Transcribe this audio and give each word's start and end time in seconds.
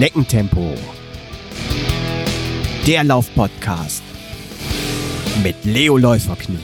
Schneckentempo. 0.00 0.74
Der 2.86 3.04
Laufpodcast 3.04 4.02
mit 5.44 5.62
Leo 5.66 5.98
Läuferknie. 5.98 6.58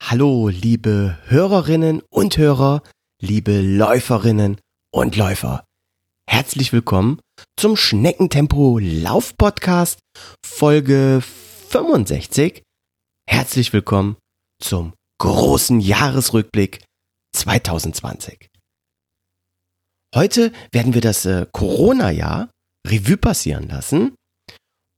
Hallo, 0.00 0.48
liebe 0.48 1.18
Hörerinnen 1.26 2.02
und 2.08 2.38
Hörer, 2.38 2.84
liebe 3.20 3.60
Läuferinnen 3.60 4.60
und 4.92 5.16
Läufer. 5.16 5.64
Herzlich 6.28 6.72
willkommen 6.72 7.18
zum 7.56 7.74
Schneckentempo 7.74 8.78
Laufpodcast 8.80 9.98
Folge 10.46 11.20
65. 11.70 12.64
Herzlich 13.28 13.72
willkommen 13.72 14.16
zum 14.60 14.92
großen 15.20 15.78
Jahresrückblick 15.78 16.82
2020. 17.36 18.48
Heute 20.12 20.50
werden 20.72 20.94
wir 20.94 21.00
das 21.00 21.26
äh, 21.26 21.46
Corona-Jahr 21.52 22.50
Revue 22.84 23.16
passieren 23.16 23.68
lassen 23.68 24.16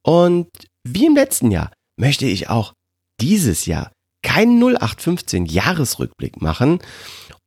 und 0.02 0.48
wie 0.88 1.04
im 1.04 1.14
letzten 1.14 1.50
Jahr 1.50 1.74
möchte 2.00 2.24
ich 2.24 2.48
auch 2.48 2.72
dieses 3.20 3.66
Jahr 3.66 3.92
keinen 4.24 4.58
0815 4.58 5.44
Jahresrückblick 5.44 6.40
machen 6.40 6.78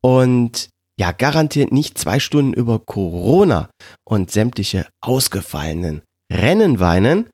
und 0.04 0.70
ja 1.00 1.12
garantiert 1.12 1.72
nicht 1.72 1.98
zwei 1.98 2.20
Stunden 2.20 2.54
über 2.54 2.78
Corona 2.78 3.72
und 4.08 4.30
sämtliche 4.30 4.88
ausgefallenen 5.04 6.04
Rennen 6.32 6.80
weinen. 6.80 7.28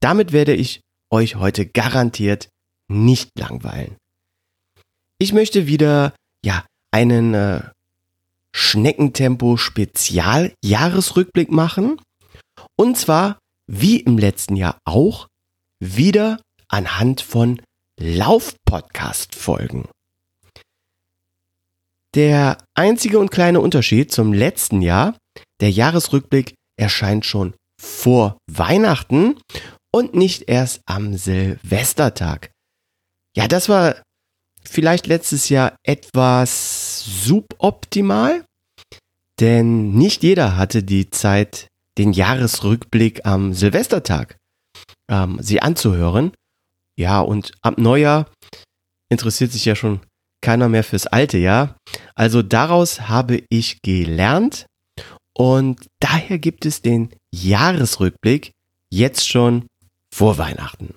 Damit 0.00 0.30
werde 0.30 0.54
ich 0.54 0.82
euch 1.16 1.36
heute 1.36 1.64
garantiert 1.66 2.48
nicht 2.88 3.30
langweilen. 3.38 3.96
Ich 5.18 5.32
möchte 5.32 5.66
wieder, 5.66 6.14
ja, 6.44 6.64
einen 6.90 7.32
äh, 7.32 7.62
Schneckentempo 8.54 9.56
Spezial 9.56 10.52
Jahresrückblick 10.62 11.50
machen. 11.50 12.00
Und 12.76 12.98
zwar, 12.98 13.38
wie 13.66 13.98
im 14.00 14.18
letzten 14.18 14.56
Jahr 14.56 14.78
auch, 14.84 15.26
wieder 15.80 16.38
anhand 16.68 17.22
von 17.22 17.62
Lauf-Podcast-Folgen. 17.98 19.88
Der 22.14 22.58
einzige 22.74 23.18
und 23.18 23.30
kleine 23.30 23.60
Unterschied 23.60 24.12
zum 24.12 24.34
letzten 24.34 24.82
Jahr, 24.82 25.16
der 25.60 25.70
Jahresrückblick 25.70 26.54
erscheint 26.78 27.24
schon 27.24 27.54
vor 27.80 28.38
Weihnachten 28.50 29.36
und 29.96 30.14
nicht 30.14 30.50
erst 30.50 30.82
am 30.84 31.16
Silvestertag. 31.16 32.50
Ja, 33.34 33.48
das 33.48 33.70
war 33.70 33.96
vielleicht 34.62 35.06
letztes 35.06 35.48
Jahr 35.48 35.74
etwas 35.84 37.02
suboptimal, 37.24 38.44
denn 39.40 39.94
nicht 39.94 40.22
jeder 40.22 40.58
hatte 40.58 40.82
die 40.82 41.08
Zeit, 41.08 41.68
den 41.96 42.12
Jahresrückblick 42.12 43.24
am 43.24 43.54
Silvestertag 43.54 44.36
ähm, 45.10 45.38
sie 45.40 45.62
anzuhören. 45.62 46.32
Ja, 46.98 47.20
und 47.20 47.52
ab 47.62 47.78
Neujahr 47.78 48.30
interessiert 49.08 49.52
sich 49.52 49.64
ja 49.64 49.74
schon 49.76 50.00
keiner 50.42 50.68
mehr 50.68 50.84
fürs 50.84 51.06
alte 51.06 51.38
Jahr. 51.38 51.78
Also 52.14 52.42
daraus 52.42 53.08
habe 53.08 53.44
ich 53.48 53.80
gelernt 53.80 54.66
und 55.32 55.86
daher 56.00 56.38
gibt 56.38 56.66
es 56.66 56.82
den 56.82 57.14
Jahresrückblick 57.34 58.52
jetzt 58.90 59.26
schon 59.26 59.64
vor 60.16 60.38
Weihnachten. 60.38 60.94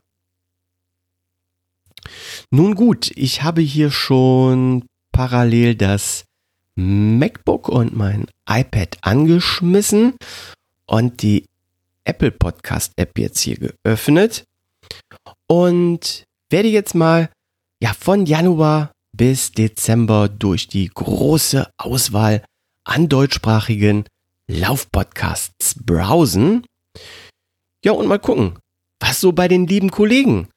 Nun 2.52 2.76
gut, 2.76 3.12
ich 3.16 3.44
habe 3.44 3.60
hier 3.60 3.92
schon 3.92 4.86
parallel 5.12 5.76
das 5.76 6.24
MacBook 6.76 7.68
und 7.68 7.94
mein 7.94 8.28
iPad 8.50 8.98
angeschmissen 9.02 10.14
und 10.86 11.22
die 11.22 11.44
Apple 12.06 12.32
Podcast 12.32 12.94
App 12.96 13.20
jetzt 13.20 13.42
hier 13.42 13.58
geöffnet 13.58 14.46
und 15.48 16.24
werde 16.50 16.70
jetzt 16.70 16.96
mal 16.96 17.30
ja 17.84 17.94
von 17.94 18.26
Januar 18.26 18.94
bis 19.12 19.52
Dezember 19.52 20.30
durch 20.30 20.70
die 20.70 20.88
große 20.88 21.70
Auswahl 21.78 22.42
an 22.86 23.10
deutschsprachigen 23.10 24.06
Laufpodcasts 24.48 25.76
browsen. 25.84 26.66
Ja, 27.84 27.92
und 27.92 28.08
mal 28.08 28.20
gucken, 28.20 28.58
was 29.00 29.22
so 29.22 29.32
bei 29.32 29.48
den 29.48 29.68
lieben 29.68 29.92
Kollegen 29.92 30.48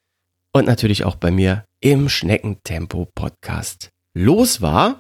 und 0.53 0.67
natürlich 0.67 1.05
auch 1.05 1.17
bei 1.17 1.31
mir 1.31 1.65
im 1.81 2.09
Schneckentempo 2.09 3.09
Podcast 3.15 3.91
los 4.15 4.61
war. 4.61 4.99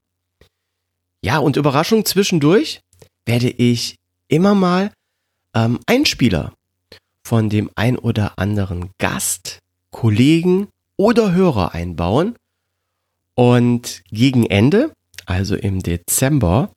Ja, 1.24 1.38
und 1.38 1.56
Überraschung 1.56 2.04
zwischendurch 2.04 2.80
werde 3.26 3.50
ich 3.50 3.96
immer 4.28 4.54
mal 4.54 4.92
ähm, 5.54 5.78
Einspieler 5.86 6.54
von 7.24 7.48
dem 7.48 7.70
ein 7.76 7.98
oder 7.98 8.38
anderen 8.38 8.90
Gast, 8.98 9.58
Kollegen 9.90 10.68
oder 10.96 11.32
Hörer 11.32 11.72
einbauen. 11.74 12.36
Und 13.34 14.02
gegen 14.10 14.46
Ende, 14.46 14.92
also 15.26 15.54
im 15.54 15.82
Dezember, 15.82 16.72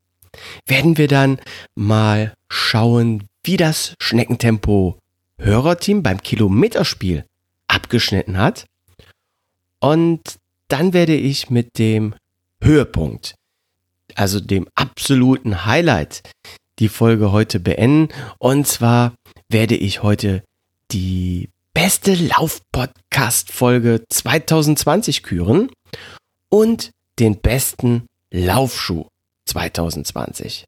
werden 0.66 0.98
wir 0.98 1.08
dann 1.08 1.40
mal 1.76 2.34
schauen, 2.50 3.28
wie 3.44 3.58
das 3.58 3.96
Schneckentempo 4.00 4.98
Hörerteam 5.38 6.04
beim 6.04 6.22
Kilometerspiel 6.22 7.26
abgeschnitten 7.68 8.38
hat. 8.38 8.66
Und 9.80 10.22
dann 10.68 10.94
werde 10.94 11.16
ich 11.16 11.50
mit 11.50 11.78
dem 11.78 12.16
Höhepunkt, 12.62 13.36
also 14.16 14.40
dem 14.40 14.68
absoluten 14.76 15.66
Highlight, 15.66 16.24
die 16.80 16.90
Folge 16.90 17.32
heute 17.32 17.60
beenden. 17.60 18.10
Und 18.40 18.68
zwar 18.68 19.14
werde 19.50 19.76
ich 19.76 20.04
heute 20.04 20.44
die 20.92 21.50
beste 21.74 22.16
Lauf-Podcast-Folge 22.16 24.04
2020 24.10 25.24
küren 25.24 25.70
und 26.50 26.92
den 27.20 27.40
besten 27.42 28.08
Laufschuh 28.32 29.08
2020. 29.46 30.66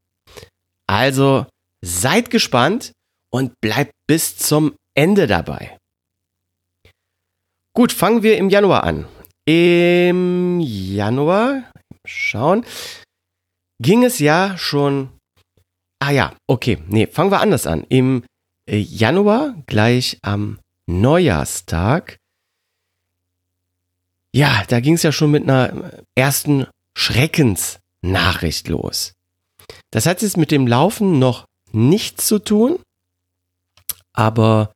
Also 0.85 1.45
seid 1.81 2.29
gespannt 2.29 2.91
und 3.29 3.59
bleibt 3.61 3.93
bis 4.07 4.38
zum 4.38 4.75
Ende 4.95 5.27
dabei. 5.27 5.77
Gut, 7.73 7.91
fangen 7.91 8.23
wir 8.23 8.38
im 8.38 8.49
Januar 8.49 8.83
an. 8.83 9.07
Im 9.45 10.59
Januar, 10.59 11.71
schauen, 12.05 12.66
ging 13.79 14.03
es 14.03 14.19
ja 14.19 14.57
schon. 14.57 15.09
Ah 15.99 16.11
ja, 16.11 16.35
okay, 16.47 16.79
nee, 16.87 17.07
fangen 17.07 17.31
wir 17.31 17.41
anders 17.41 17.67
an. 17.67 17.85
Im 17.89 18.23
äh, 18.67 18.77
Januar, 18.77 19.55
gleich 19.67 20.17
am 20.21 20.59
Neujahrstag, 20.87 22.17
ja, 24.33 24.63
da 24.67 24.79
ging 24.79 24.95
es 24.95 25.03
ja 25.03 25.11
schon 25.11 25.31
mit 25.31 25.43
einer 25.43 25.91
ersten 26.16 26.67
Schreckensnachricht 26.97 28.67
los. 28.67 29.13
Das 29.91 30.05
hat 30.05 30.21
jetzt 30.21 30.37
mit 30.37 30.51
dem 30.51 30.67
Laufen 30.67 31.19
noch 31.19 31.45
nichts 31.71 32.27
zu 32.27 32.39
tun, 32.39 32.79
aber 34.17 34.72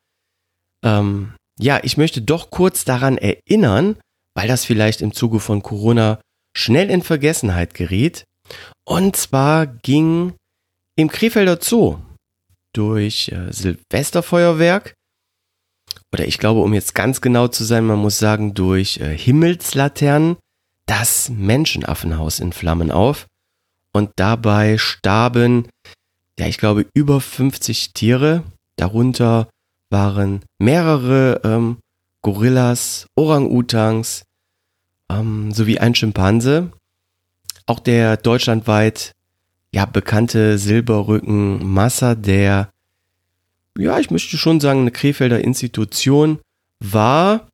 ähm, 0.84 1.34
ja, 1.60 1.80
ich 1.84 1.98
möchte 1.98 2.22
doch 2.22 2.50
kurz 2.50 2.86
daran 2.86 3.18
erinnern, 3.18 3.98
weil 4.36 4.48
das 4.48 4.66
vielleicht 4.66 5.02
im 5.02 5.14
Zuge 5.14 5.40
von 5.40 5.62
Corona 5.62 6.20
schnell 6.56 6.90
in 6.90 7.02
Vergessenheit 7.02 7.74
geriet. 7.74 8.24
Und 8.86 9.16
zwar 9.16 9.68
ging 9.68 10.34
im 10.98 11.10
Krefelder 11.10 11.60
Zoo 11.62 11.98
durch 12.74 13.30
äh, 13.30 13.52
Silvesterfeuerwerk 13.52 14.94
oder 16.14 16.28
ich 16.28 16.38
glaube, 16.38 16.62
um 16.62 16.74
jetzt 16.74 16.94
ganz 16.94 17.22
genau 17.22 17.48
zu 17.48 17.64
sein, 17.64 17.86
man 17.86 18.00
muss 18.00 18.18
sagen, 18.18 18.54
durch 18.54 18.98
äh, 18.98 19.18
Himmelslaternen 19.18 20.38
das 20.86 21.30
Menschenaffenhaus 21.30 22.40
in 22.40 22.52
Flammen 22.54 22.92
auf. 22.92 23.28
Und 23.94 24.12
dabei 24.18 24.78
starben, 24.78 25.70
ja, 26.38 26.48
ich 26.48 26.58
glaube, 26.58 26.86
über 26.94 27.22
50 27.22 27.94
Tiere. 27.94 28.44
Darunter 28.82 29.48
waren 29.92 30.42
mehrere 30.58 31.42
ähm, 31.44 31.78
Gorillas, 32.22 33.06
Orang-Utans 33.16 34.24
ähm, 35.12 35.52
sowie 35.52 35.78
ein 35.78 35.94
Schimpanse. 35.94 36.72
Auch 37.68 37.80
der 37.80 38.18
deutschlandweit 38.18 39.12
ja 39.72 39.86
bekannte 39.86 40.58
Silberrücken 40.58 41.64
Massa, 41.64 42.16
der 42.16 42.72
ja, 43.78 44.00
ich 44.00 44.10
möchte 44.10 44.38
schon 44.38 44.60
sagen, 44.60 44.82
eine 44.82 44.92
Krefelder 44.92 45.40
Institution 45.42 46.40
war. 46.80 47.48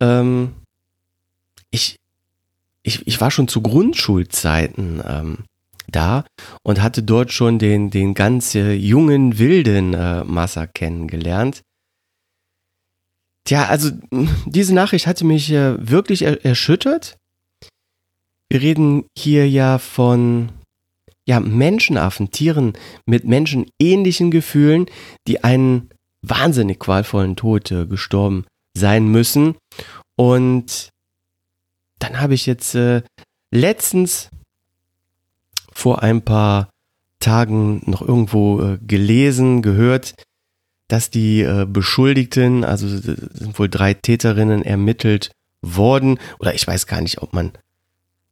Ähm, 0.00 0.54
ich, 1.70 1.96
ich, 2.82 3.06
ich 3.06 3.20
war 3.20 3.30
schon 3.30 3.48
zu 3.48 3.60
Grundschulzeiten 3.62 5.02
ähm, 5.06 5.38
da 5.92 6.24
und 6.62 6.82
hatte 6.82 7.02
dort 7.02 7.32
schon 7.32 7.58
den, 7.58 7.90
den 7.90 8.14
ganz 8.14 8.54
jungen, 8.54 9.38
wilden 9.38 9.94
äh, 9.94 10.24
Massa 10.24 10.66
kennengelernt. 10.66 11.62
Tja, 13.44 13.66
also 13.66 13.90
diese 14.46 14.74
Nachricht 14.74 15.06
hatte 15.06 15.24
mich 15.24 15.50
äh, 15.50 15.76
wirklich 15.78 16.22
er 16.22 16.44
erschüttert. 16.44 17.16
Wir 18.50 18.60
reden 18.60 19.04
hier 19.16 19.48
ja 19.48 19.78
von 19.78 20.50
ja, 21.26 21.40
Menschenaffen, 21.40 22.30
Tieren 22.30 22.72
mit 23.06 23.24
menschenähnlichen 23.24 24.30
Gefühlen, 24.30 24.86
die 25.26 25.44
einen 25.44 25.90
wahnsinnig 26.22 26.78
qualvollen 26.78 27.36
Tod 27.36 27.70
äh, 27.70 27.86
gestorben 27.86 28.44
sein 28.76 29.08
müssen. 29.08 29.56
Und 30.16 30.90
dann 31.98 32.20
habe 32.20 32.34
ich 32.34 32.46
jetzt 32.46 32.74
äh, 32.74 33.02
letztens 33.52 34.30
vor 35.82 36.04
ein 36.04 36.22
paar 36.22 36.70
Tagen 37.18 37.82
noch 37.86 38.02
irgendwo 38.02 38.62
äh, 38.62 38.78
gelesen, 38.86 39.62
gehört, 39.62 40.14
dass 40.86 41.10
die 41.10 41.40
äh, 41.40 41.66
Beschuldigten, 41.68 42.64
also 42.64 42.86
sind 42.86 43.58
wohl 43.58 43.68
drei 43.68 43.92
Täterinnen 43.92 44.62
ermittelt 44.62 45.32
worden, 45.60 46.20
oder 46.38 46.54
ich 46.54 46.64
weiß 46.64 46.86
gar 46.86 47.00
nicht, 47.00 47.20
ob 47.20 47.32
man 47.32 47.50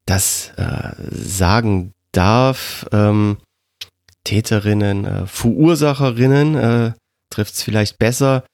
das 0.06 0.52
äh, 0.58 0.93
sagen 1.11 1.93
darf. 2.12 2.87
Ähm, 2.93 3.38
Täterinnen, 4.23 5.05
äh, 5.05 5.26
Verursacherinnen, 5.26 6.55
äh, 6.55 6.93
trifft 7.31 7.55
es 7.55 7.62
vielleicht 7.64 7.99
besser, 7.99 8.44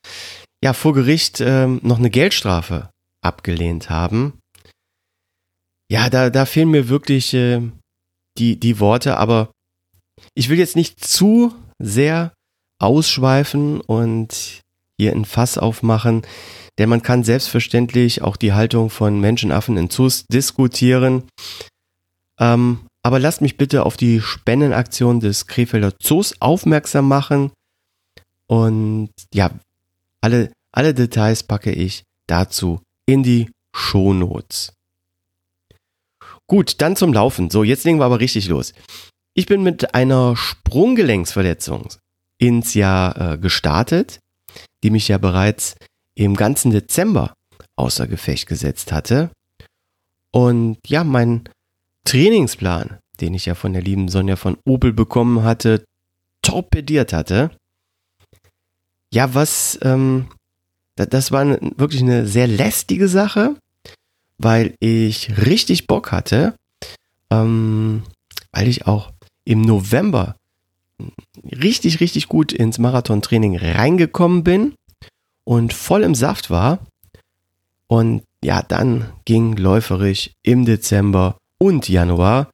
ja, 0.64 0.72
vor 0.72 0.94
Gericht 0.94 1.42
ähm, 1.42 1.80
noch 1.82 1.98
eine 1.98 2.08
Geldstrafe 2.08 2.88
abgelehnt 3.20 3.90
haben. 3.90 4.38
Ja, 5.90 6.08
da, 6.08 6.30
da 6.30 6.46
fehlen 6.46 6.70
mir 6.70 6.88
wirklich 6.88 7.34
äh, 7.34 7.60
die, 8.38 8.58
die 8.58 8.80
Worte, 8.80 9.16
aber 9.16 9.50
ich 10.34 10.48
will 10.48 10.58
jetzt 10.58 10.76
nicht 10.76 11.04
zu 11.04 11.54
sehr 11.78 12.32
ausschweifen 12.78 13.80
und 13.80 14.60
hier 14.98 15.12
ein 15.12 15.24
Fass 15.24 15.58
aufmachen, 15.58 16.22
denn 16.78 16.88
man 16.88 17.02
kann 17.02 17.24
selbstverständlich 17.24 18.22
auch 18.22 18.36
die 18.36 18.52
Haltung 18.52 18.90
von 18.90 19.20
Menschenaffen 19.20 19.76
in 19.76 19.90
Zoos 19.90 20.26
diskutieren. 20.26 21.24
Ähm, 22.38 22.86
aber 23.02 23.18
lasst 23.18 23.40
mich 23.40 23.56
bitte 23.56 23.84
auf 23.84 23.96
die 23.96 24.20
Spendenaktion 24.20 25.20
des 25.20 25.46
Krefelder 25.46 25.92
Zoos 26.00 26.34
aufmerksam 26.40 27.08
machen. 27.08 27.52
Und 28.46 29.10
ja, 29.32 29.50
alle, 30.20 30.50
alle 30.72 30.92
Details 30.92 31.42
packe 31.42 31.72
ich 31.72 32.02
dazu 32.26 32.80
in 33.06 33.22
die 33.22 33.50
Shownotes. 33.74 34.72
Gut, 36.48 36.80
dann 36.80 36.96
zum 36.96 37.12
Laufen. 37.12 37.50
So, 37.50 37.64
jetzt 37.64 37.84
legen 37.84 37.98
wir 37.98 38.04
aber 38.04 38.20
richtig 38.20 38.48
los. 38.48 38.72
Ich 39.34 39.46
bin 39.46 39.62
mit 39.62 39.94
einer 39.94 40.36
Sprunggelenksverletzung 40.36 41.88
ins 42.38 42.74
Jahr 42.74 43.34
äh, 43.34 43.38
gestartet, 43.38 44.20
die 44.82 44.90
mich 44.90 45.08
ja 45.08 45.18
bereits 45.18 45.74
im 46.14 46.36
ganzen 46.36 46.70
Dezember 46.70 47.34
außer 47.76 48.06
Gefecht 48.06 48.46
gesetzt 48.46 48.92
hatte. 48.92 49.30
Und 50.32 50.78
ja, 50.86 51.04
mein 51.04 51.48
Trainingsplan, 52.04 52.98
den 53.20 53.34
ich 53.34 53.46
ja 53.46 53.54
von 53.54 53.72
der 53.72 53.82
lieben 53.82 54.08
Sonja 54.08 54.36
von 54.36 54.56
Opel 54.64 54.92
bekommen 54.92 55.42
hatte, 55.42 55.84
torpediert 56.42 57.12
hatte. 57.12 57.50
Ja, 59.12 59.34
was, 59.34 59.78
ähm, 59.82 60.28
das 60.96 61.32
war 61.32 61.46
wirklich 61.78 62.02
eine 62.02 62.26
sehr 62.26 62.46
lästige 62.46 63.08
Sache, 63.08 63.56
weil 64.38 64.74
ich 64.80 65.44
richtig 65.44 65.86
Bock 65.86 66.12
hatte, 66.12 66.56
ähm, 67.30 68.02
weil 68.52 68.68
ich 68.68 68.86
auch 68.86 69.12
im 69.44 69.62
November 69.62 70.36
richtig, 71.44 72.00
richtig 72.00 72.28
gut 72.28 72.52
ins 72.52 72.78
Marathontraining 72.78 73.56
reingekommen 73.56 74.44
bin 74.44 74.74
und 75.44 75.72
voll 75.72 76.02
im 76.02 76.14
Saft 76.14 76.50
war. 76.50 76.80
Und 77.86 78.22
ja, 78.42 78.62
dann 78.62 79.12
ging 79.24 79.56
läuferisch 79.56 80.30
im 80.42 80.64
Dezember 80.64 81.38
und 81.58 81.88
Januar 81.88 82.50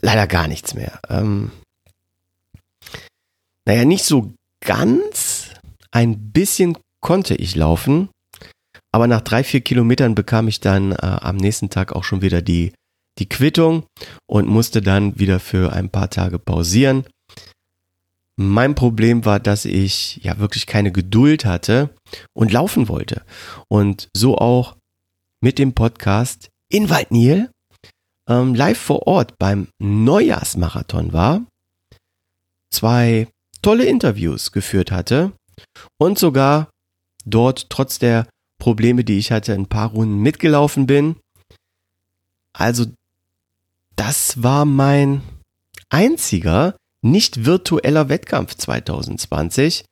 leider 0.00 0.26
gar 0.26 0.48
nichts 0.48 0.74
mehr. 0.74 1.00
Ähm, 1.08 1.50
naja, 3.64 3.84
nicht 3.84 4.04
so 4.04 4.32
ganz. 4.60 5.50
Ein 5.90 6.32
bisschen 6.32 6.76
konnte 7.00 7.34
ich 7.34 7.54
laufen, 7.54 8.08
aber 8.96 9.08
nach 9.08 9.20
drei, 9.20 9.44
vier 9.44 9.60
Kilometern 9.60 10.14
bekam 10.14 10.48
ich 10.48 10.60
dann 10.60 10.92
äh, 10.92 10.96
am 11.02 11.36
nächsten 11.36 11.68
Tag 11.68 11.92
auch 11.92 12.02
schon 12.02 12.22
wieder 12.22 12.40
die, 12.40 12.72
die 13.18 13.28
Quittung 13.28 13.84
und 14.26 14.48
musste 14.48 14.80
dann 14.80 15.18
wieder 15.18 15.38
für 15.38 15.74
ein 15.74 15.90
paar 15.90 16.08
Tage 16.08 16.38
pausieren. 16.38 17.04
Mein 18.36 18.74
Problem 18.74 19.26
war, 19.26 19.38
dass 19.38 19.66
ich 19.66 20.16
ja 20.22 20.38
wirklich 20.38 20.66
keine 20.66 20.92
Geduld 20.92 21.44
hatte 21.44 21.90
und 22.32 22.54
laufen 22.54 22.88
wollte. 22.88 23.22
Und 23.68 24.08
so 24.16 24.38
auch 24.38 24.76
mit 25.42 25.58
dem 25.58 25.74
Podcast 25.74 26.48
in 26.70 26.88
Waldnil 26.88 27.50
ähm, 28.26 28.54
live 28.54 28.78
vor 28.78 29.06
Ort 29.06 29.38
beim 29.38 29.68
Neujahrsmarathon 29.78 31.12
war, 31.12 31.44
zwei 32.72 33.28
tolle 33.60 33.84
Interviews 33.84 34.52
geführt 34.52 34.90
hatte 34.90 35.32
und 36.00 36.18
sogar 36.18 36.70
dort 37.26 37.68
trotz 37.68 37.98
der 37.98 38.26
Probleme, 38.58 39.04
die 39.04 39.18
ich 39.18 39.32
hatte, 39.32 39.54
ein 39.54 39.66
paar 39.66 39.90
Runden 39.90 40.18
mitgelaufen 40.20 40.86
bin. 40.86 41.16
Also 42.52 42.86
das 43.96 44.42
war 44.42 44.64
mein 44.64 45.22
einziger 45.88 46.76
nicht 47.02 47.44
virtueller 47.44 48.08
Wettkampf 48.08 48.54
2020. 48.54 49.84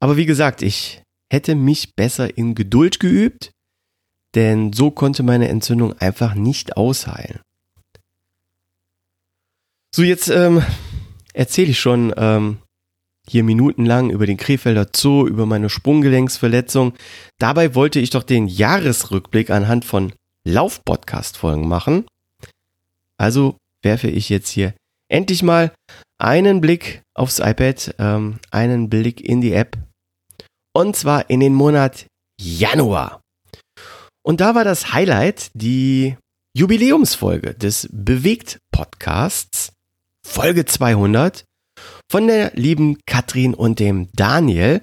Aber 0.00 0.16
wie 0.16 0.26
gesagt, 0.26 0.62
ich 0.62 1.02
hätte 1.30 1.54
mich 1.54 1.94
besser 1.94 2.36
in 2.36 2.54
Geduld 2.54 3.00
geübt, 3.00 3.52
denn 4.34 4.72
so 4.72 4.90
konnte 4.90 5.22
meine 5.22 5.48
Entzündung 5.48 5.94
einfach 5.98 6.34
nicht 6.34 6.76
ausheilen. 6.76 7.40
So, 9.94 10.02
jetzt 10.02 10.28
ähm, 10.28 10.62
erzähle 11.32 11.70
ich 11.70 11.80
schon 11.80 12.12
ähm, 12.16 12.58
hier 13.28 13.44
minutenlang 13.44 14.10
über 14.10 14.26
den 14.26 14.36
Krefelder 14.36 14.86
Zoo, 14.94 15.26
über 15.26 15.46
meine 15.46 15.68
Sprunggelenksverletzung. 15.68 16.94
Dabei 17.38 17.74
wollte 17.74 18.00
ich 18.00 18.10
doch 18.10 18.22
den 18.22 18.46
Jahresrückblick 18.46 19.50
anhand 19.50 19.84
von 19.84 20.12
Lauf-Podcast-Folgen 20.44 21.68
machen. 21.68 22.06
Also 23.18 23.56
werfe 23.82 24.08
ich 24.08 24.28
jetzt 24.28 24.50
hier 24.50 24.74
endlich 25.08 25.42
mal 25.42 25.72
einen 26.18 26.60
Blick 26.60 27.02
aufs 27.14 27.38
iPad, 27.38 27.94
ähm, 27.98 28.38
einen 28.50 28.88
Blick 28.88 29.20
in 29.20 29.40
die 29.40 29.52
App. 29.52 29.76
Und 30.72 30.96
zwar 30.96 31.28
in 31.30 31.40
den 31.40 31.54
Monat 31.54 32.06
Januar. 32.40 33.20
Und 34.22 34.40
da 34.40 34.54
war 34.54 34.64
das 34.64 34.92
Highlight 34.92 35.50
die 35.54 36.16
Jubiläumsfolge 36.56 37.54
des 37.54 37.88
Bewegt 37.92 38.58
Podcasts, 38.72 39.72
Folge 40.26 40.64
200 40.64 41.44
von 42.10 42.26
der 42.26 42.52
lieben 42.54 42.98
Katrin 43.06 43.54
und 43.54 43.78
dem 43.78 44.08
Daniel. 44.12 44.82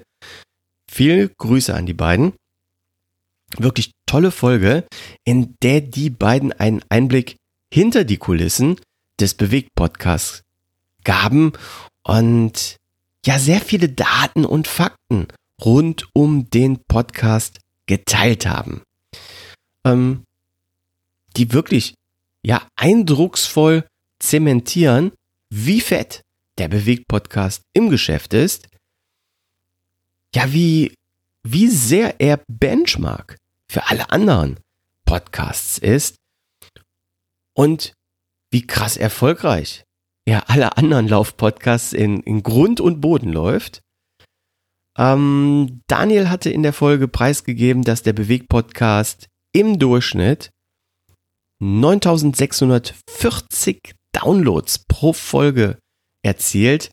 Viele 0.90 1.28
Grüße 1.28 1.74
an 1.74 1.86
die 1.86 1.94
beiden. 1.94 2.32
Wirklich 3.58 3.92
tolle 4.06 4.30
Folge, 4.30 4.86
in 5.24 5.56
der 5.62 5.80
die 5.80 6.10
beiden 6.10 6.52
einen 6.52 6.82
Einblick 6.88 7.36
hinter 7.72 8.04
die 8.04 8.16
Kulissen 8.16 8.80
des 9.20 9.34
Bewegt-Podcasts 9.34 10.42
gaben 11.04 11.52
und 12.04 12.76
ja 13.24 13.38
sehr 13.38 13.60
viele 13.60 13.88
Daten 13.88 14.44
und 14.44 14.68
Fakten 14.68 15.28
rund 15.64 16.08
um 16.12 16.50
den 16.50 16.78
Podcast 16.86 17.58
geteilt 17.86 18.46
haben, 18.46 18.82
ähm, 19.84 20.24
die 21.36 21.52
wirklich 21.52 21.94
ja 22.44 22.66
eindrucksvoll 22.76 23.86
zementieren, 24.20 25.12
wie 25.50 25.80
fett 25.80 26.22
der 26.58 26.68
Bewegt-Podcast 26.68 27.62
im 27.72 27.90
Geschäft 27.90 28.34
ist, 28.34 28.68
ja 30.34 30.52
wie 30.52 30.94
wie 31.42 31.68
sehr 31.68 32.20
er 32.20 32.40
Benchmark 32.48 33.36
für 33.70 33.86
alle 33.86 34.10
anderen 34.10 34.58
Podcasts 35.04 35.78
ist 35.78 36.16
und 37.54 37.94
wie 38.50 38.66
krass 38.66 38.96
erfolgreich 38.96 39.84
ja 40.28 40.42
alle 40.48 40.76
anderen 40.76 41.06
Laufpodcasts 41.08 41.92
in, 41.92 42.18
in 42.20 42.42
Grund 42.42 42.80
und 42.80 43.00
Boden 43.00 43.32
läuft. 43.32 43.80
Ähm, 44.98 45.82
Daniel 45.86 46.30
hatte 46.30 46.50
in 46.50 46.64
der 46.64 46.72
Folge 46.72 47.06
preisgegeben, 47.06 47.84
dass 47.84 48.02
der 48.02 48.12
Beweg-Podcast 48.12 49.28
im 49.52 49.78
Durchschnitt 49.78 50.50
9640 51.60 53.94
Downloads 54.12 54.80
pro 54.88 55.12
Folge 55.12 55.78
erzielt. 56.26 56.90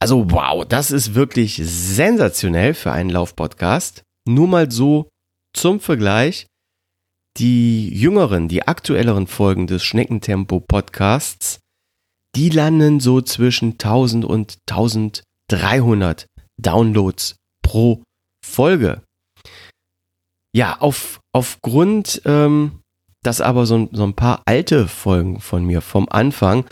Also 0.00 0.30
wow, 0.30 0.64
das 0.64 0.90
ist 0.90 1.14
wirklich 1.14 1.60
sensationell 1.62 2.74
für 2.74 2.90
einen 2.90 3.10
Laufpodcast. 3.10 4.02
Nur 4.26 4.48
mal 4.48 4.70
so 4.70 5.08
zum 5.54 5.78
Vergleich 5.78 6.46
die 7.38 7.88
jüngeren, 7.88 8.48
die 8.48 8.66
aktuelleren 8.66 9.26
Folgen 9.26 9.66
des 9.66 9.84
Schneckentempo 9.84 10.60
Podcasts, 10.60 11.60
die 12.34 12.50
landen 12.50 13.00
so 13.00 13.20
zwischen 13.20 13.72
1000 13.72 14.24
und 14.24 14.58
1300 14.68 16.26
Downloads 16.60 17.36
pro 17.62 18.02
Folge. 18.44 19.02
Ja, 20.54 20.78
auf, 20.80 21.20
aufgrund, 21.32 22.22
ähm, 22.26 22.81
dass 23.22 23.40
aber 23.40 23.66
so, 23.66 23.88
so 23.92 24.04
ein 24.04 24.14
paar 24.14 24.42
alte 24.46 24.88
Folgen 24.88 25.40
von 25.40 25.64
mir 25.64 25.80
vom 25.80 26.08
Anfang 26.10 26.64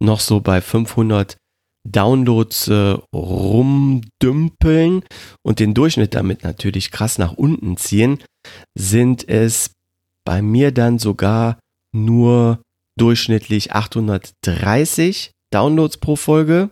noch 0.00 0.20
so 0.20 0.40
bei 0.40 0.60
500 0.60 1.36
Downloads 1.88 2.68
äh, 2.68 2.96
rumdümpeln 3.14 5.02
und 5.44 5.58
den 5.58 5.74
Durchschnitt 5.74 6.14
damit 6.14 6.44
natürlich 6.44 6.90
krass 6.90 7.18
nach 7.18 7.32
unten 7.32 7.76
ziehen, 7.76 8.22
sind 8.76 9.28
es 9.28 9.72
bei 10.24 10.42
mir 10.42 10.70
dann 10.72 10.98
sogar 10.98 11.58
nur 11.94 12.62
durchschnittlich 12.98 13.72
830 13.72 15.32
Downloads 15.52 15.98
pro 15.98 16.16
Folge. 16.16 16.70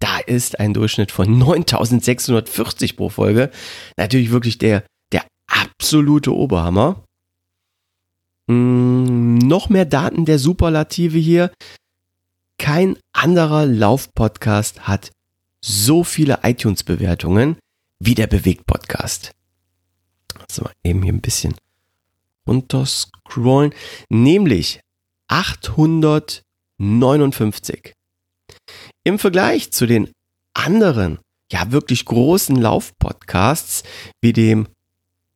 Da 0.00 0.18
ist 0.18 0.60
ein 0.60 0.74
Durchschnitt 0.74 1.10
von 1.10 1.38
9640 1.38 2.96
pro 2.96 3.08
Folge. 3.08 3.50
Natürlich 3.96 4.30
wirklich 4.30 4.58
der, 4.58 4.84
der 5.12 5.26
absolute 5.50 6.34
Oberhammer. 6.34 7.05
Hm, 8.48 9.38
noch 9.38 9.68
mehr 9.68 9.84
Daten 9.84 10.24
der 10.24 10.38
Superlative 10.38 11.18
hier. 11.18 11.50
Kein 12.58 12.96
anderer 13.12 13.66
Lauf-Podcast 13.66 14.88
hat 14.88 15.10
so 15.60 16.04
viele 16.04 16.38
iTunes-Bewertungen 16.42 17.58
wie 17.98 18.14
der 18.14 18.28
Bewegt-Podcast. 18.28 19.32
So, 20.50 20.66
eben 20.84 21.02
hier 21.02 21.12
ein 21.12 21.20
bisschen 21.20 21.54
runterscrollen. 22.46 23.74
Nämlich 24.08 24.80
859. 25.28 27.92
Im 29.04 29.18
Vergleich 29.18 29.72
zu 29.72 29.86
den 29.86 30.10
anderen, 30.54 31.18
ja 31.50 31.72
wirklich 31.72 32.04
großen 32.04 32.54
Lauf-Podcasts 32.56 33.82
wie 34.20 34.32
dem 34.32 34.68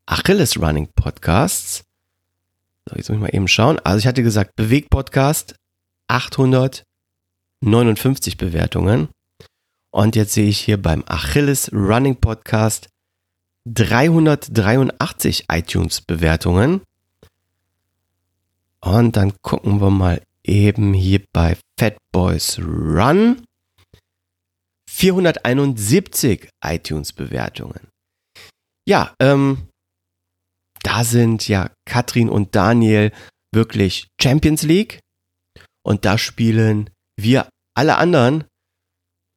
Achilles 0.06 0.60
Running 0.60 0.88
Podcasts. 0.94 1.82
So, 2.88 2.96
jetzt 2.96 3.08
muss 3.08 3.16
ich 3.16 3.22
mal 3.22 3.34
eben 3.34 3.48
schauen. 3.48 3.78
Also 3.80 3.98
ich 3.98 4.06
hatte 4.06 4.22
gesagt, 4.22 4.54
Bewegt 4.56 4.90
Podcast 4.90 5.54
859 6.08 8.36
Bewertungen. 8.36 9.08
Und 9.92 10.14
jetzt 10.16 10.32
sehe 10.32 10.48
ich 10.48 10.60
hier 10.60 10.80
beim 10.80 11.04
Achilles 11.06 11.72
Running 11.72 12.16
Podcast 12.16 12.88
383 13.66 15.46
iTunes 15.50 16.00
Bewertungen. 16.00 16.80
Und 18.80 19.16
dann 19.16 19.34
gucken 19.42 19.80
wir 19.80 19.90
mal 19.90 20.22
eben 20.42 20.94
hier 20.94 21.22
bei 21.32 21.56
Fat 21.78 21.96
Boys 22.12 22.58
Run. 22.58 23.42
471 24.90 26.50
iTunes-Bewertungen. 26.62 27.88
Ja, 28.86 29.14
ähm, 29.18 29.69
da 30.82 31.04
sind 31.04 31.48
ja 31.48 31.70
Katrin 31.86 32.28
und 32.28 32.54
Daniel 32.54 33.12
wirklich 33.52 34.08
Champions 34.20 34.62
League. 34.62 35.00
Und 35.82 36.04
da 36.04 36.18
spielen 36.18 36.90
wir 37.16 37.48
alle 37.74 37.96
anderen 37.96 38.44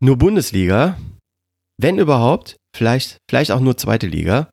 nur 0.01 0.17
Bundesliga. 0.17 0.97
Wenn 1.77 1.97
überhaupt, 1.97 2.57
vielleicht, 2.75 3.17
vielleicht 3.29 3.51
auch 3.51 3.59
nur 3.59 3.77
zweite 3.77 4.07
Liga. 4.07 4.49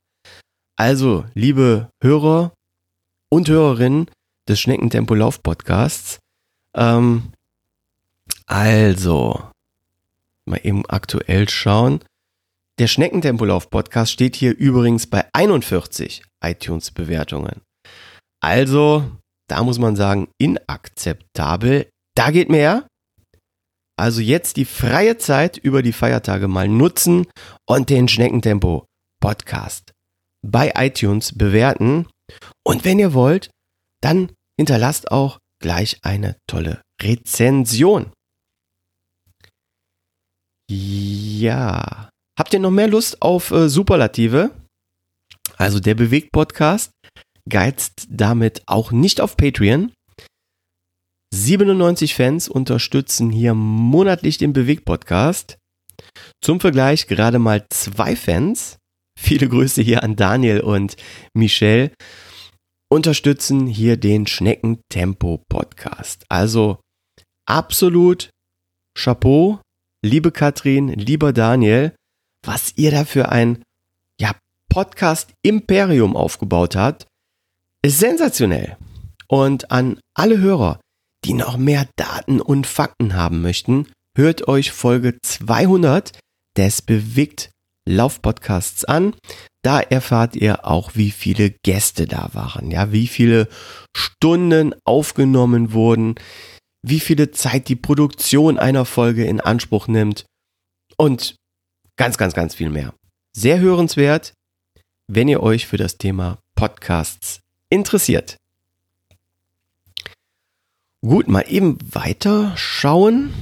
Also, 0.76 1.26
liebe 1.34 1.90
Hörer 2.02 2.54
und 3.30 3.48
Hörerinnen, 3.48 4.10
des 4.48 4.60
Schneckentempo 4.60 5.14
Lauf 5.14 5.42
Podcasts. 5.42 6.18
Ähm, 6.74 7.32
also, 8.46 9.50
mal 10.46 10.60
eben 10.62 10.84
aktuell 10.86 11.48
schauen. 11.48 12.00
Der 12.78 12.86
Schneckentempo 12.86 13.44
Lauf 13.44 13.68
Podcast 13.70 14.12
steht 14.12 14.36
hier 14.36 14.56
übrigens 14.56 15.06
bei 15.06 15.28
41 15.34 16.24
iTunes 16.42 16.90
Bewertungen. 16.90 17.62
Also, 18.42 19.10
da 19.48 19.62
muss 19.62 19.78
man 19.78 19.96
sagen, 19.96 20.28
inakzeptabel. 20.38 21.88
Da 22.16 22.30
geht 22.30 22.48
mehr. 22.48 22.86
Also 23.98 24.22
jetzt 24.22 24.56
die 24.56 24.64
freie 24.64 25.18
Zeit 25.18 25.58
über 25.58 25.82
die 25.82 25.92
Feiertage 25.92 26.48
mal 26.48 26.68
nutzen 26.68 27.26
und 27.68 27.90
den 27.90 28.08
Schneckentempo 28.08 28.86
Podcast 29.20 29.92
bei 30.42 30.72
iTunes 30.74 31.36
bewerten. 31.36 32.06
Und 32.64 32.84
wenn 32.84 32.98
ihr 32.98 33.12
wollt, 33.12 33.50
dann 34.00 34.32
hinterlasst 34.58 35.10
auch 35.10 35.38
gleich 35.60 35.98
eine 36.02 36.36
tolle 36.46 36.80
Rezension. 37.02 38.12
Ja. 40.70 42.08
Habt 42.38 42.54
ihr 42.54 42.60
noch 42.60 42.70
mehr 42.70 42.88
Lust 42.88 43.20
auf 43.20 43.50
äh, 43.50 43.68
Superlative? 43.68 44.50
Also 45.60 45.78
der 45.78 45.94
Bewegt-Podcast 45.94 46.90
geizt 47.46 48.06
damit 48.08 48.62
auch 48.64 48.92
nicht 48.92 49.20
auf 49.20 49.36
Patreon. 49.36 49.92
97 51.34 52.14
Fans 52.14 52.48
unterstützen 52.48 53.28
hier 53.28 53.52
monatlich 53.52 54.38
den 54.38 54.54
Bewegt-Podcast. 54.54 55.58
Zum 56.42 56.60
Vergleich 56.60 57.08
gerade 57.08 57.38
mal 57.38 57.66
zwei 57.68 58.16
Fans. 58.16 58.78
Viele 59.20 59.50
Grüße 59.50 59.82
hier 59.82 60.02
an 60.02 60.16
Daniel 60.16 60.60
und 60.62 60.96
Michelle 61.34 61.92
unterstützen 62.90 63.66
hier 63.66 63.98
den 63.98 64.26
Schneckentempo 64.26 65.44
Podcast. 65.50 66.24
Also 66.30 66.80
absolut 67.46 68.30
Chapeau, 68.98 69.60
liebe 70.02 70.32
Katrin, 70.32 70.88
lieber 70.88 71.34
Daniel, 71.34 71.94
was 72.46 72.72
ihr 72.76 72.90
da 72.90 73.04
für 73.04 73.28
ein 73.28 73.62
ja, 74.70 74.74
Podcast 74.74 75.32
Imperium 75.42 76.16
aufgebaut 76.16 76.76
habt, 76.76 77.06
ist 77.82 77.98
sensationell. 77.98 78.76
Und 79.28 79.70
an 79.70 80.00
alle 80.14 80.38
Hörer, 80.38 80.80
die 81.24 81.34
noch 81.34 81.56
mehr 81.56 81.86
Daten 81.96 82.40
und 82.40 82.66
Fakten 82.66 83.14
haben 83.14 83.42
möchten, 83.42 83.86
hört 84.16 84.48
euch 84.48 84.72
Folge 84.72 85.18
200 85.22 86.18
des 86.56 86.82
Bewegt 86.82 87.50
Laufpodcasts 87.88 88.84
an. 88.84 89.14
Da 89.62 89.80
erfahrt 89.80 90.36
ihr 90.36 90.66
auch, 90.66 90.92
wie 90.94 91.10
viele 91.10 91.50
Gäste 91.62 92.06
da 92.06 92.30
waren, 92.32 92.70
ja, 92.70 92.92
wie 92.92 93.06
viele 93.06 93.48
Stunden 93.94 94.74
aufgenommen 94.84 95.72
wurden, 95.72 96.14
wie 96.82 97.00
viele 97.00 97.30
Zeit 97.30 97.68
die 97.68 97.76
Produktion 97.76 98.58
einer 98.58 98.86
Folge 98.86 99.24
in 99.24 99.40
Anspruch 99.40 99.86
nimmt 99.86 100.24
und 100.96 101.36
ganz, 101.96 102.16
ganz, 102.16 102.32
ganz 102.32 102.54
viel 102.54 102.70
mehr. 102.70 102.94
Sehr 103.36 103.60
hörenswert, 103.60 104.32
wenn 105.12 105.26
ihr 105.26 105.42
euch 105.42 105.66
für 105.66 105.76
das 105.76 105.98
Thema 105.98 106.38
Podcasts 106.54 107.40
interessiert. 107.68 108.36
Gut, 111.02 111.26
mal 111.26 111.44
eben 111.48 111.78
weiter 111.94 112.56
schauen. 112.56 113.34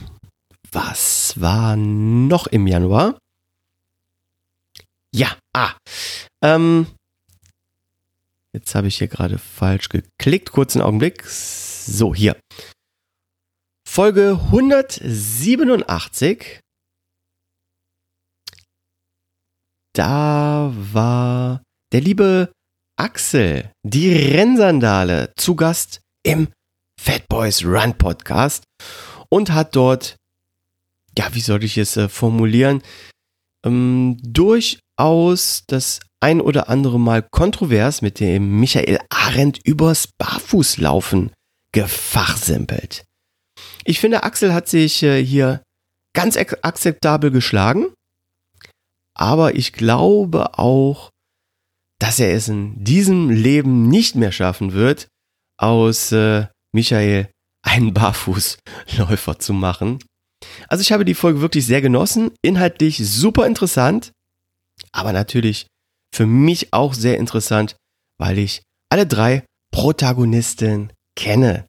Was 0.73 1.39
war 1.41 1.77
noch 1.77 2.47
im 2.47 2.67
Januar? 2.67 3.19
Ja, 5.13 5.37
ah. 5.53 5.75
Ähm, 6.41 6.87
jetzt 8.55 8.75
habe 8.75 8.89
ich 8.89 8.97
hier 8.97 9.09
gerade 9.09 9.37
falsch 9.37 9.91
geklickt. 9.91 10.53
Kurzen 10.53 10.81
Augenblick. 10.81 11.27
So, 11.27 12.15
hier. 12.15 12.35
Folge 13.87 14.41
187. 14.47 16.61
Da 19.99 20.73
war 20.93 21.65
der 21.91 22.01
liebe 22.01 22.53
Axel, 22.97 23.73
die 23.83 24.13
Rennsandale, 24.13 25.33
zu 25.37 25.57
Gast 25.57 26.03
im 26.23 26.47
Fat 27.01 27.29
Boys 27.29 27.65
Run 27.65 27.99
Podcast 27.99 28.63
und 29.29 29.51
hat 29.51 29.75
dort, 29.75 30.15
ja, 31.19 31.27
wie 31.33 31.41
soll 31.41 31.65
ich 31.65 31.77
es 31.79 31.97
äh, 31.97 32.09
formulieren, 32.09 32.81
ähm, 33.67 34.19
durch 34.23 34.79
aus 34.97 35.65
das 35.67 35.99
ein 36.21 36.41
oder 36.41 36.69
andere 36.69 37.01
Mal 37.01 37.25
kontrovers 37.29 38.01
mit 38.01 38.21
dem 38.21 38.61
Michael 38.61 39.01
Arendt 39.11 39.59
übers 39.65 40.11
Barfußlaufen 40.17 41.33
gefachsimpelt. 41.73 43.03
Ich 43.83 43.99
finde, 43.99 44.23
Axel 44.23 44.55
hat 44.55 44.69
sich 44.69 45.03
äh, 45.03 45.21
hier 45.25 45.61
ganz 46.15 46.37
akzeptabel 46.37 47.33
geschlagen, 47.33 47.89
aber 49.19 49.55
ich 49.55 49.73
glaube 49.73 50.59
auch, 50.59 51.11
dass 51.99 52.19
er 52.19 52.33
es 52.35 52.49
in 52.49 52.83
diesem 52.85 53.29
Leben 53.29 53.89
nicht 53.89 54.15
mehr 54.15 54.33
schaffen 54.33 54.73
wird, 54.73 55.09
aus 55.59 56.13
äh, 56.13 56.47
Michael 56.73 57.29
einen 57.63 57.93
Barfußläufer 57.95 59.39
zu 59.39 59.53
machen. 59.53 59.99
Also 60.69 60.83
ich 60.83 60.93
habe 60.93 61.05
die 61.05 61.15
Folge 61.15 61.41
wirklich 61.41 61.67
sehr 61.67 61.83
genossen, 61.83 62.31
inhaltlich 62.43 62.99
super 62.99 63.47
interessant 63.47 64.13
aber 64.93 65.13
natürlich 65.13 65.67
für 66.15 66.27
mich 66.27 66.73
auch 66.73 66.95
sehr 66.95 67.19
interessant, 67.19 67.77
weil 68.19 68.39
ich 68.39 68.63
alle 68.91 69.07
drei 69.07 69.45
Protagonisten 69.73 70.93
kenne. 71.17 71.67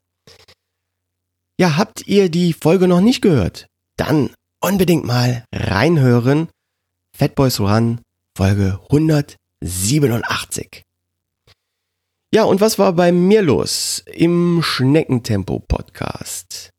Ja, 1.58 1.76
habt 1.76 2.06
ihr 2.06 2.30
die 2.30 2.52
Folge 2.52 2.88
noch 2.88 3.00
nicht 3.00 3.20
gehört? 3.20 3.66
Dann 3.96 4.30
unbedingt 4.62 5.04
mal 5.04 5.44
reinhören. 5.54 6.48
Fat 7.20 7.34
Boys 7.34 7.60
Run 7.60 8.00
Folge 8.34 8.80
187. 8.88 10.82
Ja, 12.32 12.44
und 12.44 12.62
was 12.62 12.78
war 12.78 12.94
bei 12.94 13.12
mir 13.12 13.42
los 13.42 14.02
im 14.06 14.62
Schneckentempo-Podcast? 14.62 16.70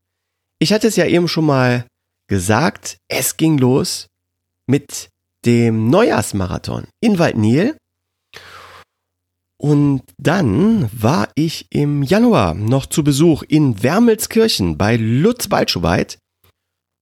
Ich 0.58 0.74
hatte 0.74 0.88
es 0.88 0.96
ja 0.96 1.06
eben 1.06 1.28
schon 1.28 1.46
mal 1.46 1.86
gesagt, 2.26 2.98
es 3.08 3.38
ging 3.38 3.60
los 3.60 4.08
mit 4.66 5.10
dem 5.46 5.92
Neujahrsmarathon 5.92 6.88
in 7.02 7.20
Waldnil. 7.20 7.78
Und 9.58 10.02
dann 10.18 10.90
war 10.92 11.30
ich 11.36 11.68
im 11.70 12.02
Januar 12.02 12.56
noch 12.56 12.88
zu 12.88 13.04
Besuch 13.04 13.44
in 13.44 13.84
Wermelskirchen 13.84 14.76
bei 14.76 14.96
Lutz 14.96 15.50
Balschowait. 15.50 16.18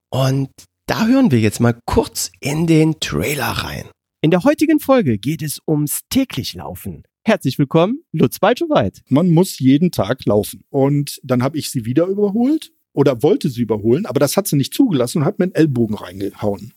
Und 0.09 0.49
da 0.89 1.05
hören 1.05 1.29
wir 1.29 1.39
jetzt 1.39 1.59
mal 1.59 1.79
kurz 1.85 2.31
in 2.39 2.65
den 2.65 2.99
Trailer 2.99 3.45
rein. 3.45 3.85
In 4.21 4.31
der 4.31 4.43
heutigen 4.43 4.79
Folge 4.79 5.19
geht 5.19 5.43
es 5.43 5.61
ums 5.67 5.99
täglich 6.09 6.55
Laufen. 6.55 7.03
Herzlich 7.23 7.59
willkommen, 7.59 8.01
Lutz 8.11 8.39
Balschowait. 8.39 9.03
Man 9.07 9.29
muss 9.29 9.59
jeden 9.59 9.91
Tag 9.91 10.25
laufen. 10.25 10.63
Und 10.71 11.19
dann 11.21 11.43
habe 11.43 11.59
ich 11.59 11.69
sie 11.69 11.85
wieder 11.85 12.07
überholt 12.07 12.71
oder 12.91 13.21
wollte 13.21 13.49
sie 13.49 13.61
überholen, 13.61 14.07
aber 14.07 14.19
das 14.19 14.35
hat 14.35 14.47
sie 14.47 14.55
nicht 14.55 14.73
zugelassen 14.73 15.19
und 15.19 15.25
hat 15.25 15.37
mir 15.37 15.43
einen 15.43 15.53
Ellbogen 15.53 15.95
reingehauen. 15.95 16.73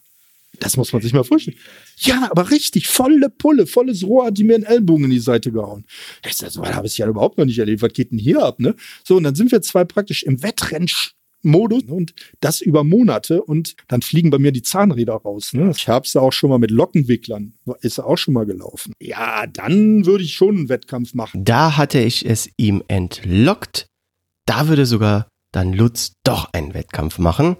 Das 0.61 0.77
muss 0.77 0.93
man 0.93 1.01
sich 1.01 1.15
mal 1.15 1.25
vorstellen. 1.25 1.57
Ja, 1.97 2.29
aber 2.31 2.51
richtig, 2.51 2.89
volle 2.89 3.31
Pulle, 3.31 3.67
volles 3.67 4.05
Rohr 4.05 4.27
hat 4.27 4.37
die 4.37 4.45
mir 4.45 4.57
einen 4.57 4.65
Ellbogen 4.65 5.05
in 5.05 5.11
die 5.11 5.21
Seite 5.21 5.51
gehauen. 5.53 5.87
Ich 6.27 6.37
sag, 6.37 6.51
so, 6.51 6.63
habe 6.63 6.87
ich 6.87 6.99
ja 6.99 7.09
überhaupt 7.09 7.39
noch 7.39 7.47
nicht 7.47 7.59
erlebt. 7.59 7.81
Was 7.81 7.95
geht 7.95 8.11
denn 8.11 8.19
hier 8.19 8.43
ab, 8.43 8.61
ne? 8.61 8.75
So, 9.05 9.17
und 9.17 9.23
dann 9.23 9.35
sind 9.35 9.51
wir 9.51 9.63
zwei 9.63 9.85
praktisch 9.85 10.23
im 10.23 10.43
Wettrennen 10.43 10.89
Modus 11.43 11.85
und 11.85 12.15
das 12.41 12.61
über 12.61 12.85
Monate 12.85 13.43
und 13.43 13.75
dann 13.89 14.03
fliegen 14.03 14.31
bei 14.31 14.39
mir 14.39 14.53
die 14.53 14.63
Zahnräder 14.63 15.15
raus. 15.15 15.53
Ne? 15.53 15.73
Ich 15.75 15.89
habe 15.89 16.07
es 16.07 16.17
auch 16.17 16.33
schon 16.33 16.51
mal 16.51 16.59
mit 16.59 16.71
Lockenwicklern, 16.71 17.55
ist 17.81 17.99
auch 17.99 18.17
schon 18.17 18.35
mal 18.35 18.47
gelaufen. 18.47 18.93
Ja, 19.01 19.47
dann 19.47 20.07
würde 20.07 20.25
ich 20.25 20.35
schon 20.35 20.57
einen 20.57 20.69
Wettkampf 20.69 21.15
machen. 21.15 21.45
Da 21.45 21.77
hatte 21.77 21.99
ich 22.01 22.25
es 22.25 22.49
ihm 22.57 22.83
entlockt. 22.89 23.87
Da 24.47 24.69
würde 24.69 24.87
sogar 24.87 25.29
dann 25.53 25.73
Lutz 25.73 26.15
doch 26.25 26.49
einen 26.53 26.75
Wettkampf 26.75 27.19
machen. 27.19 27.57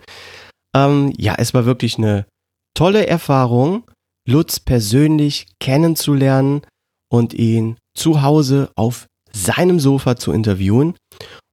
Ähm, 0.75 1.13
ja, 1.17 1.35
es 1.39 1.55
war 1.55 1.67
wirklich 1.67 1.99
eine 1.99 2.27
tolle 2.75 3.07
Erfahrung, 3.07 3.85
Lutz 4.27 4.61
persönlich 4.61 5.47
kennenzulernen 5.61 6.63
und 7.11 7.35
ihn 7.35 7.77
zu 7.95 8.23
Hause 8.23 8.71
auf 8.77 9.07
seinem 9.33 9.81
Sofa 9.81 10.17
zu 10.17 10.33
interviewen. 10.33 10.95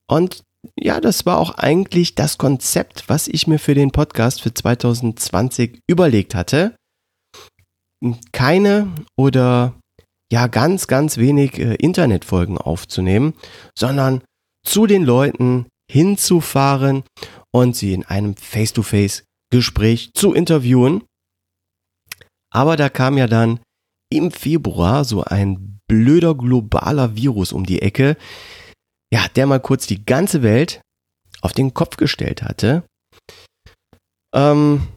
Und 0.07 0.41
ja, 0.77 0.99
das 0.99 1.25
war 1.25 1.37
auch 1.37 1.51
eigentlich 1.51 2.15
das 2.15 2.37
Konzept, 2.37 3.05
was 3.07 3.27
ich 3.27 3.47
mir 3.47 3.59
für 3.59 3.75
den 3.75 3.91
Podcast 3.91 4.41
für 4.41 4.53
2020 4.53 5.79
überlegt 5.87 6.35
hatte. 6.35 6.75
Keine 8.31 8.93
oder 9.17 9.79
ja 10.31 10.47
ganz, 10.47 10.87
ganz 10.87 11.17
wenig 11.17 11.59
äh, 11.59 11.75
Internetfolgen 11.75 12.57
aufzunehmen, 12.57 13.33
sondern 13.77 14.21
zu 14.65 14.85
den 14.85 15.03
Leuten 15.03 15.67
hinzufahren 15.91 17.03
und 17.51 17.75
sie 17.75 17.93
in 17.93 18.05
einem 18.05 18.35
Face-to-Face-Gespräch 18.35 20.11
zu 20.13 20.33
interviewen. 20.33 21.03
Aber 22.53 22.75
da 22.75 22.89
kam 22.89 23.17
ja 23.17 23.27
dann 23.27 23.59
im 24.11 24.31
Februar 24.31 25.03
so 25.03 25.23
ein 25.23 25.79
blöder 25.87 26.35
globaler 26.35 27.15
Virus 27.15 27.51
um 27.51 27.65
die 27.65 27.81
Ecke, 27.81 28.17
ja, 29.13 29.27
der 29.35 29.47
mal 29.47 29.59
kurz 29.59 29.87
die 29.87 30.05
ganze 30.05 30.43
Welt 30.43 30.81
auf 31.41 31.53
den 31.53 31.73
Kopf 31.73 31.97
gestellt 31.97 32.43
hatte. 32.43 32.83
Ähm, 34.33 34.87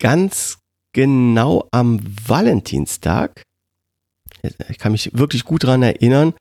ganz 0.00 0.58
genau 0.94 1.68
am 1.70 2.00
Valentinstag, 2.26 3.42
ich 4.68 4.78
kann 4.78 4.92
mich 4.92 5.10
wirklich 5.14 5.44
gut 5.44 5.64
dran 5.64 5.82
erinnern, 5.82 6.34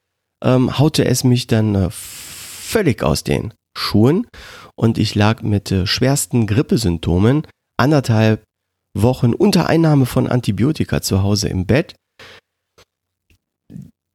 ähm, 0.43 0.77
haute 0.77 1.05
es 1.05 1.23
mich 1.23 1.47
dann 1.47 1.75
äh, 1.75 1.89
völlig 1.91 3.03
aus 3.03 3.23
den 3.23 3.53
Schuhen 3.77 4.27
und 4.75 4.97
ich 4.97 5.15
lag 5.15 5.41
mit 5.41 5.71
äh, 5.71 5.85
schwersten 5.85 6.47
Grippesymptomen 6.47 7.45
anderthalb 7.77 8.43
Wochen 8.95 9.33
unter 9.33 9.67
Einnahme 9.67 10.05
von 10.05 10.27
Antibiotika 10.27 11.01
zu 11.01 11.21
Hause 11.21 11.49
im 11.49 11.65
Bett 11.65 11.95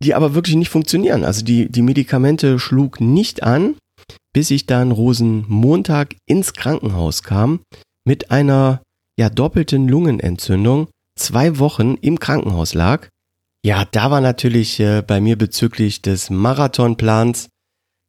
die 0.03 0.15
aber 0.15 0.35
wirklich 0.35 0.57
nicht 0.57 0.69
funktionieren. 0.69 1.25
Also 1.25 1.45
die, 1.45 1.71
die 1.71 1.83
Medikamente 1.83 2.59
schlug 2.59 3.01
nicht 3.01 3.43
an, 3.43 3.77
bis 4.33 4.51
ich 4.51 4.67
dann 4.67 4.93
Rosenmontag 4.93 6.17
ins 6.27 6.53
Krankenhaus 6.53 7.23
kam 7.23 7.61
mit 8.05 8.31
einer 8.31 8.83
ja 9.19 9.31
doppelten 9.31 9.89
Lungenentzündung, 9.89 10.89
zwei 11.19 11.59
Wochen 11.59 11.95
im 12.01 12.19
Krankenhaus 12.19 12.75
lag. 12.75 13.09
Ja, 13.65 13.85
da 13.85 14.11
war 14.11 14.21
natürlich 14.21 14.81
äh, 14.81 15.03
bei 15.07 15.21
mir 15.21 15.39
bezüglich 15.39 16.03
des 16.03 16.31
Marathonplans 16.31 17.49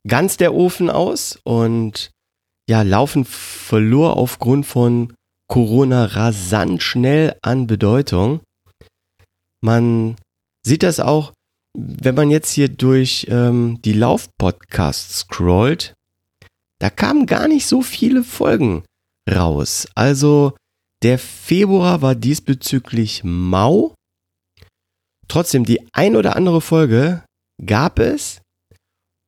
ganz 0.08 0.38
der 0.38 0.53
Ofen 0.53 0.89
aus 0.89 1.39
und 1.43 2.12
ja, 2.69 2.82
Laufen 2.82 3.25
verlor 3.25 4.17
aufgrund 4.17 4.65
von 4.65 5.13
Corona 5.47 6.06
rasant 6.06 6.82
schnell 6.82 7.38
an 7.41 7.67
Bedeutung. 7.67 8.39
Man 9.62 10.15
sieht 10.65 10.84
das 10.84 10.99
auch 10.99 11.34
wenn 11.75 12.15
man 12.15 12.29
jetzt 12.29 12.51
hier 12.51 12.69
durch 12.69 13.27
ähm, 13.29 13.81
die 13.83 13.93
Lauf-Podcasts 13.93 15.19
scrollt, 15.19 15.93
da 16.79 16.89
kamen 16.89 17.25
gar 17.25 17.47
nicht 17.47 17.65
so 17.65 17.81
viele 17.81 18.23
Folgen 18.23 18.83
raus. 19.29 19.88
Also 19.95 20.55
der 21.01 21.17
Februar 21.17 22.01
war 22.01 22.15
diesbezüglich 22.15 23.23
mau. 23.23 23.95
Trotzdem, 25.27 25.65
die 25.65 25.81
ein 25.93 26.15
oder 26.15 26.36
andere 26.36 26.62
Folge 26.62 27.23
gab 27.65 27.99
es. 27.99 28.41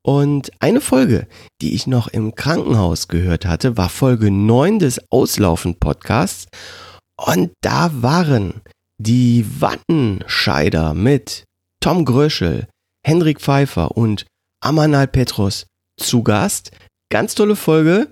Und 0.06 0.52
eine 0.60 0.82
Folge, 0.82 1.28
die 1.62 1.74
ich 1.74 1.88
noch 1.88 2.08
im 2.08 2.36
Krankenhaus 2.36 3.08
gehört 3.08 3.46
hatte, 3.46 3.76
war 3.76 3.90
Folge 3.90 4.30
9 4.30 4.78
des 4.78 5.02
Auslaufen-Podcasts. 5.10 6.48
Und 7.18 7.54
da 7.62 7.90
waren 8.04 8.62
die 9.02 9.46
Wattenscheider 9.60 10.94
mit 10.94 11.45
Tom 11.86 12.04
Gröschel, 12.04 12.68
Hendrik 13.06 13.40
Pfeiffer 13.40 13.96
und 13.96 14.26
Amanal 14.60 15.08
Petros 15.08 15.68
zu 16.02 16.24
Gast. 16.24 16.72
Ganz 17.12 17.36
tolle 17.36 17.56
Folge 17.56 18.10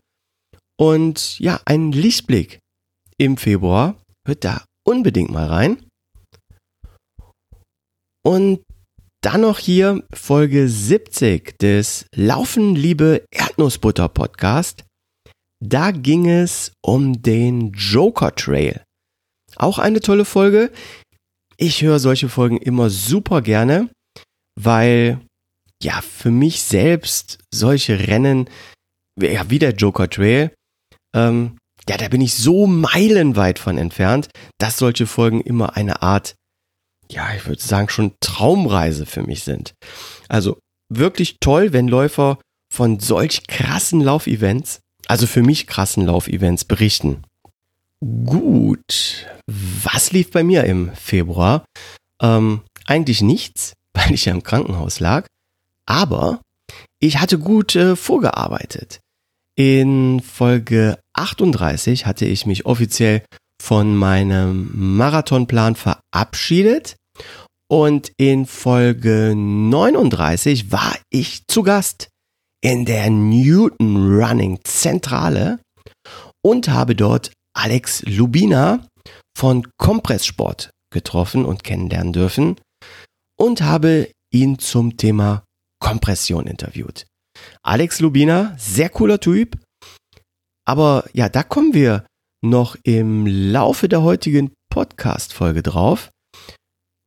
und 0.80 1.40
ja, 1.40 1.60
ein 1.66 1.92
Lichtblick 1.92 2.60
im 3.18 3.36
Februar. 3.36 4.00
Hört 4.28 4.44
da 4.44 4.64
unbedingt 4.86 5.32
mal 5.32 5.48
rein. 5.48 5.84
Und 8.24 8.62
dann 9.24 9.42
noch 9.42 9.58
hier 9.58 10.04
Folge 10.14 10.70
70 10.70 11.58
des 11.58 12.06
Laufen 12.16 12.76
Liebe 12.76 13.26
Erdnussbutter 13.32 14.08
Podcast. 14.08 14.84
Da 15.66 15.90
ging 15.90 16.30
es 16.30 16.74
um 16.86 17.24
den 17.24 17.72
Joker 17.72 18.36
Trail. 18.36 18.84
Auch 19.56 19.80
eine 19.80 20.00
tolle 20.00 20.26
Folge. 20.26 20.72
Ich 21.58 21.82
höre 21.82 22.00
solche 22.00 22.30
Folgen 22.30 22.58
immer 22.58 22.90
super 22.90 23.42
gerne, 23.42 23.90
weil 24.60 25.20
ja 25.82 26.02
für 26.02 26.32
mich 26.32 26.62
selbst 26.62 27.40
solche 27.54 28.08
Rennen, 28.08 28.50
ja 29.20 29.50
wie 29.50 29.60
der 29.60 29.74
Joker 29.74 30.10
Trail, 30.10 30.54
ähm, 31.16 31.58
ja 31.88 31.98
da 31.98 32.08
bin 32.08 32.22
ich 32.22 32.36
so 32.36 32.66
meilenweit 32.68 33.60
von 33.60 33.78
entfernt, 33.78 34.30
dass 34.60 34.78
solche 34.78 35.06
Folgen 35.06 35.42
immer 35.42 35.76
eine 35.76 36.02
Art, 36.02 36.36
ja 37.10 37.34
ich 37.36 37.46
würde 37.46 37.62
sagen 37.62 37.90
schon 37.90 38.14
Traumreise 38.22 39.06
für 39.06 39.24
mich 39.24 39.44
sind. 39.44 39.74
Also 40.30 40.60
wirklich 40.90 41.38
toll, 41.40 41.74
wenn 41.74 41.88
Läufer 41.88 42.40
von 42.74 43.00
solch 43.00 43.46
krassen 43.48 44.02
Laufevents, 44.02 44.80
also 45.08 45.28
für 45.28 45.44
mich 45.44 45.68
krassen 45.68 46.06
Laufevents 46.06 46.66
berichten. 46.66 47.24
Gut. 48.04 49.28
Was 49.48 50.12
lief 50.12 50.32
bei 50.32 50.44
mir 50.44 50.66
im 50.66 50.92
Februar? 50.94 51.64
Ähm, 52.22 52.62
eigentlich 52.86 53.22
nichts, 53.22 53.74
weil 53.94 54.14
ich 54.14 54.26
ja 54.26 54.34
im 54.34 54.44
Krankenhaus 54.44 55.00
lag. 55.00 55.26
Aber 55.86 56.42
ich 57.00 57.20
hatte 57.20 57.40
gut 57.40 57.76
äh, 57.76 57.96
vorgearbeitet. 57.96 59.00
In 59.56 60.22
Folge 60.22 60.98
38 61.14 62.06
hatte 62.06 62.26
ich 62.26 62.46
mich 62.46 62.66
offiziell 62.66 63.24
von 63.62 63.96
meinem 63.96 64.72
Marathonplan 64.98 65.76
verabschiedet. 65.76 66.96
Und 67.70 68.12
in 68.18 68.46
Folge 68.46 69.34
39 69.36 70.72
war 70.72 70.96
ich 71.10 71.48
zu 71.48 71.64
Gast 71.64 72.10
in 72.62 72.86
der 72.86 73.10
Newton 73.10 74.20
Running 74.20 74.60
Zentrale 74.64 75.60
und 76.42 76.70
habe 76.70 76.96
dort 76.96 77.32
Alex 77.54 78.04
Lubina 78.04 78.88
von 79.38 79.68
Kompresssport 79.78 80.72
getroffen 80.92 81.46
und 81.46 81.64
kennenlernen 81.64 82.14
dürfen 82.14 82.60
und 83.38 83.62
habe 83.62 84.10
ihn 84.32 84.60
zum 84.60 84.98
Thema 84.98 85.44
Kompression 85.80 86.48
interviewt. 86.48 87.06
Alex 87.64 88.00
Lubina, 88.00 88.56
sehr 88.58 88.90
cooler 88.90 89.20
Typ, 89.20 89.58
aber 90.66 91.06
ja, 91.14 91.30
da 91.30 91.44
kommen 91.44 91.74
wir 91.74 92.06
noch 92.44 92.76
im 92.84 93.26
Laufe 93.26 93.90
der 93.90 94.02
heutigen 94.02 94.54
Podcast-Folge 94.70 95.64
drauf. 95.64 96.10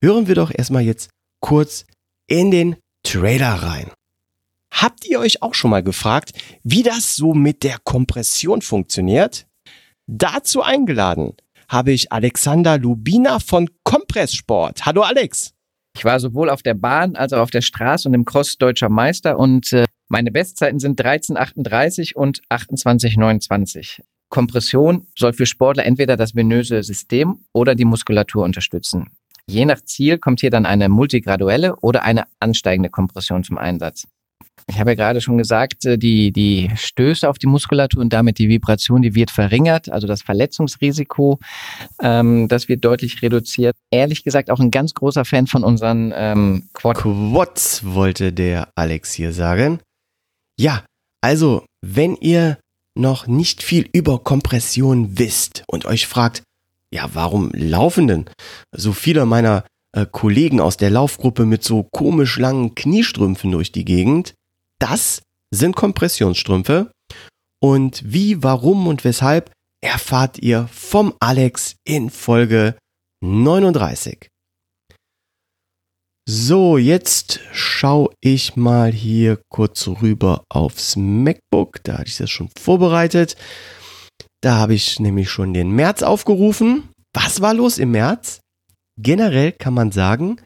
Hören 0.03 0.29
wir 0.29 0.35
doch 0.35 0.53
erstmal 0.55 0.83
jetzt 0.83 1.11
kurz 1.41 1.87
in 2.29 2.51
den 2.51 2.77
Trailer 3.03 3.55
rein. 3.55 3.91
Habt 4.73 5.07
ihr 5.07 5.21
euch 5.21 5.43
auch 5.43 5.55
schon 5.55 5.71
mal 5.71 5.83
gefragt, 5.83 6.33
wie 6.63 6.83
das 6.83 7.17
so 7.17 7.35
mit 7.35 7.63
der 7.63 7.79
Kompression 7.85 8.63
funktioniert? 8.63 9.47
Dazu 10.09 10.63
eingeladen 10.63 11.35
habe 11.69 11.91
ich 11.91 12.13
Alexander 12.13 12.79
Lubina 12.79 13.41
von 13.41 13.69
Kompresssport. 13.83 14.87
Hallo 14.87 15.03
Alex. 15.03 15.53
Ich 15.97 16.05
war 16.05 16.21
sowohl 16.21 16.49
auf 16.49 16.63
der 16.63 16.75
Bahn 16.75 17.17
als 17.17 17.33
auch 17.33 17.41
auf 17.41 17.51
der 17.51 17.61
Straße 17.61 18.09
und 18.09 18.15
im 18.15 18.25
Cross 18.25 18.59
deutscher 18.59 18.89
Meister 18.89 19.37
und 19.37 19.73
äh, 19.73 19.85
meine 20.09 20.31
Bestzeiten 20.31 20.79
sind 20.79 21.01
13,38 21.01 22.15
und 22.15 22.43
28,29. 22.51 24.03
Kompression 24.29 25.09
soll 25.19 25.33
für 25.33 25.47
Sportler 25.47 25.85
entweder 25.85 26.17
das 26.17 26.37
venöse 26.37 26.85
System 26.85 27.45
oder 27.53 27.75
die 27.75 27.85
Muskulatur 27.85 28.45
unterstützen. 28.45 29.11
Je 29.49 29.65
nach 29.65 29.81
Ziel 29.81 30.19
kommt 30.19 30.41
hier 30.41 30.51
dann 30.51 30.67
eine 30.67 30.89
multigraduelle 30.89 31.77
oder 31.81 32.05
eine 32.05 32.25
ansteigende 32.39 32.91
Kompression 32.91 33.43
zum 33.43 33.59
Einsatz. 33.59 34.07
Ich 34.69 34.81
habe 34.81 34.91
ja 34.91 34.95
gerade 34.95 35.21
schon 35.21 35.39
gesagt, 35.39 35.85
äh, 35.85 35.97
die, 35.97 36.33
die 36.33 36.71
Stöße 36.75 37.29
auf 37.29 37.39
die 37.39 37.47
Muskulatur 37.47 38.01
und 38.01 38.13
damit 38.13 38.39
die 38.39 38.49
Vibration, 38.49 39.03
die 39.03 39.15
wird 39.15 39.31
verringert, 39.31 39.89
also 39.89 40.07
das 40.07 40.23
Verletzungsrisiko, 40.23 41.39
ähm, 42.03 42.49
das 42.49 42.69
wird 42.69 42.85
deutlich 42.85 43.23
reduziert. 43.23 43.77
Ehrlich 43.91 44.25
gesagt 44.25 44.51
auch 44.51 44.59
ein 44.59 44.71
ganz 44.71 44.95
großer 44.95 45.25
Fan 45.25 45.47
von 45.47 45.63
unseren 45.63 46.13
ähm, 46.15 46.69
Quad 46.73 46.97
Quads, 46.99 47.83
wollte 47.85 48.33
der 48.33 48.69
Alex 48.75 49.13
hier 49.13 49.33
sagen. 49.33 49.81
Ja, 50.59 50.85
also 51.21 51.65
wenn 51.85 52.17
ihr 52.17 52.59
noch 52.97 53.27
nicht 53.27 53.63
viel 53.63 53.89
über 53.93 54.19
Kompression 54.19 55.19
wisst 55.19 55.65
und 55.69 55.85
euch 55.85 56.07
fragt, 56.07 56.43
ja, 56.93 57.11
warum 57.13 57.51
laufen 57.53 58.09
denn 58.09 58.25
so 58.73 58.93
viele 58.93 59.27
meiner 59.27 59.65
äh, 59.93 60.07
Kollegen 60.11 60.61
aus 60.61 60.77
der 60.77 60.91
Laufgruppe 60.91 61.45
mit 61.45 61.63
so 61.63 61.85
komisch 61.85 62.39
langen 62.39 62.75
Kniestrümpfen 62.75 63.51
durch 63.51 63.71
die 63.71 63.85
Gegend? 63.85 64.35
Das 64.79 65.23
sind 65.51 65.77
Kompressionsstrümpfe. 65.77 66.91
Und 67.63 68.03
wie, 68.05 68.43
warum 68.43 68.87
und 68.87 69.05
weshalb 69.05 69.51
erfahrt 69.83 70.39
ihr 70.39 70.69
vom 70.73 71.15
Alex 71.21 71.77
in 71.85 72.11
Folge 72.11 72.77
39. 73.23 74.29
So, 76.29 76.77
jetzt 76.77 77.41
schaue 77.53 78.13
ich 78.21 78.57
mal 78.57 78.91
hier 78.93 79.41
kurz 79.49 79.87
rüber 79.87 80.43
aufs 80.49 80.97
MacBook. 80.97 81.83
Da 81.85 81.99
hatte 81.99 82.09
ich 82.09 82.17
das 82.17 82.31
schon 82.31 82.51
vorbereitet. 82.59 83.37
Da 84.43 84.57
habe 84.57 84.75
ich 84.75 84.99
nämlich 84.99 85.31
schon 85.31 85.55
den 85.55 85.71
März 85.71 86.03
aufgerufen. 86.03 86.89
Was 87.15 87.41
war 87.41 87.55
los 87.55 87.79
im 87.79 87.93
März? 87.93 88.41
Generell 89.01 89.53
kann 89.53 89.75
man 89.75 89.93
sagen, 89.93 90.41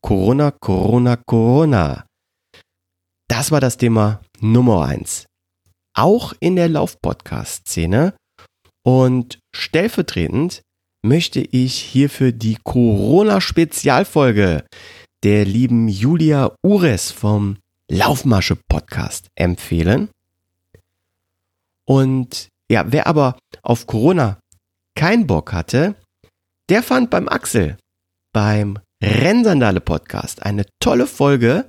Corona, 0.00 0.52
Corona, 0.52 1.16
Corona. 1.26 2.05
Das 3.28 3.50
war 3.50 3.60
das 3.60 3.76
Thema 3.76 4.22
Nummer 4.40 4.86
eins. 4.86 5.26
Auch 5.94 6.32
in 6.40 6.56
der 6.56 6.68
Lauf-Podcast-Szene. 6.68 8.14
Und 8.84 9.38
stellvertretend 9.54 10.62
möchte 11.02 11.40
ich 11.40 11.74
hierfür 11.74 12.32
die 12.32 12.56
Corona-Spezialfolge 12.62 14.64
der 15.22 15.44
lieben 15.44 15.88
Julia 15.88 16.54
Ures 16.62 17.10
vom 17.10 17.58
Laufmasche 17.90 18.56
Podcast 18.68 19.28
empfehlen. 19.34 20.08
Und 21.84 22.48
ja, 22.70 22.84
wer 22.88 23.06
aber 23.06 23.38
auf 23.62 23.86
Corona 23.86 24.38
keinen 24.96 25.26
Bock 25.26 25.52
hatte, 25.52 25.94
der 26.68 26.82
fand 26.82 27.10
beim 27.10 27.28
Axel, 27.28 27.76
beim 28.32 28.78
Rennsandale 29.02 29.80
Podcast 29.80 30.42
eine 30.42 30.66
tolle 30.80 31.06
Folge 31.06 31.68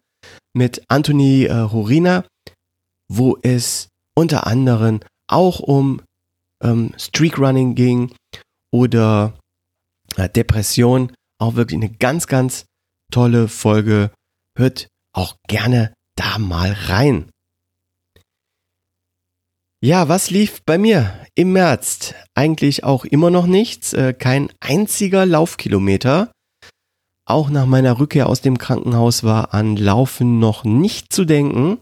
mit 0.53 0.83
Anthony 0.87 1.45
äh, 1.45 1.69
Horina, 1.71 2.25
wo 3.09 3.37
es 3.41 3.89
unter 4.15 4.47
anderem 4.47 4.99
auch 5.27 5.59
um 5.59 6.01
ähm, 6.63 6.93
Streakrunning 6.97 7.75
ging 7.75 8.13
oder 8.71 9.37
äh, 10.15 10.29
Depression. 10.29 11.13
Auch 11.39 11.55
wirklich 11.55 11.79
eine 11.79 11.91
ganz, 11.91 12.27
ganz 12.27 12.65
tolle 13.11 13.47
Folge. 13.47 14.11
Hört 14.57 14.87
auch 15.13 15.35
gerne 15.47 15.93
da 16.15 16.39
mal 16.39 16.71
rein. 16.71 17.29
Ja, 19.79 20.09
was 20.09 20.31
lief 20.31 20.63
bei 20.65 20.79
mir 20.79 21.23
im 21.35 21.53
März? 21.53 22.15
Eigentlich 22.33 22.83
auch 22.83 23.05
immer 23.05 23.29
noch 23.29 23.45
nichts, 23.45 23.93
äh, 23.93 24.13
kein 24.13 24.51
einziger 24.59 25.25
Laufkilometer. 25.27 26.31
Auch 27.29 27.49
nach 27.49 27.65
meiner 27.65 27.99
Rückkehr 27.99 28.29
aus 28.29 28.39
dem 28.39 28.57
Krankenhaus 28.57 29.23
war 29.23 29.53
an 29.53 29.75
Laufen 29.75 30.39
noch 30.39 30.63
nicht 30.63 31.11
zu 31.11 31.25
denken. 31.25 31.81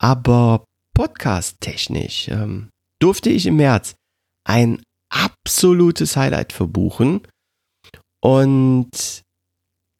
Aber 0.00 0.64
podcast-technisch 0.94 2.28
ähm, 2.28 2.70
durfte 2.98 3.28
ich 3.28 3.44
im 3.44 3.56
März 3.56 3.94
ein 4.48 4.82
absolutes 5.10 6.16
Highlight 6.16 6.54
verbuchen. 6.54 7.28
Und 8.22 9.22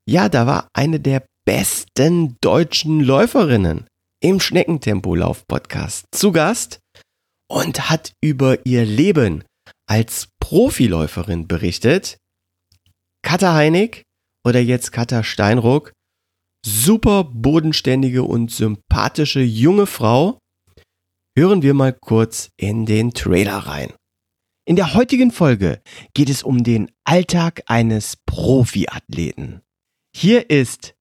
ja, 0.09 0.31
da 0.31 0.47
war 0.47 0.69
eine 0.73 0.99
der 0.99 1.27
besten 1.45 2.37
deutschen 2.41 3.01
Läuferinnen 3.01 3.87
im 4.23 4.41
Schneckentempo-Lauf-Podcast 4.41 6.07
zu 6.11 6.33
Gast 6.33 6.81
und 7.51 7.91
hat 7.91 8.15
über 8.23 8.65
ihr 8.65 8.87
Leben 8.87 9.45
als 9.87 10.29
Profiläuferin 10.41 11.47
berichtet. 11.47 12.17
Katha 13.23 13.53
Heinig 13.53 14.05
oder 14.45 14.61
jetzt 14.61 14.93
Katha 14.93 15.23
Steinruck, 15.23 15.93
super 16.65 17.25
bodenständige 17.25 18.23
und 18.23 18.51
sympathische 18.51 19.41
junge 19.41 19.87
Frau. 19.87 20.39
Hören 21.37 21.63
wir 21.63 21.75
mal 21.75 21.93
kurz 21.93 22.51
in 22.57 22.85
den 22.85 23.13
Trailer 23.13 23.59
rein. 23.59 23.93
In 24.65 24.77
der 24.77 24.95
heutigen 24.95 25.33
Folge 25.33 25.81
geht 26.15 26.29
es 26.29 26.43
um 26.43 26.63
den 26.63 26.91
Alltag 27.05 27.63
eines 27.67 28.17
Profiathleten. 28.27 29.63
Hier 30.15 30.51
ist 30.51 30.95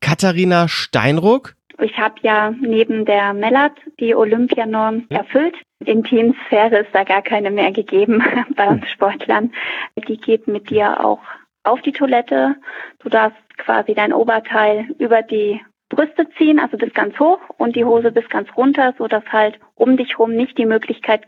Katharina 0.00 0.68
Steinruck. 0.68 1.56
Ich 1.80 1.96
habe 1.96 2.16
ja 2.22 2.50
neben 2.50 3.04
der 3.04 3.34
Mellat 3.34 3.72
die 3.98 4.14
Olympianorm 4.14 5.06
erfüllt. 5.08 5.54
In 5.84 6.04
Teamsphäre 6.04 6.80
ist 6.80 6.92
da 6.92 7.04
gar 7.04 7.22
keine 7.22 7.50
mehr 7.50 7.72
gegeben 7.72 8.22
bei 8.56 8.68
uns 8.68 8.88
Sportlern. 8.90 9.52
Die 10.08 10.16
geht 10.16 10.46
mit 10.46 10.70
dir 10.70 11.04
auch 11.04 11.20
auf 11.68 11.80
die 11.82 11.92
Toilette. 11.92 12.56
Du 13.00 13.08
darfst 13.08 13.38
quasi 13.58 13.94
dein 13.94 14.12
Oberteil 14.12 14.86
über 14.98 15.22
die 15.22 15.60
Brüste 15.88 16.28
ziehen, 16.36 16.58
also 16.58 16.76
bis 16.76 16.92
ganz 16.92 17.18
hoch 17.18 17.40
und 17.56 17.74
die 17.76 17.84
Hose 17.84 18.12
bis 18.12 18.28
ganz 18.28 18.48
runter, 18.56 18.94
so 18.98 19.08
dass 19.08 19.24
halt 19.32 19.58
um 19.74 19.96
dich 19.96 20.10
herum 20.10 20.34
nicht 20.34 20.58
die 20.58 20.66
Möglichkeit 20.66 21.24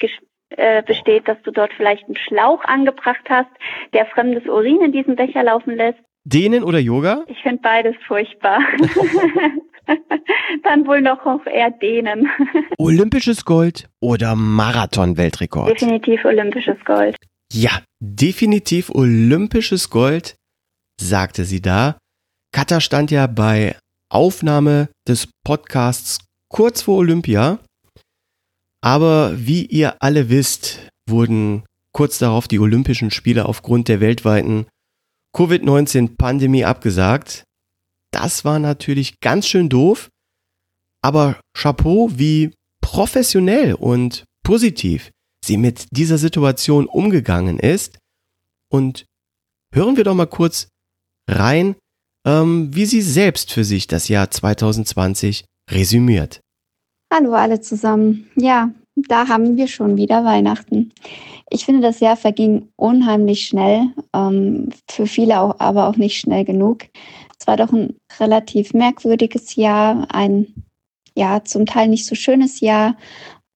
äh, 0.51 0.83
besteht, 0.83 1.29
dass 1.29 1.41
du 1.43 1.51
dort 1.51 1.73
vielleicht 1.73 2.05
einen 2.07 2.17
Schlauch 2.17 2.65
angebracht 2.65 3.25
hast, 3.29 3.51
der 3.95 4.07
fremdes 4.07 4.47
Urin 4.47 4.81
in 4.83 4.93
diesen 4.93 5.17
Becher 5.17 5.43
laufen 5.43 5.77
lässt. 5.77 5.99
Dehnen 6.25 6.65
oder 6.65 6.79
Yoga? 6.79 7.25
Ich 7.29 7.41
finde 7.43 7.63
beides 7.63 7.97
furchtbar. 8.07 8.61
Dann 10.63 10.87
wohl 10.87 11.01
noch 11.01 11.25
auch 11.25 11.47
eher 11.47 11.71
Dehnen. 11.71 12.29
Olympisches 12.79 13.45
Gold 13.45 13.89
oder 14.01 14.37
Marathon-Weltrekord? 14.37 15.71
Definitiv 15.71 16.25
olympisches 16.25 16.77
Gold. 16.85 17.17
Ja, 17.53 17.83
definitiv 18.01 18.91
olympisches 18.91 19.91
Gold, 19.91 20.37
sagte 21.01 21.45
sie 21.45 21.61
da. 21.61 21.99
Katha 22.53 22.81
stand 22.81 23.11
ja 23.11 23.27
bei 23.27 23.77
Aufnahme 24.11 24.89
des 25.07 25.29
Podcasts 25.45 26.19
kurz 26.49 26.83
vor 26.83 26.99
Olympia. 26.99 27.59
Aber 28.83 29.35
wie 29.37 29.67
ihr 29.67 30.03
alle 30.03 30.29
wisst, 30.29 30.89
wurden 31.09 31.65
kurz 31.93 32.19
darauf 32.19 32.49
die 32.49 32.59
Olympischen 32.59 33.11
Spiele 33.11 33.47
aufgrund 33.47 33.89
der 33.89 34.01
weltweiten 34.01 34.67
Covid-19-Pandemie 35.37 36.65
abgesagt. 36.65 37.45
Das 38.13 38.45
war 38.45 38.59
natürlich 38.59 39.21
ganz 39.21 39.47
schön 39.47 39.69
doof, 39.69 40.09
aber 41.03 41.41
Chapeau, 41.57 42.11
wie 42.13 42.53
professionell 42.81 43.75
und 43.75 44.25
positiv 44.45 45.11
sie 45.45 45.57
mit 45.57 45.87
dieser 45.91 46.19
Situation 46.19 46.87
umgegangen 46.87 47.59
ist. 47.59 47.99
Und 48.71 49.07
hören 49.73 49.97
wir 49.97 50.05
doch 50.05 50.15
mal 50.15 50.27
kurz 50.27 50.69
rein, 51.29 51.77
ähm, 52.27 52.75
wie 52.75 52.87
sie 52.87 53.03
selbst 53.03 53.53
für 53.53 53.65
sich 53.65 53.87
das 53.87 54.09
Jahr 54.09 54.31
2020 54.31 55.45
resümiert. 55.71 56.41
Hallo 57.13 57.33
alle 57.33 57.61
zusammen. 57.61 58.31
Ja, 58.37 58.71
da 58.95 59.29
haben 59.29 59.57
wir 59.57 59.67
schon 59.67 59.97
wieder 59.97 60.25
Weihnachten. 60.25 60.93
Ich 61.49 61.65
finde, 61.65 61.81
das 61.81 62.01
Jahr 62.01 62.17
verging 62.17 62.69
unheimlich 62.77 63.47
schnell, 63.47 63.87
ähm, 64.15 64.71
für 64.89 65.07
viele 65.07 65.41
auch, 65.41 65.59
aber 65.59 65.89
auch 65.89 65.97
nicht 65.97 66.21
schnell 66.21 66.45
genug. 66.45 66.85
Es 67.39 67.47
war 67.47 67.57
doch 67.57 67.73
ein 67.73 67.97
relativ 68.21 68.73
merkwürdiges 68.73 69.57
Jahr, 69.57 70.07
ein 70.15 70.47
ja 71.17 71.43
zum 71.45 71.67
Teil 71.67 71.89
nicht 71.89 72.07
so 72.07 72.15
schönes 72.15 72.61
Jahr. 72.61 72.97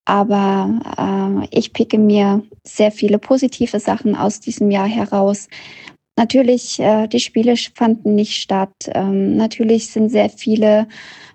Aber 0.05 0.81
äh, 0.99 1.59
ich 1.59 1.73
picke 1.73 1.99
mir 1.99 2.43
sehr 2.62 2.93
viele 2.93 3.19
positive 3.19 3.81
Sachen 3.81 4.14
aus 4.14 4.40
diesem 4.40 4.71
Jahr 4.71 4.88
heraus. 4.88 5.49
Natürlich, 6.17 6.79
äh, 6.79 7.09
die 7.09 7.21
Spiele 7.21 7.55
fanden 7.57 8.14
nicht 8.14 8.35
statt. 8.35 8.75
Ähm, 8.88 9.37
natürlich 9.37 9.90
sind 9.90 10.11
sehr 10.11 10.29
viele 10.29 10.87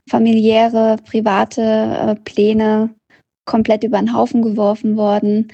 familiäre, 0.09 0.97
private 1.05 1.61
äh, 1.61 2.15
Pläne 2.15 2.95
komplett 3.45 3.83
über 3.83 3.97
den 3.97 4.13
Haufen 4.13 4.41
geworfen 4.41 4.95
worden. 4.95 5.51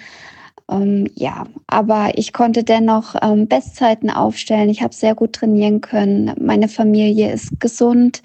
Ähm, 0.69 1.07
ja, 1.13 1.45
aber 1.67 2.11
ich 2.15 2.33
konnte 2.33 2.63
dennoch 2.63 3.15
ähm, 3.21 3.47
Bestzeiten 3.47 4.09
aufstellen. 4.09 4.69
Ich 4.69 4.81
habe 4.81 4.93
sehr 4.93 5.15
gut 5.15 5.33
trainieren 5.33 5.81
können. 5.81 6.33
Meine 6.39 6.67
Familie 6.67 7.31
ist 7.31 7.59
gesund. 7.59 8.21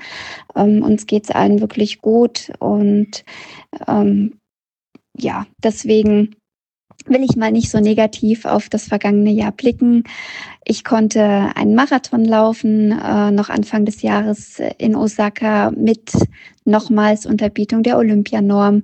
Ähm, 0.56 0.82
uns 0.82 1.06
geht 1.06 1.24
es 1.24 1.30
allen 1.30 1.60
wirklich 1.60 2.00
gut. 2.00 2.50
Und 2.58 3.24
ähm, 3.86 4.39
ja, 5.16 5.46
deswegen 5.62 6.36
will 7.06 7.22
ich 7.22 7.36
mal 7.36 7.52
nicht 7.52 7.70
so 7.70 7.80
negativ 7.80 8.44
auf 8.44 8.68
das 8.68 8.88
vergangene 8.88 9.30
Jahr 9.30 9.52
blicken. 9.52 10.04
Ich 10.64 10.84
konnte 10.84 11.22
einen 11.54 11.74
Marathon 11.74 12.24
laufen, 12.24 12.92
äh, 12.92 13.30
noch 13.30 13.48
Anfang 13.48 13.86
des 13.86 14.02
Jahres 14.02 14.60
in 14.78 14.94
Osaka 14.94 15.70
mit 15.70 16.12
nochmals 16.66 17.24
Unterbietung 17.24 17.82
der 17.82 17.96
Olympianorm. 17.96 18.82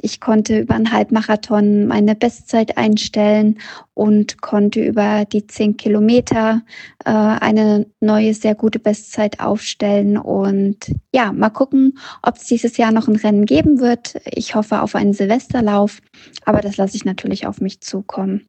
Ich 0.00 0.20
konnte 0.20 0.58
über 0.60 0.74
einen 0.74 0.90
Halbmarathon 0.90 1.86
meine 1.86 2.14
Bestzeit 2.14 2.78
einstellen 2.78 3.58
und 3.92 4.40
konnte 4.40 4.82
über 4.82 5.26
die 5.26 5.46
zehn 5.46 5.76
Kilometer 5.76 6.62
äh, 7.04 7.10
eine 7.10 7.86
neue, 8.00 8.32
sehr 8.32 8.54
gute 8.54 8.78
Bestzeit 8.78 9.38
aufstellen. 9.38 10.16
Und 10.16 10.92
ja, 11.14 11.32
mal 11.32 11.50
gucken, 11.50 11.98
ob 12.22 12.36
es 12.36 12.46
dieses 12.46 12.78
Jahr 12.78 12.90
noch 12.90 13.06
ein 13.06 13.16
Rennen 13.16 13.44
geben 13.44 13.80
wird. 13.80 14.16
Ich 14.24 14.54
hoffe 14.54 14.80
auf 14.80 14.94
einen 14.94 15.12
Silvesterlauf, 15.12 16.00
aber 16.46 16.62
das 16.62 16.78
lasse 16.78 16.96
ich 16.96 17.04
natürlich 17.04 17.46
auf 17.46 17.60
mich 17.60 17.80
zukommen. 17.82 18.46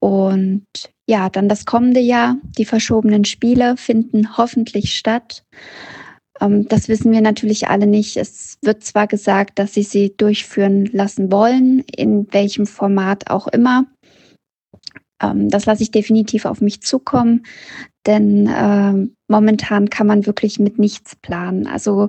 Und 0.00 0.66
ja, 1.08 1.30
dann 1.30 1.48
das 1.48 1.64
kommende 1.64 2.00
Jahr. 2.00 2.36
Die 2.58 2.66
verschobenen 2.66 3.24
Spiele 3.24 3.76
finden 3.76 4.36
hoffentlich 4.36 4.94
statt. 4.94 5.42
Ähm, 6.38 6.68
das 6.68 6.88
wissen 6.88 7.12
wir 7.12 7.22
natürlich 7.22 7.68
alle 7.68 7.86
nicht. 7.86 8.18
Es 8.18 8.58
wird 8.62 8.84
zwar 8.84 9.06
gesagt, 9.06 9.58
dass 9.58 9.72
sie 9.72 9.82
sie 9.82 10.14
durchführen 10.16 10.84
lassen 10.92 11.32
wollen, 11.32 11.80
in 11.96 12.32
welchem 12.32 12.66
Format 12.66 13.30
auch 13.30 13.48
immer. 13.48 13.86
Ähm, 15.22 15.48
das 15.48 15.64
lasse 15.64 15.82
ich 15.82 15.90
definitiv 15.90 16.44
auf 16.44 16.60
mich 16.60 16.82
zukommen, 16.82 17.46
denn 18.06 18.46
äh, 18.46 19.08
momentan 19.28 19.90
kann 19.90 20.06
man 20.06 20.26
wirklich 20.26 20.58
mit 20.58 20.78
nichts 20.78 21.16
planen. 21.16 21.66
Also 21.66 22.08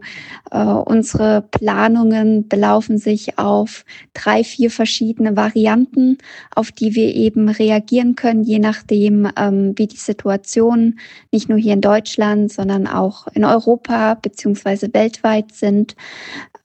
äh, 0.51 0.63
unsere 0.63 1.41
Planungen 1.41 2.47
belaufen 2.47 2.97
sich 2.97 3.37
auf 3.37 3.83
drei, 4.13 4.43
vier 4.43 4.71
verschiedene 4.71 5.35
Varianten, 5.35 6.17
auf 6.55 6.71
die 6.71 6.95
wir 6.95 7.13
eben 7.13 7.49
reagieren 7.49 8.15
können, 8.15 8.43
je 8.43 8.59
nachdem, 8.59 9.29
ähm, 9.37 9.73
wie 9.75 9.87
die 9.87 9.97
Situation 9.97 10.99
nicht 11.31 11.49
nur 11.49 11.57
hier 11.57 11.73
in 11.73 11.81
Deutschland, 11.81 12.51
sondern 12.51 12.87
auch 12.87 13.27
in 13.27 13.43
Europa 13.43 14.15
beziehungsweise 14.15 14.93
weltweit 14.93 15.51
sind. 15.51 15.95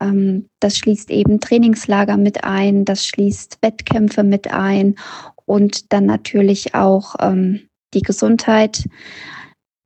Ähm, 0.01 0.47
das 0.61 0.77
schließt 0.77 1.11
eben 1.11 1.41
Trainingslager 1.41 2.17
mit 2.17 2.45
ein, 2.45 2.85
das 2.85 3.07
schließt 3.07 3.59
Wettkämpfe 3.63 4.23
mit 4.23 4.53
ein 4.53 4.95
und 5.47 5.93
dann 5.93 6.07
natürlich 6.07 6.75
auch 6.75 7.17
ähm, 7.21 7.69
die 7.95 8.03
Gesundheit. 8.03 8.89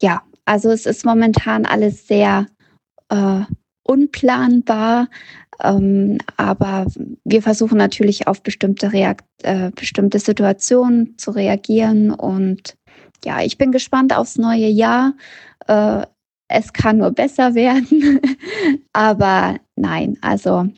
Ja, 0.01 0.23
also 0.45 0.71
es 0.71 0.87
ist 0.87 1.05
momentan 1.05 1.67
alles 1.67 2.07
sehr 2.07 2.47
äh, 3.11 3.43
unplanbar, 3.83 5.09
ähm, 5.63 6.19
aber 6.37 6.87
wir 7.25 7.43
versuchen 7.43 7.79
natürlich 7.79 8.27
auf 8.27 8.43
bestimmte, 8.43 8.93
Reakt 8.93 9.25
äh, 9.43 9.71
bestimmte 9.75 10.19
Situationen 10.19 11.17
zu 11.19 11.31
reagieren 11.33 12.11
und 12.11 12.77
ja, 13.25 13.43
ich 13.43 13.59
bin 13.59 13.73
gespannt 13.73 14.15
aufs 14.15 14.39
neue 14.39 14.69
Jahr. 14.69 15.15
Äh, 15.67 16.07
es 16.49 16.73
kann 16.73 16.99
nur 16.99 17.11
besser 17.11 17.55
werden, 17.55 18.21
aber 18.93 19.59
nein, 19.77 20.17
also 20.23 20.69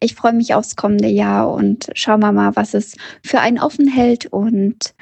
ich 0.00 0.14
freue 0.14 0.32
mich 0.32 0.54
aufs 0.54 0.76
kommende 0.76 1.08
Jahr 1.08 1.52
und 1.52 1.90
schauen 1.94 2.20
wir 2.20 2.32
mal, 2.32 2.56
was 2.56 2.74
es 2.74 2.96
für 3.22 3.40
einen 3.40 3.58
offen 3.58 3.88
hält. 3.88 4.26
Und 4.26 4.94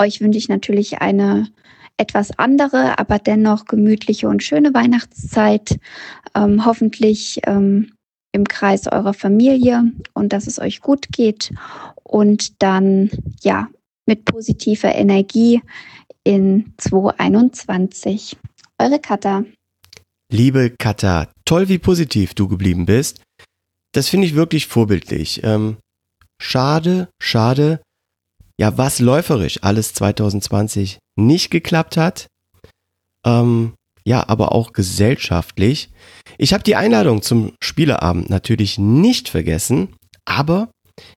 euch 0.00 0.20
wünsche 0.20 0.38
ich 0.38 0.48
natürlich 0.48 1.00
eine 1.00 1.48
etwas 1.96 2.38
andere, 2.38 2.98
aber 2.98 3.18
dennoch 3.18 3.66
gemütliche 3.66 4.28
und 4.28 4.42
schöne 4.42 4.72
Weihnachtszeit. 4.72 5.78
Ähm, 6.34 6.64
hoffentlich 6.64 7.40
ähm, 7.46 7.92
im 8.32 8.44
Kreis 8.44 8.86
eurer 8.86 9.12
Familie 9.12 9.84
und 10.14 10.32
dass 10.32 10.46
es 10.46 10.58
euch 10.58 10.80
gut 10.80 11.08
geht. 11.12 11.52
Und 12.02 12.62
dann, 12.62 13.10
ja, 13.42 13.68
mit 14.06 14.24
positiver 14.24 14.94
Energie 14.94 15.60
in 16.24 16.72
2021. 16.78 18.36
Eure 18.78 18.98
Katha. 18.98 19.44
Liebe 20.32 20.70
Katha, 20.78 21.28
toll, 21.44 21.68
wie 21.68 21.78
positiv 21.78 22.34
du 22.34 22.48
geblieben 22.48 22.86
bist. 22.86 23.22
Das 23.92 24.08
finde 24.08 24.26
ich 24.26 24.34
wirklich 24.34 24.68
vorbildlich. 24.68 25.42
Ähm, 25.42 25.76
schade, 26.40 27.08
schade, 27.20 27.80
ja, 28.60 28.76
was 28.76 28.98
läuferisch 28.98 29.62
alles 29.62 29.94
2020 29.94 30.98
nicht 31.18 31.50
geklappt 31.50 31.96
hat. 31.96 32.26
Ähm, 33.26 33.72
ja, 34.04 34.28
aber 34.28 34.52
auch 34.52 34.74
gesellschaftlich. 34.74 35.90
Ich 36.36 36.52
habe 36.52 36.62
die 36.62 36.76
Einladung 36.76 37.22
zum 37.22 37.54
Spieleabend 37.62 38.28
natürlich 38.28 38.78
nicht 38.78 39.30
vergessen, 39.30 39.96
aber 40.26 40.70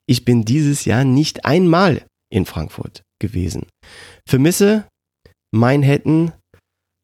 ich 0.08 0.24
bin 0.24 0.46
dieses 0.46 0.86
Jahr 0.86 1.04
nicht 1.04 1.44
einmal 1.44 2.06
in 2.32 2.46
Frankfurt 2.46 3.04
gewesen. 3.20 3.68
Vermisse 4.26 4.88
Manhattan, 5.54 6.32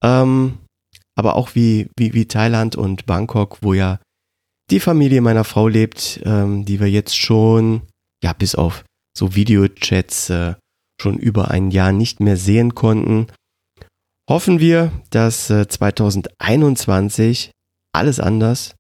ähm, 0.02 0.60
aber 1.18 1.36
auch 1.36 1.54
wie, 1.54 1.90
wie, 1.98 2.14
wie 2.14 2.28
Thailand 2.30 2.78
und 2.78 3.06
Bangkok, 3.06 3.58
wo 3.62 3.74
ja 3.74 4.00
die 4.72 4.80
Familie 4.80 5.20
meiner 5.20 5.44
Frau 5.44 5.68
lebt, 5.68 6.22
ähm, 6.24 6.64
die 6.64 6.80
wir 6.80 6.90
jetzt 6.90 7.18
schon, 7.18 7.82
ja, 8.24 8.32
bis 8.32 8.56
auf 8.56 8.86
so 9.20 9.36
Videochats 9.36 10.30
äh, 10.30 10.56
schon 11.00 11.18
über 11.18 11.52
ein 11.52 11.72
Jahr 11.72 11.92
nicht 11.92 12.20
mehr 12.20 12.38
sehen 12.38 12.74
konnten. 12.74 13.28
Hoffen 14.30 14.60
wir, 14.60 14.92
dass 15.10 15.50
äh, 15.50 15.68
2021 15.68 17.52
alles 17.94 18.20
anders, 18.20 18.76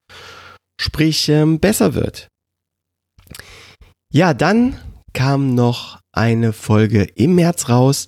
sprich 0.79 1.29
ähm, 1.29 1.59
besser 1.59 1.93
wird. 1.93 2.27
Ja, 4.11 4.33
dann 4.33 4.79
kam 5.13 5.53
noch 5.55 5.99
eine 6.15 6.53
Folge 6.53 7.03
im 7.03 7.35
März 7.35 7.69
raus, 7.69 8.07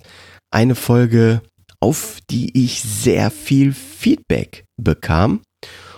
eine 0.50 0.74
Folge, 0.74 1.42
auf 1.80 2.18
die 2.30 2.64
ich 2.64 2.82
sehr 2.82 3.30
viel 3.30 3.72
Feedback 3.72 4.64
bekam. 4.80 5.42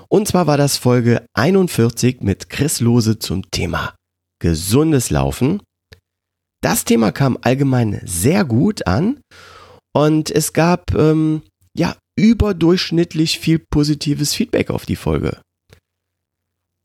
Und 0.09 0.29
zwar 0.29 0.47
war 0.47 0.57
das 0.57 0.77
Folge 0.79 1.25
41 1.35 2.21
mit 2.21 2.51
Chris 2.51 2.81
Lose 2.81 3.19
zum 3.19 3.51
Thema 3.51 3.95
gesundes 4.41 5.11
Laufen. 5.11 5.63
Das 6.65 6.87
Thema 6.87 7.13
kam 7.13 7.37
allgemein 7.43 8.01
sehr 8.07 8.43
gut 8.47 8.87
an 8.87 9.21
und 9.93 10.31
es 10.31 10.55
gab 10.55 10.95
ähm, 10.95 11.43
ja 11.77 11.95
überdurchschnittlich 12.17 13.39
viel 13.39 13.59
positives 13.59 14.33
Feedback 14.33 14.71
auf 14.71 14.87
die 14.87 14.97
Folge. 14.97 15.43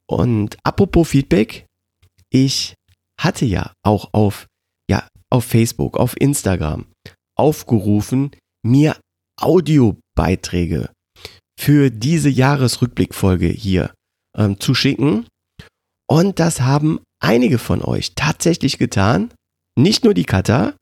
Und 0.05 0.57
apropos 0.65 1.07
Feedback, 1.07 1.65
ich 2.29 2.75
hatte 3.17 3.45
ja 3.45 3.71
auch 3.81 4.09
auf 4.11 4.47
ja 4.91 5.07
auf 5.29 5.45
Facebook, 5.45 5.95
auf 5.95 6.19
Instagram 6.19 6.85
aufgerufen, 7.37 8.31
mir 8.61 8.99
Audiobeiträge 9.39 10.89
für 11.57 11.89
diese 11.89 12.27
Jahresrückblickfolge 12.27 13.47
hier 13.47 13.93
ähm, 14.35 14.59
zu 14.59 14.75
schicken. 14.75 15.25
Und 16.05 16.39
das 16.39 16.59
haben 16.59 16.99
einige 17.23 17.59
von 17.59 17.81
euch 17.81 18.13
tatsächlich 18.15 18.77
getan. 18.77 19.31
Nicht 19.79 20.03
nur 20.03 20.13
die 20.13 20.25
Kata, 20.25 20.73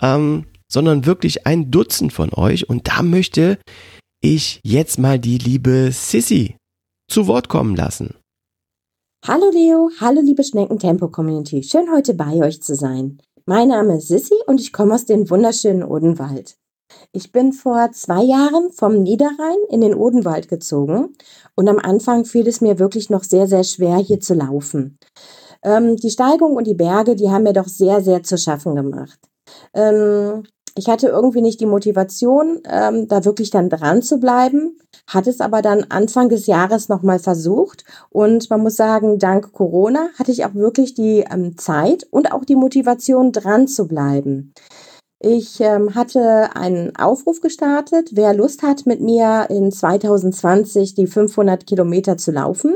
ähm, 0.00 0.46
sondern 0.70 1.06
wirklich 1.06 1.44
ein 1.44 1.72
Dutzend 1.72 2.12
von 2.12 2.32
euch. 2.32 2.68
Und 2.68 2.86
da 2.86 3.02
möchte 3.02 3.58
ich 4.22 4.60
jetzt 4.62 5.00
mal 5.00 5.18
die 5.18 5.38
liebe 5.38 5.90
Sissy 5.90 6.56
zu 7.10 7.26
Wort 7.26 7.48
kommen 7.48 7.74
lassen. 7.74 8.14
Hallo 9.26 9.50
Leo, 9.52 9.90
hallo 9.98 10.20
liebe 10.20 10.44
Schneckentempo-Community. 10.44 11.64
Schön 11.64 11.90
heute 11.92 12.14
bei 12.14 12.34
euch 12.34 12.62
zu 12.62 12.76
sein. 12.76 13.20
Mein 13.44 13.68
Name 13.68 13.96
ist 13.96 14.06
Sissy 14.06 14.36
und 14.46 14.60
ich 14.60 14.72
komme 14.72 14.94
aus 14.94 15.04
dem 15.04 15.28
wunderschönen 15.28 15.82
Odenwald. 15.82 16.54
Ich 17.10 17.32
bin 17.32 17.52
vor 17.52 17.90
zwei 17.90 18.22
Jahren 18.22 18.70
vom 18.70 19.02
Niederrhein 19.02 19.58
in 19.68 19.80
den 19.80 19.94
Odenwald 19.94 20.46
gezogen 20.46 21.16
und 21.56 21.68
am 21.68 21.80
Anfang 21.80 22.24
fiel 22.24 22.46
es 22.46 22.60
mir 22.60 22.78
wirklich 22.78 23.10
noch 23.10 23.24
sehr, 23.24 23.48
sehr 23.48 23.64
schwer, 23.64 23.96
hier 23.96 24.20
zu 24.20 24.34
laufen. 24.34 24.96
Ähm, 25.62 25.96
die 25.96 26.10
Steigung 26.10 26.56
und 26.56 26.66
die 26.66 26.74
Berge, 26.74 27.16
die 27.16 27.30
haben 27.30 27.44
mir 27.44 27.52
doch 27.52 27.68
sehr, 27.68 28.00
sehr 28.00 28.22
zu 28.22 28.36
schaffen 28.36 28.74
gemacht. 28.74 29.18
Ähm, 29.74 30.44
ich 30.74 30.88
hatte 30.88 31.08
irgendwie 31.08 31.42
nicht 31.42 31.60
die 31.60 31.66
Motivation, 31.66 32.62
ähm, 32.68 33.06
da 33.06 33.24
wirklich 33.24 33.50
dann 33.50 33.68
dran 33.68 34.00
zu 34.02 34.18
bleiben, 34.18 34.78
hatte 35.06 35.28
es 35.28 35.40
aber 35.40 35.60
dann 35.60 35.84
Anfang 35.90 36.30
des 36.30 36.46
Jahres 36.46 36.88
nochmal 36.88 37.18
versucht 37.18 37.84
und 38.08 38.48
man 38.48 38.60
muss 38.60 38.76
sagen, 38.76 39.18
dank 39.18 39.52
Corona 39.52 40.08
hatte 40.18 40.32
ich 40.32 40.46
auch 40.46 40.54
wirklich 40.54 40.94
die 40.94 41.24
ähm, 41.30 41.58
Zeit 41.58 42.06
und 42.10 42.32
auch 42.32 42.44
die 42.44 42.56
Motivation 42.56 43.32
dran 43.32 43.68
zu 43.68 43.86
bleiben. 43.86 44.54
Ich 45.24 45.60
ähm, 45.60 45.94
hatte 45.94 46.56
einen 46.56 46.96
Aufruf 46.96 47.40
gestartet, 47.40 48.10
wer 48.14 48.34
Lust 48.34 48.62
hat, 48.62 48.86
mit 48.86 49.00
mir 49.00 49.46
in 49.50 49.70
2020 49.70 50.94
die 50.94 51.06
500 51.06 51.66
Kilometer 51.66 52.16
zu 52.16 52.32
laufen 52.32 52.74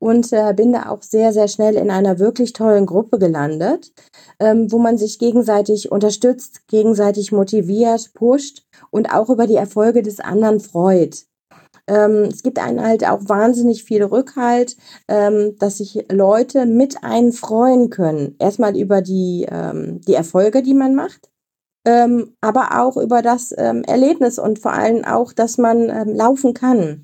und 0.00 0.32
äh, 0.32 0.52
bin 0.54 0.72
da 0.72 0.88
auch 0.88 1.02
sehr, 1.02 1.32
sehr 1.32 1.46
schnell 1.46 1.76
in 1.76 1.90
einer 1.90 2.18
wirklich 2.18 2.52
tollen 2.52 2.86
Gruppe 2.86 3.18
gelandet, 3.18 3.92
ähm, 4.40 4.72
wo 4.72 4.78
man 4.78 4.98
sich 4.98 5.20
gegenseitig 5.20 5.92
unterstützt, 5.92 6.66
gegenseitig 6.66 7.30
motiviert, 7.30 8.12
pusht 8.14 8.64
und 8.90 9.14
auch 9.14 9.28
über 9.30 9.46
die 9.46 9.56
Erfolge 9.56 10.02
des 10.02 10.18
anderen 10.18 10.58
freut. 10.58 11.26
Ähm, 11.86 12.28
es 12.30 12.42
gibt 12.42 12.58
einen 12.58 12.82
halt 12.82 13.06
auch 13.06 13.20
wahnsinnig 13.28 13.84
viel 13.84 14.02
Rückhalt, 14.02 14.76
ähm, 15.08 15.56
dass 15.58 15.78
sich 15.78 16.06
Leute 16.10 16.64
mit 16.64 17.04
einen 17.04 17.32
freuen 17.32 17.90
können. 17.90 18.36
Erstmal 18.38 18.76
über 18.76 19.02
die, 19.02 19.46
ähm, 19.50 20.00
die 20.00 20.14
Erfolge, 20.14 20.62
die 20.62 20.74
man 20.74 20.94
macht. 20.94 21.30
Ähm, 21.86 22.34
aber 22.40 22.80
auch 22.80 22.96
über 22.96 23.22
das 23.22 23.54
ähm, 23.56 23.82
Erlebnis 23.84 24.38
und 24.38 24.58
vor 24.58 24.72
allem 24.72 25.04
auch, 25.04 25.32
dass 25.32 25.56
man 25.56 25.88
ähm, 25.88 26.14
laufen 26.14 26.52
kann. 26.52 27.02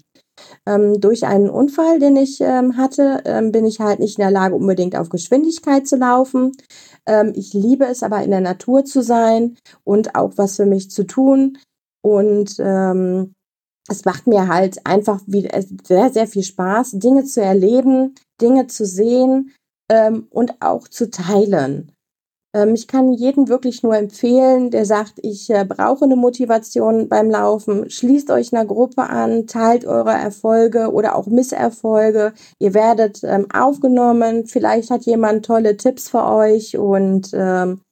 Ähm, 0.66 1.00
durch 1.00 1.24
einen 1.24 1.50
Unfall, 1.50 1.98
den 1.98 2.16
ich 2.16 2.40
ähm, 2.40 2.76
hatte, 2.76 3.22
ähm, 3.24 3.52
bin 3.52 3.64
ich 3.64 3.80
halt 3.80 4.00
nicht 4.00 4.18
in 4.18 4.22
der 4.22 4.30
Lage, 4.30 4.54
unbedingt 4.54 4.96
auf 4.96 5.08
Geschwindigkeit 5.08 5.86
zu 5.86 5.96
laufen. 5.96 6.52
Ähm, 7.06 7.32
ich 7.34 7.52
liebe 7.54 7.86
es 7.86 8.02
aber 8.02 8.22
in 8.22 8.30
der 8.30 8.40
Natur 8.40 8.84
zu 8.84 9.02
sein 9.02 9.56
und 9.84 10.14
auch 10.14 10.32
was 10.36 10.56
für 10.56 10.66
mich 10.66 10.90
zu 10.90 11.04
tun. 11.04 11.58
Und 12.02 12.56
ähm, 12.58 13.32
es 13.88 14.04
macht 14.04 14.26
mir 14.26 14.48
halt 14.48 14.84
einfach 14.84 15.20
wieder 15.26 15.58
sehr, 15.84 16.10
sehr 16.10 16.26
viel 16.26 16.42
Spaß, 16.42 16.92
Dinge 16.92 17.24
zu 17.24 17.40
erleben, 17.40 18.14
Dinge 18.40 18.66
zu 18.66 18.84
sehen 18.84 19.52
ähm, 19.90 20.26
und 20.30 20.60
auch 20.60 20.88
zu 20.88 21.10
teilen. 21.10 21.92
Ähm, 22.56 22.74
ich 22.74 22.88
kann 22.88 23.12
jedem 23.12 23.48
wirklich 23.48 23.82
nur 23.82 23.94
empfehlen, 23.94 24.70
der 24.70 24.86
sagt, 24.86 25.14
ich 25.22 25.50
äh, 25.50 25.66
brauche 25.66 26.06
eine 26.06 26.16
Motivation 26.16 27.06
beim 27.08 27.30
Laufen. 27.30 27.90
Schließt 27.90 28.30
euch 28.30 28.52
einer 28.52 28.64
Gruppe 28.64 29.02
an, 29.02 29.46
teilt 29.46 29.84
eure 29.84 30.12
Erfolge 30.12 30.90
oder 30.90 31.16
auch 31.16 31.26
Misserfolge. 31.26 32.32
Ihr 32.58 32.72
werdet 32.72 33.20
ähm, 33.24 33.46
aufgenommen. 33.52 34.46
Vielleicht 34.46 34.90
hat 34.90 35.04
jemand 35.04 35.44
tolle 35.44 35.76
Tipps 35.76 36.08
für 36.08 36.24
euch 36.24 36.78
und 36.78 37.30
ähm, 37.34 37.82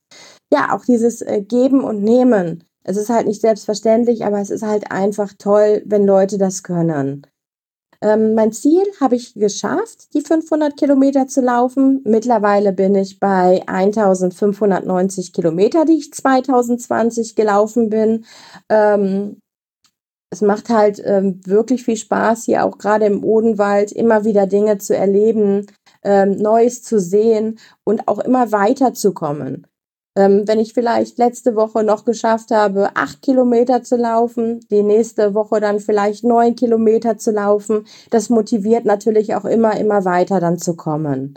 ja, 0.50 0.74
auch 0.74 0.84
dieses 0.86 1.20
äh, 1.20 1.42
Geben 1.42 1.84
und 1.84 2.02
Nehmen. 2.02 2.64
Es 2.84 2.96
ist 2.96 3.10
halt 3.10 3.26
nicht 3.26 3.42
selbstverständlich, 3.42 4.24
aber 4.24 4.40
es 4.40 4.50
ist 4.50 4.62
halt 4.62 4.90
einfach 4.90 5.34
toll, 5.38 5.82
wenn 5.84 6.06
Leute 6.06 6.38
das 6.38 6.62
können. 6.62 7.26
Ähm, 8.04 8.34
mein 8.34 8.52
Ziel 8.52 8.84
habe 9.00 9.16
ich 9.16 9.32
geschafft, 9.32 10.12
die 10.12 10.20
500 10.20 10.76
Kilometer 10.76 11.26
zu 11.26 11.40
laufen. 11.40 12.02
Mittlerweile 12.04 12.74
bin 12.74 12.94
ich 12.94 13.18
bei 13.18 13.62
1590 13.66 15.32
Kilometer, 15.32 15.86
die 15.86 15.96
ich 15.98 16.12
2020 16.12 17.34
gelaufen 17.34 17.88
bin. 17.88 18.26
Ähm, 18.68 19.38
es 20.30 20.42
macht 20.42 20.68
halt 20.68 21.00
ähm, 21.02 21.40
wirklich 21.46 21.84
viel 21.84 21.96
Spaß, 21.96 22.44
hier 22.44 22.64
auch 22.66 22.76
gerade 22.76 23.06
im 23.06 23.24
Odenwald 23.24 23.90
immer 23.90 24.24
wieder 24.24 24.46
Dinge 24.46 24.76
zu 24.76 24.94
erleben, 24.94 25.66
ähm, 26.02 26.32
Neues 26.32 26.82
zu 26.82 27.00
sehen 27.00 27.58
und 27.84 28.06
auch 28.06 28.18
immer 28.18 28.52
weiterzukommen. 28.52 29.66
Ähm, 30.16 30.46
wenn 30.46 30.60
ich 30.60 30.74
vielleicht 30.74 31.18
letzte 31.18 31.56
Woche 31.56 31.82
noch 31.82 32.04
geschafft 32.04 32.52
habe, 32.52 32.90
acht 32.94 33.20
Kilometer 33.20 33.82
zu 33.82 33.96
laufen, 33.96 34.60
die 34.70 34.82
nächste 34.82 35.34
Woche 35.34 35.60
dann 35.60 35.80
vielleicht 35.80 36.22
neun 36.22 36.54
Kilometer 36.54 37.18
zu 37.18 37.32
laufen, 37.32 37.86
das 38.10 38.30
motiviert 38.30 38.84
natürlich 38.84 39.34
auch 39.34 39.44
immer, 39.44 39.76
immer 39.76 40.04
weiter 40.04 40.38
dann 40.38 40.58
zu 40.58 40.76
kommen. 40.76 41.36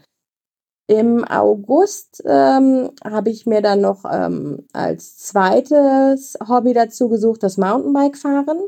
Im 0.90 1.26
August 1.26 2.24
ähm, 2.26 2.92
habe 3.04 3.30
ich 3.30 3.46
mir 3.46 3.62
dann 3.62 3.82
noch 3.82 4.06
ähm, 4.10 4.66
als 4.72 5.18
zweites 5.18 6.38
Hobby 6.48 6.74
dazu 6.74 7.10
gesucht, 7.10 7.44
das 7.44 7.58
Mountainbike-Fahren. 7.58 8.60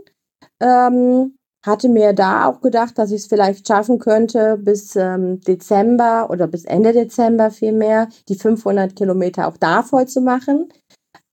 Ähm, 0.59 1.38
hatte 1.65 1.89
mir 1.89 2.13
da 2.13 2.45
auch 2.45 2.61
gedacht, 2.61 2.97
dass 2.97 3.11
ich 3.11 3.21
es 3.21 3.27
vielleicht 3.27 3.67
schaffen 3.67 3.99
könnte, 3.99 4.57
bis 4.57 4.95
ähm, 4.95 5.41
Dezember 5.41 6.29
oder 6.29 6.47
bis 6.47 6.65
Ende 6.65 6.93
Dezember 6.93 7.51
vielmehr 7.51 8.07
die 8.29 8.35
500 8.35 8.95
Kilometer 8.95 9.47
auch 9.47 9.57
da 9.57 9.83
voll 9.83 10.07
zu 10.07 10.21
machen. 10.21 10.69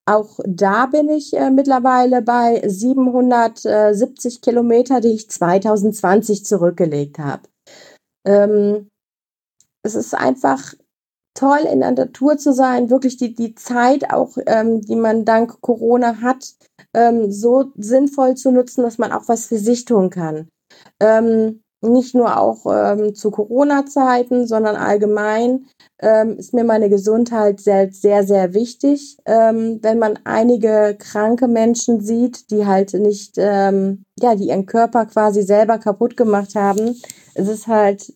Auch 0.09 0.39
da 0.47 0.87
bin 0.87 1.09
ich 1.09 1.35
äh, 1.35 1.51
mittlerweile 1.51 2.23
bei 2.23 2.63
770 2.65 4.41
Kilometer, 4.41 5.01
die 5.01 5.15
ich 5.15 5.29
2020 5.29 6.45
zurückgelegt 6.45 7.19
habe. 7.19 7.43
Ähm, 8.25 8.89
es 9.83 9.95
ist 9.95 10.15
einfach 10.15 10.75
toll, 11.35 11.61
in 11.71 11.81
der 11.81 11.93
Natur 11.93 12.39
zu 12.39 12.53
sein, 12.53 12.91
wirklich 12.91 13.17
die, 13.17 13.35
die 13.35 13.55
Zeit 13.55 14.11
auch, 14.11 14.37
ähm, 14.47 14.81
die 14.81 14.97
man 14.97 15.25
dank 15.25 15.61
Corona 15.61 16.21
hat, 16.21 16.55
ähm, 16.97 17.31
so 17.31 17.73
sinnvoll 17.77 18.35
zu 18.35 18.51
nutzen, 18.51 18.83
dass 18.83 18.99
man 18.99 19.13
auch 19.13 19.29
was 19.29 19.47
für 19.47 19.59
sich 19.59 19.85
tun 19.85 20.11
kann. 20.11 20.49
Ähm, 21.01 21.61
nicht 21.83 22.15
nur 22.15 22.41
auch 22.41 22.65
ähm, 22.67 23.15
zu 23.15 23.31
Corona-Zeiten, 23.31 24.47
sondern 24.47 24.77
allgemein 24.77 25.67
ähm, 26.01 26.37
ist 26.39 26.55
mir 26.55 26.65
meine 26.65 26.89
Gesundheit 26.89 27.61
sehr, 27.61 27.93
sehr, 27.93 28.25
sehr 28.25 28.55
wichtig. 28.55 29.19
Ähm, 29.27 29.79
wenn 29.83 29.99
man 29.99 30.19
einige 30.25 30.97
kranke 30.99 31.49
Menschen 31.49 32.01
sieht, 32.01 32.51
die 32.51 32.67
halt 32.67 32.95
nicht, 32.95 33.35
ähm, 33.37 34.05
ja, 34.19 34.35
die 34.35 34.49
ihren 34.49 34.67
Körper 34.67 35.05
quasi 35.07 35.43
selber 35.43 35.79
kaputt 35.79 36.17
gemacht 36.17 36.55
haben, 36.55 37.01
es 37.35 37.47
ist 37.47 37.67
halt 37.67 38.13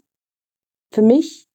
für 0.93 1.03
mich 1.03 1.47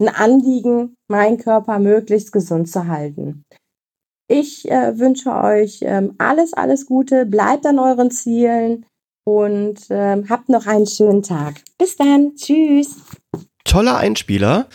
ein 0.00 0.08
Anliegen, 0.08 0.96
meinen 1.08 1.38
Körper 1.38 1.78
möglichst 1.78 2.32
gesund 2.32 2.68
zu 2.68 2.88
halten. 2.88 3.44
Ich 4.30 4.70
äh, 4.70 4.98
wünsche 4.98 5.30
euch 5.30 5.78
ähm, 5.80 6.14
alles, 6.18 6.52
alles 6.52 6.84
Gute, 6.84 7.24
bleibt 7.24 7.64
an 7.64 7.78
euren 7.78 8.10
Zielen 8.10 8.84
und 9.24 9.78
ähm, 9.88 10.26
habt 10.28 10.50
noch 10.50 10.66
einen 10.66 10.86
schönen 10.86 11.22
Tag. 11.22 11.62
Bis 11.78 11.96
dann, 11.96 12.36
tschüss. 12.36 12.96
Toller 13.64 13.96
Einspieler, 13.96 14.68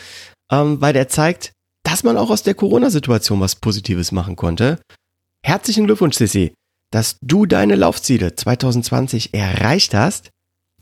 ähm, 0.51 0.81
weil 0.81 0.93
der 0.93 1.07
zeigt, 1.07 1.53
dass 1.83 2.03
man 2.03 2.17
auch 2.17 2.31
aus 2.31 2.41
der 2.41 2.55
Corona-Situation 2.55 3.39
was 3.39 3.55
Positives 3.55 4.11
machen 4.11 4.35
konnte. 4.35 4.79
Herzlichen 5.43 5.85
Glückwunsch, 5.85 6.17
Sissi, 6.17 6.55
dass 6.89 7.17
du 7.21 7.45
deine 7.45 7.75
Laufziele 7.75 8.35
2020 8.35 9.35
erreicht 9.35 9.93
hast. 9.93 10.31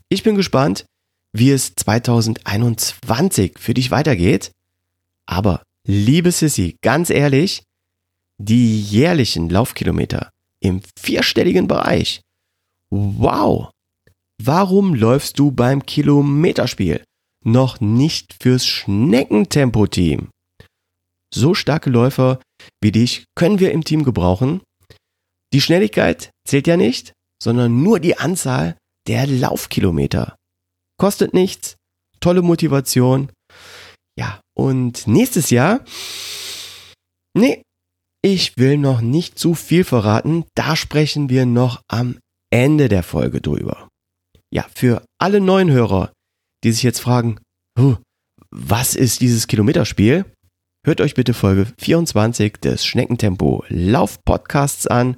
Ich 0.08 0.24
bin 0.24 0.36
gespannt, 0.36 0.86
wie 1.34 1.52
es 1.52 1.76
2021 1.76 3.60
für 3.60 3.74
dich 3.74 3.92
weitergeht. 3.92 4.52
Aber, 5.26 5.64
liebe 5.86 6.32
Sissy, 6.32 6.78
ganz 6.82 7.10
ehrlich, 7.10 7.64
die 8.46 8.82
jährlichen 8.82 9.50
Laufkilometer 9.50 10.32
im 10.60 10.82
vierstelligen 11.00 11.68
Bereich. 11.68 12.22
Wow! 12.90 13.70
Warum 14.44 14.96
läufst 14.96 15.38
du 15.40 15.52
beim 15.52 15.86
Kilometerspiel 15.86 17.04
noch 17.44 17.80
nicht 17.80 18.36
fürs 18.42 18.66
Schneckentempo-Team? 18.66 20.30
So 21.34 21.54
starke 21.54 21.90
Läufer 21.90 22.40
wie 22.82 22.92
dich 22.92 23.26
können 23.36 23.60
wir 23.60 23.72
im 23.72 23.84
Team 23.84 24.04
gebrauchen. 24.04 24.62
Die 25.54 25.62
Schnelligkeit 25.62 26.32
zählt 26.48 26.68
ja 26.68 26.78
nicht, 26.78 27.14
sondern 27.42 27.82
nur 27.84 28.00
die 28.00 28.18
Anzahl 28.18 28.78
der 29.08 29.28
Laufkilometer 29.28 30.36
kostet 31.02 31.34
nichts, 31.34 31.78
tolle 32.20 32.44
Motivation. 32.44 33.32
Ja, 34.16 34.40
und 34.56 35.08
nächstes 35.08 35.50
Jahr, 35.50 35.84
nee, 37.34 37.64
ich 38.24 38.58
will 38.58 38.78
noch 38.78 39.02
nicht 39.02 39.40
zu 39.40 39.56
viel 39.56 39.84
verraten, 39.84 40.46
da 40.56 40.76
sprechen 40.76 41.30
wir 41.30 41.46
noch 41.46 41.82
am 41.88 42.20
Ende 42.52 42.90
der 42.90 43.04
Folge 43.04 43.42
drüber. 43.42 43.90
Ja, 44.54 44.66
für 44.74 45.04
alle 45.20 45.40
neuen 45.40 45.72
Hörer, 45.72 46.12
die 46.64 46.72
sich 46.72 46.84
jetzt 46.84 47.00
fragen, 47.00 47.40
was 48.52 48.96
ist 48.96 49.22
dieses 49.22 49.48
Kilometerspiel? 49.48 50.26
Hört 50.86 51.00
euch 51.00 51.14
bitte 51.14 51.34
Folge 51.34 51.68
24 51.80 52.58
des 52.58 52.86
Schneckentempo 52.86 53.64
Lauf 53.70 54.24
Podcasts 54.26 54.88
an. 54.88 55.18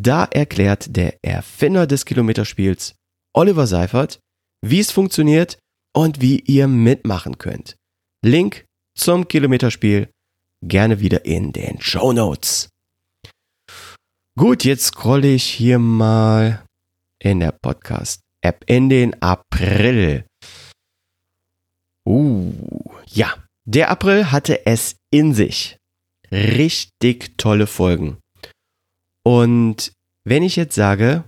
Da 0.00 0.24
erklärt 0.24 0.96
der 0.96 1.16
Erfinder 1.22 1.86
des 1.86 2.04
Kilometerspiels, 2.04 2.94
Oliver 3.34 3.66
Seifert, 3.66 4.18
wie 4.64 4.80
es 4.80 4.90
funktioniert 4.90 5.58
und 5.94 6.20
wie 6.20 6.40
ihr 6.40 6.66
mitmachen 6.66 7.38
könnt. 7.38 7.76
Link 8.24 8.64
zum 8.98 9.28
Kilometerspiel 9.28 10.08
gerne 10.68 11.00
wieder 11.00 11.24
in 11.24 11.52
den 11.52 11.80
Show 11.80 12.12
Notes. 12.12 12.68
Gut, 14.36 14.64
jetzt 14.64 14.86
scrolle 14.86 15.28
ich 15.28 15.44
hier 15.44 15.78
mal 15.78 16.64
in 17.20 17.40
der 17.40 17.52
Podcast-App 17.52 18.64
in 18.66 18.88
den 18.88 19.22
April. 19.22 20.26
Uh, 22.06 22.52
ja, 23.06 23.34
der 23.64 23.90
April 23.90 24.30
hatte 24.32 24.66
es 24.66 24.96
in 25.10 25.34
sich. 25.34 25.76
Richtig 26.30 27.38
tolle 27.38 27.66
Folgen. 27.66 28.18
Und 29.24 29.92
wenn 30.24 30.42
ich 30.42 30.56
jetzt 30.56 30.74
sage, 30.74 31.24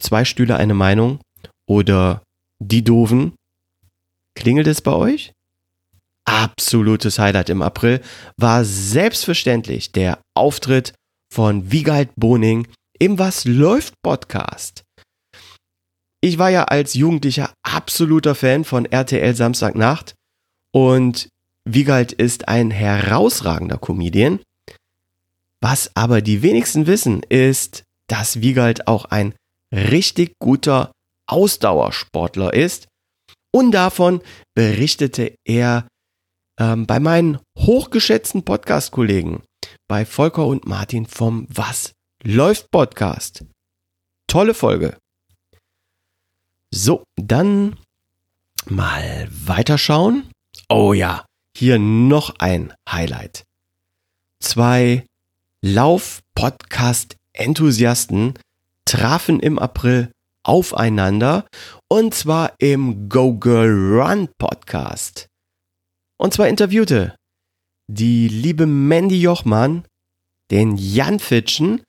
zwei 0.00 0.24
Stühle 0.24 0.56
eine 0.56 0.74
Meinung 0.74 1.20
oder 1.68 2.22
die 2.60 2.84
Doofen, 2.84 3.34
klingelt 4.34 4.66
es 4.66 4.80
bei 4.80 4.92
euch? 4.92 5.32
Absolutes 6.24 7.18
Highlight 7.18 7.50
im 7.50 7.62
April 7.62 8.00
war 8.36 8.64
selbstverständlich 8.64 9.92
der 9.92 10.20
Auftritt 10.34 10.94
von 11.32 11.72
Wiegald 11.72 12.10
Boning 12.16 12.68
im 12.98 13.18
Was 13.18 13.44
läuft 13.44 13.94
Podcast. 14.02 14.84
Ich 16.20 16.38
war 16.38 16.50
ja 16.50 16.64
als 16.64 16.94
Jugendlicher 16.94 17.52
absoluter 17.62 18.34
Fan 18.34 18.64
von 18.64 18.84
RTL 18.86 19.34
Samstagnacht 19.34 20.14
und 20.72 21.28
Wiegald 21.64 22.12
ist 22.12 22.48
ein 22.48 22.70
herausragender 22.70 23.78
Comedian. 23.78 24.40
Was 25.60 25.90
aber 25.94 26.22
die 26.22 26.42
wenigsten 26.42 26.86
wissen, 26.86 27.22
ist, 27.28 27.84
dass 28.08 28.40
Wiegald 28.40 28.88
auch 28.88 29.06
ein 29.06 29.34
richtig 29.72 30.34
guter 30.40 30.92
Ausdauersportler 31.28 32.52
ist. 32.52 32.88
Und 33.54 33.72
davon 33.72 34.22
berichtete 34.54 35.34
er 35.44 35.86
ähm, 36.58 36.86
bei 36.86 37.00
meinen 37.00 37.38
hochgeschätzten 37.58 38.44
Podcast-Kollegen, 38.44 39.42
bei 39.88 40.04
Volker 40.04 40.46
und 40.46 40.66
Martin 40.66 41.06
vom 41.06 41.46
Was 41.50 41.94
läuft 42.22 42.70
Podcast. 42.70 43.46
Tolle 44.26 44.52
Folge. 44.54 44.98
So, 46.70 47.02
dann 47.16 47.78
mal 48.66 49.26
weiterschauen. 49.30 50.30
Oh 50.68 50.92
ja, 50.92 51.24
hier 51.56 51.78
noch 51.78 52.34
ein 52.38 52.74
Highlight. 52.88 53.44
Zwei 54.40 55.06
Lauf-Podcast-Enthusiasten 55.62 58.34
trafen 58.84 59.40
im 59.40 59.58
April 59.58 60.12
aufeinander 60.44 61.46
und 61.88 62.14
zwar 62.14 62.52
im 62.58 63.08
Go 63.08 63.32
Girl 63.34 63.70
Run 63.70 64.28
Podcast. 64.38 65.28
Und 66.22 66.32
zwar 66.32 66.46
interviewte 66.46 67.16
die 67.90 68.28
liebe 68.28 68.66
Mandy 68.66 69.20
Jochmann 69.20 69.84
den 70.52 70.76
Jan 70.76 71.18
Fitschen, 71.18 71.82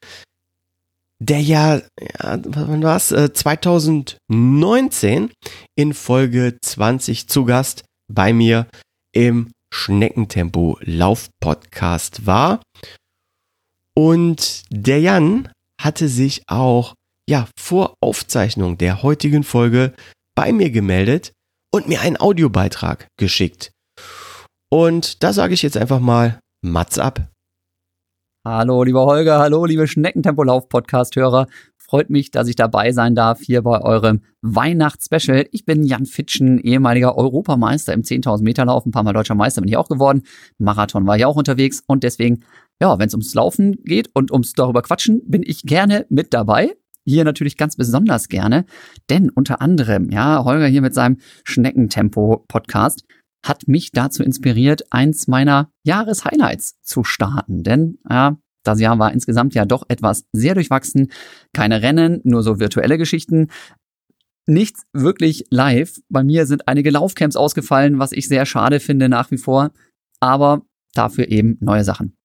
der 1.19 1.39
ja, 1.39 1.83
ja 1.99 2.39
wann 2.43 2.81
war's, 2.81 3.09
2019 3.09 5.29
in 5.75 5.93
Folge 5.93 6.57
20 6.59 7.27
zu 7.27 7.45
Gast 7.45 7.83
bei 8.07 8.33
mir 8.33 8.65
im 9.11 9.51
Schneckentempo 9.71 10.79
Lauf 10.81 11.29
Podcast 11.39 12.25
war. 12.25 12.63
Und 13.93 14.63
der 14.71 14.99
Jan 14.99 15.47
hatte 15.79 16.07
sich 16.07 16.41
auch 16.47 16.95
ja 17.29 17.47
vor 17.55 17.93
Aufzeichnung 18.01 18.79
der 18.79 19.03
heutigen 19.03 19.43
Folge 19.43 19.93
bei 20.33 20.51
mir 20.51 20.71
gemeldet 20.71 21.33
und 21.71 21.87
mir 21.87 22.01
einen 22.01 22.19
Audiobeitrag 22.19 23.05
geschickt. 23.17 23.72
Und 24.73 25.21
da 25.21 25.33
sage 25.33 25.53
ich 25.53 25.61
jetzt 25.61 25.77
einfach 25.77 25.99
mal 25.99 26.39
Mats 26.63 26.97
ab. 26.97 27.29
Hallo, 28.43 28.81
lieber 28.81 29.05
Holger, 29.05 29.37
hallo, 29.37 29.65
liebe 29.65 29.85
Schneckentempo-Lauf-Podcast-Hörer. 29.87 31.45
Freut 31.77 32.09
mich, 32.09 32.31
dass 32.31 32.47
ich 32.47 32.55
dabei 32.55 32.91
sein 32.91 33.13
darf 33.13 33.39
hier 33.39 33.61
bei 33.61 33.79
eurem 33.81 34.23
Weihnachtsspecial. 34.41 35.45
Ich 35.51 35.65
bin 35.65 35.83
Jan 35.83 36.07
Fitschen, 36.07 36.57
ehemaliger 36.57 37.15
Europameister 37.15 37.93
im 37.93 38.01
10.000 38.01 38.41
Meter 38.41 38.65
Lauf. 38.65 38.83
Ein 38.83 38.89
paar 38.89 39.03
Mal 39.03 39.13
deutscher 39.13 39.35
Meister 39.35 39.61
bin 39.61 39.69
ich 39.69 39.77
auch 39.77 39.89
geworden. 39.89 40.23
Marathon 40.57 41.05
war 41.05 41.17
ich 41.17 41.25
auch 41.25 41.35
unterwegs 41.35 41.83
und 41.85 42.03
deswegen, 42.03 42.43
ja, 42.81 42.97
wenn 42.97 43.05
es 43.05 43.13
ums 43.13 43.35
Laufen 43.35 43.75
geht 43.83 44.09
und 44.15 44.31
ums 44.31 44.53
darüber 44.53 44.81
quatschen, 44.81 45.21
bin 45.27 45.43
ich 45.45 45.61
gerne 45.61 46.07
mit 46.09 46.33
dabei. 46.33 46.75
Hier 47.05 47.25
natürlich 47.25 47.57
ganz 47.57 47.75
besonders 47.75 48.27
gerne, 48.27 48.65
denn 49.11 49.29
unter 49.29 49.61
anderem, 49.61 50.09
ja, 50.09 50.43
Holger 50.43 50.65
hier 50.65 50.81
mit 50.81 50.95
seinem 50.95 51.17
Schneckentempo-Podcast 51.43 53.03
hat 53.43 53.67
mich 53.67 53.91
dazu 53.91 54.23
inspiriert, 54.23 54.91
eins 54.91 55.27
meiner 55.27 55.69
Jahreshighlights 55.83 56.81
zu 56.81 57.03
starten. 57.03 57.63
Denn 57.63 57.99
ja, 58.09 58.37
das 58.63 58.79
Jahr 58.79 58.97
war 58.99 59.11
insgesamt 59.11 59.53
ja 59.53 59.65
doch 59.65 59.83
etwas 59.89 60.25
sehr 60.31 60.55
durchwachsen. 60.55 61.11
Keine 61.53 61.81
Rennen, 61.81 62.21
nur 62.23 62.43
so 62.43 62.59
virtuelle 62.59 62.97
Geschichten. 62.97 63.49
Nichts 64.45 64.83
wirklich 64.93 65.45
live. 65.49 65.99
Bei 66.09 66.23
mir 66.23 66.45
sind 66.45 66.67
einige 66.67 66.89
Laufcamps 66.89 67.35
ausgefallen, 67.35 67.99
was 67.99 68.11
ich 68.11 68.27
sehr 68.27 68.45
schade 68.45 68.79
finde 68.79 69.09
nach 69.09 69.31
wie 69.31 69.37
vor. 69.37 69.71
Aber 70.19 70.61
dafür 70.93 71.29
eben 71.29 71.57
neue 71.59 71.83
Sachen. 71.83 72.15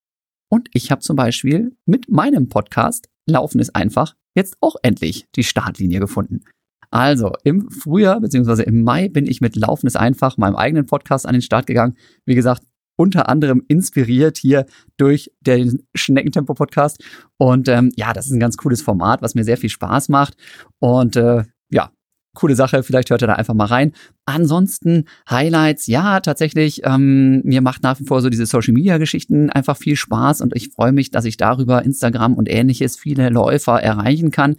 Und 0.51 0.69
ich 0.73 0.91
habe 0.91 1.01
zum 1.01 1.17
Beispiel 1.17 1.77
mit 1.85 2.09
meinem 2.09 2.49
Podcast 2.49 3.09
Laufen 3.29 3.61
ist 3.61 3.77
einfach 3.77 4.15
jetzt 4.35 4.57
auch 4.61 4.77
endlich 4.83 5.27
die 5.37 5.45
Startlinie 5.45 6.01
gefunden. 6.01 6.45
Also 6.91 7.33
im 7.45 7.71
Frühjahr 7.71 8.21
bzw. 8.21 8.63
im 8.63 8.83
Mai 8.83 9.09
bin 9.09 9.27
ich 9.27 9.41
mit 9.41 9.57
Laufen 9.57 9.87
ist 9.87 9.97
einfach 9.97 10.37
meinem 10.37 10.57
eigenen 10.57 10.87
Podcast 10.87 11.27
an 11.27 11.35
den 11.35 11.43
Start 11.43 11.67
gegangen. 11.67 11.97
Wie 12.25 12.35
gesagt, 12.35 12.63
unter 12.97 13.29
anderem 13.29 13.63
inspiriert 13.69 14.39
hier 14.39 14.67
durch 14.97 15.31
den 15.41 15.87
Schneckentempo-Podcast. 15.95 17.03
Und 17.37 17.69
ähm, 17.69 17.93
ja, 17.97 18.13
das 18.13 18.27
ist 18.27 18.33
ein 18.33 18.41
ganz 18.41 18.57
cooles 18.57 18.83
Format, 18.83 19.23
was 19.23 19.35
mir 19.35 19.45
sehr 19.45 19.57
viel 19.57 19.71
Spaß 19.71 20.09
macht. 20.09 20.37
Und 20.81 21.15
äh, 21.15 21.45
ja, 21.71 21.93
coole 22.35 22.57
Sache. 22.57 22.83
Vielleicht 22.83 23.11
hört 23.11 23.23
ihr 23.23 23.29
da 23.29 23.35
einfach 23.35 23.55
mal 23.55 23.67
rein. 23.67 23.93
Ansonsten 24.27 25.05
Highlights, 25.31 25.87
ja, 25.87 26.21
tatsächlich, 26.21 26.83
ähm, 26.85 27.41
mir 27.45 27.61
macht 27.61 27.83
nach 27.83 28.01
wie 28.01 28.05
vor 28.05 28.21
so 28.21 28.31
diese 28.31 28.47
Social 28.47 28.75
Media 28.75 28.99
Geschichten 28.99 29.51
einfach 29.51 29.77
viel 29.77 29.95
Spaß 29.95 30.41
und 30.41 30.57
ich 30.57 30.71
freue 30.71 30.93
mich, 30.93 31.11
dass 31.11 31.25
ich 31.25 31.37
darüber 31.37 31.85
Instagram 31.85 32.35
und 32.35 32.49
ähnliches 32.49 32.97
viele 32.97 33.29
Läufer 33.29 33.81
erreichen 33.81 34.31
kann 34.33 34.57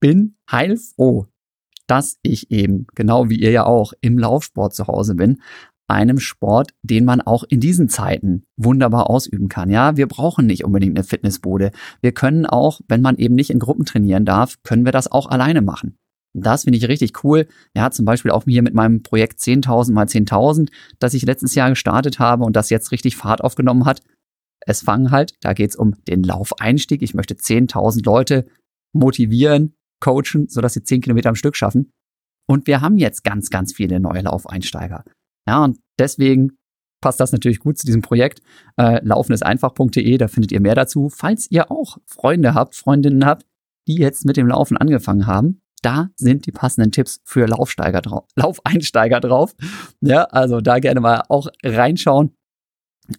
bin 0.00 0.36
heilfroh, 0.50 1.26
dass 1.86 2.18
ich 2.22 2.50
eben, 2.50 2.86
genau 2.94 3.28
wie 3.28 3.38
ihr 3.40 3.50
ja 3.50 3.66
auch, 3.66 3.92
im 4.00 4.18
Laufsport 4.18 4.74
zu 4.74 4.86
Hause 4.86 5.14
bin. 5.14 5.40
Einem 5.88 6.20
Sport, 6.20 6.72
den 6.82 7.04
man 7.04 7.20
auch 7.20 7.42
in 7.42 7.58
diesen 7.58 7.88
Zeiten 7.88 8.44
wunderbar 8.56 9.10
ausüben 9.10 9.48
kann. 9.48 9.70
Ja, 9.70 9.96
wir 9.96 10.06
brauchen 10.06 10.46
nicht 10.46 10.64
unbedingt 10.64 10.96
eine 10.96 11.04
Fitnessbude. 11.04 11.72
Wir 12.00 12.12
können 12.12 12.46
auch, 12.46 12.80
wenn 12.86 13.00
man 13.00 13.16
eben 13.16 13.34
nicht 13.34 13.50
in 13.50 13.58
Gruppen 13.58 13.84
trainieren 13.84 14.24
darf, 14.24 14.62
können 14.62 14.84
wir 14.84 14.92
das 14.92 15.10
auch 15.10 15.26
alleine 15.26 15.62
machen. 15.62 15.96
Das 16.32 16.62
finde 16.62 16.78
ich 16.78 16.86
richtig 16.86 17.24
cool. 17.24 17.48
Ja, 17.74 17.90
zum 17.90 18.04
Beispiel 18.04 18.30
auch 18.30 18.44
hier 18.44 18.62
mit 18.62 18.72
meinem 18.72 19.02
Projekt 19.02 19.40
10.000 19.40 19.92
mal 19.92 20.06
10.000, 20.06 20.70
das 21.00 21.14
ich 21.14 21.22
letztes 21.24 21.56
Jahr 21.56 21.70
gestartet 21.70 22.20
habe 22.20 22.44
und 22.44 22.54
das 22.54 22.70
jetzt 22.70 22.92
richtig 22.92 23.16
Fahrt 23.16 23.42
aufgenommen 23.42 23.84
hat. 23.84 24.00
Es 24.60 24.82
fangen 24.82 25.10
halt, 25.10 25.34
da 25.40 25.54
geht 25.54 25.70
es 25.70 25.76
um 25.76 25.94
den 26.06 26.22
Laufeinstieg. 26.22 27.02
Ich 27.02 27.14
möchte 27.14 27.34
10.000 27.34 28.04
Leute 28.04 28.46
motivieren, 28.92 29.74
coachen, 30.00 30.48
sodass 30.48 30.74
sie 30.74 30.82
zehn 30.82 31.00
Kilometer 31.00 31.28
am 31.28 31.34
Stück 31.34 31.56
schaffen. 31.56 31.92
Und 32.48 32.66
wir 32.66 32.80
haben 32.80 32.96
jetzt 32.96 33.22
ganz, 33.22 33.50
ganz 33.50 33.72
viele 33.72 34.00
neue 34.00 34.22
Laufeinsteiger. 34.22 35.04
Ja, 35.46 35.64
und 35.64 35.78
deswegen 35.98 36.56
passt 37.00 37.20
das 37.20 37.32
natürlich 37.32 37.60
gut 37.60 37.78
zu 37.78 37.86
diesem 37.86 38.02
Projekt. 38.02 38.40
Äh, 38.76 39.04
laufeneseinfach.de, 39.04 40.18
da 40.18 40.28
findet 40.28 40.52
ihr 40.52 40.60
mehr 40.60 40.74
dazu. 40.74 41.08
Falls 41.08 41.50
ihr 41.50 41.70
auch 41.70 41.98
Freunde 42.06 42.54
habt, 42.54 42.74
Freundinnen 42.74 43.24
habt, 43.24 43.46
die 43.88 43.94
jetzt 43.96 44.24
mit 44.24 44.36
dem 44.36 44.48
Laufen 44.48 44.76
angefangen 44.76 45.26
haben, 45.26 45.60
da 45.82 46.10
sind 46.16 46.46
die 46.46 46.52
passenden 46.52 46.92
Tipps 46.92 47.20
für 47.24 47.46
Laufsteiger 47.46 48.02
drauf, 48.02 48.26
Laufeinsteiger 48.36 49.20
drauf. 49.20 49.54
Ja, 50.00 50.24
also 50.24 50.60
da 50.60 50.78
gerne 50.78 51.00
mal 51.00 51.22
auch 51.28 51.48
reinschauen. 51.64 52.34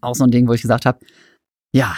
Auch 0.02 0.16
so 0.16 0.24
ein 0.24 0.32
Ding, 0.32 0.48
wo 0.48 0.54
ich 0.54 0.62
gesagt 0.62 0.86
habe, 0.86 1.00
ja, 1.74 1.96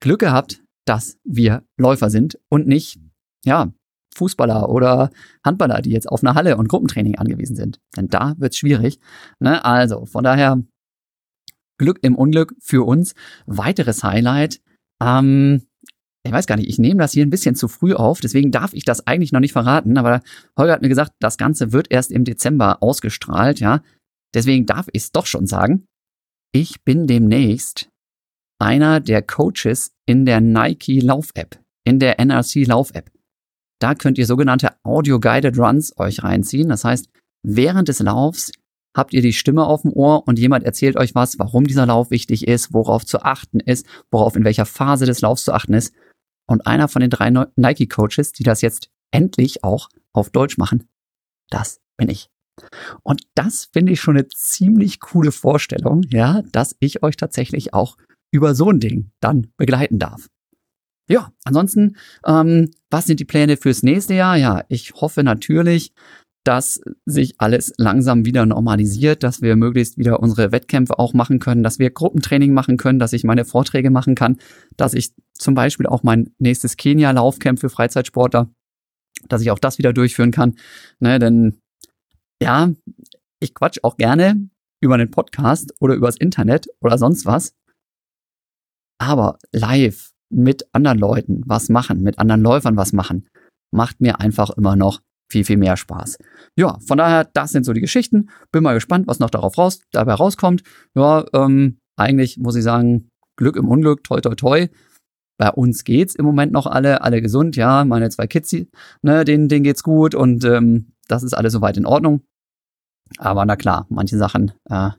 Glück 0.00 0.20
gehabt, 0.20 0.62
dass 0.86 1.18
wir 1.24 1.62
Läufer 1.78 2.10
sind 2.10 2.38
und 2.48 2.66
nicht, 2.66 2.98
ja, 3.44 3.72
Fußballer 4.14 4.68
oder 4.68 5.10
Handballer, 5.44 5.82
die 5.82 5.90
jetzt 5.90 6.08
auf 6.08 6.22
eine 6.22 6.34
Halle 6.34 6.56
und 6.56 6.68
Gruppentraining 6.68 7.16
angewiesen 7.16 7.56
sind. 7.56 7.78
Denn 7.96 8.08
da 8.08 8.34
wird's 8.38 8.58
schwierig. 8.58 8.98
Ne? 9.40 9.64
Also 9.64 10.06
von 10.06 10.24
daher 10.24 10.62
Glück 11.78 11.98
im 12.02 12.14
Unglück 12.14 12.54
für 12.60 12.86
uns. 12.86 13.14
Weiteres 13.46 14.04
Highlight. 14.04 14.60
Ähm, 15.02 15.62
ich 16.24 16.32
weiß 16.32 16.46
gar 16.46 16.56
nicht, 16.56 16.68
ich 16.68 16.78
nehme 16.78 17.00
das 17.00 17.12
hier 17.12 17.26
ein 17.26 17.30
bisschen 17.30 17.56
zu 17.56 17.66
früh 17.66 17.94
auf, 17.94 18.20
deswegen 18.20 18.52
darf 18.52 18.74
ich 18.74 18.84
das 18.84 19.06
eigentlich 19.06 19.32
noch 19.32 19.40
nicht 19.40 19.52
verraten. 19.52 19.98
Aber 19.98 20.20
Holger 20.56 20.74
hat 20.74 20.82
mir 20.82 20.88
gesagt, 20.88 21.12
das 21.18 21.36
Ganze 21.36 21.72
wird 21.72 21.90
erst 21.90 22.12
im 22.12 22.24
Dezember 22.24 22.82
ausgestrahlt, 22.82 23.58
ja. 23.60 23.82
Deswegen 24.34 24.64
darf 24.66 24.86
ich 24.92 25.02
es 25.02 25.12
doch 25.12 25.26
schon 25.26 25.46
sagen. 25.46 25.84
Ich 26.52 26.84
bin 26.84 27.06
demnächst 27.06 27.88
einer 28.60 29.00
der 29.00 29.22
Coaches 29.22 29.92
in 30.06 30.24
der 30.24 30.40
Nike 30.40 31.00
Lauf-App, 31.00 31.58
in 31.84 31.98
der 31.98 32.20
NRC 32.20 32.66
Lauf-App. 32.66 33.10
Da 33.82 33.96
könnt 33.96 34.16
ihr 34.16 34.26
sogenannte 34.26 34.76
Audio-Guided 34.84 35.58
Runs 35.58 35.98
euch 35.98 36.22
reinziehen. 36.22 36.68
Das 36.68 36.84
heißt, 36.84 37.08
während 37.42 37.88
des 37.88 37.98
Laufs 37.98 38.52
habt 38.96 39.12
ihr 39.12 39.22
die 39.22 39.32
Stimme 39.32 39.64
auf 39.66 39.82
dem 39.82 39.92
Ohr 39.92 40.28
und 40.28 40.38
jemand 40.38 40.64
erzählt 40.64 40.96
euch 40.96 41.16
was, 41.16 41.40
warum 41.40 41.66
dieser 41.66 41.86
Lauf 41.86 42.12
wichtig 42.12 42.46
ist, 42.46 42.72
worauf 42.72 43.04
zu 43.04 43.22
achten 43.22 43.58
ist, 43.58 43.84
worauf 44.12 44.36
in 44.36 44.44
welcher 44.44 44.66
Phase 44.66 45.04
des 45.04 45.20
Laufs 45.20 45.42
zu 45.42 45.52
achten 45.52 45.74
ist. 45.74 45.92
Und 46.46 46.64
einer 46.64 46.86
von 46.86 47.00
den 47.00 47.10
drei 47.10 47.30
Nike-Coaches, 47.30 48.32
die 48.32 48.44
das 48.44 48.60
jetzt 48.60 48.88
endlich 49.10 49.64
auch 49.64 49.88
auf 50.12 50.30
Deutsch 50.30 50.58
machen, 50.58 50.88
das 51.50 51.80
bin 51.96 52.08
ich. 52.08 52.28
Und 53.02 53.22
das 53.34 53.68
finde 53.72 53.92
ich 53.92 54.00
schon 54.00 54.16
eine 54.16 54.28
ziemlich 54.28 55.00
coole 55.00 55.32
Vorstellung, 55.32 56.02
ja, 56.08 56.42
dass 56.52 56.76
ich 56.78 57.02
euch 57.02 57.16
tatsächlich 57.16 57.74
auch 57.74 57.96
über 58.30 58.54
so 58.54 58.70
ein 58.70 58.78
Ding 58.78 59.10
dann 59.20 59.48
begleiten 59.56 59.98
darf. 59.98 60.28
Ja, 61.08 61.32
ansonsten, 61.44 61.96
ähm, 62.26 62.70
was 62.90 63.06
sind 63.06 63.20
die 63.20 63.24
Pläne 63.24 63.56
fürs 63.56 63.82
nächste 63.82 64.14
Jahr? 64.14 64.36
Ja, 64.36 64.64
ich 64.68 64.92
hoffe 64.94 65.22
natürlich, 65.22 65.92
dass 66.44 66.80
sich 67.06 67.40
alles 67.40 67.72
langsam 67.76 68.24
wieder 68.24 68.46
normalisiert, 68.46 69.22
dass 69.22 69.42
wir 69.42 69.54
möglichst 69.56 69.96
wieder 69.96 70.20
unsere 70.20 70.50
Wettkämpfe 70.50 70.98
auch 70.98 71.14
machen 71.14 71.38
können, 71.38 71.62
dass 71.62 71.78
wir 71.78 71.90
Gruppentraining 71.90 72.52
machen 72.52 72.76
können, 72.76 72.98
dass 72.98 73.12
ich 73.12 73.24
meine 73.24 73.44
Vorträge 73.44 73.90
machen 73.90 74.14
kann, 74.14 74.38
dass 74.76 74.94
ich 74.94 75.12
zum 75.34 75.54
Beispiel 75.54 75.86
auch 75.86 76.02
mein 76.02 76.34
nächstes 76.38 76.76
Kenia-Laufcamp 76.76 77.60
für 77.60 77.70
Freizeitsportler, 77.70 78.50
dass 79.28 79.42
ich 79.42 79.50
auch 79.50 79.58
das 79.58 79.78
wieder 79.78 79.92
durchführen 79.92 80.32
kann. 80.32 80.56
Ne, 80.98 81.18
denn 81.18 81.60
ja, 82.42 82.72
ich 83.40 83.54
quatsch 83.54 83.78
auch 83.82 83.96
gerne 83.96 84.48
über 84.80 84.94
einen 84.94 85.10
Podcast 85.10 85.72
oder 85.80 85.94
übers 85.94 86.16
Internet 86.16 86.66
oder 86.80 86.98
sonst 86.98 87.24
was. 87.24 87.54
Aber 88.98 89.38
live 89.52 90.12
mit 90.32 90.66
anderen 90.72 90.98
Leuten 90.98 91.42
was 91.46 91.68
machen, 91.68 92.02
mit 92.02 92.18
anderen 92.18 92.42
Läufern 92.42 92.76
was 92.76 92.92
machen, 92.92 93.28
macht 93.72 94.00
mir 94.00 94.20
einfach 94.20 94.50
immer 94.50 94.76
noch 94.76 95.00
viel, 95.30 95.44
viel 95.44 95.56
mehr 95.56 95.76
Spaß. 95.76 96.18
Ja, 96.56 96.78
von 96.86 96.98
daher, 96.98 97.24
das 97.24 97.52
sind 97.52 97.64
so 97.64 97.72
die 97.72 97.80
Geschichten. 97.80 98.28
Bin 98.52 98.62
mal 98.62 98.74
gespannt, 98.74 99.06
was 99.06 99.18
noch 99.18 99.30
darauf 99.30 99.56
raus, 99.56 99.80
dabei 99.90 100.14
rauskommt. 100.14 100.62
Ja, 100.94 101.24
ähm, 101.32 101.78
eigentlich 101.96 102.38
muss 102.38 102.56
ich 102.56 102.62
sagen, 102.62 103.08
Glück 103.36 103.56
im 103.56 103.68
Unglück, 103.68 104.04
toi, 104.04 104.20
toi, 104.20 104.34
toi. 104.34 104.68
Bei 105.38 105.50
uns 105.50 105.84
geht's 105.84 106.14
im 106.14 106.26
Moment 106.26 106.52
noch 106.52 106.66
alle, 106.66 107.00
alle 107.00 107.22
gesund, 107.22 107.56
ja, 107.56 107.84
meine 107.84 108.10
zwei 108.10 108.26
Kids, 108.26 108.54
ne, 109.02 109.24
denen, 109.24 109.48
denen 109.48 109.64
geht's 109.64 109.82
gut 109.82 110.14
und 110.14 110.44
ähm, 110.44 110.92
das 111.08 111.22
ist 111.22 111.32
alles 111.32 111.54
soweit 111.54 111.76
in 111.76 111.86
Ordnung. 111.86 112.22
Aber 113.18 113.44
na 113.44 113.56
klar, 113.56 113.86
manche 113.88 114.18
Sachen, 114.18 114.52
äh, 114.68 114.90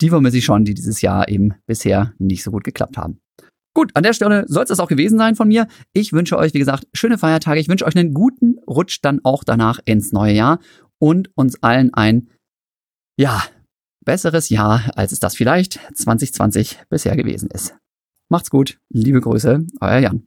die 0.00 0.10
vermisse 0.10 0.38
ich 0.38 0.44
schon, 0.44 0.64
die 0.64 0.74
dieses 0.74 1.00
Jahr 1.00 1.28
eben 1.28 1.54
bisher 1.66 2.12
nicht 2.18 2.42
so 2.42 2.50
gut 2.50 2.64
geklappt 2.64 2.98
haben. 2.98 3.18
Gut, 3.76 3.90
an 3.92 4.04
der 4.04 4.14
Stelle 4.14 4.46
soll 4.48 4.62
es 4.62 4.70
das 4.70 4.80
auch 4.80 4.88
gewesen 4.88 5.18
sein 5.18 5.36
von 5.36 5.48
mir. 5.48 5.68
Ich 5.92 6.14
wünsche 6.14 6.38
euch, 6.38 6.54
wie 6.54 6.58
gesagt, 6.58 6.86
schöne 6.94 7.18
Feiertage. 7.18 7.60
Ich 7.60 7.68
wünsche 7.68 7.84
euch 7.84 7.94
einen 7.94 8.14
guten 8.14 8.58
Rutsch 8.66 9.00
dann 9.02 9.20
auch 9.22 9.44
danach 9.44 9.80
ins 9.84 10.12
neue 10.12 10.32
Jahr 10.32 10.60
und 10.98 11.28
uns 11.36 11.62
allen 11.62 11.92
ein, 11.92 12.30
ja, 13.20 13.44
besseres 14.02 14.48
Jahr, 14.48 14.90
als 14.96 15.12
es 15.12 15.20
das 15.20 15.36
vielleicht 15.36 15.78
2020 15.94 16.84
bisher 16.88 17.16
gewesen 17.16 17.50
ist. 17.50 17.76
Macht's 18.30 18.48
gut. 18.48 18.78
Liebe 18.88 19.20
Grüße, 19.20 19.66
euer 19.82 19.98
Jan. 19.98 20.26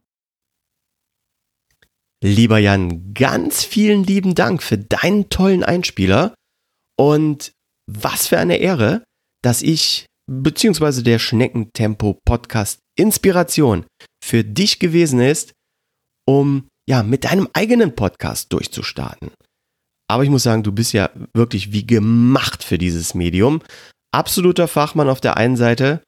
Lieber 2.22 2.58
Jan, 2.58 3.14
ganz 3.14 3.64
vielen 3.64 4.04
lieben 4.04 4.36
Dank 4.36 4.62
für 4.62 4.78
deinen 4.78 5.28
tollen 5.28 5.64
Einspieler 5.64 6.36
und 6.96 7.50
was 7.90 8.28
für 8.28 8.38
eine 8.38 8.58
Ehre, 8.58 9.02
dass 9.42 9.60
ich 9.60 10.06
beziehungsweise 10.30 11.02
der 11.02 11.18
Schneckentempo 11.18 12.20
Podcast 12.24 12.78
Inspiration 13.00 13.86
für 14.22 14.44
dich 14.44 14.78
gewesen 14.78 15.20
ist, 15.20 15.52
um 16.28 16.68
ja 16.88 17.02
mit 17.02 17.24
deinem 17.24 17.48
eigenen 17.52 17.94
Podcast 17.94 18.52
durchzustarten. 18.52 19.30
Aber 20.08 20.24
ich 20.24 20.30
muss 20.30 20.42
sagen, 20.42 20.62
du 20.62 20.72
bist 20.72 20.92
ja 20.92 21.10
wirklich 21.34 21.72
wie 21.72 21.86
gemacht 21.86 22.64
für 22.64 22.78
dieses 22.78 23.14
Medium. 23.14 23.62
Absoluter 24.12 24.66
Fachmann 24.66 25.08
auf 25.08 25.20
der 25.20 25.36
einen 25.36 25.56
Seite, 25.56 26.02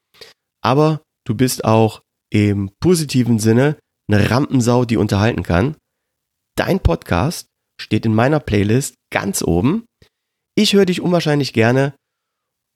aber 0.61 1.01
du 1.25 1.35
bist 1.35 1.63
auch 1.63 2.01
im 2.31 2.71
positiven 2.81 3.39
Sinne 3.39 3.77
eine 4.11 4.29
Rampensau, 4.29 4.85
die 4.85 4.97
unterhalten 4.97 5.43
kann. 5.43 5.75
Dein 6.57 6.79
Podcast 6.81 7.47
steht 7.79 8.05
in 8.05 8.13
meiner 8.13 8.39
Playlist 8.39 8.95
ganz 9.11 9.41
oben. 9.41 9.85
Ich 10.55 10.73
höre 10.73 10.85
dich 10.85 11.01
unwahrscheinlich 11.01 11.53
gerne 11.53 11.95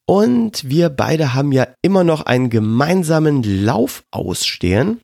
und 0.09 0.69
wir 0.69 0.89
beide 0.89 1.33
haben 1.33 1.51
ja 1.51 1.67
immer 1.81 2.03
noch 2.03 2.25
einen 2.25 2.49
gemeinsamen 2.49 3.43
Lauf 3.43 4.03
ausstehen. 4.11 5.01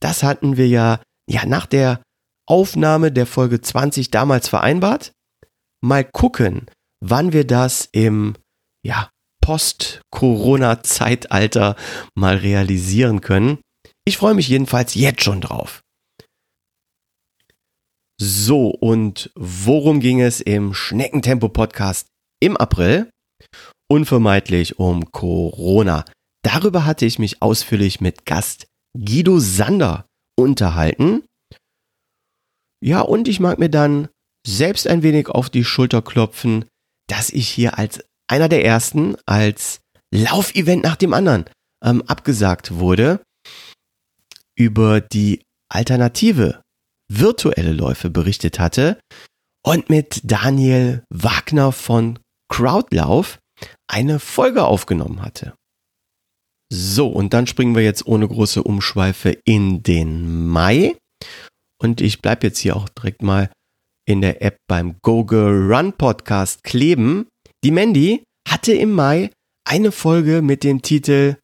Das 0.00 0.22
hatten 0.22 0.56
wir 0.56 0.66
ja, 0.66 1.00
ja 1.28 1.44
nach 1.46 1.66
der 1.66 2.02
Aufnahme 2.48 3.12
der 3.12 3.26
Folge 3.26 3.60
20 3.60 4.10
damals 4.10 4.48
vereinbart. 4.48 5.12
Mal 5.84 6.04
gucken, 6.04 6.66
wann 7.04 7.32
wir 7.32 7.46
das 7.46 7.88
im 7.92 8.34
ja, 8.84 9.10
Post-Corona-Zeitalter 9.42 11.76
mal 12.14 12.36
realisieren 12.36 13.20
können. 13.20 13.58
Ich 14.04 14.16
freue 14.16 14.34
mich 14.34 14.48
jedenfalls 14.48 14.94
jetzt 14.94 15.22
schon 15.22 15.40
drauf. 15.40 15.82
So, 18.20 18.68
und 18.68 19.30
worum 19.34 20.00
ging 20.00 20.20
es 20.20 20.40
im 20.40 20.74
Schneckentempo-Podcast 20.74 22.08
im 22.40 22.56
April? 22.56 23.10
Unvermeidlich 23.92 24.78
um 24.78 25.12
Corona. 25.12 26.06
Darüber 26.42 26.86
hatte 26.86 27.04
ich 27.04 27.18
mich 27.18 27.42
ausführlich 27.42 28.00
mit 28.00 28.24
Gast 28.24 28.66
Guido 28.98 29.38
Sander 29.38 30.06
unterhalten. 30.34 31.24
Ja, 32.82 33.02
und 33.02 33.28
ich 33.28 33.38
mag 33.38 33.58
mir 33.58 33.68
dann 33.68 34.08
selbst 34.46 34.86
ein 34.86 35.02
wenig 35.02 35.28
auf 35.28 35.50
die 35.50 35.62
Schulter 35.62 36.00
klopfen, 36.00 36.64
dass 37.06 37.28
ich 37.28 37.48
hier 37.48 37.78
als 37.78 38.02
einer 38.28 38.48
der 38.48 38.64
ersten 38.64 39.16
als 39.26 39.80
Laufevent 40.10 40.82
nach 40.82 40.96
dem 40.96 41.12
anderen 41.12 41.44
ähm, 41.84 42.00
abgesagt 42.06 42.72
wurde 42.78 43.20
über 44.58 45.02
die 45.02 45.42
alternative 45.68 46.62
virtuelle 47.10 47.72
Läufe 47.72 48.08
berichtet 48.08 48.58
hatte 48.58 48.98
und 49.62 49.90
mit 49.90 50.22
Daniel 50.24 51.04
Wagner 51.10 51.72
von 51.72 52.18
Crowdlauf 52.48 53.38
eine 53.88 54.18
Folge 54.18 54.64
aufgenommen 54.64 55.22
hatte. 55.22 55.54
So, 56.72 57.08
und 57.08 57.34
dann 57.34 57.46
springen 57.46 57.74
wir 57.74 57.82
jetzt 57.82 58.06
ohne 58.06 58.26
große 58.26 58.62
Umschweife 58.62 59.38
in 59.44 59.82
den 59.82 60.46
Mai. 60.46 60.96
Und 61.78 62.00
ich 62.00 62.22
bleibe 62.22 62.46
jetzt 62.46 62.58
hier 62.58 62.76
auch 62.76 62.88
direkt 62.88 63.22
mal 63.22 63.50
in 64.06 64.20
der 64.20 64.42
App 64.42 64.56
beim 64.68 64.96
Google 65.02 65.70
Run 65.72 65.92
Podcast 65.92 66.64
kleben. 66.64 67.28
Die 67.62 67.70
Mandy 67.70 68.24
hatte 68.48 68.72
im 68.72 68.92
Mai 68.92 69.30
eine 69.68 69.92
Folge 69.92 70.42
mit 70.42 70.64
dem 70.64 70.82
Titel 70.82 71.36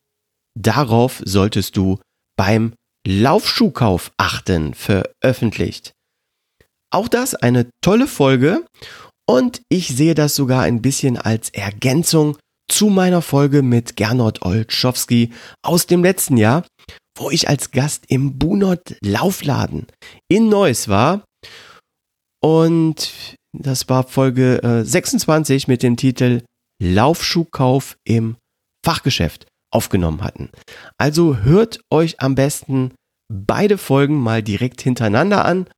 Darauf 0.59 1.23
solltest 1.25 1.77
du 1.77 2.01
beim 2.37 2.73
Laufschuhkauf 3.07 4.11
achten 4.17 4.75
veröffentlicht. 4.75 5.93
Auch 6.91 7.09
das 7.09 7.35
eine 7.35 7.71
tolle 7.83 8.07
Folge 8.07 8.65
und 9.29 9.63
ich 9.69 9.89
sehe 9.89 10.15
das 10.15 10.35
sogar 10.35 10.63
ein 10.63 10.81
bisschen 10.81 11.17
als 11.19 11.51
Ergänzung 11.51 12.39
zu 12.71 12.89
meiner 12.89 13.23
Folge 13.23 13.63
mit 13.63 13.97
Gernot 13.97 14.43
Olczowski 14.43 15.33
aus 15.63 15.87
dem 15.87 16.03
letzten 16.03 16.37
Jahr, 16.37 16.67
wo 17.17 17.31
ich 17.31 17.49
als 17.49 17.71
Gast 17.71 18.05
im 18.09 18.39
Bunot 18.39 18.97
Laufladen 19.03 19.87
in 20.29 20.49
Neuss 20.49 20.89
war. 20.89 21.25
Und 22.43 23.37
das 23.57 23.89
war 23.89 24.07
Folge 24.07 24.63
äh, 24.63 24.85
26 24.85 25.69
mit 25.69 25.83
dem 25.83 25.97
Titel 25.97 26.43
Laufschuhkauf 26.83 27.97
im 28.07 28.37
Fachgeschäft 28.85 29.47
aufgenommen 29.75 30.23
hatten. 30.23 30.51
Also 30.99 31.39
hört 31.39 31.81
euch 31.91 32.21
am 32.21 32.35
besten 32.35 32.95
beide 33.31 33.77
Folgen 33.77 34.19
mal 34.21 34.43
direkt 34.43 34.81
hintereinander 34.81 35.45
an, 35.45 35.69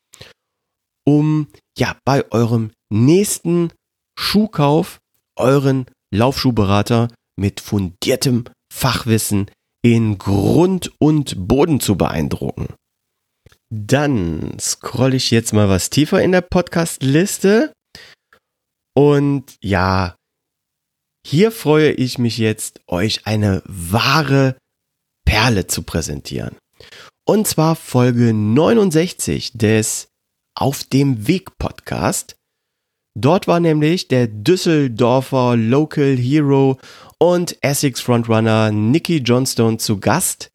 um 1.07 1.49
ja 1.81 1.97
bei 2.05 2.31
eurem 2.31 2.71
nächsten 2.93 3.73
Schuhkauf 4.17 5.01
euren 5.37 5.87
Laufschuhberater 6.15 7.09
mit 7.37 7.61
fundiertem 7.61 8.45
Fachwissen 8.73 9.51
in 9.83 10.19
Grund 10.19 10.93
und 10.99 11.49
Boden 11.49 11.81
zu 11.81 11.97
beeindrucken. 11.97 12.75
Dann 13.73 14.59
scrolle 14.61 15.17
ich 15.17 15.31
jetzt 15.31 15.53
mal 15.53 15.69
was 15.69 15.91
tiefer 15.91 16.23
in 16.23 16.33
der 16.33 16.43
Podcast-Liste. 16.43 17.73
Und 18.95 19.57
ja, 19.63 20.17
hier 21.27 21.53
freue 21.53 21.93
ich 21.93 22.19
mich 22.19 22.39
jetzt, 22.39 22.81
euch 22.89 23.27
eine 23.27 23.63
wahre 23.65 24.57
Perle 25.25 25.67
zu 25.67 25.83
präsentieren. 25.83 26.57
Und 27.25 27.47
zwar 27.47 27.77
Folge 27.77 28.35
69 28.35 29.53
des 29.55 30.10
Auf 30.61 30.85
dem 30.85 31.27
Weg 31.27 31.57
Podcast 31.59 32.37
Dort 33.19 33.49
war 33.49 33.61
nämlich 33.61 34.09
der 34.09 34.29
Düsseldorfer 34.29 35.57
Local 35.57 36.17
Hero 36.17 36.79
und 37.19 37.57
Essex 37.61 38.01
Frontrunner 38.01 38.71
Nicky 38.71 39.19
Johnstone 39.19 39.79
zu 39.79 39.99
Gast. 39.99 40.51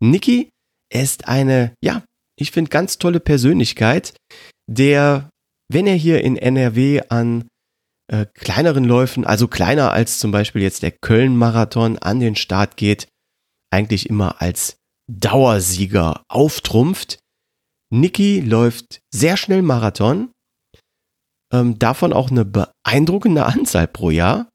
Nicky 0.00 0.50
ist 0.92 1.28
eine, 1.28 1.74
ja, 1.82 2.04
ich 2.38 2.50
finde 2.50 2.68
ganz 2.68 2.98
tolle 2.98 3.20
Persönlichkeit, 3.20 4.14
der, 4.70 5.30
wenn 5.72 5.86
er 5.86 5.94
hier 5.94 6.22
in 6.22 6.36
NRW 6.36 7.02
an 7.08 7.48
äh, 8.12 8.26
kleineren 8.34 8.84
Läufen, 8.84 9.24
also 9.24 9.48
kleiner 9.48 9.92
als 9.92 10.18
zum 10.18 10.30
Beispiel 10.30 10.60
jetzt 10.60 10.82
der 10.82 10.92
Köln-Marathon 10.92 11.98
an 11.98 12.20
den 12.20 12.36
Start 12.36 12.76
geht, 12.76 13.08
eigentlich 13.72 14.10
immer 14.10 14.42
als 14.42 14.76
Dauersieger 15.10 16.22
auftrumpft. 16.28 17.18
Niki 17.94 18.40
läuft 18.40 19.00
sehr 19.12 19.36
schnell 19.36 19.62
Marathon, 19.62 20.32
ähm, 21.52 21.78
davon 21.78 22.12
auch 22.12 22.30
eine 22.30 22.44
beeindruckende 22.44 23.46
Anzahl 23.46 23.86
pro 23.86 24.10
Jahr. 24.10 24.48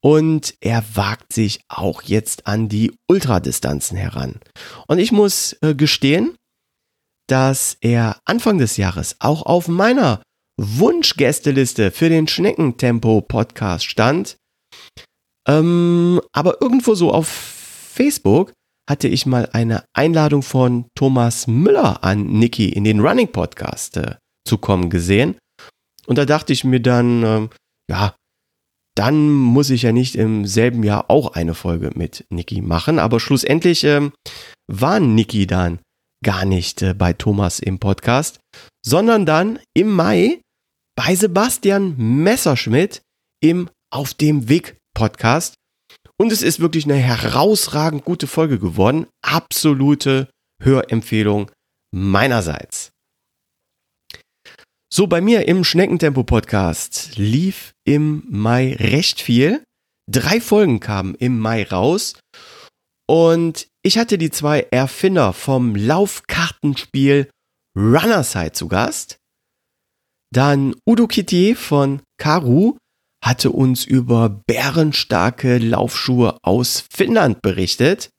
Und 0.00 0.54
er 0.60 0.84
wagt 0.94 1.32
sich 1.32 1.60
auch 1.68 2.02
jetzt 2.02 2.46
an 2.46 2.68
die 2.68 2.94
Ultradistanzen 3.10 3.96
heran. 3.96 4.38
Und 4.86 4.98
ich 4.98 5.10
muss 5.10 5.56
äh, 5.60 5.74
gestehen, 5.74 6.36
dass 7.28 7.76
er 7.80 8.20
Anfang 8.24 8.58
des 8.58 8.76
Jahres 8.76 9.16
auch 9.18 9.42
auf 9.42 9.66
meiner 9.66 10.22
Wunschgästeliste 10.60 11.90
für 11.90 12.08
den 12.08 12.28
Schneckentempo-Podcast 12.28 13.84
stand. 13.84 14.36
Ähm, 15.48 16.20
aber 16.32 16.62
irgendwo 16.62 16.94
so 16.94 17.12
auf 17.12 17.26
Facebook 17.28 18.52
hatte 18.88 19.06
ich 19.06 19.26
mal 19.26 19.48
eine 19.52 19.84
Einladung 19.92 20.42
von 20.42 20.86
Thomas 20.94 21.46
Müller 21.46 22.02
an 22.02 22.26
Niki 22.26 22.70
in 22.70 22.84
den 22.84 23.00
Running 23.00 23.30
Podcast 23.30 23.98
äh, 23.98 24.16
zu 24.46 24.56
kommen 24.56 24.88
gesehen. 24.88 25.36
Und 26.06 26.16
da 26.16 26.24
dachte 26.24 26.54
ich 26.54 26.64
mir 26.64 26.80
dann, 26.80 27.22
ähm, 27.22 27.50
ja, 27.90 28.14
dann 28.96 29.28
muss 29.28 29.68
ich 29.68 29.82
ja 29.82 29.92
nicht 29.92 30.16
im 30.16 30.46
selben 30.46 30.82
Jahr 30.82 31.10
auch 31.10 31.34
eine 31.34 31.54
Folge 31.54 31.90
mit 31.94 32.24
Niki 32.30 32.62
machen. 32.62 32.98
Aber 32.98 33.20
schlussendlich 33.20 33.84
ähm, 33.84 34.12
war 34.66 35.00
Niki 35.00 35.46
dann 35.46 35.80
gar 36.24 36.46
nicht 36.46 36.80
äh, 36.80 36.94
bei 36.94 37.12
Thomas 37.12 37.60
im 37.60 37.78
Podcast, 37.78 38.40
sondern 38.84 39.26
dann 39.26 39.58
im 39.74 39.94
Mai 39.94 40.40
bei 40.96 41.14
Sebastian 41.14 41.94
Messerschmidt 41.96 43.02
im 43.40 43.68
Auf 43.92 44.14
dem 44.14 44.48
Weg 44.48 44.78
Podcast. 44.94 45.57
Und 46.20 46.32
es 46.32 46.42
ist 46.42 46.58
wirklich 46.58 46.84
eine 46.84 46.96
herausragend 46.96 48.04
gute 48.04 48.26
Folge 48.26 48.58
geworden. 48.58 49.06
Absolute 49.22 50.28
Hörempfehlung 50.60 51.50
meinerseits. 51.94 52.90
So, 54.92 55.06
bei 55.06 55.20
mir 55.20 55.46
im 55.46 55.64
Schneckentempo-Podcast 55.64 57.16
lief 57.16 57.72
im 57.84 58.24
Mai 58.28 58.74
recht 58.74 59.20
viel. 59.20 59.62
Drei 60.10 60.40
Folgen 60.40 60.80
kamen 60.80 61.14
im 61.14 61.38
Mai 61.38 61.62
raus. 61.64 62.18
Und 63.06 63.68
ich 63.82 63.98
hatte 63.98 64.18
die 64.18 64.30
zwei 64.30 64.66
Erfinder 64.70 65.32
vom 65.32 65.76
Laufkartenspiel 65.76 67.30
Runnerside 67.76 68.52
zu 68.52 68.66
Gast. 68.68 69.18
Dann 70.32 70.74
Udo 70.86 71.06
Kittier 71.06 71.54
von 71.54 72.02
Karu 72.18 72.76
hatte 73.22 73.50
uns 73.50 73.84
über 73.84 74.42
bärenstarke 74.46 75.58
Laufschuhe 75.58 76.38
aus 76.42 76.84
Finnland 76.90 77.42
berichtet. 77.42 78.10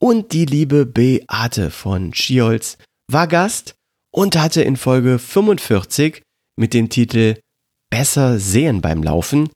Und 0.00 0.32
die 0.32 0.46
liebe 0.46 0.86
Beate 0.86 1.70
von 1.70 2.14
Schiolz 2.14 2.78
war 3.10 3.26
Gast 3.26 3.74
und 4.12 4.36
hatte 4.36 4.62
in 4.62 4.76
Folge 4.76 5.18
45 5.18 6.22
mit 6.58 6.74
dem 6.74 6.88
Titel 6.88 7.38
Besser 7.90 8.38
sehen 8.38 8.80
beim 8.80 9.02
Laufen 9.02 9.50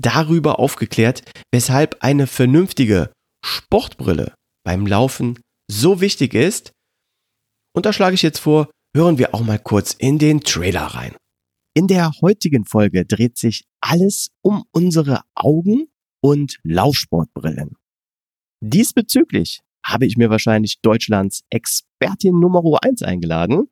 darüber 0.00 0.58
aufgeklärt, 0.58 1.22
weshalb 1.52 1.96
eine 2.00 2.26
vernünftige 2.26 3.10
Sportbrille 3.44 4.34
beim 4.64 4.86
Laufen 4.86 5.40
so 5.70 6.00
wichtig 6.00 6.34
ist. 6.34 6.72
Und 7.74 7.86
da 7.86 7.92
schlage 7.92 8.14
ich 8.14 8.22
jetzt 8.22 8.38
vor, 8.38 8.70
hören 8.94 9.18
wir 9.18 9.34
auch 9.34 9.42
mal 9.42 9.58
kurz 9.58 9.92
in 9.92 10.18
den 10.18 10.40
Trailer 10.40 10.86
rein. 10.86 11.16
In 11.74 11.86
der 11.86 12.10
heutigen 12.22 12.64
Folge 12.64 13.04
dreht 13.04 13.36
sich 13.36 13.64
alles 13.80 14.30
um 14.42 14.64
unsere 14.72 15.20
Augen 15.34 15.88
und 16.20 16.58
Laufsportbrillen. 16.64 17.76
Diesbezüglich 18.60 19.60
habe 19.84 20.06
ich 20.06 20.16
mir 20.16 20.30
wahrscheinlich 20.30 20.80
Deutschlands 20.80 21.44
Expertin 21.50 22.40
Nummer 22.40 22.62
1 22.82 23.02
eingeladen. 23.02 23.68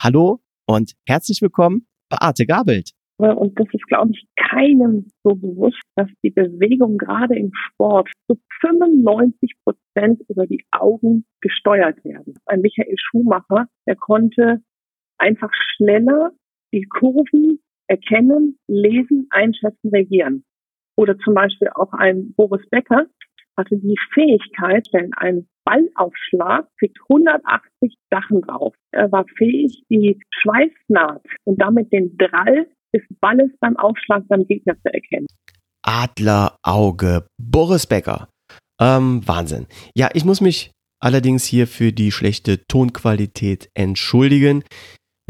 Hallo 0.00 0.40
und 0.66 0.92
herzlich 1.06 1.42
willkommen, 1.42 1.86
Beate 2.08 2.46
Gabelt. 2.46 2.92
Und 3.16 3.58
das 3.58 3.66
ist, 3.72 3.86
glaube 3.88 4.12
ich, 4.12 4.24
keinem 4.36 5.08
so 5.24 5.34
bewusst, 5.34 5.82
dass 5.96 6.08
die 6.22 6.30
Bewegung 6.30 6.98
gerade 6.98 7.36
im 7.36 7.50
Sport 7.52 8.08
zu 8.28 8.38
95 8.60 9.54
Prozent 9.64 10.22
über 10.28 10.46
die 10.46 10.64
Augen 10.70 11.24
gesteuert 11.40 12.04
werden. 12.04 12.34
Ein 12.46 12.60
Michael 12.60 12.94
Schumacher, 12.96 13.66
der 13.86 13.96
konnte 13.96 14.62
einfach 15.18 15.50
schneller 15.74 16.30
die 16.72 16.84
Kurven 16.84 17.60
erkennen, 17.88 18.58
lesen, 18.68 19.26
einschätzen, 19.30 19.90
reagieren. 19.90 20.44
Oder 20.96 21.18
zum 21.18 21.34
Beispiel 21.34 21.68
auch 21.74 21.92
ein 21.92 22.34
Boris 22.34 22.66
Becker 22.70 23.06
hatte 23.56 23.76
die 23.76 23.98
Fähigkeit, 24.14 24.86
wenn 24.92 25.12
ein 25.14 25.48
Ballaufschlag 25.64 26.68
kriegt 26.78 26.98
180 27.10 27.94
Sachen 28.10 28.40
drauf. 28.42 28.74
Er 28.92 29.10
war 29.12 29.26
fähig, 29.36 29.82
die 29.90 30.18
Schweißnaht 30.30 31.22
und 31.44 31.60
damit 31.60 31.92
den 31.92 32.16
Drall 32.16 32.68
des 32.94 33.02
Balles 33.20 33.50
beim 33.60 33.76
Aufschlag 33.76 34.26
beim 34.28 34.46
Gegner 34.46 34.74
zu 34.76 34.92
erkennen. 34.92 35.26
Adlerauge, 35.82 37.26
Boris 37.38 37.86
Becker. 37.86 38.28
Ähm, 38.80 39.26
Wahnsinn. 39.26 39.66
Ja, 39.94 40.08
ich 40.14 40.24
muss 40.24 40.40
mich 40.40 40.70
allerdings 41.00 41.44
hier 41.44 41.66
für 41.66 41.92
die 41.92 42.12
schlechte 42.12 42.66
Tonqualität 42.66 43.70
entschuldigen. 43.74 44.64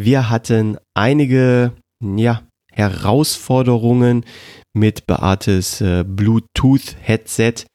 Wir 0.00 0.30
hatten 0.30 0.78
einige, 0.94 1.72
ja, 2.02 2.42
Herausforderungen 2.72 4.24
mit 4.72 5.06
Beates 5.06 5.80
äh, 5.80 6.04
Bluetooth-Headset, 6.04 7.66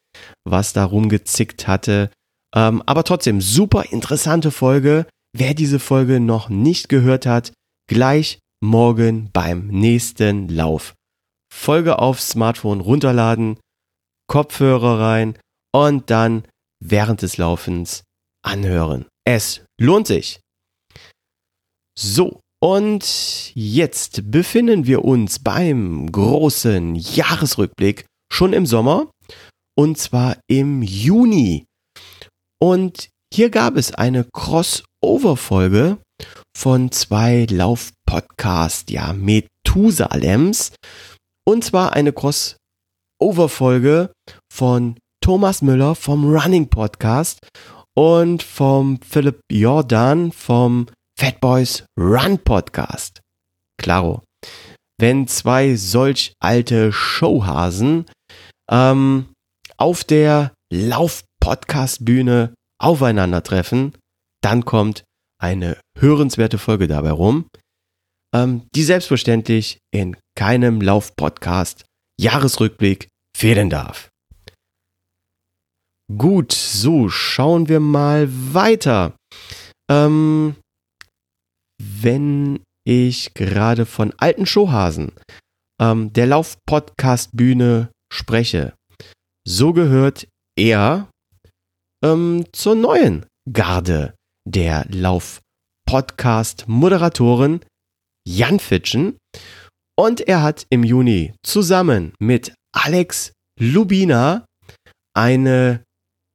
was 0.47 0.71
da 0.71 0.85
rumgezickt 0.85 1.67
hatte. 1.67 2.09
Ähm, 2.55 2.81
aber 2.85 3.03
trotzdem, 3.03 3.41
super 3.41 3.91
interessante 3.91 4.51
Folge. 4.51 5.05
Wer 5.35 5.53
diese 5.53 5.79
Folge 5.79 6.21
noch 6.21 6.47
nicht 6.47 6.87
gehört 6.87 7.25
hat, 7.25 7.51
gleich 7.89 8.39
morgen 8.63 9.29
beim 9.33 9.67
nächsten 9.67 10.47
Lauf. 10.47 10.93
Folge 11.53 11.99
aufs 11.99 12.29
Smartphone 12.29 12.79
runterladen, 12.79 13.59
Kopfhörer 14.27 14.99
rein 14.99 15.37
und 15.75 16.09
dann 16.09 16.43
während 16.79 17.21
des 17.21 17.37
Laufens 17.37 18.03
anhören. 18.43 19.05
Es 19.25 19.65
lohnt 19.79 20.07
sich. 20.07 20.39
So, 21.97 22.39
und 22.63 23.51
jetzt 23.53 24.31
befinden 24.31 24.87
wir 24.87 25.03
uns 25.03 25.39
beim 25.39 26.11
großen 26.11 26.95
Jahresrückblick 26.95 28.05
schon 28.31 28.53
im 28.53 28.65
Sommer 28.65 29.11
und 29.77 29.97
zwar 29.97 30.37
im 30.47 30.81
Juni. 30.81 31.65
Und 32.61 33.09
hier 33.33 33.49
gab 33.49 33.75
es 33.75 33.93
eine 33.93 34.25
Crossover-Folge 34.33 35.97
von 36.55 36.91
zwei 36.91 37.45
Lauf-Podcast, 37.49 38.89
ja, 38.91 39.13
Methusalems. 39.13 40.71
Und 41.45 41.63
zwar 41.63 41.93
eine 41.93 42.13
Crossover-Folge 42.13 44.11
von 44.51 44.95
Thomas 45.21 45.61
Müller 45.61 45.95
vom 45.95 46.33
Running 46.33 46.69
Podcast 46.69 47.39
und 47.95 48.41
vom 48.41 48.99
Philipp 49.01 49.41
Jordan 49.51 50.31
vom 50.31 50.87
Fat 51.23 51.39
Boys 51.39 51.85
Run 51.97 52.37
Podcast. 52.37 53.21
Klaro. 53.77 54.23
Wenn 54.99 55.25
zwei 55.29 55.77
solch 55.77 56.33
alte 56.41 56.91
Showhasen 56.91 58.07
ähm, 58.69 59.27
auf 59.77 60.03
der 60.03 60.53
Lauf-Podcast-Bühne 60.69 62.53
aufeinandertreffen, 62.77 63.93
dann 64.41 64.65
kommt 64.65 65.05
eine 65.41 65.79
hörenswerte 65.97 66.57
Folge 66.57 66.89
dabei 66.89 67.11
rum, 67.11 67.47
ähm, 68.35 68.63
die 68.75 68.83
selbstverständlich 68.83 69.77
in 69.93 70.17
keinem 70.37 70.81
Lauf-Podcast 70.81 71.85
Jahresrückblick 72.19 73.07
fehlen 73.33 73.69
darf. 73.69 74.09
Gut, 76.17 76.51
so 76.51 77.07
schauen 77.07 77.69
wir 77.69 77.79
mal 77.79 78.27
weiter. 78.29 79.15
Ähm, 79.89 80.57
wenn 81.81 82.59
ich 82.85 83.33
gerade 83.33 83.85
von 83.85 84.13
alten 84.17 84.45
Showhasen 84.45 85.13
ähm, 85.81 86.11
der 86.13 86.27
Lauf-Podcast-Bühne 86.27 87.89
spreche, 88.11 88.73
so 89.47 89.71
gehört 89.73 90.27
er 90.57 91.09
ähm, 92.03 92.45
zur 92.51 92.75
neuen 92.75 93.25
Garde 93.51 94.13
der 94.45 94.85
Lauf-Podcast-Moderatoren 94.89 97.65
Jan 98.27 98.59
Fitschen. 98.59 99.17
Und 99.97 100.19
er 100.21 100.41
hat 100.41 100.65
im 100.69 100.83
Juni 100.83 101.33
zusammen 101.45 102.13
mit 102.19 102.53
Alex 102.75 103.31
Lubina 103.59 104.45
eine, 105.15 105.83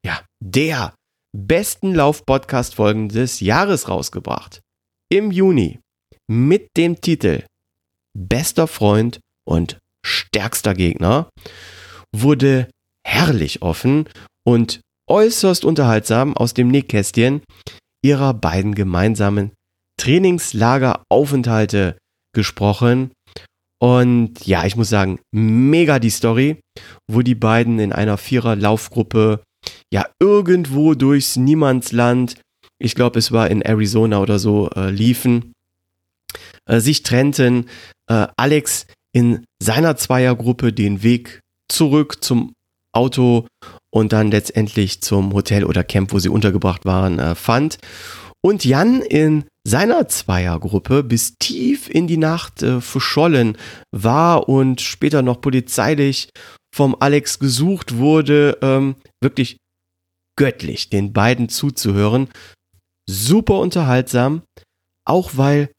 ja, 0.06 0.20
der 0.40 0.94
besten 1.36 1.92
Lauf-Podcast-Folgen 1.94 3.08
des 3.08 3.40
Jahres 3.40 3.88
rausgebracht 3.88 4.60
im 5.10 5.30
Juni 5.30 5.80
mit 6.30 6.68
dem 6.76 7.00
Titel 7.00 7.44
Bester 8.16 8.66
Freund 8.66 9.20
und 9.48 9.78
stärkster 10.04 10.74
Gegner 10.74 11.30
wurde 12.14 12.68
herrlich 13.06 13.62
offen 13.62 14.08
und 14.46 14.80
äußerst 15.08 15.64
unterhaltsam 15.64 16.36
aus 16.36 16.52
dem 16.54 16.68
Nähkästchen 16.68 17.42
ihrer 18.04 18.34
beiden 18.34 18.74
gemeinsamen 18.74 19.52
Trainingslageraufenthalte 19.98 21.96
gesprochen. 22.34 23.12
Und 23.80 24.46
ja, 24.46 24.66
ich 24.66 24.76
muss 24.76 24.88
sagen, 24.90 25.20
mega 25.32 25.98
die 25.98 26.10
Story, 26.10 26.60
wo 27.10 27.22
die 27.22 27.34
beiden 27.34 27.78
in 27.78 27.92
einer 27.92 28.18
Vierer-Laufgruppe 28.18 29.42
ja 29.92 30.06
irgendwo 30.20 30.94
durchs 30.94 31.36
Niemandsland, 31.36 32.40
ich 32.78 32.94
glaube, 32.94 33.18
es 33.18 33.32
war 33.32 33.50
in 33.50 33.62
Arizona 33.62 34.20
oder 34.20 34.38
so, 34.38 34.70
äh, 34.70 34.90
liefen, 34.90 35.52
äh, 36.66 36.80
sich 36.80 37.02
trennten. 37.02 37.66
Äh, 38.08 38.28
Alex 38.36 38.86
in 39.12 39.44
seiner 39.60 39.96
Zweiergruppe 39.96 40.72
den 40.72 41.02
Weg 41.02 41.40
zurück 41.68 42.22
zum 42.22 42.52
Auto 42.92 43.46
und 43.90 44.12
dann 44.12 44.30
letztendlich 44.30 45.00
zum 45.02 45.32
Hotel 45.34 45.64
oder 45.64 45.84
Camp, 45.84 46.12
wo 46.12 46.18
sie 46.18 46.28
untergebracht 46.28 46.84
waren, 46.84 47.18
äh, 47.18 47.34
fand. 47.34 47.78
Und 48.40 48.64
Jan 48.64 49.02
in 49.02 49.44
seiner 49.64 50.08
Zweiergruppe 50.08 51.02
bis 51.02 51.34
tief 51.38 51.88
in 51.90 52.06
die 52.06 52.16
Nacht 52.16 52.62
äh, 52.62 52.80
verschollen 52.80 53.58
war 53.90 54.48
und 54.48 54.80
später 54.80 55.22
noch 55.22 55.40
polizeilich 55.40 56.30
vom 56.74 56.96
Alex 57.00 57.38
gesucht 57.38 57.96
wurde. 57.96 58.58
Ähm, 58.62 58.94
wirklich 59.20 59.58
göttlich, 60.36 60.88
den 60.88 61.12
beiden 61.12 61.48
zuzuhören. 61.48 62.28
Super 63.08 63.58
unterhaltsam, 63.60 64.42
auch 65.06 65.32
weil 65.36 65.72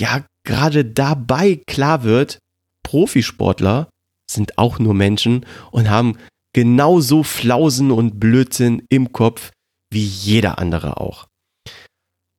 ja 0.00 0.26
gerade 0.44 0.84
dabei 0.84 1.62
klar 1.66 2.02
wird, 2.02 2.38
Profisportler 2.82 3.88
sind 4.30 4.58
auch 4.58 4.78
nur 4.78 4.94
Menschen 4.94 5.46
und 5.70 5.88
haben 5.88 6.18
genauso 6.54 7.22
Flausen 7.22 7.90
und 7.90 8.18
Blödsinn 8.18 8.82
im 8.88 9.12
Kopf 9.12 9.52
wie 9.92 10.04
jeder 10.04 10.58
andere 10.58 11.00
auch. 11.00 11.28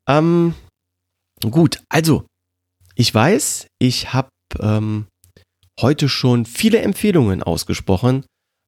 Ähm, 0.07 0.53
gut, 1.41 1.81
also, 1.89 2.25
ich 2.95 3.13
weiß, 3.13 3.67
ich 3.79 4.11
habe 4.13 4.29
ähm, 4.59 5.07
heute 5.79 6.09
schon 6.09 6.45
viele 6.45 6.79
Empfehlungen 6.79 7.41
ausgesprochen, 7.41 8.25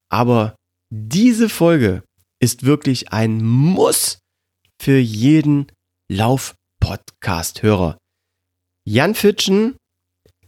aber 0.08 0.54
diese 0.90 1.48
Folge 1.48 2.02
ist 2.40 2.64
wirklich 2.64 3.12
ein 3.12 3.44
Muss 3.44 4.18
für 4.82 4.98
jeden 4.98 5.70
Lauf-Podcast-Hörer. 6.10 7.96
Jan 8.84 9.14
Fitschen, 9.14 9.76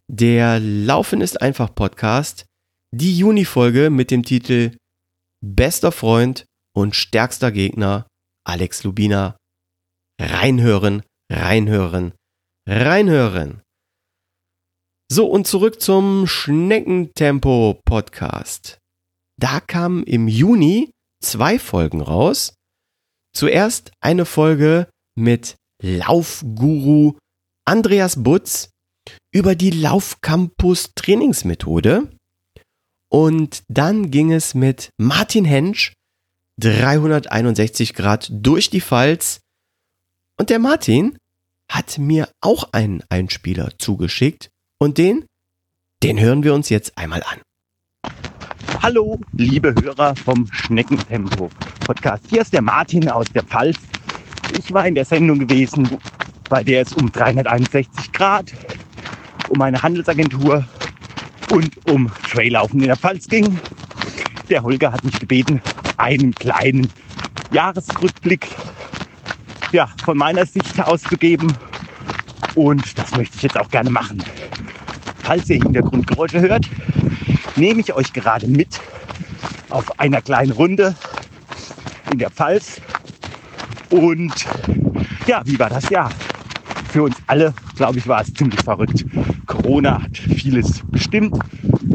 der 0.09 0.59
Laufen 0.59 1.21
ist 1.21 1.41
einfach 1.41 1.73
Podcast, 1.73 2.45
die 2.93 3.17
Juni-Folge 3.17 3.91
mit 3.91 4.11
dem 4.11 4.25
Titel 4.25 4.77
Bester 5.41 5.93
Freund 5.93 6.47
und 6.77 6.97
stärkster 6.97 7.53
Gegner 7.53 8.09
Alex 8.45 8.83
Lubina 8.83 9.37
reinhören, 10.21 11.05
reinhören, 11.31 12.13
reinhören. 12.69 13.63
So, 15.13 15.29
und 15.29 15.47
zurück 15.47 15.81
zum 15.81 16.27
Schneckentempo-Podcast. 16.27 18.79
Da 19.41 19.61
kamen 19.61 20.03
im 20.03 20.27
Juni 20.27 20.91
zwei 21.23 21.61
Folgen 21.61 22.01
raus. 22.01 22.53
Zuerst 23.35 23.91
eine 24.01 24.25
Folge 24.25 24.89
mit 25.17 25.57
Laufguru 25.83 27.19
Andreas 27.65 28.23
Butz 28.23 28.71
über 29.33 29.55
die 29.55 29.71
Laufcampus 29.71 30.93
Trainingsmethode. 30.95 32.09
Und 33.09 33.63
dann 33.69 34.11
ging 34.11 34.33
es 34.33 34.55
mit 34.55 34.91
Martin 34.97 35.45
Hensch 35.45 35.93
361 36.61 37.95
Grad 37.95 38.29
durch 38.31 38.71
die 38.71 38.81
Pfalz 38.81 39.41
und 40.39 40.51
der 40.51 40.59
Martin 40.59 41.19
hat 41.69 41.99
mir 41.99 42.29
auch 42.41 42.73
einen 42.73 43.03
Einspieler 43.09 43.73
zugeschickt 43.79 44.51
und 44.79 44.99
den, 44.99 45.27
den 46.03 46.21
hören 46.21 46.43
wir 46.43 46.55
uns 46.55 46.69
jetzt 46.69 46.97
einmal 46.99 47.23
an. 47.23 47.41
Hallo, 48.85 49.19
liebe 49.33 49.75
Hörer 49.83 50.15
vom 50.15 50.47
Schneckentempo 50.53 51.49
Podcast. 51.87 52.23
Hier 52.29 52.43
ist 52.43 52.53
der 52.53 52.61
Martin 52.61 53.09
aus 53.09 53.25
der 53.35 53.43
Pfalz. 53.43 53.79
Ich 54.59 54.75
war 54.75 54.87
in 54.87 54.95
der 54.95 55.07
Sendung 55.07 55.39
gewesen, 55.39 55.89
bei 56.51 56.63
der 56.63 56.83
es 56.83 56.93
um 56.93 57.11
361 57.11 58.13
Grad, 58.13 58.53
um 59.49 59.63
eine 59.63 59.83
Handelsagentur 59.83 60.67
und 61.49 61.71
um 61.91 62.13
Traillaufen 62.31 62.81
in 62.81 62.89
der 62.89 62.99
Pfalz 62.99 63.27
ging. 63.27 63.59
Der 64.51 64.63
Holger 64.63 64.93
hat 64.93 65.03
mich 65.03 65.19
gebeten, 65.19 65.63
einen 65.97 66.35
kleinen 66.35 66.91
Jahresrückblick 67.53 68.47
ja, 69.73 69.89
von 70.05 70.19
meiner 70.19 70.45
Sicht 70.45 70.79
auszugeben. 70.79 71.55
Und 72.55 72.99
das 72.99 73.17
möchte 73.17 73.37
ich 73.37 73.45
jetzt 73.45 73.59
auch 73.59 73.71
gerne 73.71 73.89
machen. 73.89 74.23
Falls 75.23 75.49
ihr 75.49 75.57
Hintergrundgeräusche 75.57 76.43
hört, 76.43 76.69
nehme 77.57 77.81
ich 77.81 77.93
euch 77.95 78.13
gerade 78.13 78.47
mit 78.47 78.81
auf 79.71 79.99
einer 79.99 80.21
kleinen 80.21 80.53
Runde 80.53 80.95
in 82.13 82.19
der 82.19 82.31
Pfalz. 82.31 82.81
Und 83.91 84.33
ja, 85.27 85.43
wie 85.45 85.59
war 85.59 85.71
das 85.71 85.89
Jahr? 85.91 86.11
Für 86.91 87.05
uns 87.05 87.17
alle, 87.27 87.53
glaube 87.77 87.99
ich, 87.99 88.07
war 88.07 88.21
es 88.21 88.33
ziemlich 88.33 88.61
verrückt. 88.63 89.05
Corona 89.47 90.03
hat 90.03 90.17
vieles 90.17 90.83
bestimmt. 90.91 91.37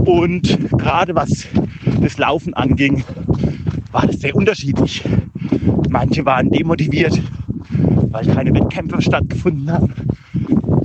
Und 0.05 0.69
gerade 0.77 1.15
was 1.15 1.45
das 2.01 2.17
Laufen 2.17 2.53
anging, 2.53 3.03
war 3.91 4.05
das 4.05 4.19
sehr 4.19 4.35
unterschiedlich. 4.35 5.03
Manche 5.89 6.25
waren 6.25 6.49
demotiviert, 6.49 7.19
weil 8.11 8.27
keine 8.27 8.53
Wettkämpfe 8.53 9.01
stattgefunden 9.01 9.71
haben. 9.71 9.93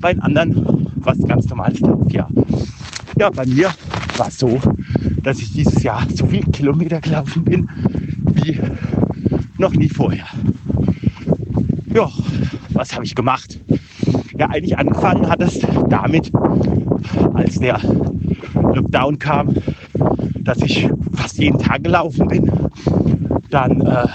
Bei 0.00 0.16
anderen 0.20 0.90
war 0.96 1.14
es 1.14 1.26
ganz 1.26 1.46
normales 1.46 1.80
Laufjahr. 1.80 2.28
Ja, 3.18 3.30
bei 3.30 3.46
mir 3.46 3.72
war 4.18 4.28
es 4.28 4.38
so, 4.38 4.60
dass 5.22 5.38
ich 5.38 5.52
dieses 5.52 5.82
Jahr 5.82 6.06
so 6.14 6.26
viele 6.26 6.50
Kilometer 6.50 7.00
gelaufen 7.00 7.44
bin 7.44 7.68
wie 8.44 8.60
noch 9.58 9.72
nie 9.72 9.88
vorher. 9.88 10.26
Ja, 11.92 12.10
was 12.70 12.94
habe 12.94 13.04
ich 13.04 13.14
gemacht? 13.14 13.58
Ja, 14.36 14.48
eigentlich 14.50 14.76
angefangen 14.76 15.28
hat 15.28 15.40
es 15.40 15.60
damit, 15.88 16.32
als 17.34 17.58
der 17.60 17.80
Lockdown 18.54 19.18
kam, 19.18 19.54
dass 20.40 20.58
ich 20.58 20.88
fast 21.14 21.38
jeden 21.38 21.58
Tag 21.58 21.84
gelaufen 21.84 22.26
bin. 22.28 22.50
Dann 23.50 23.80
äh, 23.82 24.06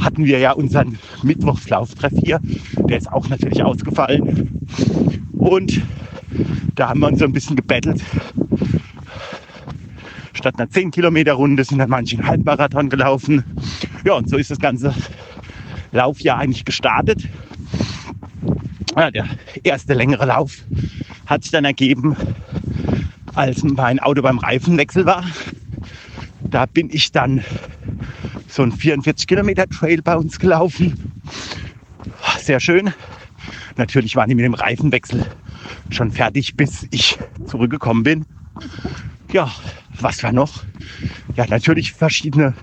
hatten 0.00 0.24
wir 0.24 0.38
ja 0.38 0.52
unseren 0.52 0.98
Mittwochslauftreff 1.22 2.12
hier. 2.22 2.40
Der 2.88 2.98
ist 2.98 3.10
auch 3.10 3.28
natürlich 3.28 3.62
ausgefallen. 3.62 4.60
Und 5.32 5.80
da 6.74 6.90
haben 6.90 7.00
wir 7.00 7.08
uns 7.08 7.20
so 7.20 7.24
ein 7.24 7.32
bisschen 7.32 7.56
gebettelt. 7.56 8.02
Statt 10.44 10.60
einer 10.60 10.68
10 10.68 10.90
Kilometer 10.90 11.32
Runde 11.32 11.64
sind 11.64 11.78
dann 11.78 11.88
manche 11.88 12.18
einen 12.18 12.28
Halbmarathon 12.28 12.90
gelaufen. 12.90 13.42
Ja, 14.04 14.12
und 14.12 14.28
so 14.28 14.36
ist 14.36 14.50
das 14.50 14.58
ganze 14.58 14.94
Laufjahr 15.90 16.36
eigentlich 16.36 16.66
gestartet. 16.66 17.26
Ja, 18.94 19.10
der 19.10 19.26
erste 19.62 19.94
längere 19.94 20.26
Lauf 20.26 20.58
hat 21.24 21.44
sich 21.44 21.50
dann 21.50 21.64
ergeben, 21.64 22.14
als 23.34 23.62
mein 23.62 23.98
Auto 24.00 24.20
beim 24.20 24.36
Reifenwechsel 24.36 25.06
war. 25.06 25.24
Da 26.42 26.66
bin 26.66 26.90
ich 26.92 27.10
dann 27.10 27.42
so 28.46 28.64
ein 28.64 28.72
44 28.72 29.26
Kilometer 29.26 29.66
Trail 29.66 30.02
bei 30.02 30.14
uns 30.14 30.38
gelaufen. 30.38 31.10
Sehr 32.36 32.60
schön. 32.60 32.92
Natürlich 33.78 34.14
waren 34.14 34.28
die 34.28 34.34
mit 34.34 34.44
dem 34.44 34.52
Reifenwechsel 34.52 35.24
schon 35.88 36.10
fertig, 36.10 36.54
bis 36.54 36.86
ich 36.90 37.18
zurückgekommen 37.46 38.02
bin. 38.02 38.26
Ja, 39.32 39.50
was 40.00 40.22
war 40.22 40.32
noch? 40.32 40.64
Ja, 41.36 41.46
natürlich 41.46 41.92
verschiedene 41.92 42.54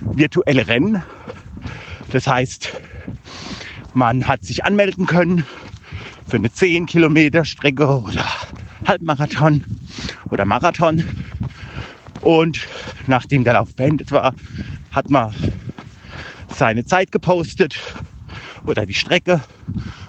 virtuelle 0.00 0.66
Rennen. 0.66 1.02
Das 2.10 2.26
heißt, 2.26 2.72
man 3.94 4.26
hat 4.26 4.44
sich 4.44 4.64
anmelden 4.64 5.06
können 5.06 5.44
für 6.26 6.36
eine 6.36 6.52
10 6.52 6.86
Kilometer 6.86 7.44
Strecke 7.44 7.86
oder 7.86 8.24
Halbmarathon 8.86 9.64
oder 10.30 10.44
Marathon. 10.44 11.04
Und 12.20 12.60
nachdem 13.06 13.44
der 13.44 13.54
Lauf 13.54 13.74
beendet 13.74 14.10
war, 14.12 14.34
hat 14.92 15.10
man 15.10 15.34
seine 16.48 16.84
Zeit 16.84 17.12
gepostet 17.12 17.78
oder 18.66 18.86
die 18.86 18.94
Strecke 18.94 19.40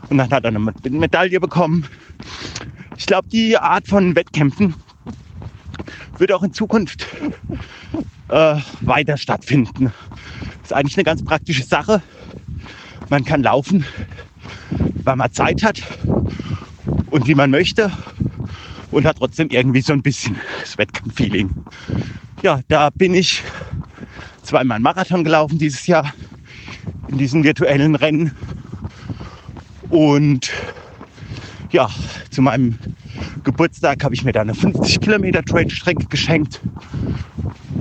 und 0.10 0.18
dann 0.18 0.30
hat 0.30 0.44
er 0.44 0.50
eine 0.50 0.60
Medaille 0.60 1.40
bekommen. 1.40 1.86
Ich 2.98 3.06
glaube, 3.06 3.28
die 3.30 3.58
Art 3.58 3.88
von 3.88 4.16
Wettkämpfen 4.16 4.76
wird 6.18 6.32
auch 6.32 6.44
in 6.44 6.54
Zukunft 6.54 7.08
äh, 8.30 8.56
weiter 8.82 9.18
stattfinden. 9.18 9.92
Das 10.62 10.72
ist 10.72 10.74
eigentlich 10.74 10.98
eine 10.98 11.04
ganz 11.04 11.24
praktische 11.24 11.64
Sache. 11.64 12.02
Man 13.10 13.26
kann 13.26 13.44
laufen, 13.44 13.86
weil 15.04 15.16
man 15.16 15.32
Zeit 15.32 15.64
hat 15.64 15.82
und 17.10 17.28
wie 17.28 17.36
man 17.36 17.52
möchte 17.52 17.92
und 18.92 19.06
hat 19.06 19.18
trotzdem 19.18 19.50
irgendwie 19.50 19.82
so 19.82 19.94
ein 19.94 20.02
bisschen 20.02 20.36
das 20.62 20.78
Wettkampffeeling. 20.78 21.50
Ja, 22.42 22.62
da 22.68 22.90
bin 22.90 23.14
ich 23.14 23.44
zweimal 24.44 24.76
einen 24.76 24.84
Marathon 24.84 25.24
gelaufen 25.24 25.58
dieses 25.58 25.88
Jahr 25.88 26.14
in 27.08 27.18
diesen 27.18 27.44
virtuellen 27.44 27.96
Rennen. 27.96 28.36
Und 29.90 30.52
ja, 31.74 31.90
zu 32.30 32.42
meinem 32.42 32.78
Geburtstag 33.44 34.04
habe 34.04 34.14
ich 34.14 34.24
mir 34.24 34.32
da 34.32 34.42
eine 34.42 34.54
50 34.54 35.02
Kilometer 35.02 35.44
Trailstrecke 35.44 36.06
geschenkt. 36.06 36.62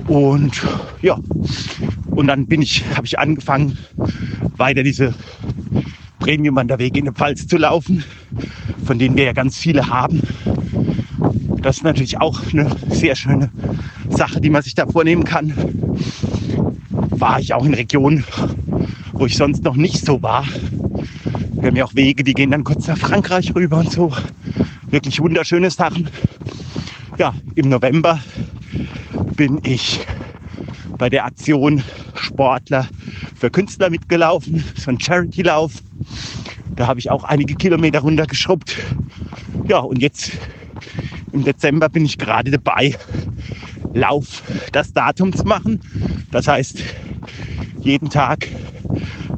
Und 0.07 0.61
ja, 1.01 1.17
und 2.09 2.27
dann 2.27 2.47
bin 2.47 2.61
ich, 2.61 2.83
habe 2.95 3.05
ich 3.05 3.17
angefangen, 3.17 3.77
weiter 4.57 4.83
diese 4.83 5.13
Premium-Wanderwege 6.19 6.99
in 6.99 7.05
der 7.05 7.13
Pfalz 7.13 7.47
zu 7.47 7.57
laufen, 7.57 8.03
von 8.83 8.97
denen 8.97 9.15
wir 9.15 9.25
ja 9.25 9.33
ganz 9.33 9.57
viele 9.57 9.87
haben. 9.87 10.21
Das 11.61 11.77
ist 11.77 11.83
natürlich 11.83 12.19
auch 12.19 12.41
eine 12.51 12.75
sehr 12.89 13.15
schöne 13.15 13.51
Sache, 14.09 14.41
die 14.41 14.49
man 14.49 14.63
sich 14.63 14.73
da 14.73 14.87
vornehmen 14.87 15.23
kann. 15.23 15.53
War 16.91 17.39
ich 17.39 17.53
auch 17.53 17.65
in 17.65 17.75
Regionen, 17.75 18.25
wo 19.13 19.27
ich 19.27 19.37
sonst 19.37 19.63
noch 19.63 19.75
nicht 19.75 20.03
so 20.03 20.21
war. 20.21 20.45
Wir 21.63 21.69
haben 21.69 21.77
ja 21.77 21.85
auch 21.85 21.95
Wege, 21.95 22.25
die 22.25 22.33
gehen 22.33 22.51
dann 22.51 22.65
kurz 22.65 22.87
nach 22.87 22.97
Frankreich 22.97 23.55
rüber 23.55 23.77
und 23.77 23.89
so. 23.89 24.11
Wirklich 24.89 25.21
wunderschöne 25.21 25.71
Sachen. 25.71 26.09
Ja, 27.17 27.33
im 27.55 27.69
November 27.69 28.19
bin 29.37 29.61
ich 29.63 30.05
bei 30.97 31.09
der 31.09 31.23
Aktion 31.23 31.81
Sportler 32.15 32.89
für 33.33 33.49
Künstler 33.49 33.89
mitgelaufen, 33.89 34.61
so 34.75 34.91
ein 34.91 34.99
Charity-Lauf. 34.99 35.71
Da 36.75 36.87
habe 36.87 36.99
ich 36.99 37.09
auch 37.09 37.23
einige 37.23 37.55
Kilometer 37.55 38.01
runtergeschrubbt. 38.01 38.75
Ja, 39.65 39.77
und 39.77 40.01
jetzt 40.01 40.33
im 41.31 41.45
Dezember 41.45 41.87
bin 41.87 42.03
ich 42.03 42.17
gerade 42.17 42.51
dabei, 42.51 42.97
Lauf 43.93 44.43
das 44.73 44.91
Datum 44.91 45.31
zu 45.31 45.45
machen. 45.45 45.79
Das 46.29 46.45
heißt, 46.45 46.83
jeden 47.79 48.09
Tag, 48.09 48.49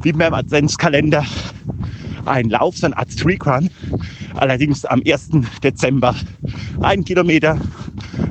wie 0.02 0.10
beim 0.10 0.34
Adventskalender, 0.34 1.24
ein 2.26 2.50
Lauf, 2.50 2.76
so 2.76 2.86
eine 2.86 2.96
Art 2.96 3.10
Streakrun. 3.12 3.70
Allerdings 4.34 4.84
am 4.84 5.02
1. 5.06 5.30
Dezember 5.62 6.14
ein 6.82 7.04
Kilometer, 7.04 7.58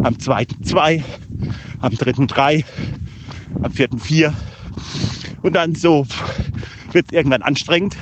am 0.03 0.17
2. 0.19 0.45
zwei, 0.63 1.03
am 1.79 1.95
3. 1.95 2.25
drei, 2.25 2.65
am 3.61 3.71
4. 3.71 3.89
vier. 3.97 4.33
Und 5.41 5.53
dann 5.53 5.75
so 5.75 6.05
wird 6.91 7.07
es 7.07 7.13
irgendwann 7.13 7.41
anstrengend. 7.41 7.97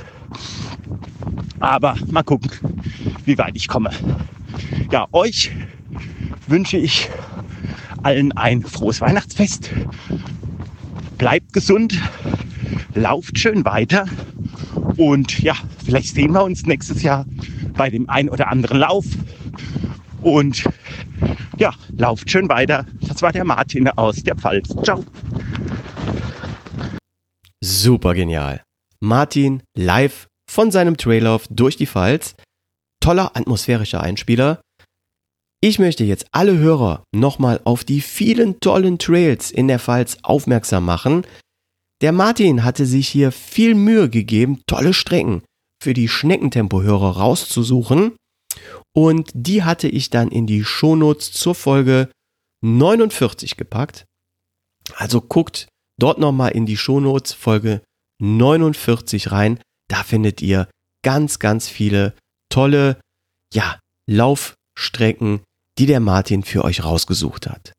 Aber 1.60 1.96
mal 2.10 2.22
gucken, 2.22 2.50
wie 3.24 3.38
weit 3.38 3.56
ich 3.56 3.68
komme. 3.68 3.90
Ja, 4.90 5.06
euch 5.12 5.50
wünsche 6.46 6.76
ich 6.76 7.08
allen 8.02 8.32
ein 8.32 8.62
frohes 8.62 9.00
Weihnachtsfest. 9.00 9.70
Bleibt 11.18 11.52
gesund, 11.52 11.94
lauft 12.94 13.38
schön 13.38 13.64
weiter 13.64 14.06
und 14.96 15.40
ja, 15.40 15.54
vielleicht 15.84 16.14
sehen 16.14 16.32
wir 16.32 16.44
uns 16.44 16.66
nächstes 16.66 17.02
Jahr 17.02 17.24
bei 17.76 17.90
dem 17.90 18.08
ein 18.08 18.28
oder 18.28 18.48
anderen 18.48 18.78
Lauf. 18.78 19.04
Und 20.22 20.64
ja, 21.58 21.72
lauft 21.96 22.30
schön 22.30 22.48
weiter. 22.48 22.86
Das 23.00 23.22
war 23.22 23.32
der 23.32 23.44
Martin 23.44 23.88
aus 23.88 24.22
der 24.22 24.36
Pfalz. 24.36 24.74
Ciao. 24.82 25.04
Super 27.62 28.14
genial. 28.14 28.62
Martin 29.00 29.62
live 29.76 30.26
von 30.50 30.70
seinem 30.70 30.96
Traillauf 30.96 31.46
durch 31.50 31.76
die 31.76 31.86
Pfalz. 31.86 32.34
Toller 33.00 33.36
atmosphärischer 33.36 34.00
Einspieler. 34.00 34.60
Ich 35.66 35.78
möchte 35.78 36.04
jetzt 36.04 36.26
alle 36.30 36.58
Hörer 36.58 37.06
nochmal 37.10 37.58
auf 37.64 37.84
die 37.84 38.02
vielen 38.02 38.60
tollen 38.60 38.98
Trails 38.98 39.50
in 39.50 39.66
der 39.66 39.78
Pfalz 39.78 40.18
aufmerksam 40.22 40.84
machen. 40.84 41.26
Der 42.02 42.12
Martin 42.12 42.64
hatte 42.64 42.84
sich 42.84 43.08
hier 43.08 43.32
viel 43.32 43.74
Mühe 43.74 44.10
gegeben, 44.10 44.60
tolle 44.66 44.92
Strecken 44.92 45.42
für 45.82 45.94
die 45.94 46.08
Schneckentempo-Hörer 46.08 47.16
rauszusuchen. 47.16 48.14
Und 48.94 49.30
die 49.32 49.62
hatte 49.62 49.88
ich 49.88 50.10
dann 50.10 50.28
in 50.28 50.46
die 50.46 50.64
Shownotes 50.64 51.32
zur 51.32 51.54
Folge 51.54 52.10
49 52.62 53.56
gepackt. 53.56 54.04
Also 54.94 55.22
guckt 55.22 55.66
dort 55.98 56.18
nochmal 56.18 56.52
in 56.52 56.66
die 56.66 56.76
Shownotes 56.76 57.32
Folge 57.32 57.80
49 58.20 59.32
rein. 59.32 59.58
Da 59.88 60.02
findet 60.02 60.42
ihr 60.42 60.68
ganz, 61.02 61.38
ganz 61.38 61.70
viele 61.70 62.12
tolle, 62.50 63.00
ja, 63.54 63.80
Laufstrecken, 64.06 65.40
die 65.78 65.86
der 65.86 66.00
Martin 66.00 66.42
für 66.42 66.64
euch 66.64 66.84
rausgesucht 66.84 67.48
hat. 67.48 67.72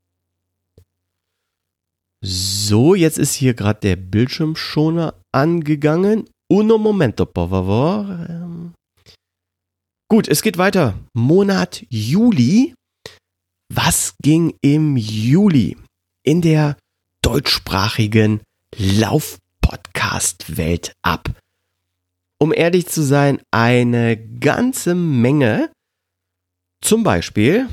So, 2.22 2.96
jetzt 2.96 3.20
ist 3.20 3.36
hier 3.36 3.54
gerade 3.54 3.82
der 3.82 3.98
Bildschirmschoner 3.98 5.14
angegangen. 5.32 6.28
Uno 6.48 6.80
momento, 6.80 7.26
por 7.26 7.50
favor. 7.50 8.26
Ähm. 8.28 8.74
Gut, 10.10 10.28
es 10.28 10.42
geht 10.42 10.58
weiter. 10.58 10.98
Monat 11.14 11.86
Juli. 11.90 12.74
Was 13.74 14.16
ging 14.22 14.54
im 14.62 14.98
Juli 14.98 15.78
in 16.24 16.42
der 16.42 16.76
deutschsprachigen 17.22 18.42
Lauf-Podcast-Welt 18.76 20.92
ab? 21.02 21.30
Um 22.40 22.52
ehrlich 22.54 22.88
zu 22.88 23.04
sein, 23.04 23.40
eine 23.52 24.18
ganze 24.18 24.96
Menge. 24.96 25.72
Zum 26.82 27.04
Beispiel, 27.04 27.70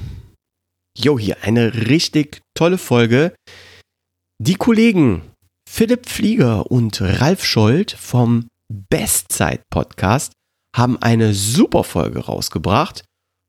jo, 0.96 1.18
hier 1.18 1.42
eine 1.42 1.88
richtig 1.88 2.40
tolle 2.54 2.78
Folge. 2.78 3.34
Die 4.40 4.54
Kollegen 4.56 5.32
Philipp 5.68 6.08
Flieger 6.08 6.70
und 6.70 7.00
Ralf 7.00 7.44
Scholz 7.44 7.94
vom 7.94 8.46
Bestzeit-Podcast 8.90 10.32
haben 10.76 11.00
eine 11.00 11.32
super 11.34 11.82
Folge 11.84 12.20
rausgebracht. 12.20 13.04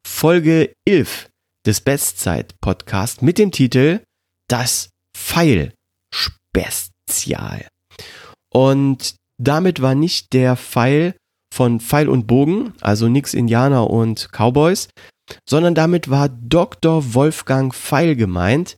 Folge 0.07 0.73
11 0.87 1.29
des 1.65 1.81
Bestzeit-Podcasts 1.81 3.21
mit 3.21 3.37
dem 3.37 3.51
Titel 3.51 3.99
Das 4.49 4.89
Pfeil-Spezial. 5.17 7.67
Und 8.53 9.15
damit 9.41 9.81
war 9.81 9.95
nicht 9.95 10.33
der 10.33 10.55
Pfeil 10.57 11.15
von 11.53 11.79
Pfeil 11.79 12.09
und 12.09 12.27
Bogen, 12.27 12.73
also 12.81 13.07
nix 13.09 13.33
Indianer 13.33 13.89
und 13.89 14.29
Cowboys, 14.31 14.89
sondern 15.47 15.75
damit 15.75 16.09
war 16.09 16.29
Dr. 16.29 17.13
Wolfgang 17.13 17.73
Pfeil 17.73 18.15
gemeint, 18.15 18.77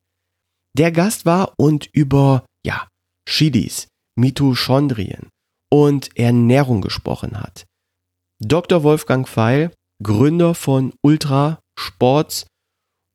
der 0.78 0.92
Gast 0.92 1.26
war 1.26 1.54
und 1.58 1.88
über, 1.94 2.46
ja, 2.66 2.88
Chidis, 3.28 3.88
Mitochondrien 4.18 5.30
und 5.72 6.18
Ernährung 6.18 6.82
gesprochen 6.82 7.40
hat. 7.40 7.66
Dr. 8.42 8.84
Wolfgang 8.84 9.26
Pfeil, 9.28 9.72
Gründer 10.04 10.54
von 10.54 10.94
Ultra 11.02 11.60
Sports 11.80 12.46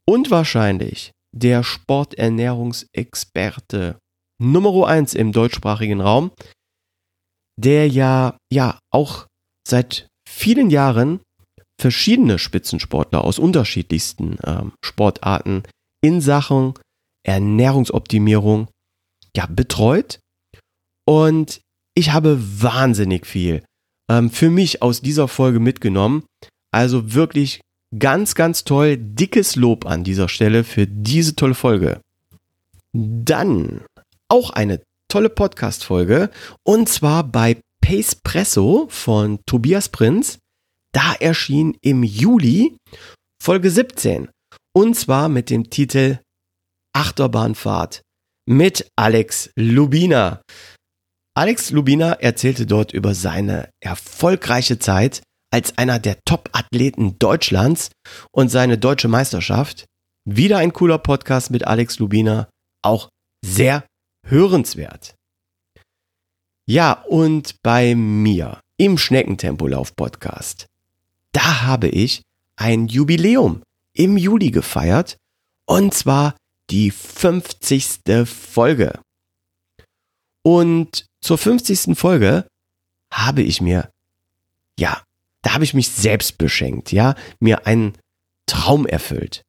und 0.09 0.31
wahrscheinlich 0.31 1.13
der 1.33 1.63
Sporternährungsexperte 1.63 3.99
Nummer 4.43 4.87
eins 4.87 5.13
im 5.15 5.33
deutschsprachigen 5.33 6.01
Raum, 6.01 6.31
der 7.59 7.89
ja, 7.89 8.39
ja 8.51 8.79
auch 8.91 9.27
seit 9.67 10.09
vielen 10.27 10.71
Jahren 10.71 11.21
verschiedene 11.81 12.39
Spitzensportler 12.39 13.25
aus 13.25 13.39
unterschiedlichsten 13.39 14.37
ähm, 14.45 14.73
Sportarten 14.85 15.63
in 16.03 16.21
Sachen 16.21 16.75
Ernährungsoptimierung 17.25 18.69
ja 19.37 19.47
betreut 19.47 20.21
und 21.07 21.61
ich 21.95 22.13
habe 22.13 22.39
wahnsinnig 22.41 23.27
viel 23.27 23.63
ähm, 24.11 24.31
für 24.31 24.51
mich 24.51 24.83
aus 24.83 25.01
dieser 25.01 25.29
Folge 25.29 25.61
mitgenommen. 25.61 26.25
Also 26.73 27.15
wirklich 27.15 27.61
ganz, 27.99 28.35
ganz 28.35 28.65
toll. 28.65 28.97
Dickes 28.97 29.57
Lob 29.57 29.87
an 29.87 30.05
dieser 30.05 30.29
Stelle 30.29 30.65
für 30.65 30.87
diese 30.87 31.37
tolle 31.37 31.55
Folge. 31.55 32.01
Dann 32.93 33.83
auch 34.29 34.51
eine 34.51 34.81
tolle 35.09 35.31
Podcast-Folge 35.31 36.31
und 36.65 36.89
zwar 36.89 37.25
bei 37.25 37.61
Pacepresso 37.81 38.87
von 38.89 39.41
Tobias 39.47 39.89
Prinz. 39.89 40.39
Da 40.93 41.15
erschien 41.15 41.77
im 41.83 42.03
Juli 42.03 42.77
Folge 43.43 43.71
17 43.71 44.29
und 44.77 44.95
zwar 44.95 45.29
mit 45.29 45.51
dem 45.51 45.71
Titel 45.71 46.19
Achterbahnfahrt 46.95 48.03
mit 48.49 48.91
Alex 48.97 49.51
Lubina. 49.57 50.43
Alex 51.37 51.71
Lubina 51.71 52.15
erzählte 52.15 52.67
dort 52.67 52.93
über 52.93 53.15
seine 53.15 53.71
erfolgreiche 53.81 54.79
Zeit 54.79 55.23
als 55.53 55.79
einer 55.79 55.99
der 55.99 56.19
Top-Athleten 56.25 57.19
Deutschlands 57.19 57.91
und 58.33 58.49
seine 58.49 58.79
deutsche 58.79 59.09
Meisterschaft. 59.09 59.87
Wieder 60.29 60.59
ein 60.59 60.73
cooler 60.73 60.99
Podcast 60.99 61.51
mit 61.51 61.67
Alex 61.67 61.99
Lubina, 61.99 62.49
auch 62.85 63.09
sehr 63.45 63.85
hörenswert. 64.27 65.15
Ja, 66.69 66.93
und 67.09 67.57
bei 67.63 67.95
mir 67.95 68.61
im 68.79 68.99
Schneckentempolauf-Podcast, 68.99 70.67
da 71.33 71.63
habe 71.63 71.89
ich 71.89 72.23
ein 72.57 72.89
Jubiläum 72.89 73.63
im 73.95 74.17
Juli 74.17 74.51
gefeiert 74.51 75.17
und 75.67 75.95
zwar 75.95 76.37
die 76.71 76.91
50. 76.91 78.27
Folge. 78.27 79.01
Und 80.43 81.07
zur 81.21 81.39
50. 81.39 81.97
Folge 81.99 82.47
habe 83.13 83.43
ich 83.43 83.61
mir, 83.61 83.91
ja, 84.79 85.03
da 85.43 85.55
habe 85.55 85.65
ich 85.65 85.75
mich 85.75 85.89
selbst 85.89 86.39
beschenkt, 86.39 86.93
ja, 86.93 87.15
mir 87.41 87.67
ein 87.67 87.99
Traum 88.47 88.87
erfüllt. 88.87 89.43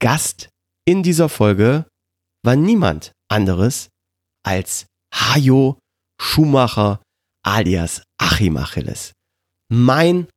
Gast 0.00 0.48
in 0.84 1.02
dieser 1.02 1.28
Folge 1.28 1.86
war 2.42 2.56
niemand 2.56 3.12
anderes 3.28 3.88
als 4.42 4.86
Hajo 5.12 5.78
Schumacher 6.20 7.02
alias 7.42 8.02
Achim 8.18 8.56
Achilles. 8.56 9.12
Mein 9.68 10.28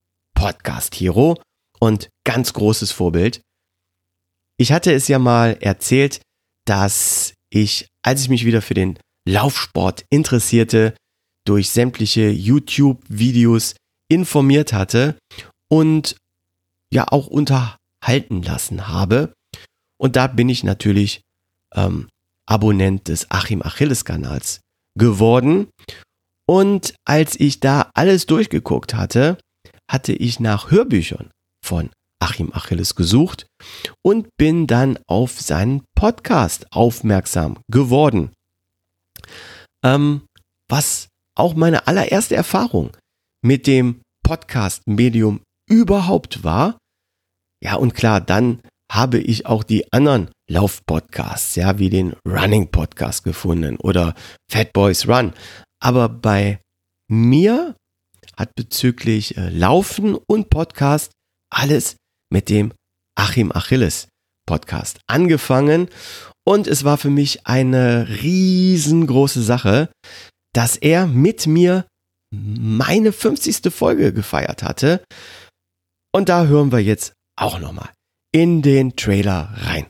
Podcast-Hero 0.48 1.42
und 1.80 2.10
ganz 2.24 2.54
großes 2.54 2.94
Vorbild. 2.94 3.42
Ich 4.58 4.72
hatte 4.72 4.94
es 4.94 5.10
ja 5.10 5.20
mal 5.20 5.58
erzählt, 5.60 6.22
dass 6.66 7.34
ich, 7.50 7.88
als 8.02 8.22
ich 8.22 8.30
mich 8.30 8.46
wieder 8.46 8.62
für 8.62 8.74
den 8.74 8.98
Laufsport 9.28 10.06
interessierte, 10.10 10.96
durch 11.46 11.70
sämtliche 11.70 12.30
YouTube-Videos 12.30 13.76
informiert 14.10 14.72
hatte 14.72 15.18
und 15.70 16.16
ja 16.94 17.06
auch 17.10 17.28
unterhalten 17.28 18.42
lassen 18.42 18.88
habe. 18.88 19.34
Und 19.98 20.16
da 20.16 20.28
bin 20.28 20.48
ich 20.48 20.64
natürlich 20.64 21.22
ähm, 21.76 22.08
Abonnent 22.46 23.10
des 23.10 23.30
Achim 23.32 23.62
Achilles 23.62 24.06
Kanals 24.06 24.62
geworden. 24.98 25.68
Und 26.48 26.96
als 27.04 27.38
ich 27.38 27.60
da 27.60 27.92
alles 27.94 28.28
durchgeguckt 28.28 28.94
hatte, 28.94 29.38
hatte 29.90 30.14
ich 30.14 30.40
nach 30.40 30.72
Hörbüchern 30.72 31.32
von 31.66 31.90
Achim 32.20 32.52
Achilles 32.54 32.96
gesucht 32.96 33.48
und 34.04 34.28
bin 34.38 34.68
dann 34.68 35.00
auf 35.08 35.40
seinen 35.40 35.84
Podcast 35.96 36.72
aufmerksam 36.72 37.60
geworden. 37.70 38.32
Ähm, 39.84 40.22
was 40.70 41.08
auch 41.36 41.54
meine 41.54 41.88
allererste 41.88 42.36
Erfahrung 42.36 42.96
mit 43.44 43.68
dem 43.68 44.02
Podcast-Medium 44.24 45.42
überhaupt 45.70 46.44
war. 46.44 46.78
Ja, 47.64 47.76
und 47.76 47.94
klar, 47.94 48.20
dann 48.20 48.62
habe 48.92 49.20
ich 49.20 49.46
auch 49.46 49.64
die 49.64 49.92
anderen 49.92 50.30
Lauf-Podcasts, 50.50 51.56
ja, 51.56 51.78
wie 51.78 51.90
den 51.90 52.16
Running-Podcast 52.28 53.24
gefunden 53.24 53.78
oder 53.78 54.16
Fat 54.50 54.74
Boys 54.74 55.08
Run. 55.08 55.34
Aber 55.80 56.10
bei 56.10 56.60
mir 57.10 57.76
hat 58.38 58.56
bezüglich 58.56 59.38
äh, 59.38 59.50
Laufen 59.50 60.16
und 60.16 60.50
Podcast 60.50 61.12
alles 61.50 61.98
mit 62.32 62.50
dem 62.50 62.74
Achim 63.16 63.52
Achilles 63.52 64.08
Podcast 64.46 65.00
angefangen 65.08 65.90
und 66.48 66.66
es 66.66 66.86
war 66.86 66.98
für 66.98 67.10
mich 67.10 67.46
eine 67.46 68.08
riesengroße 68.22 69.44
Sache, 69.44 69.90
dass 70.54 70.78
er 70.78 71.06
mit 71.06 71.46
mir 71.46 71.86
meine 72.32 73.12
50. 73.12 73.74
Folge 73.74 74.14
gefeiert 74.14 74.64
hatte. 74.64 75.04
Und 76.14 76.30
da 76.30 76.46
hören 76.46 76.72
wir 76.72 76.80
jetzt 76.80 77.14
auch 77.36 77.60
nochmal 77.60 77.90
in 78.32 78.62
den 78.62 78.96
Trailer 78.96 79.54
rein. 79.58 79.88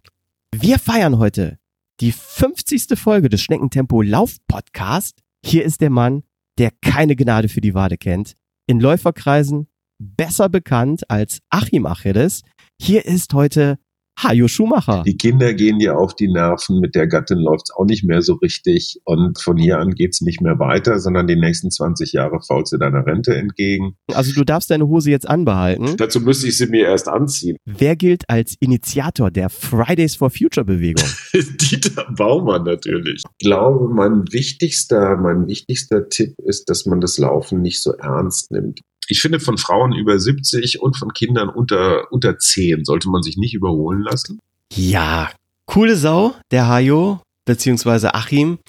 Wir 0.52 0.80
feiern 0.80 1.20
heute 1.20 1.58
die 2.00 2.12
50. 2.12 2.98
Folge 2.98 3.30
des 3.30 3.42
Schneckentempo 3.42 4.02
Lauf 4.02 4.38
Podcast. 4.48 5.20
Hier 5.46 5.64
ist 5.64 5.82
der 5.82 5.90
Mann, 5.90 6.24
der 6.58 6.72
keine 6.82 7.16
Gnade 7.16 7.50
für 7.50 7.62
die 7.62 7.74
Wade 7.74 7.98
kennt. 7.98 8.34
In 8.68 8.80
Läuferkreisen 8.80 9.68
besser 10.00 10.50
bekannt 10.50 11.10
als 11.10 11.40
Achim 11.50 11.86
Achilles. 11.86 12.42
Hier 12.80 13.06
ist 13.06 13.34
heute 13.34 13.80
Hajo 14.18 14.48
Schumacher. 14.48 15.04
Die 15.06 15.16
Kinder 15.16 15.54
gehen 15.54 15.78
dir 15.78 15.98
auf 15.98 16.16
die 16.16 16.28
Nerven, 16.28 16.80
mit 16.80 16.96
der 16.96 17.08
Gattin 17.08 17.38
läuft's 17.38 17.72
auch 17.72 17.86
nicht 17.86 18.04
mehr 18.04 18.22
so 18.22 18.34
richtig 18.34 19.00
und 19.06 19.40
von 19.40 19.58
hier 19.58 19.80
an 19.80 19.92
geht's 19.92 20.22
nicht 20.22 20.42
mehr 20.42 20.58
weiter, 20.58 21.00
sondern 21.00 21.28
die 21.28 21.36
nächsten 21.36 21.70
20 21.70 22.14
Jahre 22.14 22.40
faulst 22.42 22.74
du 22.74 22.78
deiner 22.78 23.06
Rente 23.06 23.36
entgegen. 23.36 23.96
Also 24.14 24.34
du 24.34 24.44
darfst 24.44 24.72
deine 24.72 24.88
Hose 24.88 25.12
jetzt 25.12 25.30
anbehalten. 25.30 25.98
Dazu 25.98 26.20
müsste 26.20 26.48
ich 26.48 26.58
sie 26.58 26.66
mir 26.68 26.88
erst 26.88 27.08
anziehen. 27.08 27.58
Wer 27.66 27.96
gilt 27.96 28.28
als 28.30 28.56
Initiator 28.60 29.30
der 29.30 29.50
Fridays 29.50 30.16
for 30.16 30.32
Future 30.32 30.66
Bewegung? 30.66 31.06
Dieter 31.34 32.06
Baumann 32.16 32.64
natürlich. 32.64 33.24
Ich 33.40 33.48
glaube, 33.48 33.88
mein 33.94 34.24
wichtigster, 34.32 35.16
mein 35.18 35.48
wichtigster 35.48 36.10
Tipp 36.10 36.34
ist, 36.44 36.70
dass 36.70 36.86
man 36.86 37.02
das 37.02 37.20
Laufen 37.20 37.62
nicht 37.62 37.82
so 37.82 37.92
ernst 37.94 38.52
nimmt 38.52 38.82
ich 39.08 39.22
finde, 39.22 39.40
von 39.40 39.58
Frauen 39.58 39.94
über 39.94 40.20
70 40.20 40.82
und 40.82 40.98
von 40.98 41.14
Kindern 41.14 41.50
unter, 41.50 42.12
unter 42.12 42.38
10 42.38 42.86
sollte 42.86 43.10
man 43.10 43.24
sich 43.24 43.38
nicht 43.38 43.54
überholen 43.54 44.02
lassen. 44.02 44.40
Ja, 44.74 45.32
coole 45.66 45.96
Sau, 45.96 46.36
der 46.52 46.68
Hajo, 46.68 47.22
beziehungsweise 47.46 48.14
Achim. 48.14 48.60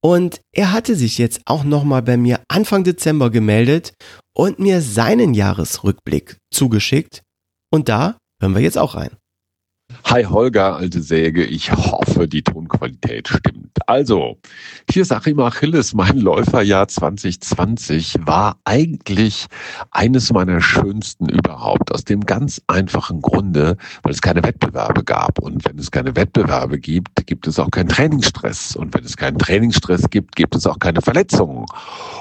Und 0.00 0.40
er 0.52 0.72
hatte 0.72 0.94
sich 0.94 1.18
jetzt 1.18 1.40
auch 1.46 1.64
nochmal 1.64 2.02
bei 2.02 2.16
mir 2.16 2.40
Anfang 2.48 2.84
Dezember 2.84 3.30
gemeldet 3.30 3.94
und 4.32 4.60
mir 4.60 4.80
seinen 4.80 5.34
Jahresrückblick 5.34 6.36
zugeschickt. 6.52 7.22
Und 7.70 7.88
da 7.88 8.16
hören 8.40 8.54
wir 8.54 8.62
jetzt 8.62 8.78
auch 8.78 8.94
rein. 8.94 9.10
Hi 10.04 10.24
Holger, 10.24 10.76
alte 10.76 11.02
Säge. 11.02 11.44
Ich 11.44 11.72
hoffe, 11.72 12.28
die 12.28 12.42
Tonqualität 12.42 13.28
stimmt. 13.28 13.76
Also, 13.86 14.36
hier 14.90 15.02
ist 15.02 15.12
Achim 15.12 15.40
Achilles. 15.40 15.94
Mein 15.94 16.18
Läuferjahr 16.18 16.88
2020 16.88 18.16
war 18.26 18.56
eigentlich 18.64 19.46
eines 19.90 20.32
meiner 20.32 20.60
schönsten 20.60 21.28
überhaupt. 21.28 21.92
Aus 21.92 22.04
dem 22.04 22.20
ganz 22.20 22.60
einfachen 22.66 23.22
Grunde, 23.22 23.76
weil 24.02 24.12
es 24.12 24.20
keine 24.20 24.42
Wettbewerbe 24.42 25.04
gab. 25.04 25.38
Und 25.38 25.64
wenn 25.66 25.78
es 25.78 25.90
keine 25.90 26.16
Wettbewerbe 26.16 26.78
gibt, 26.78 27.26
gibt 27.26 27.46
es 27.46 27.58
auch 27.58 27.70
keinen 27.70 27.88
Trainingsstress. 27.88 28.76
Und 28.76 28.94
wenn 28.94 29.04
es 29.04 29.16
keinen 29.16 29.38
Trainingsstress 29.38 30.10
gibt, 30.10 30.36
gibt 30.36 30.54
es 30.54 30.66
auch 30.66 30.78
keine 30.78 31.00
Verletzungen. 31.00 31.64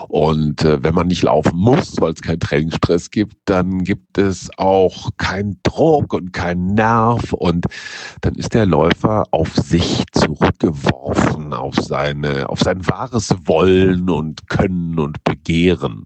Und 0.08 0.64
äh, 0.64 0.82
wenn 0.84 0.94
man 0.94 1.08
nicht 1.08 1.24
laufen 1.24 1.58
muss, 1.58 2.00
weil 2.00 2.14
es 2.14 2.22
keinen 2.22 2.40
Trainingsstress 2.40 3.12
gibt, 3.12 3.36
dann 3.46 3.84
gibt 3.84 4.18
es 4.18 4.50
auch 4.58 5.10
keinen 5.18 5.60
Druck 5.64 6.14
und 6.14 6.32
keinen 6.32 6.74
Nerv 6.76 7.34
und 7.34 7.57
dann 8.22 8.36
ist 8.36 8.54
der 8.54 8.66
Läufer 8.66 9.26
auf 9.32 9.56
sich 9.56 10.04
zurückgeworfen, 10.12 11.54
auf 11.54 11.76
seine, 11.76 12.50
auf 12.50 12.60
sein 12.60 12.88
wahres 12.88 13.36
Wollen 13.46 14.10
und 14.10 14.48
Können 14.50 15.00
und 15.00 15.24
Begehren. 15.24 16.06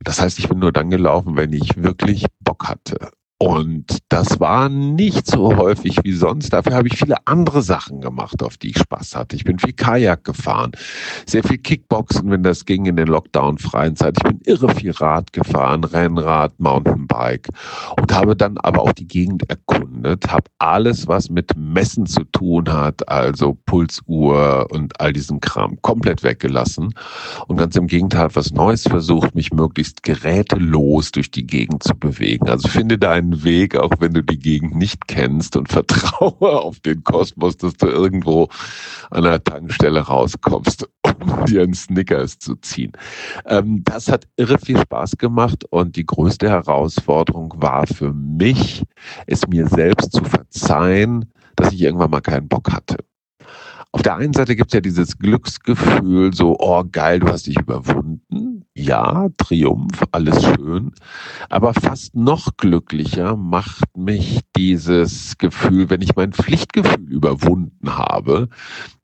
Das 0.00 0.20
heißt, 0.20 0.38
ich 0.38 0.48
bin 0.48 0.58
nur 0.58 0.72
dann 0.72 0.90
gelaufen, 0.90 1.36
wenn 1.36 1.52
ich 1.52 1.82
wirklich 1.82 2.26
Bock 2.40 2.68
hatte. 2.68 3.10
Und 3.42 3.98
das 4.08 4.38
war 4.38 4.68
nicht 4.68 5.26
so 5.26 5.56
häufig 5.56 5.98
wie 6.04 6.12
sonst. 6.12 6.52
Dafür 6.52 6.74
habe 6.74 6.86
ich 6.86 6.96
viele 6.96 7.16
andere 7.24 7.60
Sachen 7.60 8.00
gemacht, 8.00 8.40
auf 8.40 8.56
die 8.56 8.70
ich 8.70 8.78
Spaß 8.78 9.16
hatte. 9.16 9.34
Ich 9.34 9.42
bin 9.42 9.58
viel 9.58 9.72
Kajak 9.72 10.22
gefahren, 10.22 10.70
sehr 11.26 11.42
viel 11.42 11.58
Kickboxen, 11.58 12.30
wenn 12.30 12.44
das 12.44 12.66
ging 12.66 12.86
in 12.86 12.94
den 12.94 13.08
Lockdown-freien 13.08 13.96
Zeit. 13.96 14.16
Ich 14.18 14.22
bin 14.22 14.38
irre 14.44 14.72
viel 14.72 14.92
Rad 14.92 15.32
gefahren, 15.32 15.82
Rennrad, 15.82 16.52
Mountainbike 16.60 17.48
und 17.98 18.14
habe 18.14 18.36
dann 18.36 18.58
aber 18.58 18.82
auch 18.82 18.92
die 18.92 19.08
Gegend 19.08 19.50
erkundet, 19.50 20.30
habe 20.30 20.44
alles, 20.60 21.08
was 21.08 21.28
mit 21.28 21.50
Messen 21.56 22.06
zu 22.06 22.22
tun 22.22 22.72
hat, 22.72 23.08
also 23.08 23.58
Pulsuhr 23.66 24.68
und 24.70 25.00
all 25.00 25.12
diesen 25.12 25.40
Kram, 25.40 25.82
komplett 25.82 26.22
weggelassen 26.22 26.94
und 27.48 27.56
ganz 27.56 27.74
im 27.74 27.88
Gegenteil 27.88 28.28
was 28.34 28.52
Neues 28.52 28.84
versucht, 28.84 29.34
mich 29.34 29.52
möglichst 29.52 30.04
gerätelos 30.04 31.10
durch 31.10 31.32
die 31.32 31.44
Gegend 31.44 31.82
zu 31.82 31.96
bewegen. 31.96 32.48
Also 32.48 32.68
finde 32.68 32.98
deinen 32.98 33.31
Weg, 33.44 33.76
auch 33.76 33.92
wenn 33.98 34.12
du 34.12 34.22
die 34.22 34.38
Gegend 34.38 34.76
nicht 34.76 35.06
kennst 35.08 35.56
und 35.56 35.68
vertraue 35.68 36.34
auf 36.62 36.80
den 36.80 37.02
Kosmos, 37.04 37.56
dass 37.56 37.74
du 37.74 37.86
irgendwo 37.86 38.48
an 39.10 39.24
der 39.24 39.42
Tankstelle 39.42 40.00
rauskommst, 40.00 40.88
um 41.20 41.44
dir 41.46 41.62
einen 41.62 41.74
Snickers 41.74 42.38
zu 42.38 42.56
ziehen. 42.56 42.92
Ähm, 43.46 43.82
das 43.84 44.08
hat 44.08 44.26
irre 44.36 44.58
viel 44.58 44.78
Spaß 44.78 45.18
gemacht 45.18 45.64
und 45.70 45.96
die 45.96 46.06
größte 46.06 46.48
Herausforderung 46.48 47.54
war 47.56 47.86
für 47.86 48.12
mich, 48.12 48.82
es 49.26 49.46
mir 49.46 49.66
selbst 49.68 50.12
zu 50.12 50.24
verzeihen, 50.24 51.32
dass 51.56 51.72
ich 51.72 51.82
irgendwann 51.82 52.10
mal 52.10 52.20
keinen 52.20 52.48
Bock 52.48 52.72
hatte. 52.72 52.96
Auf 53.94 54.00
der 54.00 54.16
einen 54.16 54.32
Seite 54.32 54.56
gibt 54.56 54.70
es 54.70 54.74
ja 54.74 54.80
dieses 54.80 55.18
Glücksgefühl, 55.18 56.32
so, 56.32 56.56
oh 56.58 56.82
geil, 56.90 57.20
du 57.20 57.28
hast 57.28 57.46
dich 57.46 57.58
überwunden. 57.58 58.64
Ja, 58.74 59.28
Triumph, 59.36 60.02
alles 60.12 60.42
schön. 60.42 60.92
Aber 61.50 61.74
fast 61.74 62.16
noch 62.16 62.56
glücklicher 62.56 63.36
macht 63.36 63.84
mich 63.94 64.40
dieses 64.56 65.36
Gefühl, 65.36 65.90
wenn 65.90 66.00
ich 66.00 66.16
mein 66.16 66.32
Pflichtgefühl 66.32 67.12
überwunden 67.12 67.94
habe, 67.94 68.48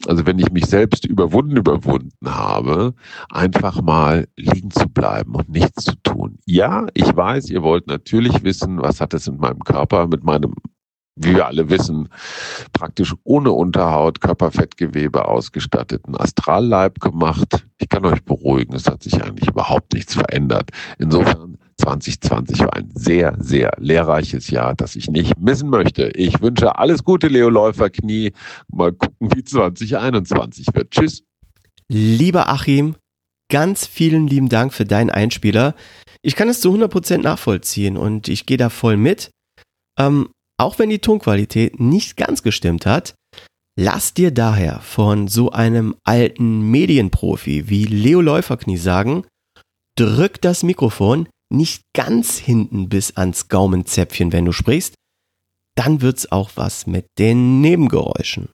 also 0.06 0.24
wenn 0.24 0.38
ich 0.38 0.50
mich 0.52 0.64
selbst 0.64 1.04
überwunden, 1.04 1.58
überwunden 1.58 2.10
habe, 2.24 2.94
einfach 3.28 3.82
mal 3.82 4.26
liegen 4.36 4.70
zu 4.70 4.88
bleiben 4.88 5.34
und 5.34 5.50
nichts 5.50 5.84
zu 5.84 5.96
tun. 6.02 6.38
Ja, 6.46 6.86
ich 6.94 7.14
weiß, 7.14 7.50
ihr 7.50 7.62
wollt 7.62 7.88
natürlich 7.88 8.42
wissen, 8.42 8.80
was 8.80 9.02
hat 9.02 9.12
es 9.12 9.28
mit 9.28 9.38
meinem 9.38 9.60
Körper, 9.60 10.06
mit 10.06 10.24
meinem 10.24 10.54
wie 11.18 11.34
wir 11.34 11.46
alle 11.46 11.68
wissen, 11.70 12.08
praktisch 12.72 13.14
ohne 13.24 13.52
Unterhaut, 13.52 14.20
Körperfettgewebe 14.20 15.26
ausgestatteten 15.26 16.16
Astralleib 16.16 17.00
gemacht. 17.00 17.66
Ich 17.78 17.88
kann 17.88 18.04
euch 18.06 18.22
beruhigen, 18.24 18.74
es 18.74 18.86
hat 18.86 19.02
sich 19.02 19.22
eigentlich 19.22 19.48
überhaupt 19.48 19.94
nichts 19.94 20.14
verändert. 20.14 20.70
Insofern 20.98 21.58
2020 21.78 22.60
war 22.60 22.74
ein 22.74 22.90
sehr, 22.94 23.36
sehr 23.38 23.72
lehrreiches 23.78 24.50
Jahr, 24.50 24.74
das 24.74 24.96
ich 24.96 25.10
nicht 25.10 25.38
missen 25.38 25.70
möchte. 25.70 26.08
Ich 26.10 26.40
wünsche 26.40 26.76
alles 26.76 27.04
Gute, 27.04 27.28
Leo 27.28 27.48
Läufer 27.48 27.90
Knie. 27.90 28.32
Mal 28.68 28.92
gucken, 28.92 29.30
wie 29.34 29.44
2021 29.44 30.66
wird. 30.74 30.90
Tschüss. 30.90 31.22
Lieber 31.88 32.48
Achim, 32.48 32.96
ganz 33.50 33.86
vielen 33.86 34.26
lieben 34.26 34.48
Dank 34.48 34.74
für 34.74 34.84
deinen 34.84 35.10
Einspieler. 35.10 35.74
Ich 36.20 36.36
kann 36.36 36.48
es 36.48 36.60
zu 36.60 36.74
100% 36.74 37.18
nachvollziehen 37.18 37.96
und 37.96 38.28
ich 38.28 38.44
gehe 38.44 38.56
da 38.56 38.68
voll 38.68 38.96
mit. 38.96 39.30
Ähm, 39.98 40.28
Auch 40.58 40.78
wenn 40.78 40.90
die 40.90 40.98
Tonqualität 40.98 41.78
nicht 41.78 42.16
ganz 42.16 42.42
gestimmt 42.42 42.84
hat, 42.84 43.14
lass 43.78 44.12
dir 44.12 44.32
daher 44.32 44.80
von 44.80 45.28
so 45.28 45.52
einem 45.52 45.94
alten 46.04 46.70
Medienprofi 46.70 47.68
wie 47.68 47.84
Leo 47.84 48.20
Läuferknie 48.20 48.76
sagen, 48.76 49.24
drück 49.96 50.40
das 50.40 50.62
Mikrofon 50.62 51.28
nicht 51.50 51.82
ganz 51.94 52.38
hinten 52.38 52.88
bis 52.88 53.16
ans 53.16 53.48
Gaumenzäpfchen, 53.48 54.32
wenn 54.32 54.44
du 54.44 54.52
sprichst, 54.52 54.94
dann 55.76 56.00
wird's 56.02 56.30
auch 56.30 56.50
was 56.56 56.86
mit 56.86 57.06
den 57.18 57.60
Nebengeräuschen. 57.60 58.50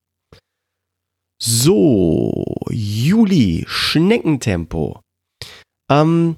So, 1.42 2.44
Juli, 2.70 3.64
Schneckentempo. 3.66 5.00
Ähm, 5.90 6.36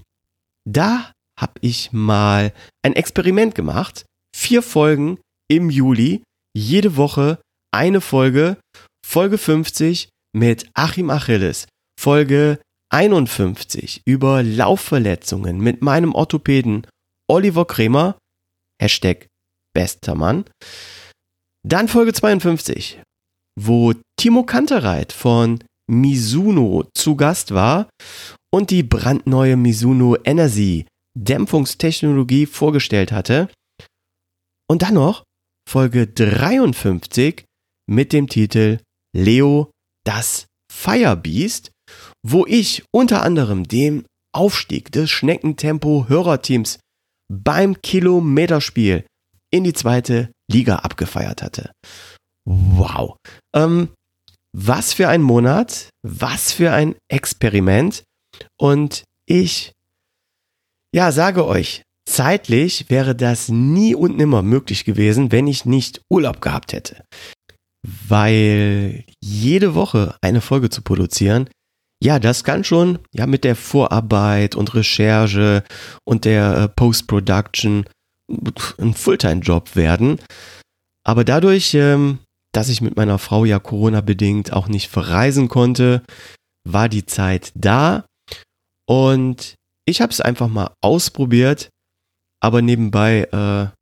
da 0.65 1.13
habe 1.39 1.55
ich 1.61 1.93
mal 1.93 2.53
ein 2.83 2.95
Experiment 2.95 3.55
gemacht. 3.55 4.07
Vier 4.35 4.63
Folgen 4.63 5.19
im 5.49 5.71
Juli, 5.71 6.23
jede 6.57 6.97
Woche 6.97 7.41
eine 7.73 8.01
Folge. 8.01 8.59
Folge 9.07 9.39
50 9.39 10.09
mit 10.35 10.69
Achim 10.75 11.11
Achilles. 11.11 11.67
Folge 11.99 12.59
51 12.93 14.03
über 14.05 14.43
Laufverletzungen 14.43 15.59
mit 15.59 15.83
meinem 15.83 16.15
Orthopäden 16.15 16.87
Oliver 17.29 17.67
Kremer. 17.67 18.19
Hashtag 18.81 19.29
bester 19.75 20.15
Mann. 20.15 20.45
Dann 21.67 21.89
Folge 21.89 22.13
52, 22.13 23.03
wo 23.61 23.93
Timo 24.19 24.45
Kantereit 24.45 25.13
von 25.13 25.63
Mizuno 25.91 26.85
zu 26.95 27.17
Gast 27.17 27.53
war 27.53 27.89
und 28.53 28.71
die 28.71 28.83
brandneue 28.83 29.57
Mizuno 29.57 30.17
Energy 30.25 30.87
Dämpfungstechnologie 31.19 32.47
vorgestellt 32.47 33.13
hatte. 33.13 33.49
Und 34.69 34.83
dann 34.83 34.95
noch 34.95 35.25
Folge 35.69 36.07
53 36.07 37.45
mit 37.89 38.13
dem 38.13 38.29
Titel 38.29 38.79
Leo 39.15 39.71
das 40.05 40.47
Firebeast, 40.73 41.73
wo 42.23 42.47
ich 42.47 42.85
unter 42.93 43.23
anderem 43.23 43.67
den 43.67 44.07
Aufstieg 44.33 44.93
des 44.93 45.11
Schneckentempo-Hörerteams 45.11 46.79
beim 47.29 47.81
Kilometerspiel 47.81 49.07
in 49.51 49.65
die 49.65 49.73
zweite 49.73 50.31
Liga 50.51 50.77
abgefeiert 50.77 51.43
hatte. 51.43 51.73
Wow. 52.45 53.17
Ähm, 53.55 53.89
was 54.57 54.93
für 54.93 55.09
ein 55.09 55.23
Monat, 55.23 55.91
was 56.03 56.53
für 56.53 56.73
ein 56.73 56.95
Experiment. 57.09 58.05
Und 58.59 59.05
ich, 59.27 59.73
ja, 60.95 61.13
sage 61.13 61.47
euch, 61.47 61.83
zeitlich 62.07 62.87
wäre 62.89 63.15
das 63.15 63.49
nie 63.49 63.95
und 63.95 64.17
nimmer 64.17 64.43
möglich 64.43 64.85
gewesen, 64.85 65.33
wenn 65.33 65.47
ich 65.47 65.65
nicht 65.65 66.01
Urlaub 66.09 66.41
gehabt 66.41 66.73
hätte. 66.73 67.05
Weil 68.09 69.05
jede 69.21 69.75
Woche 69.75 70.17
eine 70.23 70.41
Folge 70.41 70.71
zu 70.71 70.83
produzieren, 70.83 71.49
ja, 72.03 72.19
das 72.19 72.45
kann 72.45 72.65
schon, 72.65 72.99
ja, 73.13 73.27
mit 73.27 73.45
der 73.45 73.57
Vorarbeit 73.57 74.55
und 74.55 74.75
Recherche 74.75 75.65
und 76.05 76.25
der 76.25 76.57
äh, 76.57 76.69
Post-Production 76.69 77.87
ein 78.79 78.95
Fulltime-Job 78.95 79.77
werden. 79.77 80.21
Aber 81.05 81.25
dadurch, 81.25 81.75
ähm, 81.75 82.19
dass 82.53 82.69
ich 82.69 82.81
mit 82.81 82.97
meiner 82.97 83.19
Frau 83.19 83.45
ja 83.45 83.59
Corona-bedingt 83.59 84.53
auch 84.53 84.69
nicht 84.69 84.89
verreisen 84.89 85.49
konnte, 85.49 86.03
war 86.69 86.89
die 86.89 87.07
Zeit 87.07 87.53
da 87.55 88.05
und 88.89 89.55
ich 89.89 90.01
habe 90.01 90.13
es 90.13 90.21
einfach 90.21 90.49
mal 90.49 90.75
ausprobiert, 90.83 91.71
aber 92.41 92.63
nebenbei 92.63 93.23
äh, 93.33 93.75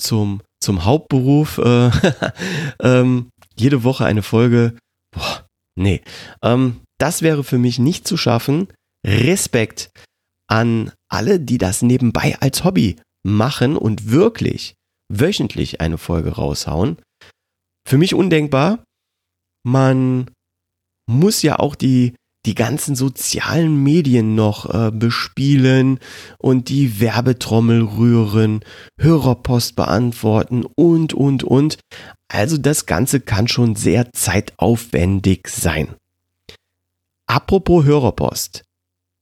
zum, 0.00 0.42
zum 0.60 0.84
Hauptberuf 0.84 1.58
äh, 1.58 1.90
ähm, 2.82 3.30
jede 3.56 3.84
Woche 3.84 4.04
eine 4.04 4.22
Folge. 4.22 4.76
Boah, 5.14 5.46
nee, 5.76 6.02
ähm, 6.42 6.80
das 6.98 7.22
wäre 7.22 7.44
für 7.44 7.58
mich 7.58 7.78
nicht 7.78 8.06
zu 8.06 8.16
schaffen. 8.16 8.68
Respekt 9.06 9.90
an 10.48 10.92
alle, 11.10 11.40
die 11.40 11.58
das 11.58 11.82
nebenbei 11.82 12.36
als 12.40 12.64
Hobby 12.64 12.96
machen 13.24 13.76
und 13.76 14.10
wirklich 14.10 14.74
wöchentlich 15.08 15.80
eine 15.80 15.98
Folge 15.98 16.32
raushauen. 16.32 16.98
Für 17.86 17.98
mich 17.98 18.14
undenkbar. 18.14 18.82
Man 19.64 20.30
muss 21.08 21.42
ja 21.42 21.58
auch 21.58 21.74
die, 21.74 22.14
die 22.46 22.54
ganzen 22.54 22.94
sozialen 22.94 23.82
Medien 23.82 24.34
noch 24.34 24.72
äh, 24.72 24.90
bespielen 24.90 25.98
und 26.38 26.68
die 26.68 27.00
Werbetrommel 27.00 27.82
rühren, 27.82 28.64
Hörerpost 28.98 29.76
beantworten 29.76 30.64
und, 30.64 31.14
und, 31.14 31.44
und. 31.44 31.78
Also 32.28 32.58
das 32.58 32.86
Ganze 32.86 33.20
kann 33.20 33.48
schon 33.48 33.74
sehr 33.74 34.12
zeitaufwendig 34.12 35.48
sein. 35.48 35.94
Apropos 37.26 37.84
Hörerpost, 37.84 38.64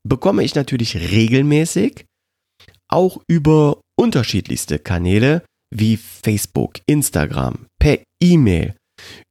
bekomme 0.07 0.45
ich 0.45 0.55
natürlich 0.55 0.97
regelmäßig 0.97 2.07
auch 2.89 3.21
über 3.27 3.81
unterschiedlichste 3.97 4.79
Kanäle 4.79 5.43
wie 5.75 5.97
Facebook, 5.97 6.81
Instagram, 6.87 7.67
per 7.81 7.99
E-Mail, 8.23 8.77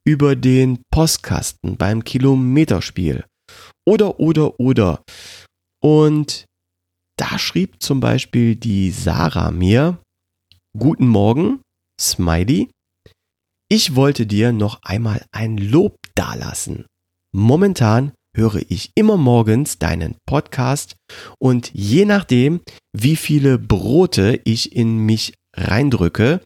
über 0.06 0.36
den 0.36 0.80
Postkasten 0.92 1.78
beim 1.78 2.04
Kilometerspiel 2.04 3.24
oder, 3.86 4.20
oder, 4.20 4.60
oder. 4.60 5.04
Und 5.82 6.46
da 7.18 7.40
schrieb 7.40 7.82
zum 7.82 8.00
Beispiel 8.00 8.56
die 8.56 8.92
Sarah 8.92 9.52
mir, 9.52 10.00
Guten 10.78 11.08
Morgen, 11.08 11.62
Smiley. 12.00 12.70
Ich 13.70 13.96
wollte 13.96 14.28
dir 14.28 14.52
noch 14.52 14.82
einmal 14.84 15.26
ein 15.32 15.58
Lob 15.58 15.96
dalassen. 16.16 16.86
Momentan 17.34 18.12
höre 18.36 18.62
ich 18.70 18.92
immer 18.96 19.18
morgens 19.18 19.80
deinen 19.80 20.16
Podcast 20.28 20.96
und 21.40 21.72
je 21.74 22.06
nachdem, 22.06 22.62
wie 22.94 23.16
viele 23.16 23.58
Brote 23.58 24.42
ich 24.44 24.76
in 24.76 25.00
mich 25.00 25.34
reindrücke 25.56 26.42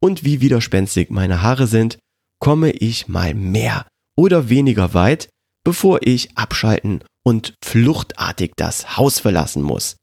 und 0.00 0.24
wie 0.24 0.40
widerspenstig 0.40 1.10
meine 1.10 1.42
Haare 1.42 1.66
sind, 1.66 1.98
komme 2.40 2.70
ich 2.70 3.06
mal 3.06 3.34
mehr 3.34 3.86
oder 4.16 4.48
weniger 4.48 4.92
weit, 4.94 5.28
bevor 5.64 6.00
ich 6.02 6.36
abschalten 6.36 7.04
und 7.24 7.54
fluchtartig 7.64 8.52
das 8.56 8.96
Haus 8.96 9.20
verlassen 9.20 9.62
muss. 9.62 9.96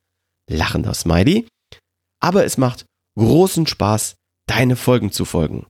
Lachender 0.50 0.94
Smiley. 0.94 1.48
Aber 2.20 2.46
es 2.46 2.58
macht 2.58 2.86
großen 3.18 3.68
Spaß, 3.68 4.16
deine 4.48 4.76
Folgen 4.76 5.12
zu 5.12 5.26
folgen. 5.26 5.66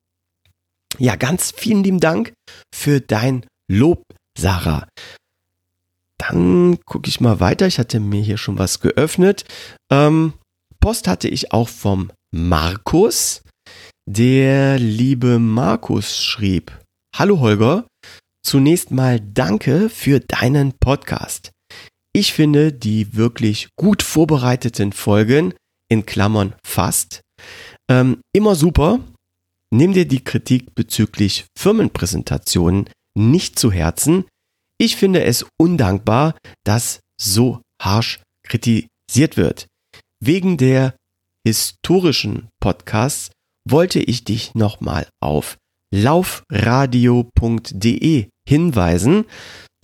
Ja, 0.97 1.15
ganz 1.15 1.51
vielen 1.51 1.83
lieben 1.83 1.99
Dank 1.99 2.33
für 2.73 3.01
dein 3.01 3.45
Lob, 3.69 4.03
Sarah. 4.37 4.87
Dann 6.17 6.79
gucke 6.85 7.09
ich 7.09 7.21
mal 7.21 7.39
weiter. 7.39 7.67
Ich 7.67 7.79
hatte 7.79 7.99
mir 7.99 8.21
hier 8.21 8.37
schon 8.37 8.57
was 8.57 8.79
geöffnet. 8.79 9.45
Ähm, 9.91 10.33
Post 10.79 11.07
hatte 11.07 11.27
ich 11.27 11.51
auch 11.51 11.69
vom 11.69 12.11
Markus. 12.31 13.43
Der 14.09 14.79
liebe 14.79 15.37
Markus 15.37 16.23
schrieb, 16.23 16.71
Hallo 17.15 17.39
Holger, 17.39 17.85
zunächst 18.47 18.91
mal 18.91 19.19
danke 19.19 19.89
für 19.89 20.21
deinen 20.21 20.71
Podcast. 20.79 21.51
Ich 22.13 22.31
finde 22.31 22.71
die 22.71 23.15
wirklich 23.15 23.67
gut 23.75 24.01
vorbereiteten 24.01 24.93
Folgen, 24.93 25.53
in 25.89 26.05
Klammern 26.05 26.55
fast, 26.65 27.19
ähm, 27.89 28.21
immer 28.33 28.55
super. 28.55 29.01
Nimm 29.69 29.91
dir 29.91 30.07
die 30.07 30.23
Kritik 30.23 30.75
bezüglich 30.75 31.45
Firmenpräsentationen 31.57 32.89
nicht 33.15 33.59
zu 33.59 33.69
Herzen. 33.69 34.23
Ich 34.77 34.95
finde 34.95 35.25
es 35.25 35.45
undankbar, 35.59 36.37
dass 36.63 37.01
so 37.19 37.59
harsch 37.81 38.21
kritisiert 38.43 39.35
wird. 39.35 39.67
Wegen 40.21 40.55
der 40.55 40.95
historischen 41.45 42.47
Podcasts 42.61 43.31
wollte 43.69 43.99
ich 43.99 44.23
dich 44.23 44.55
nochmal 44.55 45.09
auf 45.21 45.57
laufradio.de 45.93 48.29
hinweisen. 48.47 49.25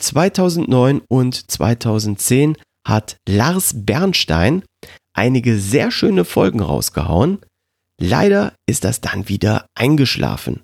2009 0.02 1.02
und 1.08 1.52
2010 1.52 2.58
hat 2.88 3.18
Lars 3.28 3.74
Bernstein 3.76 4.64
einige 5.16 5.60
sehr 5.60 5.92
schöne 5.92 6.26
Folgen 6.26 6.62
rausgehauen. 6.62 7.40
Leider 8.02 8.54
ist 8.68 8.84
das 8.84 9.02
dann 9.02 9.30
wieder 9.30 9.68
eingeschlafen. 9.76 10.64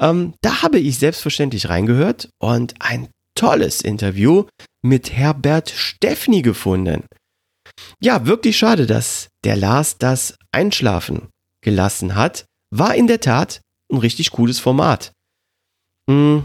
Ähm, 0.00 0.34
da 0.40 0.62
habe 0.62 0.78
ich 0.78 0.98
selbstverständlich 0.98 1.68
reingehört 1.68 2.28
und 2.38 2.74
ein 2.80 3.08
tolles 3.34 3.80
Interview 3.80 4.44
mit 4.82 5.12
Herbert 5.12 5.70
Steffni 5.70 6.42
gefunden. 6.42 7.04
Ja, 8.00 8.26
wirklich 8.26 8.58
schade, 8.58 8.86
dass 8.86 9.28
der 9.44 9.56
Lars 9.56 9.98
das 9.98 10.36
Einschlafen 10.52 11.28
gelassen 11.62 12.14
hat. 12.14 12.44
War 12.70 12.94
in 12.94 13.06
der 13.06 13.20
Tat 13.20 13.60
ein 13.94 13.98
richtig 13.98 14.32
cooles 14.32 14.60
Format. 14.60 15.12
Hm, 16.10 16.44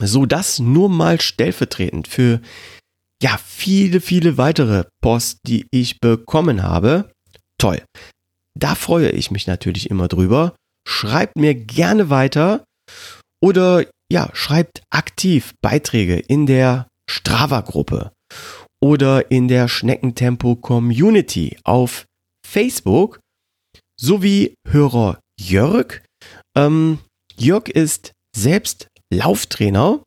so 0.00 0.26
das 0.26 0.58
nur 0.58 0.88
mal 0.88 1.20
stellvertretend 1.20 2.08
für 2.08 2.40
ja, 3.22 3.38
viele, 3.38 4.00
viele 4.00 4.36
weitere 4.36 4.84
Post, 5.00 5.38
die 5.46 5.66
ich 5.70 6.00
bekommen 6.00 6.62
habe. 6.62 7.12
Toll. 7.58 7.82
Da 8.58 8.74
freue 8.74 9.10
ich 9.10 9.30
mich 9.30 9.46
natürlich 9.46 9.90
immer 9.90 10.08
drüber. 10.08 10.56
Schreibt 10.86 11.36
mir 11.36 11.54
gerne 11.54 12.10
weiter 12.10 12.64
oder 13.40 13.86
ja, 14.10 14.28
schreibt 14.34 14.82
aktiv 14.90 15.54
Beiträge 15.62 16.18
in 16.18 16.46
der 16.46 16.88
Strava-Gruppe 17.08 18.12
oder 18.82 19.30
in 19.30 19.46
der 19.46 19.68
Schneckentempo 19.68 20.56
Community 20.56 21.56
auf 21.62 22.04
Facebook 22.46 23.20
sowie 23.98 24.54
Hörer 24.68 25.20
Jörg. 25.38 26.02
Ähm, 26.56 26.98
Jörg 27.36 27.68
ist 27.68 28.12
selbst 28.36 28.88
Lauftrainer 29.12 30.02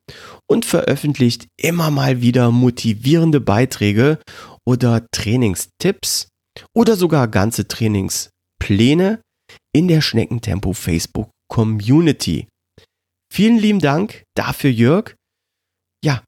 und 0.49 0.65
veröffentlicht 0.65 1.47
immer 1.61 1.91
mal 1.91 2.21
wieder 2.21 2.51
motivierende 2.51 3.39
Beiträge 3.39 4.19
oder 4.65 5.05
Trainingstipps 5.11 6.29
oder 6.75 6.95
sogar 6.95 7.27
ganze 7.27 7.67
Trainingspläne 7.67 9.21
in 9.75 9.87
der 9.87 10.01
Schneckentempo 10.01 10.73
Facebook 10.73 11.29
Community. 11.49 12.47
Vielen 13.31 13.59
lieben 13.59 13.79
Dank 13.79 14.23
dafür, 14.35 14.71
Jörg. 14.71 15.15
Ja, 16.03 16.23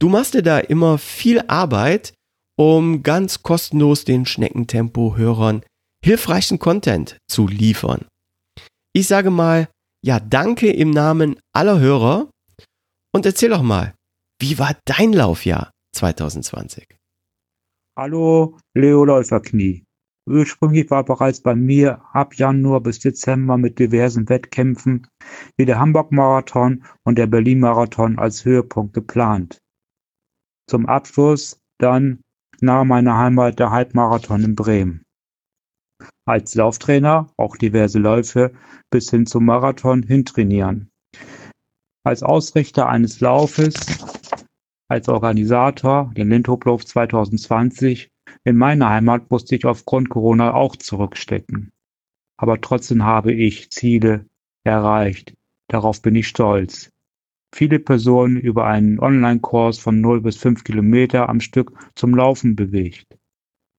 du 0.00 0.08
machst 0.08 0.34
dir 0.34 0.42
da 0.42 0.58
immer 0.58 0.98
viel 0.98 1.40
Arbeit, 1.48 2.12
um 2.58 3.02
ganz 3.02 3.42
kostenlos 3.42 4.04
den 4.04 4.26
Schneckentempo-Hörern 4.26 5.62
hilfreichen 6.04 6.58
Content 6.58 7.16
zu 7.30 7.48
liefern. 7.48 8.06
Ich 8.96 9.08
sage 9.08 9.30
mal, 9.30 9.68
ja, 10.04 10.20
danke 10.20 10.70
im 10.70 10.90
Namen 10.90 11.40
aller 11.52 11.80
Hörer 11.80 12.30
und 13.12 13.26
erzähl 13.26 13.50
doch 13.50 13.62
mal, 13.62 13.92
wie 14.40 14.56
war 14.60 14.76
dein 14.84 15.12
Laufjahr 15.12 15.72
2020? 15.96 16.96
Hallo, 17.98 18.56
Leo 18.72 19.04
Läuferknie. 19.04 19.84
Ursprünglich 20.30 20.90
war 20.92 21.04
bereits 21.04 21.40
bei 21.40 21.56
mir 21.56 22.02
ab 22.12 22.36
Januar 22.36 22.82
bis 22.82 23.00
Dezember 23.00 23.58
mit 23.58 23.80
diversen 23.80 24.28
Wettkämpfen 24.28 25.08
wie 25.56 25.66
der 25.66 25.80
Hamburg-Marathon 25.80 26.84
und 27.04 27.18
der 27.18 27.26
Berlin-Marathon 27.26 28.20
als 28.20 28.44
Höhepunkt 28.44 28.94
geplant. 28.94 29.58
Zum 30.70 30.86
Abschluss 30.86 31.58
dann 31.78 32.20
nahe 32.60 32.84
meiner 32.84 33.18
Heimat 33.18 33.58
der 33.58 33.72
Halbmarathon 33.72 34.44
in 34.44 34.54
Bremen. 34.54 35.03
Als 36.26 36.54
Lauftrainer 36.54 37.26
auch 37.36 37.56
diverse 37.56 37.98
Läufe 37.98 38.52
bis 38.90 39.10
hin 39.10 39.26
zum 39.26 39.44
Marathon 39.44 40.02
hintrainieren. 40.02 40.90
Als 42.02 42.22
Ausrichter 42.22 42.88
eines 42.88 43.20
Laufes, 43.20 43.74
als 44.88 45.08
Organisator, 45.08 46.12
den 46.16 46.30
Lindhoflauf 46.30 46.86
2020, 46.86 48.10
in 48.44 48.56
meiner 48.56 48.88
Heimat 48.88 49.30
musste 49.30 49.54
ich 49.54 49.66
aufgrund 49.66 50.08
Corona 50.08 50.54
auch 50.54 50.76
zurückstecken. 50.76 51.72
Aber 52.38 52.60
trotzdem 52.60 53.04
habe 53.04 53.32
ich 53.32 53.70
Ziele 53.70 54.26
erreicht. 54.64 55.34
Darauf 55.68 56.00
bin 56.00 56.14
ich 56.14 56.28
stolz. 56.28 56.90
Viele 57.54 57.78
Personen 57.78 58.36
über 58.36 58.66
einen 58.66 58.98
Online-Kurs 58.98 59.78
von 59.78 60.00
0 60.00 60.22
bis 60.22 60.36
5 60.36 60.64
Kilometer 60.64 61.28
am 61.28 61.40
Stück 61.40 61.72
zum 61.94 62.14
Laufen 62.14 62.56
bewegt. 62.56 63.06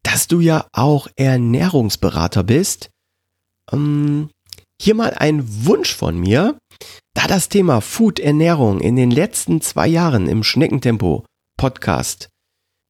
dass 0.04 0.28
du 0.28 0.38
ja 0.38 0.68
auch 0.72 1.08
Ernährungsberater 1.16 2.44
bist. 2.44 2.90
Ähm, 3.72 4.30
hier 4.80 4.94
mal 4.94 5.14
ein 5.14 5.66
Wunsch 5.66 5.92
von 5.92 6.16
mir, 6.18 6.56
da 7.14 7.26
das 7.26 7.48
Thema 7.48 7.80
Food 7.80 8.20
Ernährung 8.20 8.80
in 8.80 8.94
den 8.94 9.10
letzten 9.10 9.60
zwei 9.60 9.88
Jahren 9.88 10.28
im 10.28 10.44
Schneckentempo 10.44 11.24
Podcast 11.56 12.28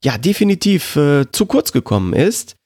ja 0.05 0.19
definitiv 0.19 0.97
äh, 0.97 1.31
zu 1.33 1.47
kurz 1.47 1.73
gekommen 1.73 2.13
ist. 2.13 2.57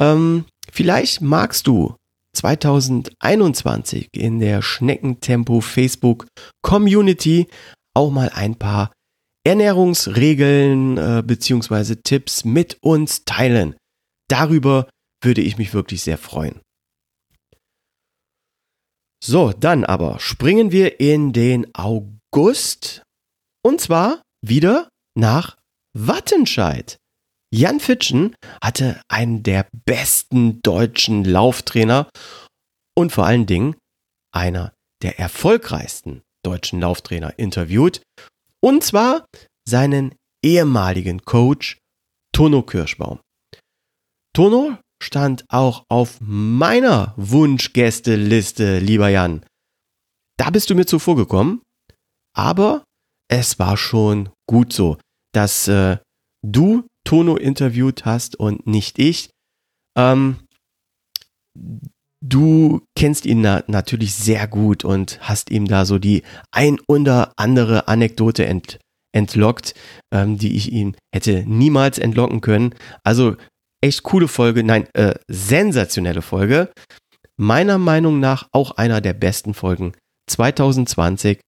Ähm, 0.00 0.46
vielleicht 0.70 1.20
magst 1.20 1.66
du 1.66 1.94
2021 2.34 4.08
in 4.12 4.40
der 4.40 4.62
Schneckentempo 4.62 5.60
Facebook 5.60 6.26
Community 6.62 7.46
auch 7.94 8.10
mal 8.10 8.30
ein 8.30 8.56
paar 8.56 8.90
Ernährungsregeln 9.44 10.98
äh, 10.98 11.22
bzw. 11.24 11.96
Tipps 11.96 12.44
mit 12.44 12.78
uns 12.80 13.24
teilen. 13.24 13.74
Darüber 14.32 14.88
würde 15.22 15.42
ich 15.42 15.58
mich 15.58 15.74
wirklich 15.74 16.02
sehr 16.02 16.16
freuen. 16.16 16.62
So, 19.22 19.52
dann 19.52 19.84
aber 19.84 20.20
springen 20.20 20.72
wir 20.72 21.00
in 21.00 21.34
den 21.34 21.72
August 21.74 23.02
und 23.62 23.82
zwar 23.82 24.22
wieder 24.40 24.88
nach 25.14 25.58
Wattenscheid. 25.92 26.96
Jan 27.54 27.78
Fitschen 27.78 28.34
hatte 28.64 29.02
einen 29.08 29.42
der 29.42 29.68
besten 29.84 30.62
deutschen 30.62 31.26
Lauftrainer 31.26 32.08
und 32.96 33.12
vor 33.12 33.26
allen 33.26 33.44
Dingen 33.44 33.76
einer 34.34 34.72
der 35.02 35.18
erfolgreichsten 35.18 36.22
deutschen 36.42 36.80
Lauftrainer 36.80 37.38
interviewt 37.38 38.00
und 38.64 38.82
zwar 38.82 39.26
seinen 39.68 40.14
ehemaligen 40.42 41.20
Coach 41.20 41.76
Tono 42.34 42.62
Kirschbaum. 42.62 43.20
Tono 44.34 44.78
stand 45.02 45.44
auch 45.48 45.84
auf 45.88 46.18
meiner 46.20 47.14
Wunschgästeliste, 47.16 48.78
lieber 48.78 49.08
Jan. 49.08 49.44
Da 50.38 50.50
bist 50.50 50.70
du 50.70 50.74
mir 50.74 50.86
zuvor 50.86 51.16
gekommen, 51.16 51.60
aber 52.34 52.84
es 53.28 53.58
war 53.58 53.76
schon 53.76 54.30
gut 54.48 54.72
so, 54.72 54.98
dass 55.34 55.68
äh, 55.68 55.98
du 56.42 56.86
Tono 57.04 57.36
interviewt 57.36 58.04
hast 58.04 58.36
und 58.36 58.66
nicht 58.66 58.98
ich. 58.98 59.30
Ähm, 59.98 60.46
du 62.24 62.82
kennst 62.96 63.26
ihn 63.26 63.42
na 63.42 63.64
natürlich 63.66 64.14
sehr 64.14 64.46
gut 64.46 64.84
und 64.84 65.18
hast 65.20 65.50
ihm 65.50 65.66
da 65.66 65.84
so 65.84 65.98
die 65.98 66.22
ein 66.52 66.78
oder 66.88 67.32
andere 67.36 67.88
Anekdote 67.88 68.46
ent 68.46 68.78
entlockt, 69.14 69.74
ähm, 70.10 70.38
die 70.38 70.56
ich 70.56 70.72
ihm 70.72 70.94
hätte 71.14 71.44
niemals 71.46 71.98
entlocken 71.98 72.40
können. 72.40 72.74
Also 73.04 73.36
echt 73.82 74.02
coole 74.02 74.28
Folge, 74.28 74.64
nein, 74.64 74.86
äh, 74.94 75.14
sensationelle 75.28 76.22
Folge. 76.22 76.72
Meiner 77.36 77.78
Meinung 77.78 78.20
nach 78.20 78.48
auch 78.52 78.72
einer 78.72 79.00
der 79.00 79.14
besten 79.14 79.54
Folgen 79.54 79.94
2020. 80.30 81.40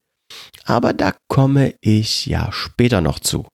Aber 0.65 0.93
da 0.93 1.15
komme 1.29 1.75
ich 1.81 2.27
ja 2.27 2.51
später 2.53 3.01
noch 3.01 3.21
zu. 3.21 3.47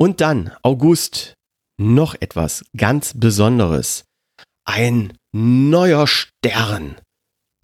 Und 0.00 0.20
dann, 0.20 0.54
August, 0.62 1.34
noch 1.80 2.14
etwas 2.20 2.64
ganz 2.76 3.14
Besonderes. 3.14 4.04
Ein 4.64 5.16
neuer 5.34 6.06
Stern 6.06 7.00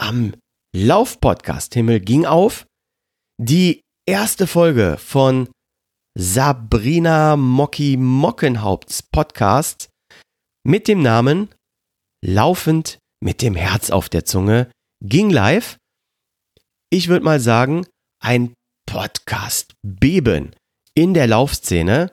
am 0.00 0.34
Laufpodcast-Himmel 0.74 2.00
ging 2.00 2.26
auf. 2.26 2.66
Die 3.40 3.82
erste 4.06 4.46
Folge 4.46 4.96
von 4.98 5.48
Sabrina 6.16 7.36
Mocki 7.36 7.96
Mockenhaupts 7.96 9.02
Podcast 9.02 9.88
mit 10.64 10.86
dem 10.86 11.02
Namen 11.02 11.48
Laufend 12.24 12.98
mit 13.20 13.42
dem 13.42 13.56
Herz 13.56 13.90
auf 13.90 14.08
der 14.08 14.24
Zunge 14.24 14.70
ging 15.02 15.28
live. 15.28 15.76
Ich 16.88 17.08
würde 17.08 17.24
mal 17.24 17.40
sagen, 17.40 17.84
ein 18.22 18.54
Podcast 18.86 19.74
beben 19.82 20.54
in 20.94 21.14
der 21.14 21.26
Laufszene. 21.26 22.12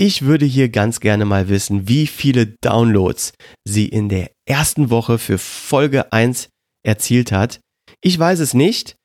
Ich 0.00 0.22
würde 0.22 0.46
hier 0.46 0.70
ganz 0.70 1.00
gerne 1.00 1.26
mal 1.26 1.50
wissen, 1.50 1.88
wie 1.88 2.06
viele 2.06 2.56
Downloads 2.62 3.34
sie 3.64 3.86
in 3.86 4.08
der 4.08 4.30
ersten 4.48 4.88
Woche 4.88 5.18
für 5.18 5.36
Folge 5.36 6.10
1 6.10 6.48
erzielt 6.86 7.32
hat. 7.32 7.60
Ich 8.00 8.18
weiß 8.18 8.38
es 8.38 8.54
nicht, 8.54 8.96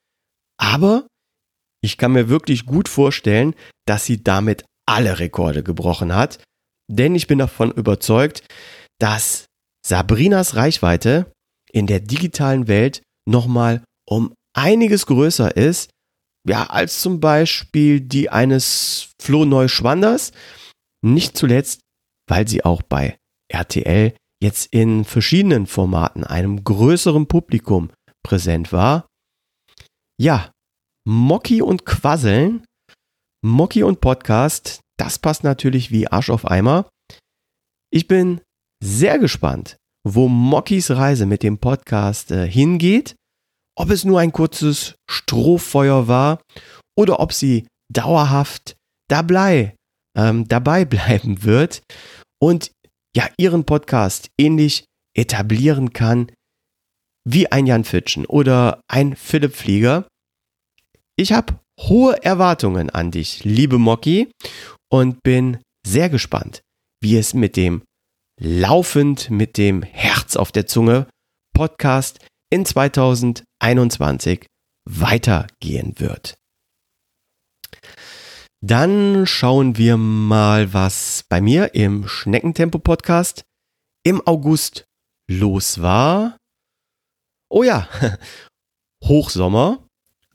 aber 0.57 1.05
ich 1.83 1.97
kann 1.97 2.13
mir 2.13 2.29
wirklich 2.29 2.65
gut 2.65 2.87
vorstellen, 2.87 3.55
dass 3.85 4.05
sie 4.05 4.23
damit 4.23 4.63
alle 4.87 5.19
Rekorde 5.19 5.63
gebrochen 5.63 6.15
hat. 6.15 6.41
Denn 6.89 7.13
ich 7.13 7.27
bin 7.27 7.39
davon 7.39 7.71
überzeugt, 7.71 8.43
dass 8.99 9.45
Sabrinas 9.85 10.55
Reichweite 10.55 11.31
in 11.71 11.87
der 11.87 11.99
digitalen 11.99 12.67
Welt 12.67 13.01
nochmal 13.27 13.83
um 14.07 14.33
einiges 14.55 15.05
größer 15.05 15.55
ist, 15.57 15.89
ja, 16.47 16.65
als 16.67 17.01
zum 17.01 17.19
Beispiel 17.19 18.01
die 18.01 18.29
eines 18.29 19.09
Flo 19.21 19.45
Neuschwanders. 19.45 20.31
Nicht 21.01 21.37
zuletzt, 21.37 21.81
weil 22.29 22.47
sie 22.47 22.63
auch 22.63 22.81
bei 22.81 23.17
RTL 23.49 24.15
jetzt 24.41 24.67
in 24.71 25.05
verschiedenen 25.05 25.67
Formaten 25.67 26.23
einem 26.23 26.63
größeren 26.63 27.27
Publikum 27.27 27.91
präsent 28.23 28.71
war. 28.71 29.07
Ja, 30.19 30.52
Mocky 31.05 31.61
und 31.61 31.85
Quasseln, 31.85 32.65
Mocky 33.45 33.83
und 33.83 33.99
Podcast, 33.99 34.79
das 34.97 35.19
passt 35.19 35.43
natürlich 35.43 35.91
wie 35.91 36.07
Arsch 36.07 36.29
auf 36.29 36.45
Eimer. 36.45 36.87
Ich 37.91 38.07
bin 38.07 38.41
sehr 38.83 39.19
gespannt, 39.19 39.77
wo 40.07 40.27
Mockys 40.27 40.91
Reise 40.91 41.25
mit 41.25 41.43
dem 41.43 41.57
Podcast 41.57 42.31
äh, 42.31 42.49
hingeht, 42.49 43.15
ob 43.77 43.89
es 43.89 44.05
nur 44.05 44.19
ein 44.19 44.31
kurzes 44.31 44.95
Strohfeuer 45.09 46.07
war 46.07 46.41
oder 46.97 47.19
ob 47.19 47.33
sie 47.33 47.67
dauerhaft 47.91 48.75
dabei, 49.09 49.75
ähm, 50.17 50.47
dabei 50.47 50.85
bleiben 50.85 51.43
wird 51.43 51.83
und 52.41 52.71
ja 53.15 53.27
ihren 53.37 53.65
Podcast 53.65 54.29
ähnlich 54.39 54.85
etablieren 55.15 55.93
kann 55.93 56.31
wie 57.25 57.51
ein 57.51 57.67
Jan 57.67 57.83
Fitschen 57.83 58.25
oder 58.25 58.81
ein 58.89 59.15
Philipp 59.15 59.55
Flieger. 59.55 60.07
Ich 61.15 61.31
habe 61.31 61.59
hohe 61.79 62.23
Erwartungen 62.23 62.89
an 62.89 63.11
dich, 63.11 63.43
liebe 63.43 63.77
Mocky, 63.77 64.31
und 64.89 65.21
bin 65.21 65.59
sehr 65.85 66.09
gespannt, 66.09 66.63
wie 67.01 67.17
es 67.17 67.33
mit 67.33 67.55
dem 67.55 67.83
laufend 68.39 69.29
mit 69.29 69.57
dem 69.57 69.83
Herz 69.83 70.35
auf 70.35 70.51
der 70.51 70.65
Zunge 70.65 71.07
Podcast 71.53 72.25
in 72.51 72.65
2021 72.65 74.47
weitergehen 74.89 75.99
wird. 75.99 76.35
Dann 78.61 79.27
schauen 79.27 79.77
wir 79.77 79.97
mal, 79.97 80.73
was 80.73 81.25
bei 81.29 81.41
mir 81.41 81.75
im 81.75 82.07
Schneckentempo 82.07 82.79
Podcast 82.79 83.43
im 84.03 84.25
August 84.25 84.85
los 85.29 85.81
war. 85.81 86.37
Oh 87.51 87.61
ja, 87.61 87.87
Hochsommer, 89.03 89.82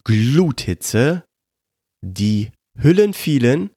Gluthitze, 0.09 1.25
die 2.03 2.51
Hüllen 2.81 3.13
fielen 3.13 3.69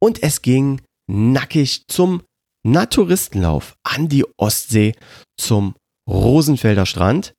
und 0.00 0.22
es 0.22 0.40
ging 0.40 0.80
nackig 1.10 1.84
zum 1.88 2.22
Naturistenlauf 2.66 3.76
an 3.82 4.08
die 4.08 4.24
Ostsee 4.38 4.94
zum 5.38 5.74
Rosenfelder 6.08 6.86
Strand. 6.86 7.34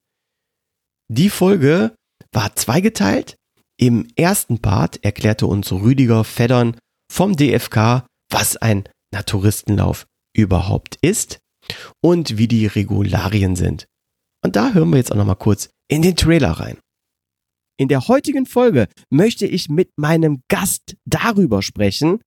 Die 1.11 1.31
Folge 1.31 1.95
war 2.31 2.55
zweigeteilt. 2.55 3.35
Im 3.79 4.07
ersten 4.15 4.59
Part 4.59 5.03
erklärte 5.03 5.47
uns 5.47 5.71
Rüdiger 5.71 6.23
Feddern 6.23 6.77
vom 7.11 7.35
DFK, 7.35 8.05
was 8.29 8.57
ein 8.57 8.87
Naturistenlauf 9.11 10.05
überhaupt 10.35 10.99
ist 11.01 11.39
und 12.03 12.37
wie 12.37 12.47
die 12.47 12.67
Regularien 12.67 13.55
sind. 13.55 13.87
Und 14.43 14.55
da 14.55 14.73
hören 14.73 14.91
wir 14.91 14.97
jetzt 14.97 15.11
auch 15.11 15.17
noch 15.17 15.25
mal 15.25 15.33
kurz 15.33 15.71
in 15.89 16.03
den 16.03 16.15
Trailer 16.15 16.51
rein. 16.51 16.77
In 17.79 17.87
der 17.87 18.09
heutigen 18.09 18.45
Folge 18.45 18.89
möchte 19.09 19.45
ich 19.45 19.69
mit 19.69 19.91
meinem 19.95 20.43
Gast 20.49 20.97
darüber 21.05 21.61
sprechen, 21.61 22.19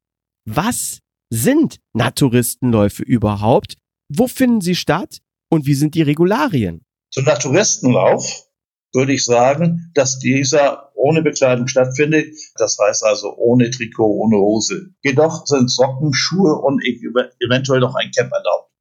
was 0.46 1.00
sind 1.28 1.78
Naturistenläufe 1.92 3.02
überhaupt? 3.02 3.74
Wo 4.08 4.28
finden 4.28 4.62
sie 4.62 4.74
statt? 4.74 5.18
Und 5.50 5.66
wie 5.66 5.74
sind 5.74 5.94
die 5.94 6.00
Regularien? 6.00 6.86
Zum 7.10 7.26
Naturistenlauf 7.26 8.46
würde 8.94 9.12
ich 9.12 9.26
sagen, 9.26 9.90
dass 9.92 10.18
dieser 10.18 10.90
ohne 10.94 11.20
Bekleidung 11.20 11.68
stattfindet. 11.68 12.34
Das 12.56 12.78
heißt 12.80 13.04
also 13.04 13.36
ohne 13.36 13.68
Trikot, 13.68 14.06
ohne 14.06 14.38
Hose. 14.38 14.94
Jedoch 15.02 15.46
sind 15.46 15.70
Socken, 15.70 16.14
Schuhe 16.14 16.62
und 16.62 16.82
eventuell 16.82 17.80
noch 17.80 17.94
ein 17.94 18.10
Cap 18.10 18.32
erlaubt. 18.32 18.71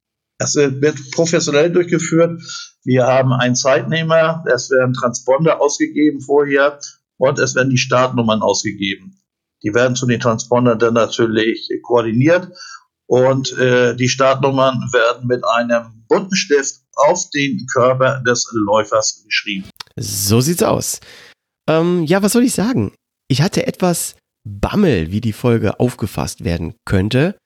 Das 0.42 0.56
wird 0.56 1.12
professionell 1.12 1.70
durchgeführt. 1.70 2.42
Wir 2.82 3.06
haben 3.06 3.32
einen 3.32 3.54
Zeitnehmer, 3.54 4.42
es 4.52 4.70
werden 4.70 4.92
Transponder 4.92 5.60
ausgegeben 5.60 6.20
vorher 6.20 6.80
und 7.16 7.38
es 7.38 7.54
werden 7.54 7.70
die 7.70 7.78
Startnummern 7.78 8.42
ausgegeben. 8.42 9.22
Die 9.62 9.72
werden 9.72 9.94
zu 9.94 10.04
den 10.04 10.18
Transpondern 10.18 10.80
dann 10.80 10.94
natürlich 10.94 11.70
koordiniert 11.84 12.48
und 13.06 13.56
äh, 13.56 13.94
die 13.94 14.08
Startnummern 14.08 14.80
werden 14.92 15.28
mit 15.28 15.44
einem 15.44 16.04
bunten 16.08 16.34
Stift 16.34 16.80
auf 16.96 17.30
den 17.30 17.64
Körper 17.72 18.20
des 18.26 18.50
Läufers 18.52 19.22
geschrieben. 19.24 19.70
So 19.94 20.40
sieht's 20.40 20.64
aus. 20.64 20.98
Ähm, 21.68 22.02
ja, 22.02 22.20
was 22.24 22.32
soll 22.32 22.42
ich 22.42 22.54
sagen? 22.54 22.92
Ich 23.28 23.42
hatte 23.42 23.68
etwas 23.68 24.16
Bammel, 24.44 25.12
wie 25.12 25.20
die 25.20 25.32
Folge 25.32 25.78
aufgefasst 25.78 26.42
werden 26.42 26.74
könnte, 26.84 27.38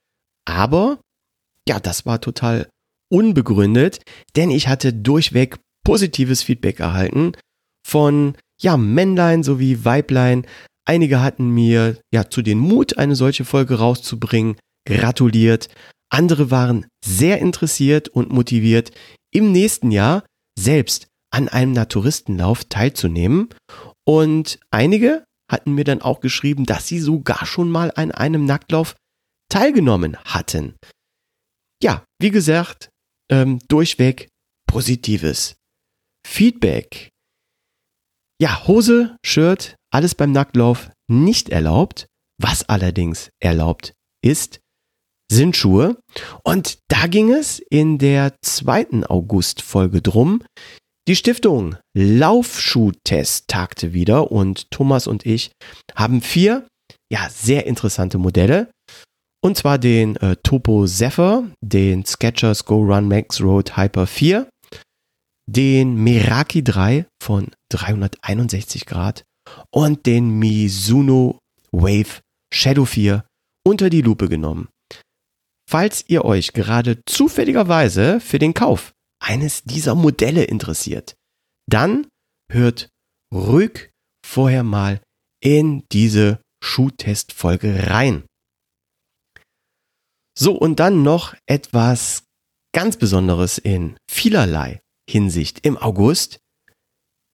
aber 0.46 0.98
ja, 1.68 1.78
das 1.78 2.06
war 2.06 2.22
total 2.22 2.70
unbegründet, 3.08 4.00
denn 4.36 4.50
ich 4.50 4.68
hatte 4.68 4.92
durchweg 4.92 5.58
positives 5.84 6.42
Feedback 6.42 6.80
erhalten 6.80 7.32
von 7.86 8.36
ja, 8.60 8.76
Männlein 8.76 9.42
sowie 9.42 9.84
Weiblein, 9.84 10.46
Einige 10.88 11.20
hatten 11.20 11.50
mir 11.50 11.98
ja 12.12 12.30
zu 12.30 12.42
den 12.42 12.58
Mut, 12.58 12.96
eine 12.96 13.16
solche 13.16 13.44
Folge 13.44 13.78
rauszubringen, 13.78 14.56
gratuliert. 14.86 15.68
Andere 16.10 16.52
waren 16.52 16.86
sehr 17.04 17.40
interessiert 17.40 18.08
und 18.08 18.30
motiviert, 18.30 18.92
im 19.34 19.50
nächsten 19.50 19.90
Jahr 19.90 20.24
selbst 20.56 21.08
an 21.32 21.48
einem 21.48 21.72
Naturistenlauf 21.72 22.64
teilzunehmen. 22.66 23.48
Und 24.06 24.60
einige 24.70 25.24
hatten 25.50 25.72
mir 25.72 25.82
dann 25.82 26.02
auch 26.02 26.20
geschrieben, 26.20 26.64
dass 26.64 26.86
sie 26.86 27.00
sogar 27.00 27.44
schon 27.46 27.68
mal 27.68 27.92
an 27.96 28.12
einem 28.12 28.44
Nacktlauf 28.44 28.94
teilgenommen 29.50 30.16
hatten. 30.24 30.76
Ja, 31.82 32.04
wie 32.20 32.30
gesagt, 32.30 32.90
ähm, 33.30 33.58
durchweg 33.68 34.28
positives 34.66 35.56
Feedback. 36.26 37.10
Ja, 38.40 38.66
Hose, 38.66 39.16
Shirt, 39.24 39.76
alles 39.90 40.14
beim 40.14 40.32
Nacktlauf 40.32 40.90
nicht 41.08 41.48
erlaubt. 41.48 42.06
Was 42.38 42.68
allerdings 42.68 43.30
erlaubt 43.40 43.94
ist, 44.22 44.60
sind 45.30 45.56
Schuhe. 45.56 45.98
Und 46.44 46.78
da 46.88 47.06
ging 47.06 47.32
es 47.32 47.60
in 47.70 47.98
der 47.98 48.34
zweiten 48.42 49.04
August-Folge 49.04 50.02
drum. 50.02 50.42
Die 51.08 51.16
Stiftung 51.16 51.76
Laufschuhtest 51.96 53.48
tagte 53.48 53.92
wieder 53.92 54.30
und 54.32 54.70
Thomas 54.70 55.06
und 55.06 55.24
ich 55.24 55.52
haben 55.94 56.20
vier, 56.20 56.66
ja, 57.10 57.28
sehr 57.30 57.66
interessante 57.66 58.18
Modelle. 58.18 58.70
Und 59.46 59.56
zwar 59.56 59.78
den 59.78 60.16
äh, 60.16 60.34
Topo 60.42 60.86
Zephyr, 60.88 61.48
den 61.60 62.04
Skechers 62.04 62.64
Go 62.64 62.82
Run 62.82 63.06
Max 63.06 63.40
Road 63.40 63.76
Hyper 63.76 64.08
4, 64.08 64.50
den 65.48 65.94
Meraki 65.94 66.64
3 66.64 67.06
von 67.22 67.52
361 67.70 68.86
Grad 68.86 69.22
und 69.70 70.04
den 70.04 70.40
Mizuno 70.40 71.38
Wave 71.70 72.22
Shadow 72.52 72.84
4 72.84 73.24
unter 73.64 73.88
die 73.88 74.02
Lupe 74.02 74.28
genommen. 74.28 74.66
Falls 75.70 76.04
ihr 76.08 76.24
euch 76.24 76.52
gerade 76.52 76.98
zufälligerweise 77.06 78.18
für 78.18 78.40
den 78.40 78.52
Kauf 78.52 78.94
eines 79.22 79.62
dieser 79.62 79.94
Modelle 79.94 80.42
interessiert, 80.42 81.14
dann 81.70 82.08
hört 82.50 82.88
ruhig 83.32 83.90
vorher 84.26 84.64
mal 84.64 85.00
in 85.40 85.84
diese 85.92 86.40
Schuhtestfolge 86.64 87.90
rein. 87.90 88.24
So, 90.38 90.52
und 90.54 90.80
dann 90.80 91.02
noch 91.02 91.34
etwas 91.46 92.24
ganz 92.74 92.96
Besonderes 92.98 93.58
in 93.58 93.96
vielerlei 94.10 94.80
Hinsicht. 95.08 95.64
Im 95.64 95.78
August, 95.78 96.40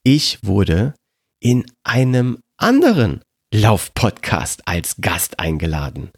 ich 0.05 0.39
wurde 0.45 0.95
in 1.43 1.67
einem 1.85 2.39
anderen 2.59 3.23
Laufpodcast 3.53 4.67
als 4.67 4.97
Gast 5.01 5.41
eingeladen. 5.41 6.13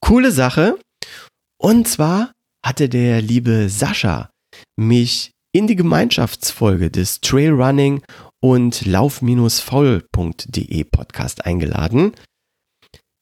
Coole 0.00 0.32
Sache. 0.32 0.80
Und 1.60 1.86
zwar 1.86 2.32
hatte 2.64 2.88
der 2.88 3.20
liebe 3.20 3.68
Sascha 3.68 4.30
mich 4.78 5.32
in 5.52 5.66
die 5.66 5.76
Gemeinschaftsfolge 5.76 6.90
des 6.90 7.20
Trailrunning 7.20 8.02
und 8.42 8.86
lauf-faul.de 8.86 10.84
Podcast 10.84 11.44
eingeladen. 11.44 12.14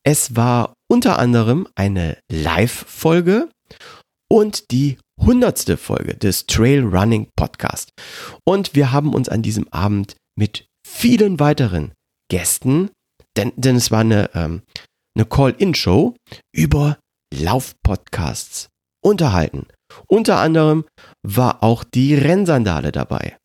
Es 0.04 0.36
war 0.36 0.74
unter 0.90 1.18
anderem 1.18 1.68
eine 1.74 2.18
Live-Folge 2.30 3.48
und 4.30 4.70
die 4.70 4.98
hundertste 5.20 5.76
Folge 5.76 6.16
des 6.16 6.46
Trail 6.46 6.84
Running 6.84 7.28
Podcast. 7.36 7.90
Und 8.44 8.74
wir 8.74 8.92
haben 8.92 9.14
uns 9.14 9.28
an 9.28 9.42
diesem 9.42 9.68
Abend 9.68 10.16
mit 10.36 10.66
vielen 10.86 11.40
weiteren 11.40 11.92
Gästen, 12.30 12.90
denn, 13.36 13.52
denn 13.56 13.76
es 13.76 13.90
war 13.90 14.00
eine, 14.00 14.30
ähm, 14.34 14.62
eine 15.16 15.26
Call-In-Show 15.26 16.14
über 16.54 16.98
Laufpodcasts 17.34 18.68
unterhalten. 19.02 19.66
Unter 20.06 20.38
anderem 20.38 20.84
war 21.22 21.62
auch 21.62 21.84
die 21.84 22.14
Rennsandale 22.14 22.92
dabei. 22.92 23.36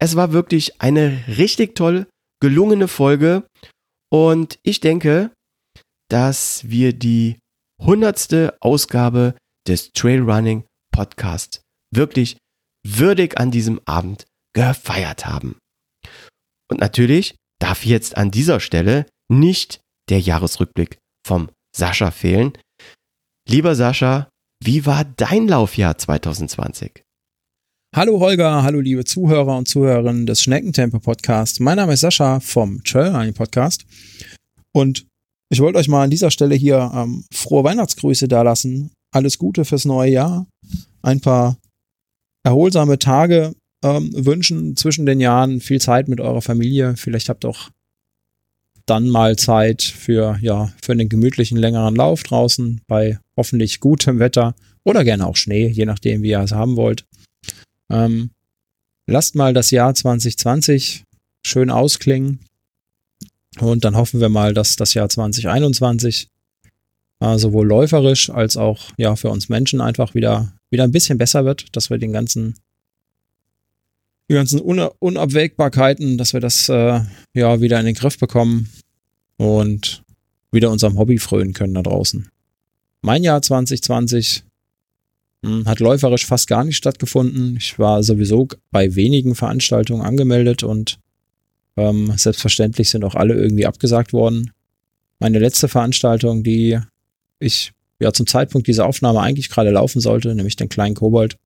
Es 0.00 0.16
war 0.16 0.32
wirklich 0.32 0.80
eine 0.80 1.24
richtig 1.38 1.74
toll 1.74 2.06
gelungene 2.40 2.88
Folge 2.88 3.44
und 4.12 4.58
ich 4.62 4.80
denke, 4.80 5.30
dass 6.08 6.68
wir 6.68 6.92
die 6.92 7.38
hundertste 7.82 8.56
Ausgabe 8.60 9.36
des 9.66 9.92
Trailrunning 9.92 10.64
Podcasts 10.92 11.60
wirklich 11.94 12.36
würdig 12.86 13.38
an 13.38 13.50
diesem 13.50 13.80
Abend 13.84 14.26
gefeiert 14.54 15.26
haben. 15.26 15.58
Und 16.70 16.80
natürlich 16.80 17.34
darf 17.60 17.84
jetzt 17.84 18.16
an 18.16 18.30
dieser 18.30 18.60
Stelle 18.60 19.06
nicht 19.28 19.80
der 20.08 20.20
Jahresrückblick 20.20 20.98
vom 21.26 21.50
Sascha 21.76 22.10
fehlen. 22.10 22.52
Lieber 23.48 23.74
Sascha, 23.74 24.28
wie 24.62 24.86
war 24.86 25.04
dein 25.04 25.48
Laufjahr 25.48 25.98
2020? 25.98 27.02
Hallo 27.94 28.20
Holger, 28.20 28.62
hallo 28.62 28.80
liebe 28.80 29.04
Zuhörer 29.04 29.56
und 29.56 29.68
Zuhörerinnen 29.68 30.26
des 30.26 30.42
Schneckentempo 30.42 30.98
Podcast. 30.98 31.60
Mein 31.60 31.76
Name 31.76 31.94
ist 31.94 32.00
Sascha 32.00 32.40
vom 32.40 32.82
Trailrunning 32.84 33.34
Podcast 33.34 33.84
und 34.72 35.06
ich 35.48 35.60
wollte 35.60 35.78
euch 35.78 35.88
mal 35.88 36.04
an 36.04 36.10
dieser 36.10 36.30
Stelle 36.30 36.54
hier 36.54 36.90
ähm, 36.94 37.24
frohe 37.32 37.64
Weihnachtsgrüße 37.64 38.28
dalassen. 38.28 38.90
Alles 39.12 39.38
Gute 39.38 39.64
fürs 39.64 39.84
neue 39.84 40.10
Jahr. 40.10 40.46
Ein 41.02 41.20
paar 41.20 41.56
erholsame 42.42 42.98
Tage 42.98 43.54
ähm, 43.84 44.10
wünschen 44.14 44.76
zwischen 44.76 45.06
den 45.06 45.20
Jahren. 45.20 45.60
Viel 45.60 45.80
Zeit 45.80 46.08
mit 46.08 46.20
eurer 46.20 46.42
Familie. 46.42 46.96
Vielleicht 46.96 47.28
habt 47.28 47.44
auch 47.44 47.70
dann 48.86 49.08
mal 49.08 49.36
Zeit 49.36 49.82
für, 49.82 50.38
ja, 50.40 50.72
für 50.80 50.92
einen 50.92 51.08
gemütlichen 51.08 51.58
längeren 51.58 51.96
Lauf 51.96 52.22
draußen 52.22 52.80
bei 52.86 53.18
hoffentlich 53.36 53.80
gutem 53.80 54.18
Wetter 54.18 54.54
oder 54.84 55.02
gerne 55.02 55.26
auch 55.26 55.36
Schnee, 55.36 55.66
je 55.66 55.84
nachdem, 55.84 56.22
wie 56.22 56.30
ihr 56.30 56.40
es 56.40 56.52
haben 56.52 56.76
wollt. 56.76 57.04
Ähm, 57.90 58.30
lasst 59.06 59.34
mal 59.34 59.52
das 59.52 59.70
Jahr 59.70 59.94
2020 59.94 61.04
schön 61.44 61.70
ausklingen 61.70 62.40
und 63.60 63.84
dann 63.84 63.96
hoffen 63.96 64.20
wir 64.20 64.28
mal, 64.28 64.54
dass 64.54 64.76
das 64.76 64.94
Jahr 64.94 65.08
2021 65.08 66.28
äh, 67.20 67.38
sowohl 67.38 67.66
läuferisch 67.66 68.30
als 68.30 68.56
auch 68.56 68.90
ja 68.96 69.16
für 69.16 69.30
uns 69.30 69.48
Menschen 69.48 69.80
einfach 69.80 70.14
wieder 70.14 70.52
wieder 70.70 70.84
ein 70.84 70.92
bisschen 70.92 71.18
besser 71.18 71.44
wird, 71.44 71.74
dass 71.74 71.90
wir 71.90 71.98
den 71.98 72.12
ganzen 72.12 72.56
die 74.28 74.34
ganzen 74.34 74.60
Un 74.60 74.80
Unabwägbarkeiten, 74.98 76.18
dass 76.18 76.32
wir 76.32 76.40
das 76.40 76.68
äh, 76.68 77.00
ja 77.34 77.60
wieder 77.60 77.78
in 77.78 77.86
den 77.86 77.94
Griff 77.94 78.18
bekommen 78.18 78.68
und 79.36 80.02
wieder 80.50 80.70
unserem 80.70 80.98
Hobby 80.98 81.18
frönen 81.18 81.52
können 81.52 81.74
da 81.74 81.82
draußen. 81.82 82.28
Mein 83.02 83.22
Jahr 83.22 83.40
2020 83.42 84.42
mh, 85.42 85.50
hm, 85.50 85.66
hat 85.66 85.80
läuferisch 85.80 86.26
fast 86.26 86.48
gar 86.48 86.64
nicht 86.64 86.76
stattgefunden. 86.76 87.56
Ich 87.56 87.78
war 87.78 88.02
sowieso 88.02 88.48
bei 88.70 88.94
wenigen 88.94 89.34
Veranstaltungen 89.34 90.02
angemeldet 90.02 90.62
und 90.62 90.98
ähm, 91.76 92.12
selbstverständlich 92.16 92.90
sind 92.90 93.04
auch 93.04 93.14
alle 93.14 93.34
irgendwie 93.34 93.66
abgesagt 93.66 94.12
worden. 94.12 94.52
Meine 95.18 95.38
letzte 95.38 95.68
Veranstaltung, 95.68 96.42
die 96.42 96.78
ich 97.38 97.72
ja 98.00 98.12
zum 98.12 98.26
Zeitpunkt 98.26 98.66
dieser 98.66 98.86
Aufnahme 98.86 99.20
eigentlich 99.20 99.48
gerade 99.48 99.70
laufen 99.70 100.00
sollte, 100.00 100.34
nämlich 100.34 100.56
den 100.56 100.68
kleinen 100.68 100.94
Kobold, 100.94 101.36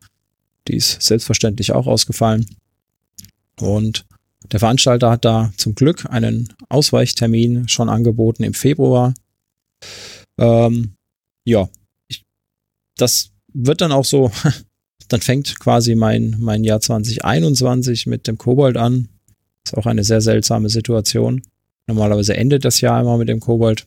die 0.69 0.77
ist 0.77 1.01
selbstverständlich 1.03 1.73
auch 1.73 1.87
ausgefallen. 1.87 2.47
Und 3.61 4.05
der 4.51 4.61
Veranstalter 4.61 5.11
hat 5.11 5.25
da 5.25 5.53
zum 5.57 5.75
Glück 5.75 6.07
einen 6.11 6.53
Ausweichtermin 6.69 7.69
schon 7.69 7.89
angeboten 7.89 8.43
im 8.43 8.55
Februar. 8.55 9.15
Ähm, 10.39 10.95
ja, 11.45 11.69
ich, 12.09 12.25
das 12.97 13.31
wird 13.53 13.81
dann 13.81 13.93
auch 13.93 14.05
so, 14.05 14.31
dann 15.09 15.21
fängt 15.21 15.59
quasi 15.61 15.95
mein, 15.95 16.37
mein 16.39 16.65
Jahr 16.65 16.81
2021 16.81 18.07
mit 18.07 18.27
dem 18.27 18.39
Kobold 18.39 18.77
an. 18.77 19.09
Ist 19.71 19.79
auch 19.79 19.87
eine 19.87 20.03
sehr 20.03 20.21
seltsame 20.21 20.69
Situation. 20.69 21.43
Normalerweise 21.87 22.37
endet 22.37 22.65
das 22.65 22.81
Jahr 22.81 23.01
immer 23.01 23.19
mit 23.19 23.29
dem 23.29 23.39
Kobold. 23.39 23.87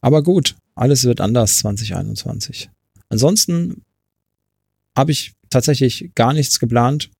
Aber 0.00 0.22
gut, 0.22 0.54
alles 0.76 1.02
wird 1.02 1.20
anders 1.20 1.58
2021. 1.58 2.70
Ansonsten 3.08 3.82
habe 4.96 5.10
ich 5.10 5.32
tatsächlich 5.50 6.12
gar 6.14 6.32
nichts 6.32 6.60
geplant 6.60 7.10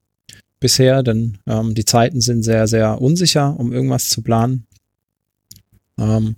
bisher, 0.61 1.03
denn 1.03 1.39
ähm, 1.49 1.75
die 1.75 1.85
Zeiten 1.85 2.21
sind 2.21 2.45
sehr, 2.45 2.69
sehr 2.69 3.01
unsicher, 3.01 3.59
um 3.59 3.73
irgendwas 3.73 4.09
zu 4.09 4.23
planen. 4.23 4.67
Ähm, 5.99 6.37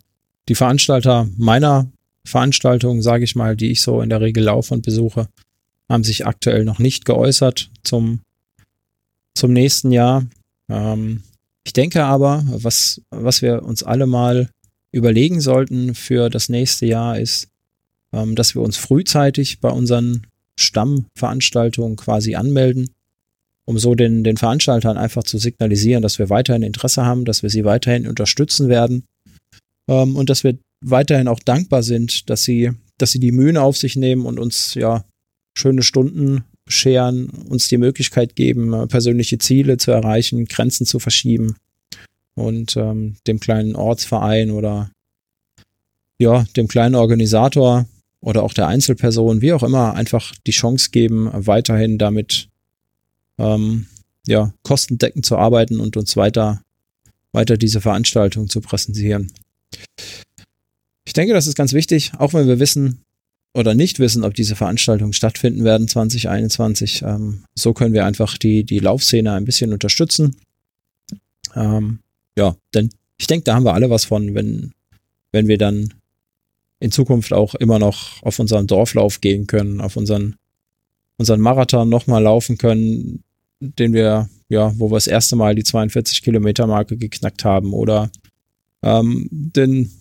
die 0.49 0.55
Veranstalter 0.55 1.29
meiner 1.37 1.91
Veranstaltungen, 2.25 3.03
sage 3.03 3.25
ich 3.25 3.37
mal, 3.37 3.57
die 3.57 3.73
ich 3.73 3.83
so 3.83 4.01
in 4.01 4.09
der 4.09 4.23
Regel 4.23 4.45
laufe 4.45 4.73
und 4.73 4.87
besuche, 4.87 5.29
haben 5.87 6.05
sich 6.05 6.25
aktuell 6.25 6.65
noch 6.65 6.79
nicht 6.79 7.05
geäußert 7.05 7.71
zum, 7.83 8.21
zum 9.35 9.53
nächsten 9.53 9.93
Jahr. 9.93 10.25
Ähm, 10.71 11.23
ich 11.65 11.73
denke 11.73 12.05
aber, 12.05 12.45
was, 12.47 13.01
was 13.11 13.43
wir 13.43 13.63
uns 13.63 13.83
alle 13.83 14.07
mal 14.07 14.51
überlegen 14.91 15.41
sollten 15.41 15.95
für 15.95 16.29
das 16.29 16.49
nächste 16.49 16.87
Jahr 16.87 17.19
ist, 17.19 17.49
ähm, 18.13 18.35
dass 18.35 18.55
wir 18.55 18.63
uns 18.63 18.77
frühzeitig 18.77 19.61
bei 19.61 19.71
unseren 19.71 20.27
Stammveranstaltungen 20.59 21.97
quasi 21.97 22.35
anmelden 22.35 22.91
um 23.65 23.79
so 23.79 23.95
den, 23.95 24.25
den 24.25 24.37
Veranstaltern 24.37 24.97
einfach 24.97 25.25
zu 25.25 25.39
signalisieren, 25.39 26.03
dass 26.03 26.19
wir 26.19 26.31
weiterhin 26.31 26.63
Interesse 26.63 27.05
haben, 27.05 27.25
dass 27.25 27.43
wir 27.43 27.51
sie 27.51 27.65
weiterhin 27.65 28.07
unterstützen 28.09 28.69
werden 28.69 29.05
ähm, 29.89 30.17
und 30.17 30.31
dass 30.31 30.45
wir 30.45 30.59
weiterhin 30.85 31.29
auch 31.29 31.41
dankbar 31.41 31.83
sind, 31.83 32.29
dass 32.29 32.43
sie, 32.43 32.73
dass 32.99 33.13
sie 33.13 33.21
die 33.21 33.33
Mühen 33.33 33.57
auf 33.57 33.77
sich 33.77 33.97
nehmen 33.97 34.27
und 34.27 34.41
uns 34.41 34.75
ja 34.75 35.05
schöne 35.57 35.83
Stunden 35.83 36.45
bescheren, 36.73 37.29
uns 37.29 37.69
die 37.69 37.77
Möglichkeit 37.77 38.35
geben, 38.35 38.73
äh, 38.73 38.87
persönliche 38.87 39.37
Ziele 39.37 39.77
zu 39.77 39.91
erreichen, 39.91 40.47
Grenzen 40.47 40.87
zu 40.87 40.99
verschieben 40.99 41.57
und 42.35 42.77
ähm, 42.79 43.17
dem 43.27 43.41
kleinen 43.41 43.77
Ortsverein 43.77 44.51
oder 44.51 44.91
ja, 46.19 46.45
dem 46.57 46.69
kleinen 46.69 46.95
Organisator 46.95 47.87
oder 48.21 48.43
auch 48.43 48.55
der 48.55 48.69
Einzelperson, 48.69 49.43
wie 49.43 49.53
auch 49.53 49.63
immer, 49.63 49.95
einfach 49.95 50.35
die 50.47 50.53
Chance 50.53 50.91
geben, 50.93 51.29
weiterhin 51.33 51.99
damit 51.99 52.49
ähm, 53.39 53.87
ja, 54.27 54.55
kostendeckend 54.63 55.27
zu 55.27 55.37
arbeiten 55.37 55.79
und 55.79 55.99
uns 55.99 56.17
weiter, 56.17 56.63
weiter 57.33 57.59
diese 57.59 57.83
Veranstaltung 57.83 58.49
zu 58.49 58.63
präsentieren. 58.63 59.31
Ich 61.05 61.13
denke, 61.13 61.35
das 61.35 61.47
ist 61.47 61.57
ganz 61.57 61.75
wichtig, 61.75 62.13
auch 62.17 62.33
wenn 62.33 62.49
wir 62.49 62.61
wissen 62.61 63.03
oder 63.55 63.75
nicht 63.75 63.99
wissen, 63.99 64.25
ob 64.25 64.35
diese 64.35 64.57
Veranstaltungen 64.57 65.13
stattfinden 65.13 65.65
werden 65.65 65.89
2021. 65.89 67.03
Ähm, 67.03 67.45
so 67.55 67.73
können 67.73 67.95
wir 67.95 68.07
einfach 68.07 68.39
die, 68.39 68.65
die 68.65 68.79
Laufszene 68.79 69.33
ein 69.33 69.45
bisschen 69.45 69.73
unterstützen. 69.73 70.37
Ähm, 71.55 71.99
ja, 72.37 72.57
denn 72.75 72.91
ich 73.19 73.27
denke, 73.27 73.45
da 73.45 73.55
haben 73.55 73.65
wir 73.65 73.75
alle 73.75 73.91
was 73.91 74.07
von, 74.07 74.35
wenn, 74.35 74.73
wenn 75.33 75.49
wir 75.49 75.59
dann 75.59 75.95
in 76.81 76.91
Zukunft 76.91 77.33
auch 77.33 77.55
immer 77.55 77.79
noch 77.79 78.23
auf 78.23 78.39
unseren 78.39 78.67
Dorflauf 78.67 79.21
gehen 79.21 79.47
können, 79.47 79.81
auf 79.81 79.97
unseren, 79.97 80.37
unseren 81.19 81.41
Marathon 81.41 81.89
nochmal 81.89 82.23
laufen 82.23 82.59
können, 82.59 83.23
den 83.61 83.93
wir, 83.93 84.29
ja, 84.49 84.73
wo 84.79 84.91
wir 84.91 84.97
das 84.97 85.07
erste 85.07 85.37
Mal 85.37 85.55
die 85.55 85.63
42 85.63 86.23
Kilometer 86.23 86.67
Marke 86.67 86.97
geknackt 86.97 87.45
haben 87.45 87.73
oder 87.73 88.11
ähm, 88.83 89.29
den 89.31 89.93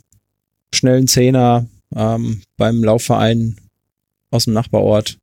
schnellen 0.73 1.07
Zehner 1.07 1.67
ähm, 1.95 2.41
beim 2.57 2.83
Laufverein 2.83 3.57
aus 4.29 4.45
dem 4.45 4.53
Nachbarort. 4.53 5.17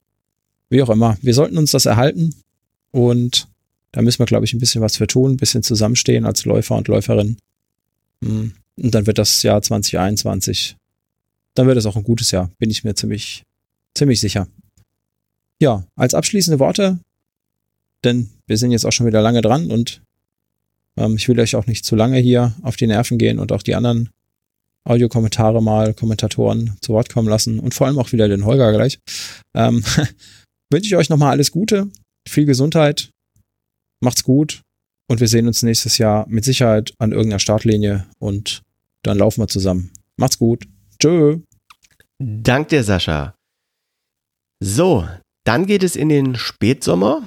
Wie 0.70 0.82
auch 0.82 0.90
immer. 0.90 1.16
Wir 1.22 1.34
sollten 1.34 1.56
uns 1.56 1.70
das 1.70 1.86
erhalten 1.86 2.34
und 2.90 3.48
da 3.92 4.02
müssen 4.02 4.18
wir, 4.18 4.26
glaube 4.26 4.44
ich, 4.44 4.52
ein 4.52 4.58
bisschen 4.58 4.82
was 4.82 4.98
für 4.98 5.06
tun, 5.06 5.32
ein 5.32 5.36
bisschen 5.38 5.62
zusammenstehen 5.62 6.26
als 6.26 6.44
Läufer 6.44 6.76
und 6.76 6.88
Läuferin. 6.88 7.38
Hm. 8.22 8.52
Und 8.76 8.94
dann 8.94 9.06
wird 9.06 9.18
das 9.18 9.42
Jahr 9.42 9.62
2021, 9.62 10.76
dann 11.54 11.66
wird 11.66 11.78
es 11.78 11.86
auch 11.86 11.96
ein 11.96 12.04
gutes 12.04 12.30
Jahr, 12.30 12.50
bin 12.58 12.70
ich 12.70 12.84
mir 12.84 12.94
ziemlich, 12.94 13.44
ziemlich 13.94 14.20
sicher. 14.20 14.46
Ja, 15.58 15.84
als 15.96 16.14
abschließende 16.14 16.60
Worte 16.60 17.00
denn 18.04 18.30
wir 18.46 18.56
sind 18.56 18.70
jetzt 18.70 18.84
auch 18.84 18.92
schon 18.92 19.06
wieder 19.06 19.22
lange 19.22 19.42
dran 19.42 19.70
und 19.70 20.02
ähm, 20.96 21.16
ich 21.16 21.28
will 21.28 21.38
euch 21.40 21.56
auch 21.56 21.66
nicht 21.66 21.84
zu 21.84 21.96
lange 21.96 22.18
hier 22.18 22.54
auf 22.62 22.76
die 22.76 22.86
Nerven 22.86 23.18
gehen 23.18 23.38
und 23.38 23.52
auch 23.52 23.62
die 23.62 23.74
anderen 23.74 24.10
Audiokommentare 24.84 25.62
mal, 25.62 25.94
Kommentatoren 25.94 26.76
zu 26.80 26.92
Wort 26.92 27.12
kommen 27.12 27.28
lassen 27.28 27.58
und 27.58 27.74
vor 27.74 27.86
allem 27.86 27.98
auch 27.98 28.12
wieder 28.12 28.28
den 28.28 28.44
Holger 28.44 28.72
gleich. 28.72 28.98
Ähm, 29.54 29.84
wünsche 30.72 30.86
ich 30.86 30.96
euch 30.96 31.08
nochmal 31.08 31.32
alles 31.32 31.50
Gute, 31.50 31.88
viel 32.28 32.46
Gesundheit, 32.46 33.10
macht's 34.00 34.24
gut 34.24 34.62
und 35.10 35.20
wir 35.20 35.28
sehen 35.28 35.46
uns 35.46 35.62
nächstes 35.62 35.98
Jahr 35.98 36.26
mit 36.28 36.44
Sicherheit 36.44 36.94
an 36.98 37.12
irgendeiner 37.12 37.40
Startlinie 37.40 38.06
und 38.18 38.62
dann 39.02 39.18
laufen 39.18 39.42
wir 39.42 39.48
zusammen. 39.48 39.92
Macht's 40.16 40.38
gut. 40.38 40.66
Tschö. 41.00 41.38
Dank 42.18 42.68
dir, 42.68 42.82
Sascha. 42.82 43.34
So, 44.60 45.06
Dann 45.44 45.66
geht 45.66 45.82
es 45.82 45.96
in 45.96 46.08
den 46.08 46.34
Spätsommer. 46.34 47.26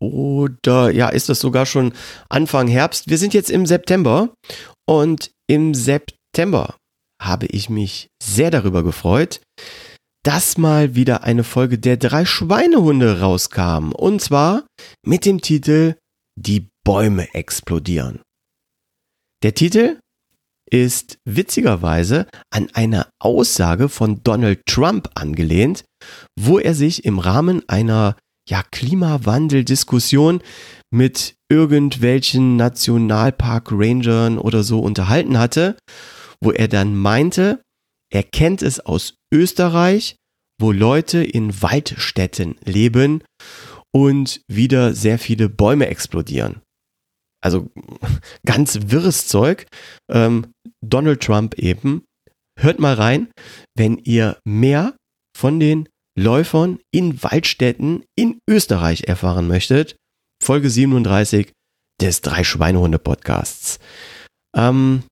Oder 0.00 0.90
ja, 0.90 1.08
ist 1.08 1.28
das 1.28 1.40
sogar 1.40 1.66
schon 1.66 1.92
Anfang 2.30 2.68
Herbst? 2.68 3.10
Wir 3.10 3.18
sind 3.18 3.34
jetzt 3.34 3.50
im 3.50 3.66
September 3.66 4.32
und 4.86 5.30
im 5.46 5.74
September 5.74 6.23
habe 7.20 7.46
ich 7.46 7.70
mich 7.70 8.08
sehr 8.22 8.50
darüber 8.50 8.82
gefreut, 8.82 9.40
dass 10.24 10.56
mal 10.56 10.94
wieder 10.94 11.22
eine 11.22 11.44
Folge 11.44 11.78
der 11.78 11.96
drei 11.96 12.24
Schweinehunde 12.24 13.20
rauskam. 13.20 13.92
Und 13.92 14.20
zwar 14.20 14.66
mit 15.04 15.24
dem 15.24 15.40
Titel 15.40 15.96
Die 16.36 16.68
Bäume 16.84 17.32
explodieren. 17.34 18.22
Der 19.42 19.54
Titel 19.54 19.98
ist 20.70 21.18
witzigerweise 21.24 22.26
an 22.50 22.68
eine 22.72 23.06
Aussage 23.20 23.88
von 23.88 24.22
Donald 24.22 24.62
Trump 24.66 25.10
angelehnt, 25.14 25.84
wo 26.38 26.58
er 26.58 26.74
sich 26.74 27.04
im 27.04 27.18
Rahmen 27.18 27.62
einer 27.68 28.16
ja, 28.48 28.62
Klimawandel-Diskussion 28.70 30.42
mit 30.90 31.34
irgendwelchen 31.50 32.56
Nationalpark-Rangern 32.56 34.38
oder 34.38 34.62
so 34.62 34.80
unterhalten 34.80 35.38
hatte, 35.38 35.76
wo 36.40 36.50
er 36.50 36.68
dann 36.68 36.96
meinte, 36.96 37.62
er 38.12 38.22
kennt 38.22 38.62
es 38.62 38.80
aus 38.80 39.16
Österreich, 39.32 40.16
wo 40.60 40.72
Leute 40.72 41.22
in 41.22 41.62
Waldstätten 41.62 42.56
leben 42.64 43.22
und 43.92 44.42
wieder 44.48 44.94
sehr 44.94 45.18
viele 45.18 45.48
Bäume 45.48 45.88
explodieren. 45.88 46.62
Also 47.42 47.70
ganz 48.46 48.78
wirres 48.86 49.26
Zeug. 49.28 49.66
Ähm, 50.10 50.52
Donald 50.84 51.22
Trump 51.22 51.58
eben. 51.58 52.04
Hört 52.58 52.78
mal 52.78 52.94
rein, 52.94 53.30
wenn 53.76 53.98
ihr 53.98 54.38
mehr 54.44 54.96
von 55.36 55.58
den 55.58 55.88
Läufern 56.16 56.78
in 56.92 57.22
Waldstätten 57.22 58.04
in 58.16 58.38
Österreich 58.48 59.04
erfahren 59.04 59.48
möchtet. 59.48 59.96
Folge 60.42 60.70
37 60.70 61.52
des 62.00 62.20
Drei 62.20 62.44
Schweinehunde 62.44 62.98
Podcasts. 62.98 63.80
Ähm, 64.56 65.02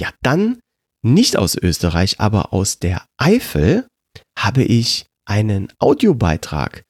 ja, 0.00 0.08
dann 0.22 0.58
nicht 1.02 1.36
aus 1.36 1.56
Österreich, 1.56 2.18
aber 2.18 2.52
aus 2.52 2.78
der 2.78 3.02
Eifel 3.18 3.86
habe 4.36 4.62
ich 4.62 5.06
einen 5.26 5.68
Audiobeitrag 5.78 6.82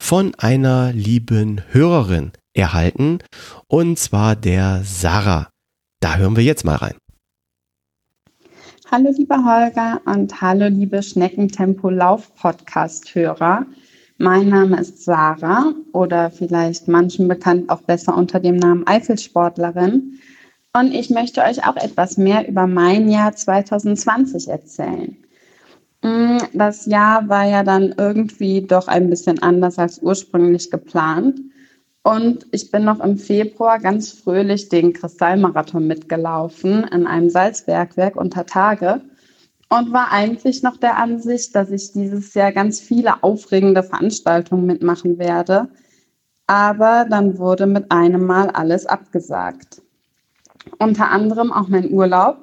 von 0.00 0.34
einer 0.36 0.92
lieben 0.92 1.62
Hörerin 1.70 2.32
erhalten 2.54 3.18
und 3.66 3.98
zwar 3.98 4.36
der 4.36 4.82
Sarah. 4.84 5.48
Da 6.00 6.16
hören 6.16 6.36
wir 6.36 6.44
jetzt 6.44 6.64
mal 6.64 6.76
rein. 6.76 6.96
Hallo 8.90 9.10
lieber 9.16 9.44
Holger 9.44 10.00
und 10.06 10.40
hallo 10.40 10.68
liebe 10.68 11.02
Schneckentempo 11.02 11.90
Lauf 11.90 12.34
Podcast 12.36 13.14
Hörer. 13.14 13.66
Mein 14.16 14.48
Name 14.48 14.80
ist 14.80 15.04
Sarah 15.04 15.74
oder 15.92 16.30
vielleicht 16.30 16.88
manchen 16.88 17.28
bekannt 17.28 17.68
auch 17.70 17.82
besser 17.82 18.16
unter 18.16 18.40
dem 18.40 18.56
Namen 18.56 18.86
Eifelsportlerin 18.86 20.18
und 20.74 20.94
ich 20.94 21.10
möchte 21.10 21.42
euch 21.42 21.66
auch 21.66 21.76
etwas 21.76 22.16
mehr 22.18 22.48
über 22.48 22.66
mein 22.66 23.08
Jahr 23.08 23.34
2020 23.34 24.48
erzählen. 24.48 25.16
Mm, 26.02 26.38
das 26.52 26.86
Jahr 26.86 27.28
war 27.28 27.46
ja 27.46 27.62
dann 27.64 27.94
irgendwie 27.96 28.62
doch 28.62 28.88
ein 28.88 29.10
bisschen 29.10 29.42
anders 29.42 29.78
als 29.78 30.00
ursprünglich 30.00 30.70
geplant. 30.70 31.40
Und 32.02 32.46
ich 32.52 32.70
bin 32.70 32.84
noch 32.84 33.00
im 33.00 33.18
Februar 33.18 33.78
ganz 33.80 34.12
fröhlich 34.12 34.68
den 34.68 34.92
Kristallmarathon 34.92 35.86
mitgelaufen 35.86 36.84
in 36.84 37.06
einem 37.06 37.28
Salzbergwerk 37.28 38.16
unter 38.16 38.46
Tage 38.46 39.02
und 39.68 39.92
war 39.92 40.12
eigentlich 40.12 40.62
noch 40.62 40.76
der 40.76 40.96
Ansicht, 40.96 41.54
dass 41.54 41.70
ich 41.70 41.92
dieses 41.92 42.32
Jahr 42.34 42.52
ganz 42.52 42.80
viele 42.80 43.22
aufregende 43.22 43.82
Veranstaltungen 43.82 44.64
mitmachen 44.64 45.18
werde. 45.18 45.68
Aber 46.46 47.06
dann 47.10 47.38
wurde 47.38 47.66
mit 47.66 47.90
einem 47.90 48.24
Mal 48.24 48.48
alles 48.48 48.86
abgesagt. 48.86 49.82
Unter 50.78 51.10
anderem 51.10 51.52
auch 51.52 51.68
mein 51.68 51.92
Urlaub, 51.92 52.38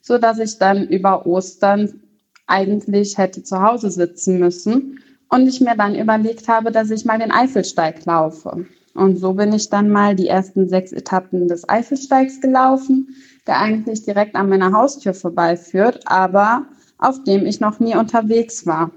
so 0.00 0.18
dass 0.18 0.38
ich 0.38 0.58
dann 0.58 0.88
über 0.88 1.26
Ostern 1.26 2.00
eigentlich 2.46 3.18
hätte 3.18 3.42
zu 3.42 3.62
Hause 3.62 3.90
sitzen 3.90 4.38
müssen 4.38 4.98
und 5.28 5.46
ich 5.46 5.60
mir 5.60 5.76
dann 5.76 5.94
überlegt 5.94 6.48
habe, 6.48 6.72
dass 6.72 6.90
ich 6.90 7.04
mal 7.04 7.18
den 7.18 7.30
Eifelsteig 7.30 8.04
laufe. 8.04 8.66
Und 8.94 9.16
so 9.16 9.34
bin 9.34 9.52
ich 9.52 9.70
dann 9.70 9.88
mal 9.88 10.16
die 10.16 10.26
ersten 10.26 10.68
sechs 10.68 10.92
Etappen 10.92 11.46
des 11.46 11.68
Eifelsteigs 11.68 12.40
gelaufen, 12.40 13.14
der 13.46 13.60
eigentlich 13.60 14.02
direkt 14.02 14.34
an 14.34 14.48
meiner 14.48 14.72
Haustür 14.72 15.14
vorbeiführt, 15.14 16.00
aber 16.06 16.66
auf 16.98 17.22
dem 17.22 17.46
ich 17.46 17.60
noch 17.60 17.78
nie 17.78 17.94
unterwegs 17.94 18.66
war. 18.66 18.90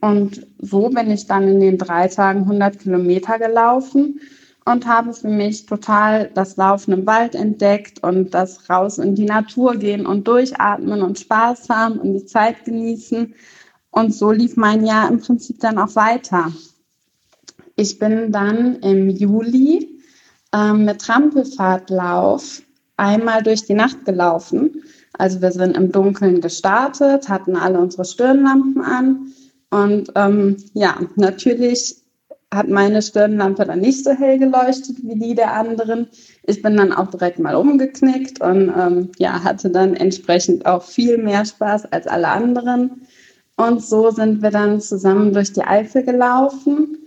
Und 0.00 0.46
so 0.58 0.88
bin 0.90 1.10
ich 1.10 1.26
dann 1.26 1.46
in 1.46 1.60
den 1.60 1.78
drei 1.78 2.08
Tagen 2.08 2.40
100 2.40 2.78
Kilometer 2.78 3.38
gelaufen 3.38 4.20
und 4.64 4.86
habe 4.86 5.12
für 5.12 5.28
mich 5.28 5.66
total 5.66 6.30
das 6.34 6.56
Laufen 6.56 6.92
im 6.92 7.06
Wald 7.06 7.34
entdeckt 7.34 8.02
und 8.02 8.34
das 8.34 8.68
raus 8.68 8.98
in 8.98 9.14
die 9.14 9.24
Natur 9.24 9.76
gehen 9.76 10.06
und 10.06 10.28
durchatmen 10.28 11.02
und 11.02 11.18
Spaß 11.18 11.68
haben 11.68 11.98
und 11.98 12.14
die 12.14 12.26
Zeit 12.26 12.64
genießen. 12.64 13.34
Und 13.90 14.14
so 14.14 14.30
lief 14.30 14.56
mein 14.56 14.84
Jahr 14.84 15.10
im 15.10 15.20
Prinzip 15.20 15.60
dann 15.60 15.78
auch 15.78 15.96
weiter. 15.96 16.52
Ich 17.76 17.98
bin 17.98 18.30
dann 18.30 18.76
im 18.80 19.08
Juli 19.08 20.00
ähm, 20.52 20.84
mit 20.84 21.00
Trampelfahrtlauf 21.00 22.62
einmal 22.96 23.42
durch 23.42 23.64
die 23.64 23.74
Nacht 23.74 24.04
gelaufen. 24.04 24.82
Also 25.14 25.40
wir 25.40 25.52
sind 25.52 25.76
im 25.76 25.90
Dunkeln 25.90 26.40
gestartet, 26.40 27.28
hatten 27.28 27.56
alle 27.56 27.80
unsere 27.80 28.04
Stirnlampen 28.04 28.82
an. 28.82 29.32
Und 29.70 30.12
ähm, 30.14 30.56
ja, 30.74 30.98
natürlich 31.16 31.96
hat 32.52 32.68
meine 32.68 33.00
Stirnlampe 33.00 33.64
dann 33.64 33.80
nicht 33.80 34.04
so 34.04 34.10
hell 34.10 34.38
geleuchtet 34.38 34.96
wie 35.02 35.14
die 35.14 35.34
der 35.34 35.52
anderen. 35.52 36.08
Ich 36.42 36.62
bin 36.62 36.76
dann 36.76 36.92
auch 36.92 37.08
direkt 37.08 37.38
mal 37.38 37.54
umgeknickt 37.54 38.40
und 38.40 38.72
ähm, 38.76 39.10
ja, 39.18 39.44
hatte 39.44 39.70
dann 39.70 39.94
entsprechend 39.94 40.66
auch 40.66 40.82
viel 40.82 41.18
mehr 41.18 41.44
Spaß 41.44 41.92
als 41.92 42.08
alle 42.08 42.28
anderen. 42.28 43.02
Und 43.56 43.84
so 43.84 44.10
sind 44.10 44.42
wir 44.42 44.50
dann 44.50 44.80
zusammen 44.80 45.32
durch 45.32 45.52
die 45.52 45.62
Eifel 45.62 46.02
gelaufen 46.02 46.98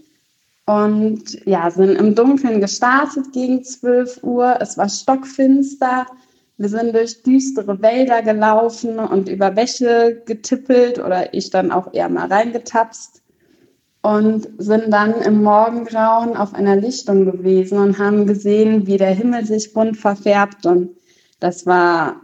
und 0.66 1.46
ja, 1.46 1.70
sind 1.72 1.96
im 1.96 2.16
Dunkeln 2.16 2.62
gestartet 2.62 3.34
gegen 3.34 3.64
12 3.64 4.24
Uhr. 4.24 4.58
Es 4.62 4.78
war 4.78 4.88
stockfinster. 4.88 6.06
Wir 6.58 6.70
sind 6.70 6.96
durch 6.96 7.22
düstere 7.24 7.82
Wälder 7.82 8.22
gelaufen 8.22 9.00
und 9.00 9.28
über 9.28 9.52
Bäche 9.52 10.22
getippelt 10.26 11.00
oder 11.00 11.34
ich 11.34 11.50
dann 11.50 11.72
auch 11.72 11.94
eher 11.94 12.08
mal 12.08 12.28
reingetapst 12.28 13.23
und 14.04 14.50
sind 14.58 14.92
dann 14.92 15.14
im 15.22 15.42
Morgengrauen 15.44 16.36
auf 16.36 16.54
einer 16.54 16.76
Lichtung 16.76 17.26
gewesen 17.26 17.78
und 17.78 17.98
haben 17.98 18.28
gesehen, 18.28 18.86
wie 18.86 18.98
der 18.98 19.16
Himmel 19.16 19.46
sich 19.46 19.74
bunt 19.74 19.98
verfärbt. 19.98 20.66
Und 20.66 20.90
das 21.40 21.66
war 21.66 22.18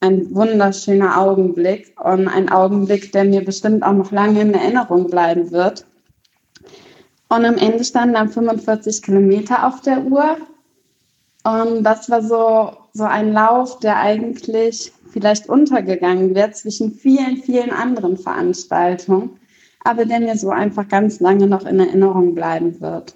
ein 0.00 0.34
wunderschöner 0.34 1.20
Augenblick 1.20 1.94
und 2.02 2.26
ein 2.26 2.50
Augenblick, 2.50 3.12
der 3.12 3.24
mir 3.24 3.44
bestimmt 3.44 3.84
auch 3.84 3.92
noch 3.92 4.10
lange 4.10 4.40
in 4.40 4.54
Erinnerung 4.54 5.08
bleiben 5.08 5.52
wird. 5.52 5.86
Und 7.28 7.44
am 7.44 7.58
Ende 7.58 7.84
standen 7.84 8.14
dann 8.14 8.28
45 8.28 9.00
Kilometer 9.00 9.68
auf 9.68 9.80
der 9.82 10.02
Uhr. 10.02 10.36
Und 11.44 11.84
das 11.84 12.10
war 12.10 12.22
so, 12.22 12.72
so 12.92 13.04
ein 13.04 13.32
Lauf, 13.32 13.78
der 13.78 13.98
eigentlich 13.98 14.92
vielleicht 15.10 15.48
untergegangen 15.48 16.34
wird 16.34 16.56
zwischen 16.56 16.92
vielen, 16.92 17.36
vielen 17.36 17.70
anderen 17.70 18.16
Veranstaltungen, 18.16 19.39
aber 19.84 20.04
der 20.04 20.20
mir 20.20 20.36
so 20.36 20.50
einfach 20.50 20.88
ganz 20.88 21.20
lange 21.20 21.46
noch 21.46 21.64
in 21.66 21.80
Erinnerung 21.80 22.34
bleiben 22.34 22.80
wird. 22.80 23.14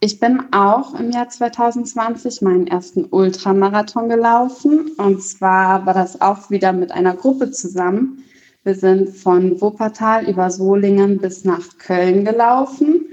Ich 0.00 0.20
bin 0.20 0.52
auch 0.52 0.98
im 1.00 1.10
Jahr 1.10 1.30
2020 1.30 2.42
meinen 2.42 2.66
ersten 2.66 3.06
Ultramarathon 3.06 4.10
gelaufen. 4.10 4.90
Und 4.98 5.22
zwar 5.22 5.86
war 5.86 5.94
das 5.94 6.20
auch 6.20 6.50
wieder 6.50 6.74
mit 6.74 6.92
einer 6.92 7.14
Gruppe 7.14 7.52
zusammen. 7.52 8.22
Wir 8.64 8.74
sind 8.74 9.10
von 9.10 9.60
Wuppertal 9.60 10.28
über 10.28 10.50
Solingen 10.50 11.18
bis 11.18 11.44
nach 11.44 11.78
Köln 11.78 12.24
gelaufen 12.24 13.06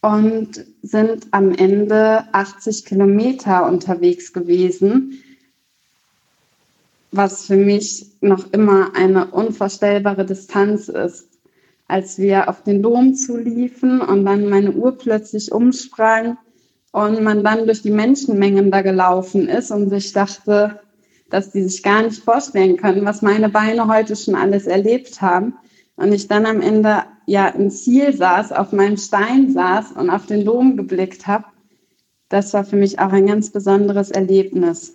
und 0.00 0.64
sind 0.82 1.26
am 1.30 1.52
Ende 1.52 2.24
80 2.32 2.84
Kilometer 2.84 3.66
unterwegs 3.66 4.32
gewesen, 4.32 5.22
was 7.16 7.46
für 7.46 7.56
mich 7.56 8.06
noch 8.20 8.52
immer 8.52 8.94
eine 8.94 9.30
unvorstellbare 9.30 10.24
Distanz 10.24 10.88
ist. 10.88 11.28
Als 11.86 12.18
wir 12.18 12.48
auf 12.48 12.62
den 12.62 12.82
Dom 12.82 13.14
zuliefen 13.14 14.00
und 14.00 14.24
dann 14.24 14.48
meine 14.48 14.72
Uhr 14.72 14.96
plötzlich 14.96 15.52
umsprang 15.52 16.38
und 16.92 17.22
man 17.22 17.44
dann 17.44 17.66
durch 17.66 17.82
die 17.82 17.90
Menschenmengen 17.90 18.70
da 18.70 18.82
gelaufen 18.82 19.48
ist 19.48 19.70
und 19.70 19.90
sich 19.90 20.12
dachte, 20.12 20.80
dass 21.30 21.50
die 21.50 21.62
sich 21.62 21.82
gar 21.82 22.02
nicht 22.02 22.22
vorstellen 22.22 22.76
können, 22.76 23.04
was 23.04 23.22
meine 23.22 23.48
Beine 23.48 23.88
heute 23.88 24.16
schon 24.16 24.34
alles 24.34 24.66
erlebt 24.66 25.20
haben. 25.20 25.54
Und 25.96 26.12
ich 26.12 26.26
dann 26.26 26.46
am 26.46 26.60
Ende 26.60 27.04
ja 27.26 27.48
im 27.48 27.70
Ziel 27.70 28.14
saß, 28.14 28.52
auf 28.52 28.72
meinem 28.72 28.96
Stein 28.96 29.52
saß 29.52 29.92
und 29.92 30.10
auf 30.10 30.26
den 30.26 30.44
Dom 30.44 30.76
geblickt 30.76 31.26
habe. 31.26 31.44
Das 32.28 32.52
war 32.54 32.64
für 32.64 32.76
mich 32.76 32.98
auch 32.98 33.12
ein 33.12 33.26
ganz 33.26 33.50
besonderes 33.50 34.10
Erlebnis. 34.10 34.94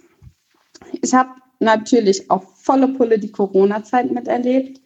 Ich 1.01 1.13
habe 1.13 1.29
natürlich 1.59 2.29
auch 2.31 2.43
volle 2.55 2.87
Pulle 2.89 3.19
die 3.19 3.31
Corona-Zeit 3.31 4.11
miterlebt 4.11 4.81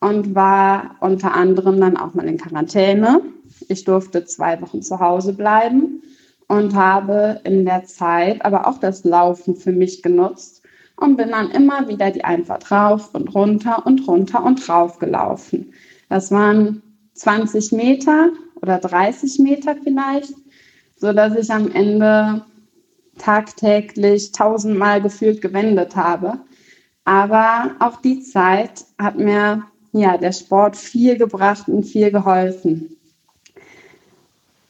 und 0.00 0.34
war 0.34 0.96
unter 1.00 1.34
anderem 1.34 1.80
dann 1.80 1.96
auch 1.96 2.14
mal 2.14 2.26
in 2.26 2.38
Quarantäne. 2.38 3.22
Ich 3.68 3.84
durfte 3.84 4.24
zwei 4.24 4.60
Wochen 4.60 4.82
zu 4.82 5.00
Hause 5.00 5.32
bleiben 5.32 6.02
und 6.48 6.74
habe 6.74 7.40
in 7.44 7.64
der 7.64 7.84
Zeit 7.84 8.44
aber 8.44 8.66
auch 8.66 8.78
das 8.78 9.04
Laufen 9.04 9.56
für 9.56 9.72
mich 9.72 10.02
genutzt 10.02 10.62
und 10.96 11.16
bin 11.16 11.30
dann 11.30 11.50
immer 11.50 11.88
wieder 11.88 12.10
die 12.10 12.24
Einfahrt 12.24 12.70
rauf 12.70 13.14
und 13.14 13.34
runter 13.34 13.84
und 13.86 14.06
runter 14.06 14.44
und 14.44 14.68
rauf 14.68 14.98
gelaufen. 14.98 15.72
Das 16.08 16.30
waren 16.30 16.82
20 17.14 17.72
Meter 17.72 18.30
oder 18.62 18.78
30 18.78 19.38
Meter 19.38 19.76
vielleicht, 19.82 20.34
so 20.96 21.12
dass 21.12 21.34
ich 21.34 21.50
am 21.50 21.70
Ende 21.72 22.44
tagtäglich 23.18 24.32
tausendmal 24.32 25.02
gefühlt 25.02 25.40
gewendet 25.40 25.96
habe. 25.96 26.40
Aber 27.04 27.76
auch 27.78 28.00
die 28.00 28.20
Zeit 28.20 28.84
hat 28.98 29.16
mir 29.16 29.64
ja 29.92 30.18
der 30.18 30.32
Sport 30.32 30.76
viel 30.76 31.16
gebracht 31.16 31.68
und 31.68 31.84
viel 31.84 32.10
geholfen. 32.10 32.96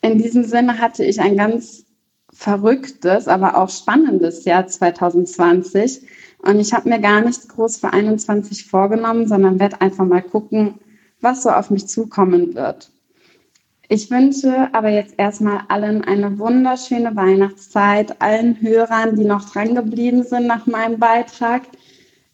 In 0.02 0.18
diesem 0.18 0.44
Sinne 0.44 0.78
hatte 0.78 1.04
ich 1.04 1.20
ein 1.20 1.36
ganz 1.36 1.84
verrücktes, 2.32 3.28
aber 3.28 3.56
auch 3.56 3.70
spannendes 3.70 4.44
Jahr 4.44 4.66
2020. 4.66 6.02
Und 6.38 6.60
ich 6.60 6.72
habe 6.74 6.88
mir 6.88 7.00
gar 7.00 7.22
nichts 7.22 7.48
groß 7.48 7.78
für 7.78 7.92
21 7.92 8.66
vorgenommen, 8.66 9.26
sondern 9.26 9.58
werde 9.58 9.80
einfach 9.80 10.04
mal 10.04 10.22
gucken, 10.22 10.74
was 11.20 11.42
so 11.42 11.50
auf 11.50 11.70
mich 11.70 11.88
zukommen 11.88 12.54
wird. 12.54 12.92
Ich 13.88 14.10
wünsche 14.10 14.68
aber 14.72 14.88
jetzt 14.88 15.14
erstmal 15.16 15.60
allen 15.68 16.02
eine 16.02 16.38
wunderschöne 16.38 17.14
Weihnachtszeit, 17.14 18.20
allen 18.20 18.60
Hörern, 18.60 19.14
die 19.16 19.24
noch 19.24 19.48
dran 19.50 19.74
geblieben 19.74 20.24
sind 20.24 20.46
nach 20.46 20.66
meinem 20.66 20.98
Beitrag. 20.98 21.62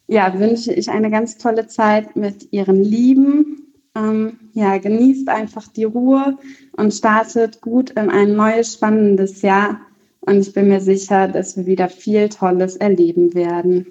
Ja, 0.07 0.37
wünsche 0.39 0.73
ich 0.73 0.89
eine 0.89 1.11
ganz 1.11 1.37
tolle 1.37 1.67
Zeit 1.67 2.15
mit 2.15 2.51
ihren 2.51 2.83
Lieben. 2.83 3.67
Ähm, 3.95 4.39
ja, 4.53 4.77
genießt 4.79 5.29
einfach 5.29 5.67
die 5.67 5.83
Ruhe 5.83 6.37
und 6.75 6.91
startet 6.91 7.61
gut 7.61 7.91
in 7.91 8.09
ein 8.09 8.35
neues 8.35 8.73
spannendes 8.73 9.43
Jahr. 9.43 9.79
Und 10.21 10.39
ich 10.39 10.53
bin 10.53 10.69
mir 10.69 10.81
sicher, 10.81 11.27
dass 11.27 11.55
wir 11.55 11.67
wieder 11.67 11.89
viel 11.89 12.29
Tolles 12.29 12.77
erleben 12.77 13.35
werden. 13.35 13.87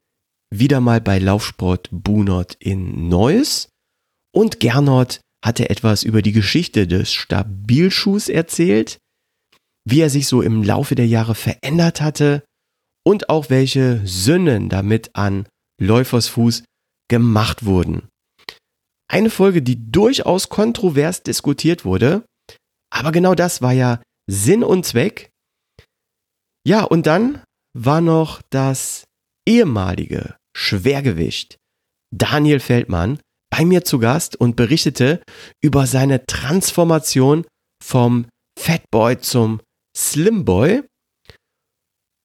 wieder 0.50 0.80
mal 0.80 1.02
bei 1.02 1.20
Laufsport 1.20 1.90
Bunot 1.92 2.56
in 2.60 3.10
Neuss 3.10 3.70
und 4.34 4.60
Gernot 4.60 5.20
hatte 5.44 5.70
etwas 5.70 6.04
über 6.04 6.22
die 6.22 6.32
Geschichte 6.32 6.88
des 6.88 7.14
Stabilschuhs 7.14 8.30
erzählt, 8.30 8.98
wie 9.86 10.02
er 10.02 10.10
sich 10.10 10.28
so 10.28 10.42
im 10.42 10.64
Laufe 10.64 10.96
der 10.96 11.08
Jahre 11.08 11.36
verändert 11.36 12.02
hatte 12.02 12.44
und 13.06 13.30
auch 13.30 13.50
welche 13.50 14.06
Sünden 14.06 14.70
damit 14.70 15.16
an 15.16 15.48
Läufersfuß 15.82 16.64
gemacht 17.10 17.66
wurden. 17.66 18.08
Eine 19.10 19.30
Folge, 19.30 19.62
die 19.62 19.92
durchaus 19.92 20.50
kontrovers 20.50 21.24
diskutiert 21.24 21.86
wurde, 21.86 22.26
aber 22.90 23.12
genau 23.12 23.36
das 23.36 23.62
war 23.62 23.72
ja 23.72 24.02
Sinn 24.30 24.64
und 24.64 24.86
Zweck. 24.86 25.30
Ja, 26.66 26.84
und 26.84 27.08
dann 27.08 27.42
war 27.74 28.02
noch 28.02 28.42
das 28.50 29.06
ehemalige 29.48 30.37
Schwergewicht 30.58 31.58
Daniel 32.12 32.60
Feldmann 32.60 33.20
bei 33.52 33.64
mir 33.64 33.84
zu 33.84 34.00
Gast 34.00 34.36
und 34.36 34.56
berichtete 34.56 35.22
über 35.64 35.86
seine 35.86 36.26
Transformation 36.26 37.46
vom 37.84 38.28
Fatboy 38.60 39.20
zum 39.20 39.62
Slimboy. 39.96 40.84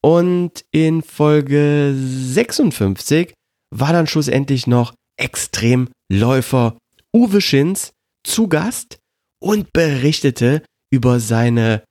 Und 0.02 0.64
in 0.72 1.02
Folge 1.02 1.94
56 1.94 3.34
war 3.70 3.92
dann 3.92 4.06
schlussendlich 4.06 4.66
noch 4.66 4.94
Extremläufer 5.18 6.78
Uwe 7.14 7.40
Schins 7.40 7.92
zu 8.26 8.48
Gast 8.48 8.98
und 9.40 9.72
berichtete 9.72 10.64
über 10.90 11.20
seine 11.20 11.84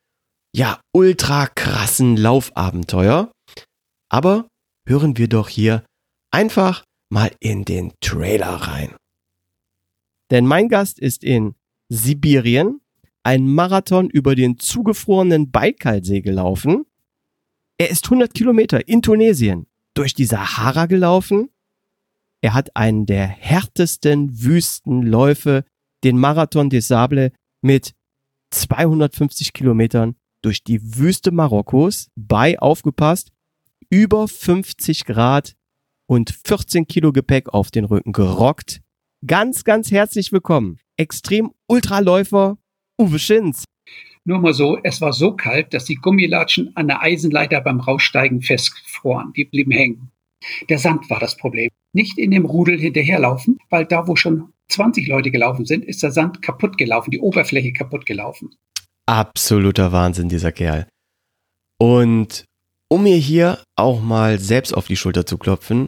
ja 0.55 0.81
ultra 0.93 1.47
krassen 1.47 2.17
Laufabenteuer. 2.17 3.31
Aber 4.09 4.47
hören 4.87 5.17
wir 5.17 5.29
doch 5.29 5.47
hier 5.47 5.85
einfach 6.31 6.83
mal 7.09 7.31
in 7.39 7.65
den 7.65 7.93
Trailer 7.99 8.55
rein. 8.55 8.95
Denn 10.31 10.47
mein 10.47 10.69
Gast 10.69 10.97
ist 10.97 11.23
in 11.23 11.55
Sibirien 11.89 12.79
ein 13.23 13.47
Marathon 13.47 14.09
über 14.09 14.33
den 14.33 14.57
zugefrorenen 14.57 15.51
Baikalsee 15.51 16.21
gelaufen. 16.21 16.85
Er 17.77 17.89
ist 17.89 18.05
100 18.05 18.33
Kilometer 18.33 18.87
in 18.87 19.01
Tunesien 19.01 19.67
durch 19.93 20.13
die 20.13 20.25
Sahara 20.25 20.85
gelaufen. 20.85 21.49
Er 22.41 22.53
hat 22.53 22.75
einen 22.75 23.05
der 23.05 23.27
härtesten 23.27 24.41
Wüstenläufe, 24.41 25.65
den 26.03 26.17
Marathon 26.17 26.69
des 26.69 26.87
Sable, 26.87 27.31
mit 27.61 27.93
250 28.51 29.53
Kilometern 29.53 30.15
durch 30.41 30.63
die 30.63 30.97
Wüste 30.97 31.31
Marokkos 31.31 32.09
bei, 32.15 32.57
aufgepasst, 32.57 33.31
über 33.89 34.27
50 34.27 35.05
Grad 35.05 35.55
und 36.11 36.37
14 36.45 36.87
Kilo 36.87 37.13
Gepäck 37.13 37.53
auf 37.53 37.71
den 37.71 37.85
Rücken 37.85 38.11
gerockt. 38.11 38.81
Ganz, 39.25 39.63
ganz 39.63 39.91
herzlich 39.91 40.33
willkommen. 40.33 40.77
Extrem 40.97 41.53
Ultraläufer 41.67 42.57
Uwe 42.99 43.17
Schins. 43.17 43.63
Nur 44.25 44.39
mal 44.39 44.53
so, 44.53 44.77
es 44.83 44.99
war 44.99 45.13
so 45.13 45.31
kalt, 45.37 45.73
dass 45.73 45.85
die 45.85 45.95
Gummilatschen 45.95 46.75
an 46.75 46.89
der 46.89 47.01
Eisenleiter 47.01 47.61
beim 47.61 47.79
Raussteigen 47.79 48.41
festfroren. 48.41 49.31
Die 49.37 49.45
blieben 49.45 49.71
hängen. 49.71 50.11
Der 50.67 50.79
Sand 50.79 51.09
war 51.09 51.21
das 51.21 51.37
Problem. 51.37 51.69
Nicht 51.93 52.17
in 52.17 52.31
dem 52.31 52.43
Rudel 52.43 52.77
hinterherlaufen, 52.77 53.59
weil 53.69 53.85
da, 53.85 54.05
wo 54.05 54.17
schon 54.17 54.51
20 54.67 55.07
Leute 55.07 55.31
gelaufen 55.31 55.63
sind, 55.63 55.85
ist 55.85 56.03
der 56.03 56.11
Sand 56.11 56.41
kaputt 56.41 56.77
gelaufen, 56.77 57.11
die 57.11 57.19
Oberfläche 57.19 57.71
kaputt 57.71 58.05
gelaufen. 58.05 58.53
Absoluter 59.05 59.93
Wahnsinn, 59.93 60.27
dieser 60.27 60.51
Kerl. 60.51 60.89
Und 61.79 62.43
um 62.89 63.03
mir 63.03 63.15
hier 63.15 63.63
auch 63.77 64.01
mal 64.01 64.39
selbst 64.39 64.73
auf 64.73 64.87
die 64.87 64.97
Schulter 64.97 65.25
zu 65.25 65.37
klopfen, 65.37 65.87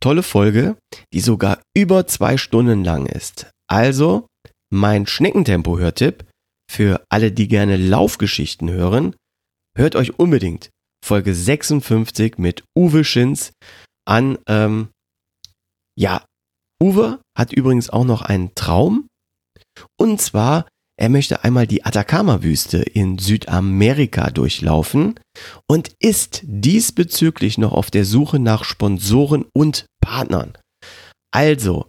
tolle 0.00 0.22
Folge, 0.22 0.76
die 1.12 1.20
sogar 1.20 1.60
über 1.76 2.06
zwei 2.06 2.36
Stunden 2.36 2.84
lang 2.84 3.06
ist. 3.06 3.50
Also 3.68 4.26
mein 4.70 5.06
Schneckentempo-Hörtipp 5.06 6.24
für 6.70 7.04
alle, 7.08 7.32
die 7.32 7.48
gerne 7.48 7.76
Laufgeschichten 7.76 8.70
hören, 8.70 9.14
hört 9.76 9.96
euch 9.96 10.18
unbedingt 10.18 10.70
Folge 11.04 11.34
56 11.34 12.38
mit 12.38 12.64
Uwe 12.76 13.04
Schins 13.04 13.52
an. 14.06 14.38
Ähm, 14.48 14.88
ja, 15.98 16.24
Uwe 16.82 17.20
hat 17.36 17.52
übrigens 17.52 17.90
auch 17.90 18.04
noch 18.04 18.22
einen 18.22 18.54
Traum. 18.54 19.08
Und 19.98 20.20
zwar, 20.20 20.66
er 20.98 21.10
möchte 21.10 21.44
einmal 21.44 21.66
die 21.66 21.84
Atacama-Wüste 21.84 22.78
in 22.78 23.18
Südamerika 23.18 24.30
durchlaufen 24.30 25.20
und 25.68 25.92
ist 26.00 26.40
diesbezüglich 26.44 27.58
noch 27.58 27.72
auf 27.72 27.90
der 27.90 28.06
Suche 28.06 28.38
nach 28.38 28.64
Sponsoren 28.64 29.44
und 29.52 29.84
Partnern. 30.00 30.56
Also, 31.32 31.86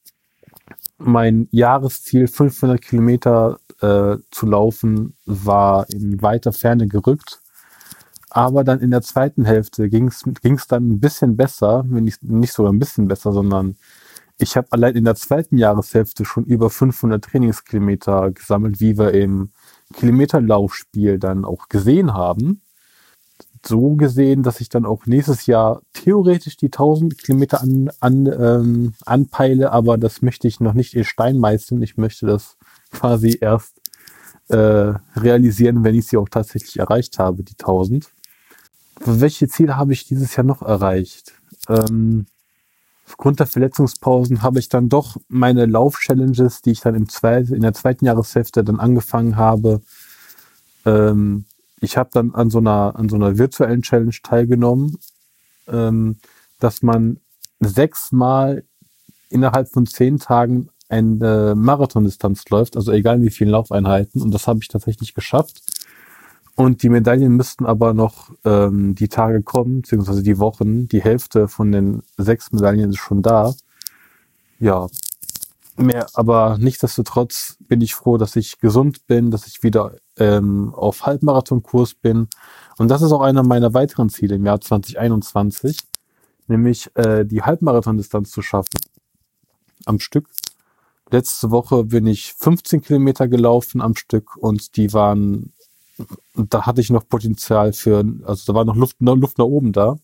mein 0.97 1.47
Jahresziel 1.51 2.27
500 2.27 2.81
Kilometer 2.81 3.59
äh, 3.81 4.17
zu 4.31 4.45
laufen 4.45 5.15
war 5.25 5.89
in 5.89 6.21
weiter 6.21 6.51
Ferne 6.53 6.87
gerückt. 6.87 7.39
Aber 8.37 8.63
dann 8.63 8.81
in 8.81 8.91
der 8.91 9.01
zweiten 9.01 9.45
Hälfte 9.45 9.89
ging 9.89 10.09
es 10.09 10.67
dann 10.67 10.87
ein 10.91 10.99
bisschen 10.99 11.37
besser, 11.37 11.81
nicht, 11.81 12.21
nicht 12.21 12.53
sogar 12.53 12.71
ein 12.71 12.77
bisschen 12.77 13.07
besser, 13.07 13.33
sondern 13.33 13.77
ich 14.37 14.55
habe 14.55 14.67
allein 14.69 14.95
in 14.95 15.05
der 15.05 15.15
zweiten 15.15 15.57
Jahreshälfte 15.57 16.23
schon 16.23 16.45
über 16.45 16.69
500 16.69 17.23
Trainingskilometer 17.23 18.29
gesammelt, 18.29 18.79
wie 18.79 18.95
wir 18.95 19.11
im 19.15 19.49
Kilometerlaufspiel 19.95 21.17
dann 21.17 21.45
auch 21.45 21.67
gesehen 21.67 22.13
haben 22.13 22.61
so 23.65 23.95
gesehen, 23.95 24.43
dass 24.43 24.61
ich 24.61 24.69
dann 24.69 24.85
auch 24.85 25.07
nächstes 25.07 25.47
Jahr 25.47 25.81
theoretisch 25.93 26.57
die 26.57 26.67
1000 26.67 27.17
Kilometer 27.17 27.59
an, 27.61 27.89
an, 27.99 28.27
ähm, 28.27 28.93
anpeile, 29.03 29.71
aber 29.71 29.97
das 29.97 30.21
möchte 30.21 30.47
ich 30.47 30.59
noch 30.59 30.73
nicht 30.73 30.93
in 30.93 31.03
Stein 31.03 31.39
meißeln. 31.39 31.81
Ich 31.81 31.97
möchte 31.97 32.27
das 32.27 32.55
quasi 32.91 33.39
erst 33.41 33.81
äh, 34.49 34.93
realisieren, 35.15 35.83
wenn 35.83 35.95
ich 35.95 36.05
sie 36.05 36.17
auch 36.17 36.29
tatsächlich 36.29 36.77
erreicht 36.77 37.17
habe, 37.17 37.43
die 37.43 37.55
1000. 37.59 38.11
Welche 39.05 39.47
Ziele 39.47 39.77
habe 39.77 39.93
ich 39.93 40.05
dieses 40.05 40.35
Jahr 40.35 40.45
noch 40.45 40.61
erreicht? 40.61 41.33
Ähm, 41.69 42.25
aufgrund 43.05 43.39
der 43.39 43.47
Verletzungspausen 43.47 44.41
habe 44.41 44.59
ich 44.59 44.69
dann 44.69 44.89
doch 44.89 45.17
meine 45.27 45.65
Lauf-Challenges, 45.65 46.61
die 46.61 46.71
ich 46.71 46.81
dann 46.81 46.95
im 46.95 47.09
zweiten, 47.09 47.53
in 47.53 47.61
der 47.61 47.73
zweiten 47.73 48.05
Jahreshälfte 48.05 48.63
dann 48.63 48.79
angefangen 48.79 49.35
habe, 49.35 49.81
ähm, 50.85 51.45
ich 51.79 51.97
habe 51.97 52.09
dann 52.11 52.33
an 52.33 52.49
so 52.49 52.57
einer, 52.57 52.95
an 52.95 53.09
so 53.09 53.15
einer 53.15 53.37
virtuellen 53.37 53.83
Challenge 53.83 54.15
teilgenommen, 54.23 54.97
ähm, 55.67 56.17
dass 56.59 56.81
man 56.81 57.19
sechsmal 57.59 58.63
innerhalb 59.29 59.69
von 59.69 59.85
zehn 59.85 60.17
Tagen 60.19 60.69
eine 60.89 61.53
Marathondistanz 61.55 62.45
läuft, 62.49 62.77
also 62.77 62.91
egal 62.93 63.21
wie 63.21 63.29
viele 63.29 63.51
Laufeinheiten. 63.51 64.21
Und 64.21 64.31
das 64.31 64.47
habe 64.47 64.59
ich 64.61 64.69
tatsächlich 64.69 65.13
geschafft. 65.13 65.61
Und 66.57 66.83
die 66.83 66.89
Medaillen 66.89 67.33
müssten 67.33 67.65
aber 67.65 67.93
noch 67.93 68.31
ähm, 68.43 68.95
die 68.95 69.07
Tage 69.07 69.43
kommen, 69.43 69.83
beziehungsweise 69.83 70.23
die 70.23 70.39
Wochen. 70.39 70.87
Die 70.87 71.01
Hälfte 71.01 71.47
von 71.47 71.71
den 71.71 72.01
sechs 72.17 72.51
Medaillen 72.51 72.89
ist 72.89 72.97
schon 72.97 73.21
da. 73.21 73.53
Ja, 74.59 74.87
mehr, 75.77 76.07
aber 76.13 76.57
nichtsdestotrotz 76.59 77.57
bin 77.59 77.81
ich 77.81 77.95
froh, 77.95 78.17
dass 78.17 78.35
ich 78.35 78.59
gesund 78.59 79.05
bin, 79.07 79.31
dass 79.31 79.47
ich 79.47 79.63
wieder 79.63 79.95
ähm, 80.17 80.73
auf 80.73 81.05
Halbmarathonkurs 81.05 81.93
bin. 81.93 82.27
Und 82.77 82.89
das 82.89 83.01
ist 83.01 83.11
auch 83.11 83.21
einer 83.21 83.43
meiner 83.43 83.73
weiteren 83.73 84.09
Ziele 84.09 84.35
im 84.35 84.45
Jahr 84.45 84.59
2021, 84.59 85.77
nämlich 86.47 86.89
äh, 86.95 87.25
die 87.25 87.43
Halbmarathondistanz 87.43 88.31
zu 88.31 88.41
schaffen 88.41 88.79
am 89.85 89.99
Stück. 89.99 90.27
Letzte 91.09 91.51
Woche 91.51 91.85
bin 91.85 92.05
ich 92.05 92.33
15 92.33 92.81
Kilometer 92.81 93.27
gelaufen 93.27 93.81
am 93.81 93.95
Stück 93.95 94.35
und 94.35 94.75
die 94.75 94.91
waren, 94.93 95.53
da 96.35 96.65
hatte 96.65 96.81
ich 96.81 96.89
noch 96.89 97.07
Potenzial 97.07 97.73
für, 97.73 98.03
also 98.23 98.51
da 98.51 98.55
war 98.55 98.65
noch 98.65 98.75
Luft, 98.75 98.97
Luft 98.99 99.37
nach 99.37 99.45
oben 99.45 99.71
da. 99.71 99.97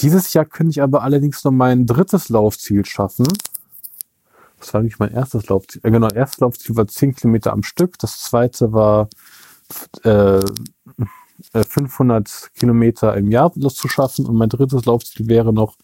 Dieses 0.00 0.32
Jahr 0.32 0.44
könnte 0.44 0.70
ich 0.70 0.82
aber 0.82 1.02
allerdings 1.02 1.42
noch 1.44 1.50
mein 1.50 1.86
drittes 1.86 2.28
Laufziel 2.28 2.84
schaffen. 2.84 3.26
Das 4.58 4.74
war 4.74 4.80
eigentlich 4.80 4.98
mein 4.98 5.12
erstes 5.12 5.48
Laufziel. 5.48 5.80
Äh, 5.84 5.90
genau, 5.90 6.08
erstes 6.08 6.40
Laufziel 6.40 6.76
war 6.76 6.86
10 6.86 7.14
Kilometer 7.14 7.52
am 7.52 7.62
Stück. 7.62 7.98
Das 7.98 8.18
zweite 8.20 8.72
war 8.72 9.08
äh, 10.04 10.40
500 11.52 12.28
äh, 12.28 12.58
Kilometer 12.58 13.16
im 13.16 13.30
Jahr 13.30 13.52
zu 13.52 13.88
schaffen. 13.88 14.26
Und 14.26 14.36
mein 14.36 14.48
drittes 14.48 14.84
Laufziel 14.84 15.28
wäre 15.28 15.52
noch 15.52 15.76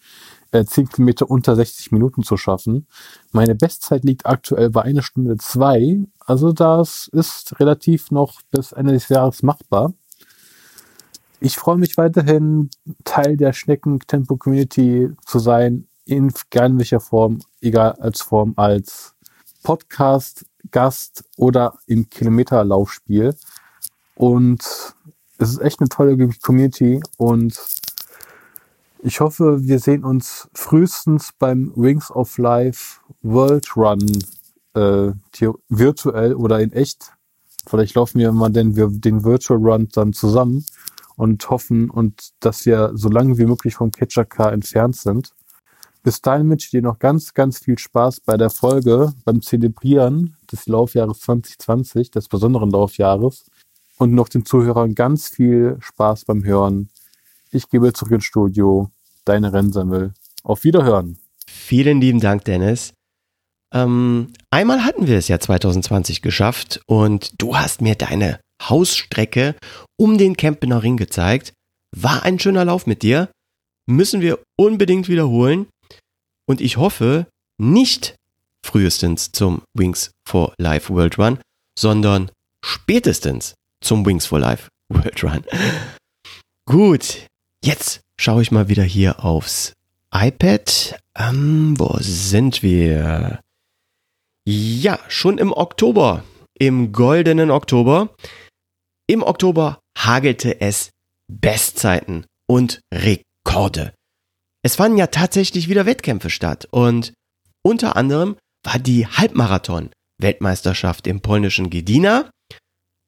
äh, 0.51 0.65
10 0.65 0.89
Kilometer 0.89 1.29
unter 1.29 1.55
60 1.55 1.91
Minuten 1.91 2.23
zu 2.23 2.37
schaffen. 2.37 2.87
Meine 3.31 3.55
Bestzeit 3.55 4.03
liegt 4.03 4.25
aktuell 4.25 4.69
bei 4.69 4.83
einer 4.83 5.01
Stunde 5.01 5.37
zwei. 5.37 6.03
Also 6.19 6.51
das 6.51 7.07
ist 7.11 7.59
relativ 7.59 8.11
noch 8.11 8.41
bis 8.51 8.71
Ende 8.71 8.93
des 8.93 9.09
Jahres 9.09 9.43
machbar. 9.43 9.93
Ich 11.41 11.57
freue 11.57 11.77
mich 11.77 11.97
weiterhin, 11.97 12.69
Teil 13.03 13.37
der 13.37 13.53
Schnecken-Tempo-Community 13.53 15.09
zu 15.25 15.39
sein, 15.39 15.87
in 16.05 16.31
gern 16.49 16.77
welcher 16.77 16.99
Form, 16.99 17.39
egal 17.61 17.93
als 17.93 18.21
Form, 18.21 18.53
als 18.55 19.15
Podcast, 19.63 20.45
Gast 20.71 21.25
oder 21.37 21.77
im 21.87 22.09
Kilometerlaufspiel. 22.09 23.35
Und 24.15 24.95
es 25.37 25.49
ist 25.51 25.61
echt 25.61 25.79
eine 25.79 25.89
tolle 25.89 26.29
Community 26.41 27.01
und 27.17 27.59
ich 29.03 29.19
hoffe, 29.19 29.67
wir 29.67 29.79
sehen 29.79 30.03
uns 30.03 30.49
frühestens 30.53 31.31
beim 31.37 31.71
Wings 31.75 32.09
of 32.09 32.37
Life 32.37 33.01
World 33.21 33.77
Run 33.77 34.03
äh, 34.73 35.11
virtuell 35.69 36.33
oder 36.33 36.59
in 36.59 36.71
echt. 36.71 37.11
Vielleicht 37.67 37.95
laufen 37.95 38.19
wir 38.19 38.31
mal 38.31 38.49
den, 38.49 38.73
den 39.01 39.23
Virtual 39.23 39.59
Run 39.59 39.89
dann 39.93 40.13
zusammen 40.13 40.65
und 41.17 41.49
hoffen 41.49 41.89
und 41.89 42.31
dass 42.39 42.65
wir 42.65 42.91
so 42.95 43.09
lange 43.09 43.37
wie 43.37 43.45
möglich 43.45 43.75
vom 43.75 43.91
Catcher 43.91 44.25
Car 44.25 44.53
entfernt 44.53 44.95
sind. 44.95 45.31
Bis 46.03 46.21
dahin 46.21 46.49
wünsche 46.49 46.65
ich 46.65 46.71
dir 46.71 46.81
noch 46.81 46.99
ganz, 46.99 47.33
ganz 47.33 47.59
viel 47.59 47.79
Spaß 47.79 48.21
bei 48.21 48.37
der 48.37 48.49
Folge, 48.49 49.13
beim 49.23 49.41
Zelebrieren 49.41 50.35
des 50.51 50.67
Laufjahres 50.67 51.19
2020, 51.21 52.11
des 52.11 52.27
besonderen 52.27 52.69
Laufjahres 52.69 53.45
und 53.97 54.13
noch 54.13 54.29
den 54.29 54.45
Zuhörern 54.45 54.95
ganz 54.95 55.29
viel 55.29 55.77
Spaß 55.79 56.25
beim 56.25 56.43
Hören. 56.43 56.89
Ich 57.51 57.69
gebe 57.69 57.93
zurück 57.93 58.13
ins 58.13 58.25
Studio. 58.25 58.91
Deine 59.23 59.53
Rennsammel. 59.53 60.13
Auf 60.43 60.63
Wiederhören. 60.63 61.17
Vielen 61.47 62.01
lieben 62.01 62.19
Dank, 62.19 62.45
Dennis. 62.45 62.93
Ähm, 63.73 64.33
einmal 64.51 64.83
hatten 64.83 65.07
wir 65.07 65.17
es 65.17 65.27
ja 65.27 65.39
2020 65.39 66.21
geschafft 66.21 66.81
und 66.85 67.33
du 67.41 67.57
hast 67.57 67.81
mir 67.81 67.95
deine 67.95 68.39
Hausstrecke 68.61 69.55
um 69.97 70.17
den 70.17 70.37
Kempener 70.37 70.83
Ring 70.83 70.97
gezeigt. 70.97 71.53
War 71.95 72.23
ein 72.23 72.39
schöner 72.39 72.65
Lauf 72.65 72.87
mit 72.87 73.01
dir. 73.01 73.29
Müssen 73.87 74.21
wir 74.21 74.39
unbedingt 74.57 75.07
wiederholen. 75.07 75.67
Und 76.47 76.61
ich 76.61 76.77
hoffe, 76.77 77.27
nicht 77.57 78.15
frühestens 78.65 79.31
zum 79.31 79.61
Wings 79.73 80.11
for 80.27 80.53
Life 80.57 80.93
World 80.93 81.17
Run, 81.17 81.39
sondern 81.77 82.31
spätestens 82.63 83.55
zum 83.85 84.05
Wings 84.05 84.25
for 84.25 84.39
Life 84.39 84.69
World 84.89 85.23
Run. 85.23 85.45
Gut, 86.67 87.27
jetzt 87.63 88.01
schaue 88.19 88.41
ich 88.41 88.51
mal 88.51 88.67
wieder 88.67 88.83
hier 88.83 89.23
aufs 89.23 89.73
iPad. 90.13 90.99
Ähm, 91.17 91.75
wo 91.77 91.97
sind 91.99 92.63
wir? 92.63 93.39
Ja, 94.47 94.99
schon 95.07 95.37
im 95.37 95.51
Oktober, 95.51 96.23
im 96.57 96.91
goldenen 96.91 97.51
Oktober. 97.51 98.09
Im 99.07 99.23
Oktober 99.23 99.79
hagelte 99.97 100.61
es 100.61 100.91
Bestzeiten 101.27 102.25
und 102.47 102.81
Rekorde. 102.93 103.93
Es 104.63 104.75
fanden 104.75 104.97
ja 104.97 105.07
tatsächlich 105.07 105.69
wieder 105.69 105.85
Wettkämpfe 105.85 106.29
statt 106.29 106.67
und 106.71 107.13
unter 107.63 107.95
anderem 107.95 108.35
war 108.63 108.79
die 108.79 109.07
Halbmarathon-Weltmeisterschaft 109.07 111.07
im 111.07 111.21
polnischen 111.21 111.69
Gdynia 111.69 112.29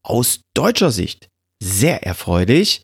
aus 0.07 0.41
deutscher 0.55 0.91
Sicht 0.91 1.27
sehr 1.61 2.03
erfreulich, 2.03 2.81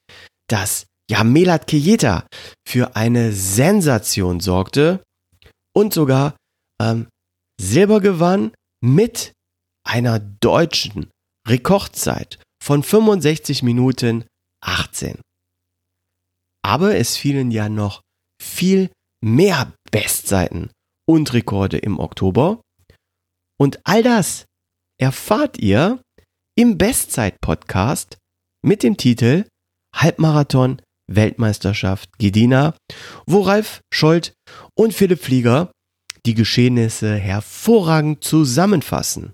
dass 0.50 0.86
ja 1.10 1.24
Melat 1.24 1.68
Kieta 1.68 2.28
für 2.68 2.95
eine 2.95 3.34
Sensation 3.34 4.40
sorgte 4.40 5.04
und 5.76 5.94
sogar 5.94 6.36
ähm, 6.82 7.08
Silber 7.60 8.02
gewann 8.02 8.54
mit 8.84 9.34
einer 9.86 10.20
deutschen 10.20 11.10
Rekordzeit 11.48 12.40
von 12.62 12.84
65 12.84 13.64
Minuten 13.64 14.26
18. 14.62 15.20
Aber 16.66 16.95
es 16.95 17.18
fielen 17.18 17.52
ja 17.52 17.68
noch 17.70 18.02
viel 18.41 18.90
mehr 19.24 19.74
Bestzeiten 19.91 20.72
und 21.08 21.34
Rekorde 21.34 21.78
im 21.78 22.00
Oktober. 22.00 22.62
Und 23.60 23.80
all 23.84 24.04
das 24.04 24.45
erfahrt 25.00 25.58
ihr 25.60 26.02
im 26.56 26.78
Bestzeit-Podcast 26.78 28.18
mit 28.64 28.84
dem 28.84 28.98
Titel 28.98 29.46
Halbmarathon 29.96 30.82
Weltmeisterschaft 31.12 32.10
Gedina, 32.20 32.76
wo 33.26 33.42
Ralf 33.42 33.82
Scholz 33.94 34.34
und 34.78 34.94
Philipp 34.94 35.20
Flieger 35.20 35.72
die 36.26 36.36
Geschehnisse 36.36 37.16
hervorragend 37.16 38.24
zusammenfassen. 38.24 39.34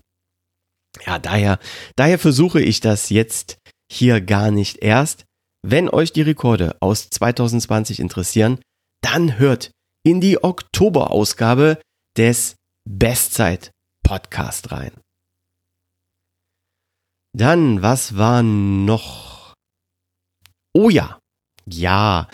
Ja, 1.06 1.20
daher, 1.20 1.60
daher 1.96 2.18
versuche 2.18 2.62
ich 2.62 2.80
das 2.80 3.10
jetzt 3.10 3.58
hier 3.92 4.22
gar 4.22 4.50
nicht 4.50 4.78
erst. 4.78 5.26
Wenn 5.62 5.90
euch 5.90 6.14
die 6.14 6.22
Rekorde 6.22 6.78
aus 6.80 7.10
2020 7.10 8.00
interessieren, 8.00 8.60
dann 9.04 9.38
hört 9.38 9.72
in 10.04 10.22
die 10.22 10.42
Oktoberausgabe 10.44 11.80
des 12.18 12.56
Bestzeit 12.90 13.72
Podcast 14.04 14.72
rein. 14.72 14.94
Dann, 17.38 17.82
was 17.82 18.18
war 18.18 18.44
noch? 18.44 19.54
Oh 20.74 20.90
ja, 20.90 21.20
ja, 21.68 22.28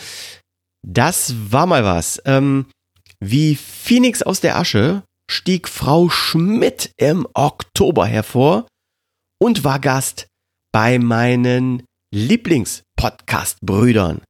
das 0.86 1.34
war 1.52 1.66
mal 1.66 1.84
was. 1.84 2.22
Ähm, 2.26 2.68
wie 3.20 3.56
Phoenix 3.56 4.22
aus 4.22 4.42
der 4.42 4.58
Asche 4.58 5.02
stieg 5.30 5.68
Frau 5.68 6.10
Schmidt 6.10 6.92
im 6.98 7.28
Oktober 7.34 8.06
hervor 8.06 8.68
und 9.42 9.64
war 9.64 9.80
Gast 9.80 10.28
bei 10.72 11.00
meinen 11.00 11.84
Lieblings-Podcast-Brüdern. 12.14 14.22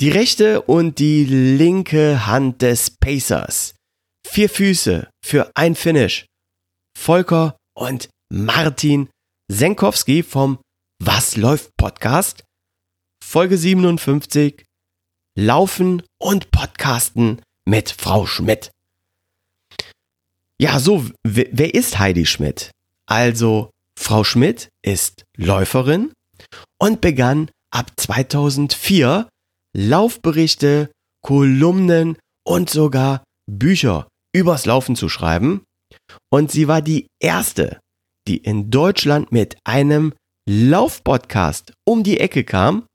Die 0.00 0.10
rechte 0.10 0.62
und 0.62 0.98
die 0.98 1.24
linke 1.24 2.26
Hand 2.26 2.62
des 2.62 2.92
Pacers. 2.92 3.74
Vier 4.26 4.48
Füße 4.48 5.10
für 5.24 5.50
ein 5.54 5.74
Finish. 5.74 6.24
Volker 6.96 7.56
und 7.76 8.08
Martin 8.32 9.10
Senkowski 9.50 10.22
vom 10.22 10.58
Was 11.02 11.36
läuft 11.36 11.74
Podcast. 11.78 12.44
Folge 13.24 13.56
57. 13.56 14.62
Laufen 15.38 16.02
und 16.20 16.50
Podcasten 16.50 17.40
mit 17.66 17.90
Frau 17.90 18.26
Schmidt. 18.26 18.70
Ja, 20.60 20.78
so, 20.78 21.06
wer 21.24 21.74
ist 21.74 21.98
Heidi 21.98 22.26
Schmidt? 22.26 22.72
Also, 23.08 23.70
Frau 23.98 24.22
Schmidt 24.22 24.68
ist 24.84 25.24
Läuferin 25.38 26.12
und 26.78 27.00
begann 27.00 27.50
ab 27.70 27.90
2004 27.96 29.30
Laufberichte, 29.74 30.92
Kolumnen 31.22 32.18
und 32.46 32.68
sogar 32.68 33.24
Bücher 33.50 34.08
übers 34.34 34.66
Laufen 34.66 34.94
zu 34.94 35.08
schreiben. 35.08 35.64
Und 36.30 36.52
sie 36.52 36.68
war 36.68 36.82
die 36.82 37.06
erste, 37.18 37.80
die 38.28 38.38
in 38.38 38.70
Deutschland 38.70 39.32
mit 39.32 39.56
einem 39.64 40.12
Laufpodcast 40.48 41.72
um 41.86 42.02
die 42.02 42.20
Ecke 42.20 42.44
kam. 42.44 42.86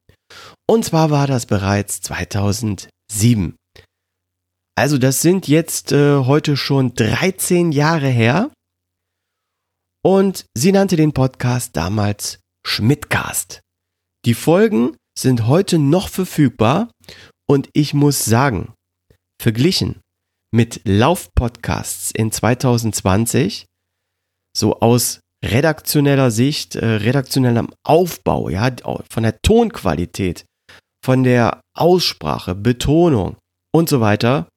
Und 0.70 0.86
zwar 0.86 1.12
war 1.12 1.28
das 1.28 1.46
bereits 1.46 2.02
2007. 2.02 3.56
Also 4.76 4.98
das 4.98 5.22
sind 5.22 5.48
jetzt 5.48 5.92
äh, 5.92 6.18
heute 6.20 6.58
schon 6.58 6.94
13 6.96 7.72
Jahre 7.72 8.08
her. 8.08 8.52
Und 10.04 10.46
sie 10.58 10.72
nannte 10.72 10.96
den 10.96 11.14
Podcast 11.14 11.76
damals 11.78 12.40
Schmidtcast. 12.66 13.62
Die 14.26 14.34
Folgen 14.34 14.96
sind 15.18 15.48
heute 15.48 15.78
noch 15.78 16.10
verfügbar 16.10 16.92
und 17.48 17.70
ich 17.74 17.94
muss 17.94 18.26
sagen, 18.26 18.74
verglichen 19.42 20.02
mit 20.52 20.82
Laufpodcasts 20.86 22.12
in 22.12 22.32
2020, 22.32 23.66
so 24.56 24.80
aus 24.80 25.20
redaktioneller 25.44 26.32
Sicht, 26.32 26.76
äh, 26.76 26.86
redaktionellem 26.86 27.70
Aufbau, 27.86 28.50
ja, 28.50 28.72
von 29.10 29.24
der 29.24 29.42
Tonqualität, 29.42 30.46
von 31.04 31.24
der 31.24 31.62
Aussprache, 31.78 32.56
Betonung 32.56 33.36
und 33.74 33.90
so 33.90 34.00
weiter, 34.00 34.48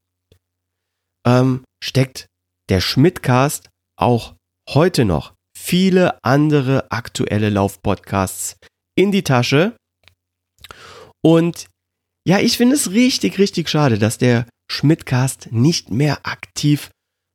ähm, 1.26 1.64
steckt 1.82 2.26
der 2.68 2.80
Schmidtcast 2.80 3.68
auch 3.98 4.34
heute 4.68 5.04
noch 5.04 5.34
viele 5.56 6.22
andere 6.22 6.90
aktuelle 6.90 7.50
Laufpodcasts 7.50 8.56
in 8.96 9.10
die 9.10 9.24
Tasche. 9.24 9.76
Und 11.24 11.66
ja, 12.26 12.38
ich 12.38 12.56
finde 12.56 12.76
es 12.76 12.90
richtig, 12.90 13.38
richtig 13.38 13.68
schade, 13.68 13.98
dass 13.98 14.18
der 14.18 14.46
Schmidtcast 14.70 15.52
nicht 15.52 15.90
mehr 15.90 16.26
aktiv 16.26 16.90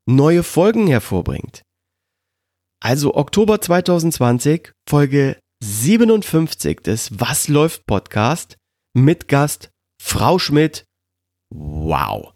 neue 0.07 0.44
Folgen 0.44 0.88
hervorbringt. 0.88 1.61
Also 2.84 3.14
Oktober 3.14 3.62
2020, 3.62 4.74
Folge 4.90 5.38
57 5.64 6.80
des 6.82 7.20
Was 7.20 7.48
läuft 7.48 7.86
Podcast 7.86 8.58
mit 8.98 9.28
Gast 9.28 9.70
Frau 10.02 10.40
Schmidt. 10.40 10.86
Wow. 11.53 12.34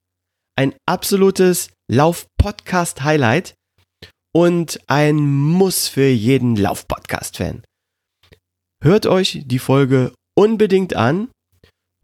Ein 0.55 0.75
absolutes 0.87 1.71
Lauf-Podcast-Highlight 1.91 3.55
und 4.35 4.79
ein 4.85 5.15
Muss 5.15 5.87
für 5.87 6.09
jeden 6.09 6.55
Lauf-Podcast-Fan. 6.55 7.63
Hört 8.83 9.07
euch 9.07 9.41
die 9.45 9.59
Folge 9.59 10.13
unbedingt 10.37 10.95
an. 10.95 11.29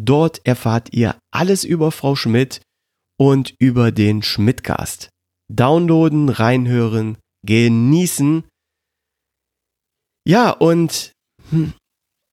Dort 0.02 0.44
erfahrt 0.48 0.94
ihr 0.94 1.16
alles 1.32 1.64
über 1.64 1.92
Frau 1.92 2.16
Schmidt 2.16 2.64
und 3.20 3.54
über 3.60 3.92
den 3.92 4.24
Schmidtcast. 4.24 5.10
Downloaden, 5.48 6.30
reinhören, 6.30 7.18
genießen. 7.46 8.44
Ja, 10.28 10.52
und 10.52 11.14
hm, 11.50 11.74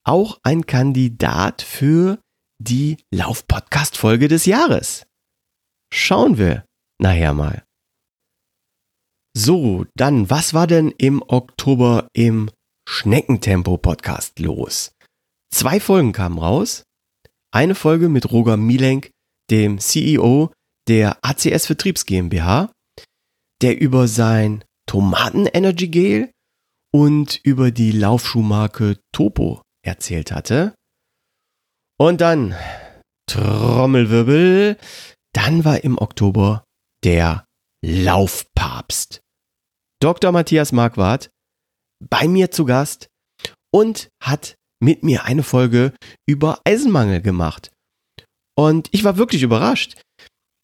auch 0.05 0.39
ein 0.43 0.65
Kandidat 0.65 1.61
für 1.61 2.19
die 2.61 2.97
Lauf-Podcast-Folge 3.13 4.27
des 4.27 4.45
Jahres. 4.45 5.05
Schauen 5.93 6.37
wir 6.37 6.65
nachher 7.01 7.33
mal. 7.33 7.63
So, 9.35 9.85
dann, 9.95 10.29
was 10.29 10.53
war 10.53 10.67
denn 10.67 10.91
im 10.97 11.21
Oktober 11.21 12.07
im 12.13 12.49
Schneckentempo-Podcast 12.87 14.39
los? 14.39 14.91
Zwei 15.53 15.79
Folgen 15.79 16.11
kamen 16.11 16.37
raus. 16.39 16.83
Eine 17.51 17.75
Folge 17.75 18.09
mit 18.09 18.31
Roger 18.31 18.57
Mielenk, 18.57 19.11
dem 19.49 19.79
CEO 19.79 20.51
der 20.87 21.17
ACS 21.23 21.67
Vertriebs 21.67 22.05
GmbH, 22.05 22.71
der 23.61 23.79
über 23.79 24.07
sein 24.07 24.63
Tomaten 24.89 25.45
Energy 25.45 25.87
Gel 25.87 26.31
und 26.91 27.39
über 27.43 27.69
die 27.69 27.91
Laufschuhmarke 27.91 28.97
Topo 29.13 29.61
erzählt 29.85 30.31
hatte. 30.31 30.73
Und 31.99 32.21
dann 32.21 32.55
Trommelwirbel, 33.29 34.79
dann 35.35 35.63
war 35.63 35.83
im 35.83 35.99
Oktober 35.99 36.63
der 37.03 37.45
Laufpapst. 37.85 39.21
Dr. 40.01 40.31
Matthias 40.31 40.71
Marquardt 40.71 41.29
bei 42.03 42.27
mir 42.27 42.49
zu 42.49 42.65
Gast 42.65 43.09
und 43.71 44.09
hat 44.19 44.55
mit 44.81 45.03
mir 45.03 45.25
eine 45.25 45.43
Folge 45.43 45.93
über 46.27 46.61
Eisenmangel 46.65 47.21
gemacht. 47.21 47.71
Und 48.57 48.89
ich 48.91 49.03
war 49.03 49.17
wirklich 49.17 49.43
überrascht. 49.43 50.01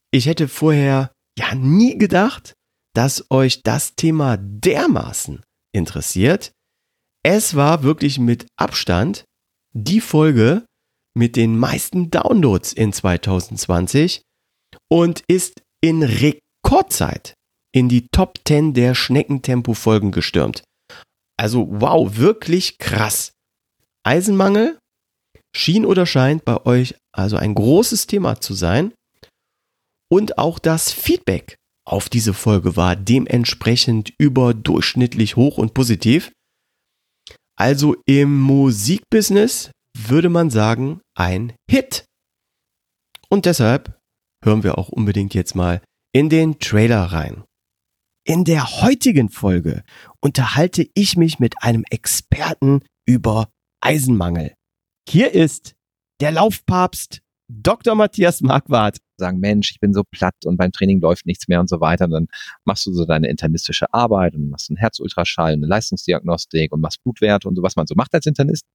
Ich 0.09 0.25
hätte 0.25 0.47
vorher 0.47 1.11
ja 1.37 1.53
nie 1.53 1.99
gedacht, 1.99 2.55
dass 2.95 3.29
euch 3.29 3.61
das 3.61 3.95
Thema 3.95 4.37
dermaßen 4.37 5.43
interessiert. 5.73 6.51
Es 7.23 7.55
war 7.55 7.83
wirklich 7.83 8.17
mit 8.19 8.47
Abstand 8.57 9.25
die 9.73 10.01
Folge 10.01 10.65
mit 11.17 11.35
den 11.35 11.57
meisten 11.57 12.09
Downloads 12.09 12.73
in 12.73 12.93
2020 12.93 14.21
und 14.89 15.23
ist 15.27 15.61
in 15.81 16.03
Rekordzeit 16.03 17.33
in 17.73 17.89
die 17.89 18.07
Top 18.07 18.39
10 18.47 18.73
der 18.73 18.95
Schneckentempo-Folgen 18.95 20.11
gestürmt. 20.11 20.63
Also 21.37 21.67
wow, 21.69 22.15
wirklich 22.17 22.77
krass. 22.77 23.31
Eisenmangel 24.05 24.79
schien 25.55 25.85
oder 25.85 26.05
scheint 26.05 26.45
bei 26.45 26.65
euch 26.65 26.95
also 27.11 27.37
ein 27.37 27.53
großes 27.53 28.07
Thema 28.07 28.39
zu 28.39 28.53
sein. 28.53 28.93
Und 30.09 30.37
auch 30.37 30.59
das 30.59 30.91
Feedback 30.91 31.57
auf 31.85 32.09
diese 32.09 32.33
Folge 32.33 32.75
war 32.75 32.95
dementsprechend 32.95 34.13
überdurchschnittlich 34.17 35.35
hoch 35.35 35.57
und 35.57 35.73
positiv. 35.73 36.31
Also 37.57 37.95
im 38.05 38.41
Musikbusiness 38.41 39.71
würde 39.97 40.29
man 40.29 40.49
sagen, 40.49 41.01
ein 41.15 41.53
Hit. 41.69 42.05
Und 43.29 43.45
deshalb 43.45 43.99
hören 44.43 44.63
wir 44.63 44.77
auch 44.77 44.89
unbedingt 44.89 45.33
jetzt 45.33 45.55
mal 45.55 45.81
in 46.13 46.29
den 46.29 46.59
Trailer 46.59 47.03
rein. 47.05 47.43
In 48.27 48.43
der 48.43 48.81
heutigen 48.81 49.29
Folge 49.29 49.83
unterhalte 50.19 50.89
ich 50.95 51.15
mich 51.15 51.39
mit 51.39 51.61
einem 51.61 51.83
Experten 51.89 52.81
über 53.07 53.49
Eisenmangel. 53.81 54.55
Hier 55.07 55.31
ist 55.33 55.75
der 56.19 56.31
Laufpapst 56.31 57.21
Dr. 57.47 57.95
Matthias 57.95 58.41
Marquardt. 58.41 58.97
Sagen, 59.17 59.39
Mensch, 59.39 59.71
ich 59.71 59.79
bin 59.79 59.93
so 59.93 60.03
platt 60.03 60.35
und 60.43 60.57
beim 60.57 60.73
Training 60.73 60.99
läuft 60.99 61.25
nichts 61.25 61.47
mehr 61.47 61.61
und 61.61 61.69
so 61.69 61.79
weiter. 61.79 62.05
Und 62.05 62.11
dann 62.11 62.27
machst 62.65 62.85
du 62.85 62.91
so 62.91 63.05
deine 63.05 63.29
internistische 63.29 63.93
Arbeit 63.93 64.35
und 64.35 64.49
machst 64.49 64.69
einen 64.69 64.77
Herzultraschall, 64.77 65.53
eine 65.53 65.67
Leistungsdiagnostik 65.67 66.73
und 66.73 66.81
machst 66.81 67.01
Blutwerte 67.03 67.47
und 67.47 67.55
so, 67.55 67.63
was 67.63 67.77
man 67.77 67.87
so 67.87 67.95
macht 67.95 68.13
als 68.13 68.25
Internist. 68.25 68.65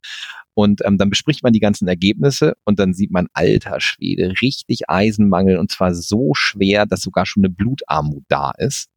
Und 0.54 0.80
ähm, 0.86 0.96
dann 0.96 1.10
bespricht 1.10 1.42
man 1.42 1.52
die 1.52 1.60
ganzen 1.60 1.88
Ergebnisse 1.88 2.54
und 2.64 2.78
dann 2.78 2.94
sieht 2.94 3.10
man, 3.10 3.26
alter 3.34 3.80
Schwede, 3.80 4.32
richtig 4.40 4.88
Eisenmangel 4.88 5.58
und 5.58 5.70
zwar 5.70 5.94
so 5.94 6.32
schwer, 6.34 6.86
dass 6.86 7.02
sogar 7.02 7.26
schon 7.26 7.44
eine 7.44 7.52
Blutarmut 7.52 8.24
da 8.28 8.52
ist. 8.56 8.88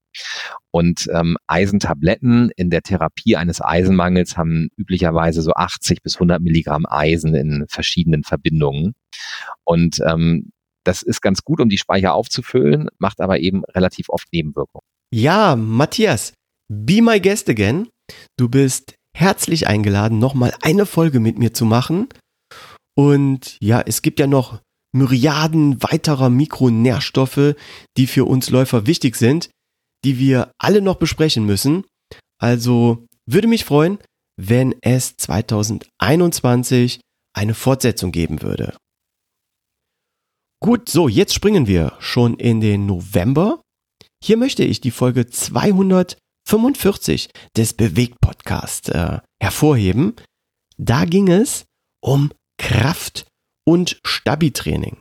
Und 0.72 1.07
ähm, 1.14 1.38
Eisentabletten 1.48 2.52
in 2.56 2.69
der 2.69 2.81
Therapie 2.81 3.35
eines 3.35 3.61
Eisenmangels 3.61 4.38
haben 4.38 4.69
üblicherweise 4.77 5.41
so 5.41 5.52
80 5.53 6.02
bis 6.02 6.15
100 6.15 6.41
Milligramm 6.41 6.85
Eisen 6.88 7.35
in 7.35 7.65
verschiedenen 7.68 8.23
Verbindungen. 8.23 8.94
Und 9.64 9.99
ähm, 10.06 10.52
das 10.84 11.02
ist 11.02 11.22
ganz 11.22 11.44
gut, 11.44 11.61
um 11.61 11.69
die 11.69 11.77
Speicher 11.77 12.14
aufzufüllen, 12.14 12.90
macht 12.98 13.22
aber 13.22 13.40
eben 13.40 13.64
relativ 13.65 14.10
oft 14.10 14.27
Nebenwirkungen. 14.34 14.85
Ja, 15.14 15.56
Matthias, 15.56 16.34
be 16.69 17.02
my 17.02 17.19
guest 17.22 17.49
again. 17.49 17.88
Du 18.38 18.49
bist 18.49 18.95
herzlich 19.15 19.68
eingeladen, 19.68 20.19
nochmal 20.19 20.53
eine 20.61 20.85
Folge 20.85 21.19
mit 21.19 21.38
mir 21.38 21.53
zu 21.53 21.65
machen. 21.65 22.07
Und 22.95 23.57
ja, 23.60 23.81
es 23.81 24.02
gibt 24.02 24.19
ja 24.19 24.27
noch 24.27 24.60
Myriaden 24.95 25.81
weiterer 25.81 26.30
Mikronährstoffe, 26.30 27.56
die 27.98 28.07
für 28.07 28.26
uns 28.26 28.49
Läufer 28.49 28.85
wichtig 28.85 29.15
sind 29.15 29.49
die 30.04 30.20
wir 30.20 30.52
alle 30.58 30.82
noch 30.82 30.96
besprechen 30.96 31.46
müssen. 31.46 31.86
Also 32.40 33.06
würde 33.26 33.48
mich 33.48 33.66
freuen, 33.66 34.00
wenn 34.38 34.76
es 34.82 35.16
2021 35.18 37.02
eine 37.36 37.54
Fortsetzung 37.54 38.12
geben 38.12 38.42
würde. 38.42 38.76
Gut, 40.62 40.90
so, 40.90 41.08
jetzt 41.08 41.34
springen 41.34 41.68
wir 41.68 41.94
schon 42.00 42.36
in 42.36 42.62
den 42.62 42.86
November. 42.86 43.62
Hier 44.24 44.38
möchte 44.38 44.64
ich 44.64 44.80
die 44.80 44.92
Folge 44.92 45.28
245 45.28 47.30
des 47.58 47.74
Bewegt 47.74 48.22
Podcast 48.22 48.90
äh, 48.90 49.20
hervorheben. 49.42 50.16
Da 50.78 51.06
ging 51.06 51.30
es 51.30 51.66
um 52.02 52.32
Kraft 52.58 53.26
und 53.66 54.00
Stabi-Training. 54.06 54.98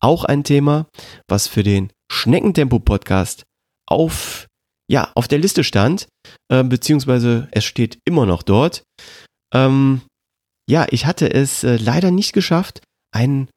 Auch 0.00 0.24
ein 0.24 0.44
Thema, 0.44 0.86
was 1.28 1.48
für 1.48 1.64
den 1.64 1.92
Schneckentempo 2.10 2.78
Podcast 2.78 3.44
auf, 3.88 4.46
ja, 4.90 5.10
auf 5.14 5.28
der 5.28 5.38
Liste 5.38 5.64
stand, 5.64 6.08
äh, 6.50 6.64
beziehungsweise 6.64 7.48
es 7.50 7.64
steht 7.64 7.98
immer 8.04 8.26
noch 8.26 8.42
dort. 8.42 8.82
Ähm, 9.54 10.02
ja, 10.68 10.86
ich 10.90 11.06
hatte 11.06 11.32
es 11.32 11.64
äh, 11.64 11.76
leider 11.76 12.10
nicht 12.10 12.32
geschafft, 12.32 12.82
einen 13.14 13.48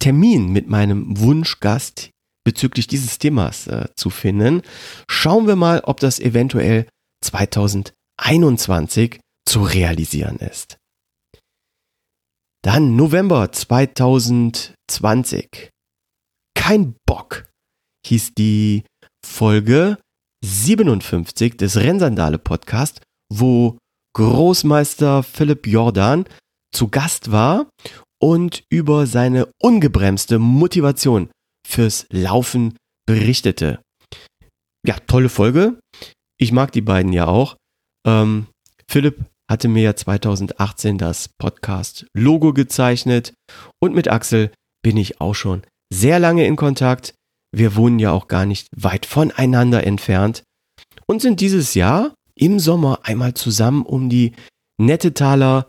Termin 0.00 0.52
mit 0.52 0.68
meinem 0.68 1.18
Wunschgast 1.18 2.10
bezüglich 2.44 2.86
dieses 2.86 3.18
Themas 3.18 3.66
äh, 3.66 3.88
zu 3.94 4.10
finden. 4.10 4.62
Schauen 5.10 5.46
wir 5.46 5.56
mal, 5.56 5.80
ob 5.80 6.00
das 6.00 6.20
eventuell 6.20 6.88
2021 7.22 9.20
zu 9.46 9.62
realisieren 9.62 10.38
ist. 10.38 10.78
Dann 12.62 12.96
November 12.96 13.52
2020. 13.52 15.70
Kein 16.54 16.96
Bock 17.06 17.46
hieß 18.06 18.32
die 18.34 18.84
Folge 19.28 19.98
57 20.44 21.56
des 21.56 21.76
Rennsandale 21.76 22.38
Podcast, 22.38 23.02
wo 23.32 23.78
Großmeister 24.16 25.22
Philipp 25.22 25.66
Jordan 25.66 26.24
zu 26.74 26.88
Gast 26.88 27.30
war 27.30 27.70
und 28.20 28.64
über 28.68 29.06
seine 29.06 29.48
ungebremste 29.62 30.38
Motivation 30.40 31.30
fürs 31.66 32.06
Laufen 32.10 32.76
berichtete. 33.06 33.80
Ja, 34.84 34.96
tolle 35.06 35.28
Folge. 35.28 35.78
Ich 36.40 36.50
mag 36.50 36.72
die 36.72 36.80
beiden 36.80 37.12
ja 37.12 37.26
auch. 37.26 37.56
Ähm, 38.06 38.46
Philipp 38.90 39.24
hatte 39.48 39.68
mir 39.68 39.82
ja 39.82 39.94
2018 39.94 40.98
das 40.98 41.28
Podcast-Logo 41.38 42.52
gezeichnet 42.54 43.34
und 43.80 43.94
mit 43.94 44.08
Axel 44.08 44.50
bin 44.82 44.96
ich 44.96 45.20
auch 45.20 45.34
schon 45.34 45.62
sehr 45.92 46.18
lange 46.18 46.46
in 46.46 46.56
Kontakt 46.56 47.14
wir 47.52 47.76
wohnen 47.76 47.98
ja 47.98 48.12
auch 48.12 48.28
gar 48.28 48.46
nicht 48.46 48.68
weit 48.76 49.06
voneinander 49.06 49.84
entfernt 49.84 50.42
und 51.06 51.22
sind 51.22 51.40
dieses 51.40 51.74
Jahr 51.74 52.14
im 52.34 52.58
Sommer 52.58 53.00
einmal 53.02 53.34
zusammen 53.34 53.82
um 53.82 54.08
die 54.08 54.32
Nettetaler, 54.80 55.68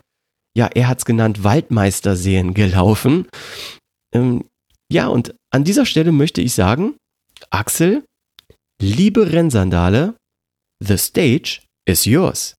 ja, 0.56 0.66
er 0.66 0.88
hat's 0.88 1.04
genannt, 1.04 1.42
Waldmeisterseen 1.42 2.54
gelaufen. 2.54 3.26
Ähm, 4.14 4.44
ja, 4.92 5.08
und 5.08 5.34
an 5.52 5.64
dieser 5.64 5.86
Stelle 5.86 6.12
möchte 6.12 6.40
ich 6.40 6.54
sagen, 6.54 6.96
Axel, 7.50 8.04
liebe 8.80 9.32
Rennsandale, 9.32 10.16
the 10.80 10.96
stage 10.96 11.62
is 11.86 12.04
yours. 12.04 12.54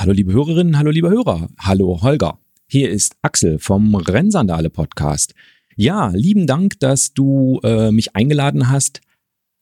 Hallo 0.00 0.12
liebe 0.12 0.32
Hörerinnen, 0.32 0.78
hallo 0.78 0.90
liebe 0.90 1.10
Hörer, 1.10 1.50
hallo 1.58 2.00
Holger. 2.00 2.38
Hier 2.66 2.88
ist 2.88 3.16
Axel 3.20 3.58
vom 3.58 3.94
Rennsandale 3.94 4.70
Podcast. 4.70 5.34
Ja, 5.76 6.08
lieben 6.14 6.46
Dank, 6.46 6.80
dass 6.80 7.12
du 7.12 7.60
äh, 7.64 7.92
mich 7.92 8.16
eingeladen 8.16 8.70
hast, 8.70 9.02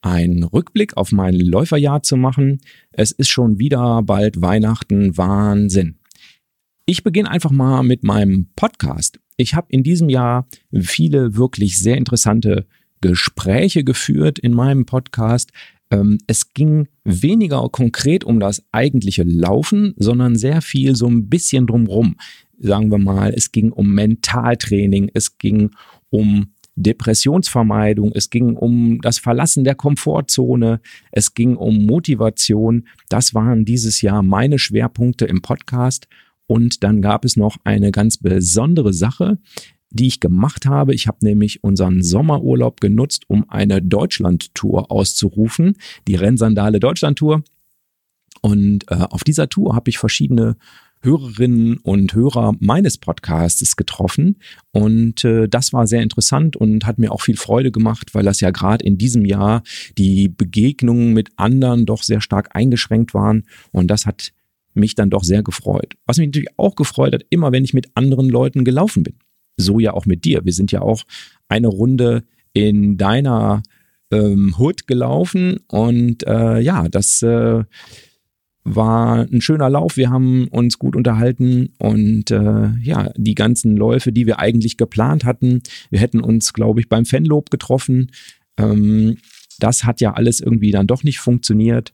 einen 0.00 0.44
Rückblick 0.44 0.96
auf 0.96 1.10
mein 1.10 1.34
Läuferjahr 1.34 2.04
zu 2.04 2.16
machen. 2.16 2.60
Es 2.92 3.10
ist 3.10 3.30
schon 3.30 3.58
wieder 3.58 4.00
bald 4.04 4.40
Weihnachten, 4.40 5.16
Wahnsinn. 5.16 5.98
Ich 6.86 7.02
beginne 7.02 7.32
einfach 7.32 7.50
mal 7.50 7.82
mit 7.82 8.04
meinem 8.04 8.46
Podcast. 8.54 9.18
Ich 9.36 9.56
habe 9.56 9.66
in 9.70 9.82
diesem 9.82 10.08
Jahr 10.08 10.46
viele 10.72 11.34
wirklich 11.34 11.80
sehr 11.80 11.96
interessante 11.96 12.64
Gespräche 13.00 13.82
geführt 13.82 14.38
in 14.38 14.54
meinem 14.54 14.86
Podcast. 14.86 15.50
Ähm, 15.90 16.18
es 16.26 16.52
ging 16.52 16.88
weniger 17.04 17.68
konkret 17.70 18.24
um 18.24 18.40
das 18.40 18.62
eigentliche 18.72 19.22
Laufen, 19.22 19.94
sondern 19.96 20.36
sehr 20.36 20.60
viel 20.62 20.94
so 20.96 21.06
ein 21.06 21.28
bisschen 21.28 21.66
drumrum. 21.66 22.16
Sagen 22.58 22.90
wir 22.90 22.98
mal, 22.98 23.32
es 23.34 23.52
ging 23.52 23.70
um 23.70 23.94
Mentaltraining, 23.94 25.10
es 25.14 25.38
ging 25.38 25.70
um 26.10 26.52
Depressionsvermeidung, 26.74 28.12
es 28.14 28.30
ging 28.30 28.56
um 28.56 29.00
das 29.00 29.18
Verlassen 29.18 29.64
der 29.64 29.74
Komfortzone, 29.74 30.80
es 31.10 31.34
ging 31.34 31.56
um 31.56 31.86
Motivation. 31.86 32.86
Das 33.08 33.34
waren 33.34 33.64
dieses 33.64 34.00
Jahr 34.00 34.22
meine 34.22 34.58
Schwerpunkte 34.58 35.24
im 35.24 35.42
Podcast. 35.42 36.08
Und 36.46 36.82
dann 36.82 37.02
gab 37.02 37.24
es 37.24 37.36
noch 37.36 37.58
eine 37.64 37.90
ganz 37.90 38.16
besondere 38.16 38.92
Sache, 38.94 39.38
die 39.90 40.06
ich 40.06 40.20
gemacht 40.20 40.66
habe. 40.66 40.94
Ich 40.94 41.06
habe 41.06 41.18
nämlich 41.22 41.64
unseren 41.64 42.02
Sommerurlaub 42.02 42.80
genutzt, 42.80 43.24
um 43.28 43.48
eine 43.48 43.82
Deutschland-Tour 43.82 44.90
auszurufen, 44.90 45.76
die 46.06 46.14
Rennsandale 46.14 46.80
Deutschland-Tour. 46.80 47.42
Und 48.40 48.84
äh, 48.90 48.94
auf 48.94 49.24
dieser 49.24 49.48
Tour 49.48 49.74
habe 49.74 49.90
ich 49.90 49.98
verschiedene 49.98 50.56
Hörerinnen 51.00 51.78
und 51.78 52.12
Hörer 52.14 52.54
meines 52.58 52.98
Podcasts 52.98 53.76
getroffen 53.76 54.38
und 54.72 55.24
äh, 55.24 55.48
das 55.48 55.72
war 55.72 55.86
sehr 55.86 56.02
interessant 56.02 56.56
und 56.56 56.86
hat 56.86 56.98
mir 56.98 57.12
auch 57.12 57.22
viel 57.22 57.36
Freude 57.36 57.70
gemacht, 57.70 58.14
weil 58.14 58.24
das 58.24 58.40
ja 58.40 58.50
gerade 58.50 58.84
in 58.84 58.98
diesem 58.98 59.24
Jahr 59.24 59.62
die 59.96 60.28
Begegnungen 60.28 61.12
mit 61.12 61.30
anderen 61.36 61.86
doch 61.86 62.02
sehr 62.02 62.20
stark 62.20 62.56
eingeschränkt 62.56 63.14
waren 63.14 63.44
und 63.70 63.88
das 63.88 64.06
hat 64.06 64.32
mich 64.74 64.94
dann 64.96 65.10
doch 65.10 65.22
sehr 65.22 65.42
gefreut. 65.42 65.94
Was 66.04 66.18
mich 66.18 66.28
natürlich 66.28 66.58
auch 66.58 66.74
gefreut 66.74 67.14
hat, 67.14 67.24
immer 67.30 67.52
wenn 67.52 67.64
ich 67.64 67.74
mit 67.74 67.88
anderen 67.94 68.28
Leuten 68.28 68.64
gelaufen 68.64 69.04
bin. 69.04 69.14
So 69.58 69.78
ja 69.78 69.92
auch 69.92 70.06
mit 70.06 70.24
dir. 70.24 70.44
Wir 70.44 70.52
sind 70.52 70.72
ja 70.72 70.80
auch 70.80 71.04
eine 71.48 71.68
Runde 71.68 72.24
in 72.52 72.96
deiner 72.96 73.62
ähm, 74.10 74.54
Hood 74.58 74.86
gelaufen 74.86 75.58
und 75.68 76.26
äh, 76.26 76.60
ja, 76.60 76.88
das 76.88 77.22
äh, 77.22 77.64
war 78.64 79.26
ein 79.30 79.40
schöner 79.40 79.70
Lauf. 79.70 79.96
Wir 79.96 80.10
haben 80.10 80.48
uns 80.48 80.78
gut 80.78 80.96
unterhalten 80.96 81.74
und 81.78 82.30
äh, 82.30 82.70
ja, 82.82 83.10
die 83.16 83.34
ganzen 83.34 83.76
Läufe, 83.76 84.12
die 84.12 84.26
wir 84.26 84.38
eigentlich 84.38 84.76
geplant 84.76 85.24
hatten, 85.24 85.62
wir 85.90 86.00
hätten 86.00 86.20
uns, 86.20 86.52
glaube 86.52 86.80
ich, 86.80 86.88
beim 86.88 87.04
Fanlob 87.04 87.50
getroffen. 87.50 88.10
Ähm, 88.56 89.18
das 89.58 89.84
hat 89.84 90.00
ja 90.00 90.14
alles 90.14 90.40
irgendwie 90.40 90.70
dann 90.70 90.86
doch 90.86 91.02
nicht 91.02 91.18
funktioniert. 91.18 91.92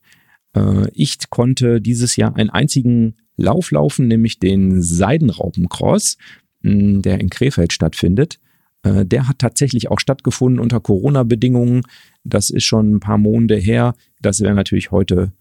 Äh, 0.54 0.88
ich 0.92 1.18
konnte 1.30 1.80
dieses 1.80 2.16
Jahr 2.16 2.36
einen 2.36 2.50
einzigen 2.50 3.16
Lauf 3.36 3.70
laufen, 3.70 4.06
nämlich 4.06 4.38
den 4.38 4.80
Seidenraupencross, 4.80 6.16
der 6.64 7.20
in 7.20 7.30
Krefeld 7.30 7.72
stattfindet. 7.72 8.40
Äh, 8.82 9.04
der 9.06 9.28
hat 9.28 9.38
tatsächlich 9.38 9.90
auch 9.90 10.00
stattgefunden 10.00 10.60
unter 10.60 10.80
Corona-Bedingungen. 10.80 11.82
Das 12.24 12.50
ist 12.50 12.64
schon 12.64 12.96
ein 12.96 13.00
paar 13.00 13.18
Monate 13.18 13.56
her. 13.56 13.94
Das 14.20 14.40
wäre 14.40 14.54
natürlich 14.54 14.90
heute 14.90 15.32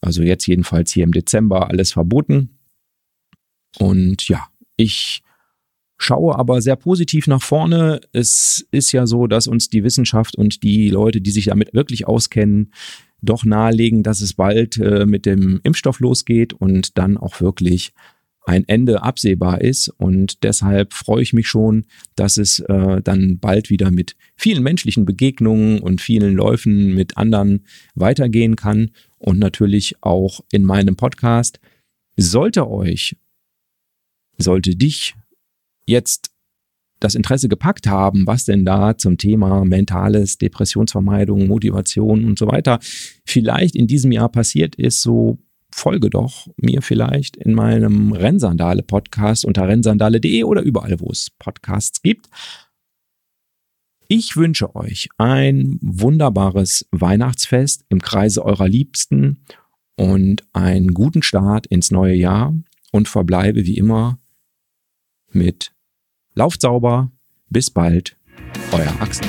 also 0.00 0.22
jetzt 0.22 0.46
jedenfalls 0.46 0.92
hier 0.92 1.04
im 1.04 1.12
Dezember 1.12 1.68
alles 1.68 1.92
verboten. 1.92 2.58
Und 3.78 4.28
ja, 4.28 4.46
ich 4.76 5.22
schaue 5.98 6.38
aber 6.38 6.60
sehr 6.60 6.76
positiv 6.76 7.26
nach 7.26 7.42
vorne. 7.42 8.00
Es 8.12 8.66
ist 8.70 8.92
ja 8.92 9.06
so, 9.06 9.26
dass 9.26 9.46
uns 9.46 9.68
die 9.68 9.84
Wissenschaft 9.84 10.36
und 10.36 10.62
die 10.62 10.88
Leute, 10.88 11.20
die 11.20 11.30
sich 11.30 11.46
damit 11.46 11.74
wirklich 11.74 12.06
auskennen, 12.06 12.72
doch 13.22 13.44
nahelegen, 13.44 14.02
dass 14.02 14.20
es 14.20 14.34
bald 14.34 14.76
äh, 14.78 15.06
mit 15.06 15.26
dem 15.26 15.60
Impfstoff 15.62 16.00
losgeht 16.00 16.52
und 16.52 16.98
dann 16.98 17.16
auch 17.16 17.40
wirklich 17.40 17.92
ein 18.46 18.66
Ende 18.66 19.02
absehbar 19.02 19.60
ist. 19.60 19.88
Und 19.88 20.42
deshalb 20.44 20.94
freue 20.94 21.22
ich 21.22 21.32
mich 21.32 21.48
schon, 21.48 21.84
dass 22.14 22.36
es 22.36 22.60
äh, 22.60 23.02
dann 23.02 23.38
bald 23.38 23.68
wieder 23.70 23.90
mit 23.90 24.16
vielen 24.36 24.62
menschlichen 24.62 25.04
Begegnungen 25.04 25.80
und 25.80 26.00
vielen 26.00 26.34
Läufen 26.34 26.94
mit 26.94 27.16
anderen 27.16 27.64
weitergehen 27.94 28.56
kann. 28.56 28.92
Und 29.18 29.38
natürlich 29.38 29.96
auch 30.00 30.40
in 30.52 30.64
meinem 30.64 30.96
Podcast. 30.96 31.58
Sollte 32.16 32.70
euch, 32.70 33.16
sollte 34.38 34.76
dich 34.76 35.14
jetzt 35.86 36.30
das 37.00 37.14
Interesse 37.14 37.48
gepackt 37.48 37.88
haben, 37.88 38.26
was 38.26 38.44
denn 38.44 38.64
da 38.64 38.96
zum 38.96 39.18
Thema 39.18 39.64
mentales, 39.64 40.38
Depressionsvermeidung, 40.38 41.46
Motivation 41.46 42.24
und 42.24 42.38
so 42.38 42.46
weiter 42.46 42.78
vielleicht 43.26 43.76
in 43.76 43.86
diesem 43.86 44.12
Jahr 44.12 44.30
passiert 44.30 44.76
ist, 44.76 45.02
so 45.02 45.38
folge 45.70 46.10
doch 46.10 46.48
mir 46.56 46.82
vielleicht 46.82 47.36
in 47.36 47.54
meinem 47.54 48.12
Rennsandale-Podcast 48.12 49.44
unter 49.44 49.68
rennsandale.de 49.68 50.44
oder 50.44 50.62
überall, 50.62 51.00
wo 51.00 51.10
es 51.10 51.30
Podcasts 51.38 52.02
gibt. 52.02 52.28
Ich 54.08 54.36
wünsche 54.36 54.74
euch 54.76 55.08
ein 55.18 55.78
wunderbares 55.80 56.86
Weihnachtsfest 56.92 57.84
im 57.88 58.00
Kreise 58.00 58.44
eurer 58.44 58.68
Liebsten 58.68 59.44
und 59.96 60.44
einen 60.52 60.94
guten 60.94 61.22
Start 61.22 61.66
ins 61.66 61.90
neue 61.90 62.14
Jahr 62.14 62.54
und 62.92 63.08
verbleibe 63.08 63.66
wie 63.66 63.76
immer 63.76 64.18
mit 65.32 65.72
Lauft 66.34 66.60
sauber, 66.60 67.10
bis 67.48 67.70
bald, 67.70 68.16
euer 68.72 68.94
Axel. 69.00 69.26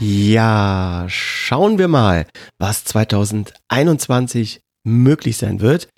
Ja, 0.00 1.06
schauen 1.08 1.78
wir 1.78 1.88
mal, 1.88 2.28
was 2.60 2.84
2021 2.84 4.60
möglich 4.86 5.36
sein 5.36 5.60
wird. 5.60 5.88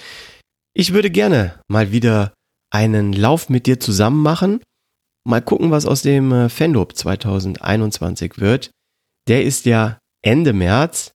Ich 0.75 0.95
würde 0.95 1.11
gerne 1.11 1.61
mal 1.69 1.93
wieder 1.93 2.33
einen 2.73 3.13
Lauf 3.13 3.51
mit 3.51 3.67
dir 3.67 3.79
zusammen 3.79 4.23
machen. 4.23 4.63
Mal 5.29 5.43
gucken, 5.43 5.71
was 5.71 5.85
aus 5.85 6.01
dem 6.01 6.33
äh, 6.33 6.49
Fendop 6.49 6.97
2021 6.97 8.39
wird. 8.39 8.71
Der 9.29 9.45
ist 9.45 9.67
ja 9.67 9.99
Ende 10.25 10.55
März. 10.55 11.13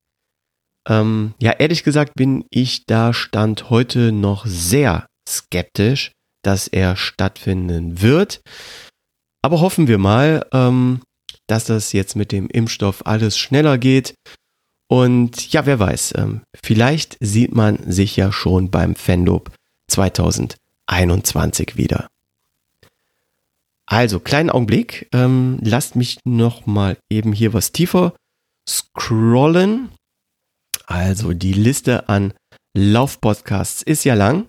Ähm, 0.88 1.34
ja, 1.42 1.54
ehrlich 1.54 1.84
gesagt 1.84 2.14
bin 2.16 2.46
ich 2.52 2.86
da 2.86 3.14
Stand 3.14 3.72
heute 3.72 4.12
noch 4.12 4.46
sehr 4.46 5.08
skeptisch, 5.28 6.12
dass 6.44 6.68
er 6.68 6.96
stattfinden 6.96 8.04
wird. 8.04 8.42
Aber 9.44 9.60
hoffen 9.62 9.88
wir 9.88 9.98
mal, 9.98 10.46
ähm, 10.54 11.02
dass 11.48 11.66
das 11.66 11.94
jetzt 11.94 12.16
mit 12.16 12.32
dem 12.32 12.48
Impfstoff 12.48 13.06
alles 13.06 13.38
schneller 13.38 13.78
geht. 13.78 14.16
Und 14.88 15.52
ja, 15.52 15.66
wer 15.66 15.80
weiß, 15.80 16.14
ähm, 16.18 16.42
vielleicht 16.56 17.18
sieht 17.20 17.56
man 17.56 17.92
sich 17.92 18.16
ja 18.16 18.32
schon 18.32 18.70
beim 18.70 18.96
Fendop 18.96 19.52
2021 19.88 21.76
wieder. 21.78 22.08
Also, 23.88 24.20
kleinen 24.20 24.50
Augenblick. 24.50 25.08
Ähm, 25.14 25.60
lasst 25.62 25.96
mich 25.96 26.20
noch 26.26 26.66
mal 26.66 26.98
eben 27.10 27.34
hier 27.34 27.54
was 27.54 27.72
tiefer 27.72 28.14
scrollen. 28.68 29.90
Also, 30.88 31.34
die 31.34 31.54
Liste 31.54 32.10
an 32.10 32.34
Laufpodcasts 32.76 33.84
ist 33.84 34.04
ja 34.04 34.16
lang. 34.16 34.48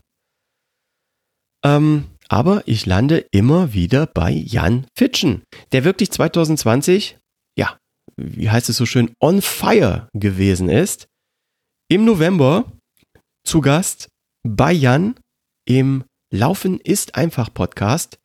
Ähm, 1.65 2.07
aber 2.29 2.63
ich 2.67 2.87
lande 2.87 3.27
immer 3.31 3.73
wieder 3.73 4.07
bei 4.07 4.31
Jan 4.31 4.87
Fitschen, 4.97 5.43
der 5.73 5.85
wirklich 5.85 6.11
2020, 6.11 7.19
ja, 7.59 7.79
wie 8.17 8.51
heißt 8.51 8.69
es 8.69 8.77
so 8.77 8.87
schön, 8.87 9.13
on 9.21 9.43
fire 9.43 10.09
gewesen 10.15 10.69
ist. 10.69 11.07
Im 11.89 12.05
November 12.05 12.73
zu 13.45 13.61
Gast 13.61 14.09
bei 14.47 14.73
Jan 14.73 15.15
im 15.69 16.05
Laufen 16.33 16.81
ist 16.81 17.15
einfach 17.15 17.53
Podcast. 17.53 18.19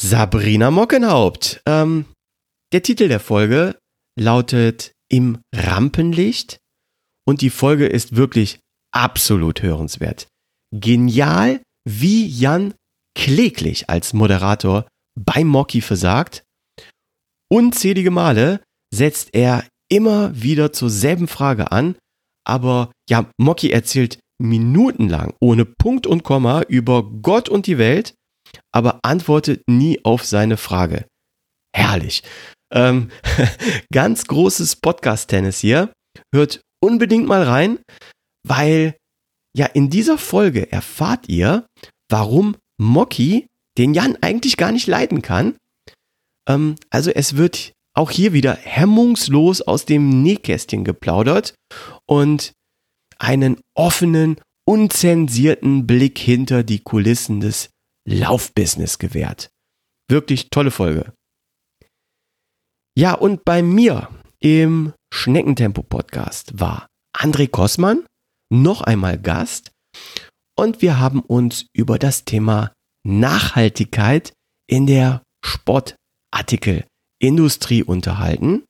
Sabrina 0.00 0.70
Mockenhaupt. 0.70 1.62
Ähm, 1.66 2.06
der 2.72 2.82
Titel 2.82 3.08
der 3.08 3.20
Folge 3.20 3.78
lautet 4.18 4.92
Im 5.10 5.42
Rampenlicht 5.54 6.58
und 7.26 7.42
die 7.42 7.50
Folge 7.50 7.86
ist 7.86 8.16
wirklich 8.16 8.60
absolut 8.92 9.62
hörenswert. 9.62 10.28
Genial, 10.74 11.60
wie 11.88 12.26
Jan 12.26 12.74
kläglich 13.14 13.88
als 13.90 14.12
Moderator 14.12 14.86
bei 15.18 15.44
Mocky 15.44 15.80
versagt. 15.80 16.44
Unzählige 17.50 18.10
Male 18.10 18.62
setzt 18.94 19.30
er 19.34 19.64
immer 19.90 20.40
wieder 20.40 20.72
zur 20.72 20.90
selben 20.90 21.28
Frage 21.28 21.70
an, 21.70 21.96
aber 22.46 22.92
ja, 23.10 23.30
Mocky 23.38 23.70
erzählt 23.70 24.18
minutenlang 24.40 25.34
ohne 25.40 25.64
Punkt 25.64 26.06
und 26.06 26.24
Komma 26.24 26.62
über 26.62 27.02
Gott 27.02 27.48
und 27.48 27.66
die 27.66 27.78
Welt, 27.78 28.14
aber 28.72 29.00
antwortet 29.02 29.62
nie 29.68 30.04
auf 30.04 30.24
seine 30.24 30.56
Frage. 30.56 31.06
Herrlich. 31.74 32.22
Ähm, 32.72 33.10
ganz 33.92 34.26
großes 34.26 34.76
Podcast-Tennis 34.76 35.60
hier. 35.60 35.92
Hört 36.34 36.62
unbedingt 36.82 37.26
mal 37.26 37.42
rein, 37.42 37.78
weil 38.46 38.96
ja 39.56 39.66
in 39.66 39.90
dieser 39.90 40.18
Folge 40.18 40.72
erfahrt 40.72 41.28
ihr, 41.28 41.66
warum 42.10 42.56
Mocky, 42.82 43.46
den 43.78 43.94
Jan 43.94 44.18
eigentlich 44.20 44.56
gar 44.56 44.72
nicht 44.72 44.86
leiden 44.86 45.22
kann. 45.22 45.56
Ähm, 46.48 46.76
also 46.90 47.10
es 47.10 47.36
wird 47.36 47.72
auch 47.94 48.10
hier 48.10 48.32
wieder 48.32 48.54
hemmungslos 48.54 49.62
aus 49.62 49.84
dem 49.84 50.22
Nähkästchen 50.22 50.84
geplaudert 50.84 51.54
und 52.06 52.52
einen 53.18 53.60
offenen, 53.74 54.36
unzensierten 54.64 55.86
Blick 55.86 56.18
hinter 56.18 56.62
die 56.62 56.80
Kulissen 56.80 57.40
des 57.40 57.70
Laufbusiness 58.08 58.98
gewährt. 58.98 59.50
Wirklich 60.08 60.50
tolle 60.50 60.70
Folge. 60.70 61.12
Ja, 62.96 63.14
und 63.14 63.44
bei 63.44 63.62
mir 63.62 64.08
im 64.40 64.92
Schneckentempo-Podcast 65.14 66.58
war 66.58 66.88
André 67.16 67.48
Kossmann 67.48 68.04
noch 68.50 68.82
einmal 68.82 69.18
Gast 69.18 69.71
und 70.56 70.80
wir 70.82 70.98
haben 70.98 71.20
uns 71.20 71.66
über 71.72 71.98
das 71.98 72.24
Thema 72.24 72.72
Nachhaltigkeit 73.04 74.32
in 74.68 74.86
der 74.86 75.22
Sportartikelindustrie 75.44 77.82
unterhalten. 77.82 78.64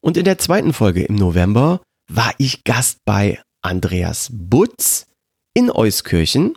Und 0.00 0.16
in 0.16 0.24
der 0.24 0.38
zweiten 0.38 0.72
Folge 0.72 1.04
im 1.04 1.16
November 1.16 1.82
war 2.10 2.32
ich 2.38 2.64
Gast 2.64 2.98
bei 3.04 3.42
Andreas 3.62 4.30
Butz 4.32 5.06
in 5.54 5.70
Euskirchen 5.70 6.56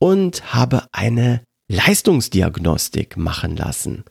und 0.00 0.54
habe 0.54 0.86
eine 0.92 1.44
Leistungsdiagnostik 1.70 3.16
machen 3.16 3.56
lassen. 3.56 4.04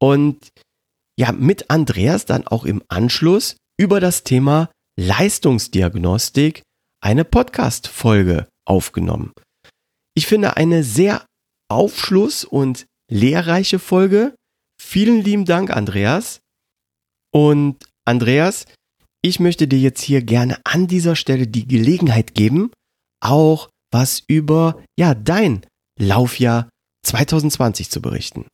Und 0.00 0.50
ja, 1.18 1.32
mit 1.32 1.70
Andreas 1.70 2.26
dann 2.26 2.46
auch 2.46 2.64
im 2.64 2.82
Anschluss 2.88 3.56
über 3.78 4.00
das 4.00 4.24
Thema 4.24 4.70
Leistungsdiagnostik 4.98 6.62
eine 7.02 7.24
Podcast-Folge 7.24 8.48
aufgenommen. 8.64 9.32
Ich 10.14 10.26
finde 10.26 10.56
eine 10.56 10.84
sehr 10.84 11.26
aufschluss- 11.70 12.44
und 12.44 12.86
lehrreiche 13.10 13.78
Folge. 13.78 14.34
Vielen 14.80 15.22
lieben 15.22 15.44
Dank, 15.44 15.70
Andreas. 15.70 16.40
Und 17.34 17.84
Andreas, 18.04 18.66
ich 19.22 19.40
möchte 19.40 19.66
dir 19.68 19.78
jetzt 19.78 20.02
hier 20.02 20.22
gerne 20.22 20.58
an 20.64 20.86
dieser 20.86 21.16
Stelle 21.16 21.46
die 21.46 21.66
Gelegenheit 21.66 22.34
geben, 22.34 22.70
auch 23.20 23.68
was 23.90 24.22
über 24.26 24.82
ja 24.98 25.14
dein 25.14 25.66
Laufjahr 25.98 26.68
2020 27.06 27.90
zu 27.90 28.00
berichten. 28.00 28.46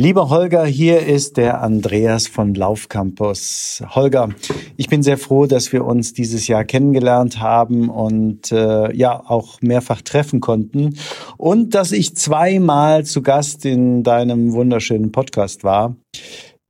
Lieber 0.00 0.30
Holger, 0.30 0.64
hier 0.64 1.06
ist 1.06 1.36
der 1.36 1.60
Andreas 1.60 2.26
von 2.26 2.54
Laufcampus. 2.54 3.82
Holger, 3.90 4.30
ich 4.78 4.88
bin 4.88 5.02
sehr 5.02 5.18
froh, 5.18 5.44
dass 5.44 5.74
wir 5.74 5.84
uns 5.84 6.14
dieses 6.14 6.48
Jahr 6.48 6.64
kennengelernt 6.64 7.38
haben 7.38 7.90
und 7.90 8.50
äh, 8.50 8.96
ja 8.96 9.22
auch 9.26 9.60
mehrfach 9.60 10.00
treffen 10.00 10.40
konnten 10.40 10.96
und 11.36 11.74
dass 11.74 11.92
ich 11.92 12.16
zweimal 12.16 13.04
zu 13.04 13.20
Gast 13.20 13.66
in 13.66 14.02
deinem 14.02 14.54
wunderschönen 14.54 15.12
Podcast 15.12 15.64
war. 15.64 15.96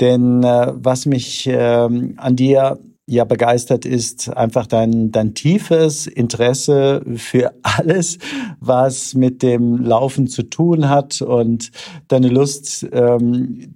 Denn 0.00 0.42
äh, 0.42 0.72
was 0.74 1.06
mich 1.06 1.46
äh, 1.46 1.54
an 1.54 2.34
dir 2.34 2.80
ja 3.10 3.24
begeistert 3.24 3.84
ist, 3.84 4.28
einfach 4.36 4.66
dein, 4.66 5.10
dein 5.10 5.34
tiefes 5.34 6.06
Interesse 6.06 7.02
für 7.16 7.52
alles, 7.62 8.18
was 8.60 9.14
mit 9.14 9.42
dem 9.42 9.78
Laufen 9.78 10.28
zu 10.28 10.44
tun 10.44 10.88
hat 10.88 11.20
und 11.20 11.70
deine 12.08 12.28
Lust, 12.28 12.86
ähm, 12.92 13.74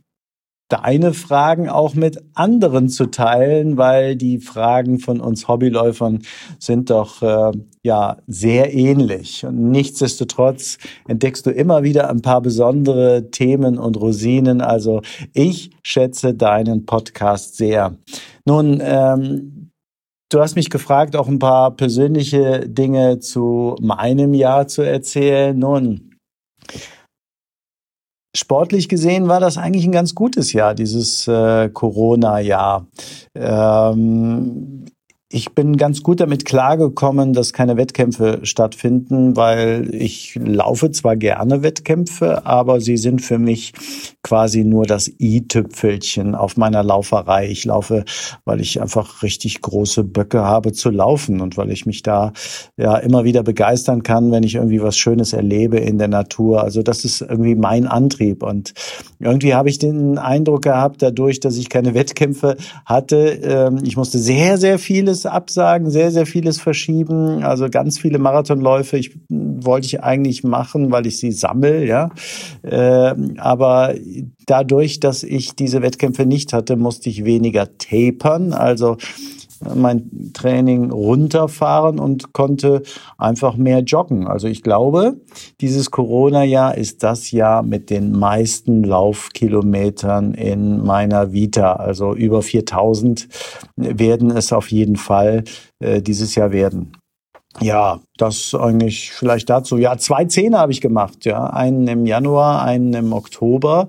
deine 0.68 1.14
Fragen 1.14 1.68
auch 1.68 1.94
mit 1.94 2.22
anderen 2.34 2.88
zu 2.88 3.06
teilen, 3.06 3.76
weil 3.76 4.16
die 4.16 4.38
Fragen 4.38 4.98
von 4.98 5.20
uns 5.20 5.48
Hobbyläufern 5.48 6.22
sind 6.58 6.90
doch 6.90 7.22
äh, 7.22 7.52
ja 7.84 8.16
sehr 8.26 8.74
ähnlich. 8.74 9.44
Und 9.44 9.70
nichtsdestotrotz 9.70 10.78
entdeckst 11.06 11.46
du 11.46 11.50
immer 11.50 11.82
wieder 11.82 12.10
ein 12.10 12.22
paar 12.22 12.40
besondere 12.40 13.30
Themen 13.30 13.78
und 13.78 13.96
Rosinen. 13.98 14.60
Also 14.60 15.02
ich 15.34 15.70
schätze 15.82 16.34
deinen 16.34 16.86
Podcast 16.86 17.56
sehr. 17.56 17.96
Nun, 18.46 18.80
ähm, 18.82 19.70
du 20.30 20.40
hast 20.40 20.56
mich 20.56 20.70
gefragt, 20.70 21.14
auch 21.14 21.28
ein 21.28 21.38
paar 21.38 21.70
persönliche 21.70 22.68
Dinge 22.68 23.18
zu 23.20 23.76
meinem 23.80 24.34
Jahr 24.34 24.66
zu 24.66 24.82
erzählen. 24.82 25.56
Nun, 25.56 26.10
Sportlich 28.36 28.88
gesehen 28.88 29.28
war 29.28 29.38
das 29.38 29.58
eigentlich 29.58 29.84
ein 29.84 29.92
ganz 29.92 30.16
gutes 30.16 30.52
Jahr, 30.52 30.74
dieses 30.74 31.28
äh, 31.28 31.68
Corona-Jahr. 31.68 32.88
Ähm, 33.36 34.86
ich 35.34 35.52
bin 35.52 35.76
ganz 35.76 36.04
gut 36.04 36.20
damit 36.20 36.44
klargekommen, 36.44 37.32
dass 37.32 37.52
keine 37.52 37.76
Wettkämpfe 37.76 38.38
stattfinden, 38.44 39.34
weil 39.34 39.92
ich 39.92 40.38
laufe 40.40 40.92
zwar 40.92 41.16
gerne 41.16 41.64
Wettkämpfe, 41.64 42.46
aber 42.46 42.80
sie 42.80 42.96
sind 42.96 43.20
für 43.20 43.40
mich 43.40 43.72
quasi 44.22 44.62
nur 44.62 44.86
das 44.86 45.10
i-Tüpfelchen 45.18 46.36
auf 46.36 46.56
meiner 46.56 46.84
Lauferei. 46.84 47.48
Ich 47.48 47.64
laufe, 47.64 48.04
weil 48.44 48.60
ich 48.60 48.80
einfach 48.80 49.24
richtig 49.24 49.60
große 49.60 50.04
Böcke 50.04 50.44
habe 50.44 50.70
zu 50.70 50.90
laufen 50.90 51.40
und 51.40 51.56
weil 51.56 51.72
ich 51.72 51.84
mich 51.84 52.04
da 52.04 52.32
ja 52.76 52.96
immer 52.96 53.24
wieder 53.24 53.42
begeistern 53.42 54.04
kann, 54.04 54.30
wenn 54.30 54.44
ich 54.44 54.54
irgendwie 54.54 54.82
was 54.82 54.96
Schönes 54.96 55.32
erlebe 55.32 55.78
in 55.78 55.98
der 55.98 56.08
Natur. 56.08 56.62
Also 56.62 56.84
das 56.84 57.04
ist 57.04 57.22
irgendwie 57.22 57.56
mein 57.56 57.88
Antrieb 57.88 58.44
und 58.44 58.72
irgendwie 59.18 59.54
habe 59.54 59.68
ich 59.68 59.80
den 59.80 60.16
Eindruck 60.16 60.62
gehabt, 60.62 61.02
dadurch, 61.02 61.40
dass 61.40 61.56
ich 61.56 61.68
keine 61.70 61.94
Wettkämpfe 61.94 62.56
hatte, 62.86 63.40
ähm, 63.42 63.78
ich 63.82 63.96
musste 63.96 64.18
sehr, 64.18 64.58
sehr 64.58 64.78
vieles 64.78 65.23
absagen, 65.30 65.90
sehr, 65.90 66.10
sehr 66.10 66.26
vieles 66.26 66.60
verschieben. 66.60 67.42
Also 67.42 67.68
ganz 67.70 67.98
viele 67.98 68.18
Marathonläufe 68.18 68.96
ich, 68.96 69.16
wollte 69.28 69.86
ich 69.86 70.02
eigentlich 70.02 70.44
machen, 70.44 70.90
weil 70.90 71.06
ich 71.06 71.18
sie 71.18 71.32
sammel, 71.32 71.86
ja. 71.86 72.10
Äh, 72.62 73.14
aber 73.38 73.94
dadurch, 74.46 75.00
dass 75.00 75.22
ich 75.22 75.54
diese 75.54 75.82
Wettkämpfe 75.82 76.26
nicht 76.26 76.52
hatte, 76.52 76.76
musste 76.76 77.10
ich 77.10 77.24
weniger 77.24 77.68
tapern. 77.78 78.52
Also 78.52 78.96
mein 79.74 80.32
Training 80.32 80.90
runterfahren 80.90 81.98
und 81.98 82.32
konnte 82.32 82.82
einfach 83.18 83.56
mehr 83.56 83.80
joggen. 83.80 84.26
Also 84.26 84.48
ich 84.48 84.62
glaube, 84.62 85.20
dieses 85.60 85.90
Corona-Jahr 85.90 86.76
ist 86.76 87.02
das 87.02 87.30
Jahr 87.30 87.62
mit 87.62 87.90
den 87.90 88.12
meisten 88.12 88.84
Laufkilometern 88.84 90.34
in 90.34 90.84
meiner 90.84 91.32
Vita. 91.32 91.74
Also 91.74 92.14
über 92.14 92.42
4000 92.42 93.28
werden 93.76 94.30
es 94.30 94.52
auf 94.52 94.70
jeden 94.70 94.96
Fall 94.96 95.44
äh, 95.80 96.02
dieses 96.02 96.34
Jahr 96.34 96.52
werden. 96.52 96.92
Ja, 97.60 98.00
das 98.16 98.54
eigentlich 98.54 99.12
vielleicht 99.12 99.48
dazu. 99.48 99.76
Ja, 99.76 99.96
zwei 99.96 100.24
Zehner 100.24 100.58
habe 100.58 100.72
ich 100.72 100.80
gemacht. 100.80 101.24
Ja, 101.24 101.44
einen 101.46 101.86
im 101.86 102.04
Januar, 102.04 102.62
einen 102.62 102.92
im 102.94 103.12
Oktober. 103.12 103.88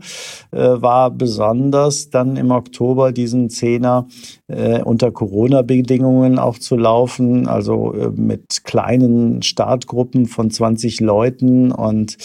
Äh, 0.52 0.60
war 0.82 1.10
besonders 1.10 2.10
dann 2.10 2.38
im 2.38 2.52
Oktober 2.52 3.12
diesen 3.12 3.50
Zehner 3.50 4.08
äh, 4.48 4.82
unter 4.82 5.12
Corona-Bedingungen 5.12 6.38
auch 6.38 6.60
zu 6.60 6.76
laufen. 6.76 7.48
Also 7.48 7.94
äh, 7.94 8.10
mit 8.10 8.64
kleinen 8.66 9.42
Startgruppen 9.42 10.28
von 10.28 10.52
20 10.52 11.00
Leuten 11.00 11.72
und 11.72 12.18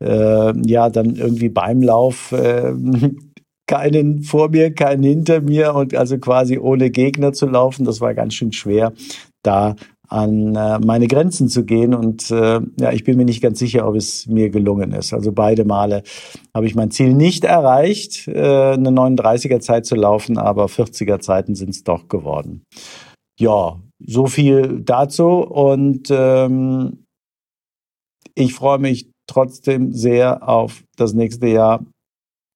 äh, 0.00 0.52
ja, 0.68 0.90
dann 0.90 1.16
irgendwie 1.16 1.48
beim 1.48 1.82
Lauf. 1.82 2.32
Äh, 2.32 2.74
keinen 3.66 4.22
vor 4.22 4.50
mir, 4.50 4.74
keinen 4.74 5.02
hinter 5.02 5.40
mir 5.40 5.74
und 5.74 5.94
also 5.94 6.18
quasi 6.18 6.58
ohne 6.58 6.90
Gegner 6.90 7.32
zu 7.32 7.46
laufen. 7.46 7.86
Das 7.86 8.02
war 8.02 8.12
ganz 8.12 8.34
schön 8.34 8.52
schwer, 8.52 8.92
da 9.42 9.76
an 10.12 10.54
äh, 10.54 10.78
meine 10.78 11.08
Grenzen 11.08 11.48
zu 11.48 11.64
gehen. 11.64 11.94
Und 11.94 12.30
äh, 12.30 12.60
ja, 12.78 12.92
ich 12.92 13.04
bin 13.04 13.16
mir 13.16 13.24
nicht 13.24 13.42
ganz 13.42 13.58
sicher, 13.58 13.88
ob 13.88 13.96
es 13.96 14.26
mir 14.26 14.50
gelungen 14.50 14.92
ist. 14.92 15.12
Also 15.12 15.32
beide 15.32 15.64
Male 15.64 16.02
habe 16.54 16.66
ich 16.66 16.74
mein 16.74 16.90
Ziel 16.90 17.14
nicht 17.14 17.44
erreicht, 17.44 18.28
äh, 18.28 18.72
eine 18.72 18.90
39er 18.90 19.60
Zeit 19.60 19.86
zu 19.86 19.94
laufen, 19.94 20.38
aber 20.38 20.66
40er 20.66 21.20
Zeiten 21.20 21.54
sind 21.54 21.70
es 21.70 21.82
doch 21.82 22.08
geworden. 22.08 22.62
Ja, 23.40 23.80
so 23.98 24.26
viel 24.26 24.80
dazu. 24.82 25.28
Und 25.28 26.08
ähm, 26.10 27.04
ich 28.34 28.54
freue 28.54 28.78
mich 28.78 29.10
trotzdem 29.26 29.92
sehr 29.92 30.46
auf 30.46 30.84
das 30.96 31.14
nächste 31.14 31.46
Jahr, 31.46 31.84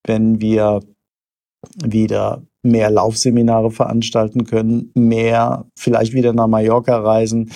wenn 0.06 0.40
wir 0.40 0.80
wieder 1.82 2.42
mehr 2.66 2.90
Laufseminare 2.90 3.70
veranstalten 3.70 4.44
können, 4.44 4.90
mehr 4.94 5.66
vielleicht 5.78 6.12
wieder 6.12 6.32
nach 6.32 6.48
Mallorca 6.48 6.98
reisen, 6.98 7.50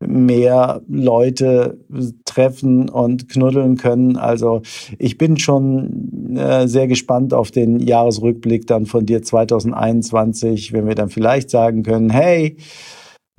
mehr 0.00 0.82
Leute 0.88 1.78
treffen 2.24 2.88
und 2.88 3.28
knuddeln 3.28 3.76
können. 3.76 4.16
Also 4.16 4.62
ich 4.98 5.18
bin 5.18 5.38
schon 5.38 6.36
äh, 6.36 6.66
sehr 6.66 6.88
gespannt 6.88 7.32
auf 7.32 7.50
den 7.50 7.80
Jahresrückblick 7.80 8.66
dann 8.66 8.86
von 8.86 9.06
dir 9.06 9.22
2021, 9.22 10.72
wenn 10.72 10.86
wir 10.86 10.94
dann 10.94 11.10
vielleicht 11.10 11.50
sagen 11.50 11.82
können, 11.82 12.10
hey, 12.10 12.56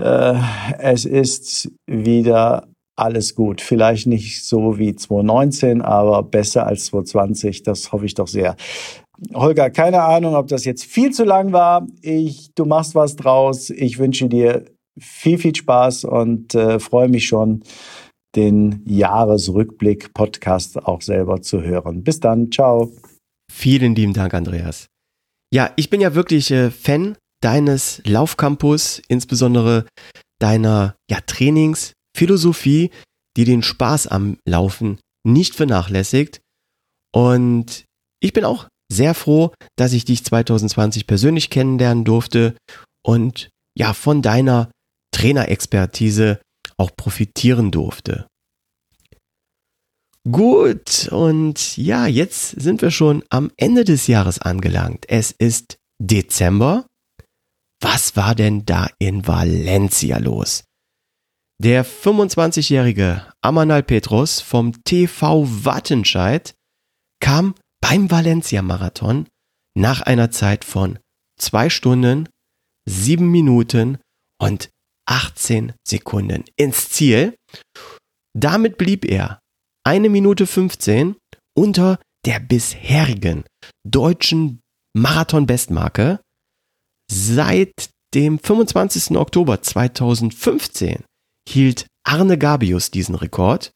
äh, 0.01 0.35
es 0.79 1.05
ist 1.05 1.71
wieder 1.87 2.67
alles 2.95 3.35
gut. 3.35 3.61
Vielleicht 3.61 4.07
nicht 4.07 4.45
so 4.45 4.77
wie 4.77 4.95
2019, 4.95 5.81
aber 5.81 6.23
besser 6.23 6.65
als 6.65 6.85
2020. 6.85 7.63
Das 7.63 7.91
hoffe 7.91 8.05
ich 8.05 8.13
doch 8.13 8.27
sehr. 8.27 8.55
Holger, 9.33 9.69
keine 9.69 10.03
Ahnung, 10.03 10.35
ob 10.35 10.47
das 10.47 10.65
jetzt 10.65 10.85
viel 10.85 11.11
zu 11.11 11.23
lang 11.23 11.53
war. 11.53 11.87
Ich, 12.01 12.53
du 12.55 12.65
machst 12.65 12.95
was 12.95 13.15
draus. 13.15 13.69
Ich 13.69 13.97
wünsche 13.97 14.27
dir 14.27 14.65
viel, 14.99 15.37
viel 15.37 15.55
Spaß 15.55 16.05
und 16.05 16.55
äh, 16.55 16.79
freue 16.79 17.09
mich 17.09 17.27
schon, 17.27 17.63
den 18.35 18.81
Jahresrückblick-Podcast 18.85 20.85
auch 20.85 21.01
selber 21.01 21.41
zu 21.41 21.61
hören. 21.61 22.03
Bis 22.03 22.19
dann, 22.19 22.51
ciao. 22.51 22.91
Vielen 23.51 23.95
lieben 23.95 24.13
Dank, 24.13 24.33
Andreas. 24.33 24.87
Ja, 25.53 25.71
ich 25.75 25.89
bin 25.89 26.01
ja 26.01 26.15
wirklich 26.15 26.51
äh, 26.51 26.71
Fan 26.71 27.17
deines 27.41 28.01
Laufcampus, 28.05 29.01
insbesondere 29.07 29.85
deiner 30.39 30.95
ja, 31.09 31.19
Trainingsphilosophie, 31.25 32.91
die 33.37 33.45
den 33.45 33.63
Spaß 33.63 34.07
am 34.07 34.37
Laufen 34.45 34.99
nicht 35.25 35.55
vernachlässigt. 35.55 36.41
Und 37.13 37.85
ich 38.21 38.33
bin 38.33 38.43
auch 38.43 38.67
sehr 38.91 39.13
froh, 39.13 39.53
dass 39.77 39.93
ich 39.93 40.05
dich 40.05 40.23
2020 40.23 41.07
persönlich 41.07 41.49
kennenlernen 41.49 42.03
durfte 42.05 42.55
und 43.05 43.49
ja, 43.77 43.93
von 43.93 44.21
deiner 44.21 44.71
Trainerexpertise 45.11 46.39
auch 46.77 46.91
profitieren 46.95 47.71
durfte. 47.71 48.27
Gut, 50.29 51.07
und 51.11 51.77
ja, 51.77 52.07
jetzt 52.07 52.49
sind 52.59 52.81
wir 52.81 52.89
schon 52.89 53.23
am 53.29 53.51
Ende 53.57 53.83
des 53.83 54.07
Jahres 54.07 54.39
angelangt. 54.39 55.05
Es 55.07 55.31
ist 55.31 55.77
Dezember. 56.01 56.87
Was 57.79 58.15
war 58.15 58.33
denn 58.33 58.65
da 58.65 58.89
in 58.97 59.27
Valencia 59.27 60.17
los? 60.17 60.63
Der 61.61 61.85
25-jährige 61.85 63.31
Amanal 63.41 63.83
Petros 63.83 64.41
vom 64.41 64.83
TV 64.83 65.47
Wattenscheid 65.47 66.55
kam 67.21 67.55
beim 67.87 68.09
Valencia-Marathon 68.09 69.27
nach 69.77 70.01
einer 70.01 70.31
Zeit 70.31 70.65
von 70.65 70.97
zwei 71.39 71.69
Stunden, 71.69 72.27
sieben 72.89 73.29
Minuten 73.29 73.99
und 74.41 74.71
18 75.07 75.73
Sekunden 75.87 76.45
ins 76.55 76.89
Ziel. 76.89 77.35
Damit 78.35 78.79
blieb 78.79 79.05
er 79.05 79.39
eine 79.85 80.09
Minute 80.09 80.47
15 80.47 81.15
unter 81.55 81.99
der 82.25 82.39
bisherigen 82.39 83.43
deutschen 83.87 84.61
Marathon-Bestmarke. 84.97 86.21
Seit 87.11 87.91
dem 88.15 88.39
25. 88.39 89.15
Oktober 89.15 89.61
2015 89.61 91.03
hielt 91.47 91.85
Arne 92.03 92.39
Gabius 92.39 92.89
diesen 92.89 93.13
Rekord. 93.13 93.73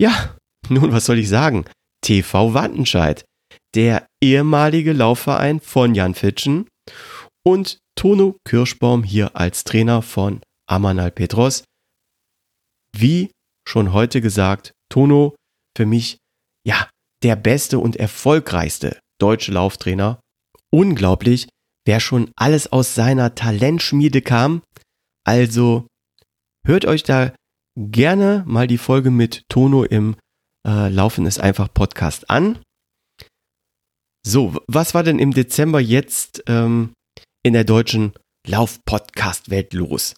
Ja, 0.00 0.36
nun, 0.68 0.92
was 0.92 1.06
soll 1.06 1.18
ich 1.18 1.28
sagen? 1.28 1.64
TV 2.02 2.54
Wattenscheid, 2.54 3.24
der 3.74 4.06
ehemalige 4.22 4.92
Laufverein 4.92 5.60
von 5.60 5.94
Jan 5.94 6.14
Fitschen 6.14 6.68
und 7.44 7.78
Tono 7.96 8.36
Kirschbaum 8.44 9.02
hier 9.02 9.36
als 9.36 9.64
Trainer 9.64 10.02
von 10.02 10.40
Amanal 10.68 11.10
Petros. 11.10 11.64
Wie 12.96 13.30
schon 13.68 13.92
heute 13.92 14.20
gesagt, 14.20 14.72
Tono 14.90 15.34
für 15.76 15.86
mich, 15.86 16.18
ja, 16.66 16.88
der 17.22 17.36
beste 17.36 17.78
und 17.78 17.96
erfolgreichste 17.96 18.98
deutsche 19.20 19.52
Lauftrainer. 19.52 20.20
Unglaublich, 20.70 21.48
wer 21.86 22.00
schon 22.00 22.30
alles 22.36 22.72
aus 22.72 22.94
seiner 22.94 23.34
Talentschmiede 23.34 24.22
kam. 24.22 24.62
Also 25.24 25.86
hört 26.66 26.84
euch 26.84 27.02
da 27.02 27.34
gerne 27.76 28.44
mal 28.46 28.66
die 28.66 28.78
Folge 28.78 29.10
mit 29.10 29.42
Tono 29.48 29.84
im 29.84 30.16
äh, 30.66 30.88
Laufen 30.88 31.26
ist 31.26 31.40
einfach 31.40 31.72
Podcast 31.72 32.28
an. 32.28 32.58
So, 34.26 34.60
was 34.66 34.92
war 34.92 35.04
denn 35.04 35.20
im 35.20 35.32
Dezember 35.32 35.80
jetzt 35.80 36.42
ähm, 36.48 36.92
in 37.44 37.52
der 37.52 37.64
deutschen 37.64 38.12
Lauf-Podcast-Welt 38.48 39.72
los? 39.72 40.16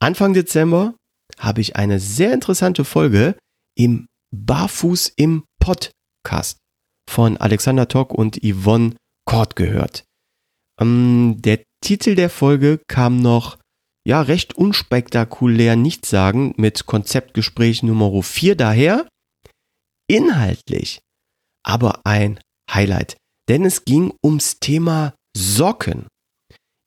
Anfang 0.00 0.34
Dezember 0.34 0.94
habe 1.38 1.60
ich 1.60 1.76
eine 1.76 1.98
sehr 1.98 2.32
interessante 2.32 2.84
Folge 2.84 3.36
im 3.76 4.06
Barfuß 4.34 5.12
im 5.16 5.44
Podcast 5.60 6.58
von 7.10 7.36
Alexander 7.36 7.88
Tock 7.88 8.12
und 8.12 8.40
Yvonne 8.42 8.94
Kort 9.26 9.56
gehört. 9.56 10.04
Ähm, 10.80 11.36
der 11.38 11.60
Titel 11.82 12.14
der 12.14 12.30
Folge 12.30 12.80
kam 12.88 13.20
noch 13.20 13.58
ja 14.06 14.20
recht 14.20 14.54
unspektakulär 14.54 15.76
nicht 15.76 16.06
sagen 16.06 16.54
mit 16.56 16.86
Konzeptgespräch 16.86 17.82
Nummer 17.82 18.22
4 18.22 18.56
daher. 18.56 19.08
Inhaltlich 20.08 21.00
aber 21.64 22.00
ein 22.04 22.38
Highlight, 22.70 23.16
denn 23.48 23.64
es 23.64 23.84
ging 23.84 24.12
ums 24.24 24.60
Thema 24.60 25.14
Socken. 25.36 26.06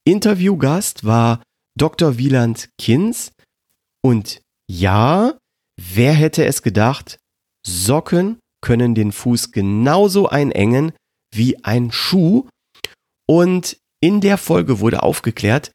Interviewgast 0.06 1.03
war 1.03 1.44
Dr. 1.77 2.18
Wieland 2.18 2.69
Kins 2.80 3.31
und 4.03 4.41
ja, 4.69 5.38
wer 5.80 6.14
hätte 6.14 6.45
es 6.45 6.61
gedacht, 6.61 7.18
Socken 7.65 8.39
können 8.61 8.95
den 8.95 9.11
Fuß 9.11 9.52
genauso 9.52 10.30
einengen 10.30 10.94
wie 11.34 11.64
ein 11.64 11.91
Schuh 11.91 12.48
und 13.27 13.77
in 14.02 14.22
der 14.22 14.38
Folge 14.38 14.80
wurde 14.80 15.03
aufgeklärt, 15.03 15.72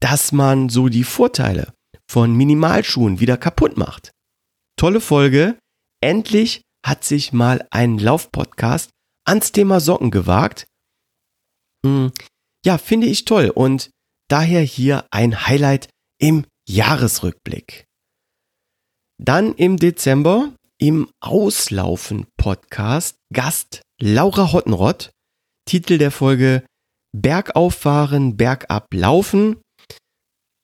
dass 0.00 0.32
man 0.32 0.68
so 0.68 0.88
die 0.88 1.04
Vorteile 1.04 1.72
von 2.10 2.36
Minimalschuhen 2.36 3.20
wieder 3.20 3.36
kaputt 3.36 3.76
macht. 3.76 4.10
Tolle 4.76 5.00
Folge. 5.00 5.58
Endlich 6.00 6.62
hat 6.84 7.04
sich 7.04 7.32
mal 7.32 7.66
ein 7.70 7.98
Laufpodcast 7.98 8.90
ans 9.24 9.52
Thema 9.52 9.80
Socken 9.80 10.10
gewagt. 10.10 10.66
Hm, 11.84 12.12
ja, 12.64 12.78
finde 12.78 13.06
ich 13.06 13.24
toll 13.24 13.50
und 13.50 13.90
daher 14.28 14.62
hier 14.62 15.06
ein 15.10 15.46
Highlight 15.46 15.88
im 16.18 16.46
Jahresrückblick. 16.68 17.86
Dann 19.18 19.54
im 19.54 19.76
Dezember 19.76 20.52
im 20.78 21.08
Auslaufen 21.20 22.26
Podcast 22.36 23.16
Gast 23.32 23.82
Laura 24.00 24.52
Hottenrott. 24.52 25.10
Titel 25.64 25.98
der 25.98 26.10
Folge 26.10 26.64
Bergauffahren, 27.12 28.36
Bergab 28.36 28.92
laufen. 28.92 29.60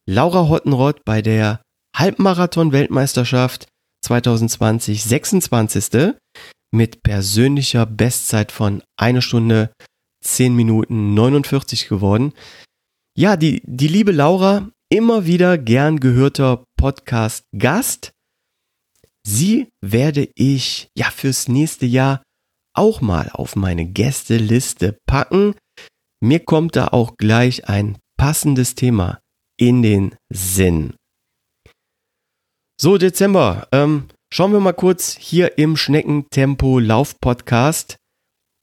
Laura 0.08 0.48
Hottenrott 0.48 1.04
bei 1.04 1.22
der 1.22 1.62
Halbmarathon-Weltmeisterschaft 1.96 3.68
2020 4.04 5.02
26. 5.02 6.14
mit 6.74 7.02
persönlicher 7.02 7.86
Bestzeit 7.86 8.52
von 8.52 8.82
1 8.98 9.24
Stunde 9.24 9.72
10 10.24 10.54
Minuten 10.54 11.14
49 11.14 11.88
geworden. 11.88 12.32
Ja, 13.16 13.36
die, 13.36 13.62
die 13.64 13.88
liebe 13.88 14.12
Laura, 14.12 14.68
immer 14.90 15.26
wieder 15.26 15.58
gern 15.58 16.00
gehörter 16.00 16.64
Podcast-Gast. 16.78 18.12
Sie 19.26 19.68
werde 19.84 20.28
ich 20.34 20.88
ja 20.96 21.10
fürs 21.10 21.48
nächste 21.48 21.86
Jahr 21.86 22.22
auch 22.74 23.00
mal 23.00 23.28
auf 23.32 23.56
meine 23.56 23.86
Gästeliste 23.86 24.98
packen. 25.06 25.54
Mir 26.20 26.40
kommt 26.40 26.76
da 26.76 26.88
auch 26.88 27.16
gleich 27.16 27.68
ein 27.68 27.98
passendes 28.16 28.74
Thema 28.74 29.20
in 29.58 29.82
den 29.82 30.14
Sinn. 30.32 30.94
So, 32.80 32.96
Dezember. 32.96 33.66
Ähm, 33.72 34.06
schauen 34.32 34.52
wir 34.52 34.60
mal 34.60 34.72
kurz 34.72 35.16
hier 35.16 35.58
im 35.58 35.76
Schneckentempo 35.76 36.78
Lauf 36.78 37.18
Podcast. 37.18 37.96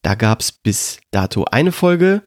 Da 0.04 0.16
gab 0.16 0.40
es 0.40 0.54
bis 0.54 1.02
dato 1.12 1.44
eine 1.44 1.74
Folge. 1.74 2.24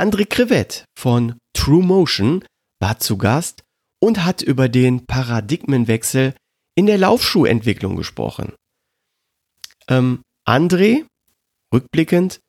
André 0.00 0.24
Krivett 0.24 0.86
von 0.98 1.38
True 1.52 1.84
Motion 1.84 2.42
war 2.80 3.00
zu 3.00 3.18
Gast 3.18 3.64
und 4.00 4.24
hat 4.24 4.40
über 4.40 4.70
den 4.70 5.04
Paradigmenwechsel 5.04 6.34
in 6.74 6.86
der 6.86 6.96
Laufschuhentwicklung 6.96 7.96
gesprochen. 7.96 8.54
Ähm, 9.88 10.22
André, 10.48 11.04
rückblickend, 11.70 12.40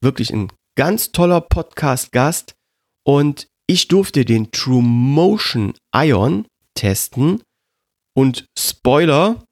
wirklich 0.00 0.32
ein 0.32 0.52
ganz 0.76 1.10
toller 1.10 1.40
Podcast-Gast 1.40 2.54
und 3.04 3.48
ich 3.66 3.88
durfte 3.88 4.24
den 4.24 4.52
True 4.52 4.84
Motion 4.84 5.74
Ion 5.92 6.46
testen 6.74 7.42
und 8.16 8.46
Spoiler, 8.58 9.44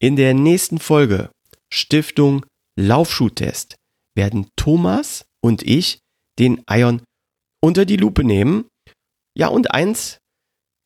in 0.00 0.16
der 0.16 0.34
nächsten 0.34 0.78
Folge 0.78 1.30
Stiftung 1.72 2.44
Laufschuhtest 2.78 3.76
werden 4.14 4.48
Thomas 4.56 5.24
und 5.42 5.62
ich 5.62 5.98
den 6.38 6.62
Ion 6.68 7.02
unter 7.62 7.84
die 7.84 7.96
Lupe 7.96 8.24
nehmen. 8.24 8.66
Ja, 9.36 9.48
und 9.48 9.70
eins 9.72 10.18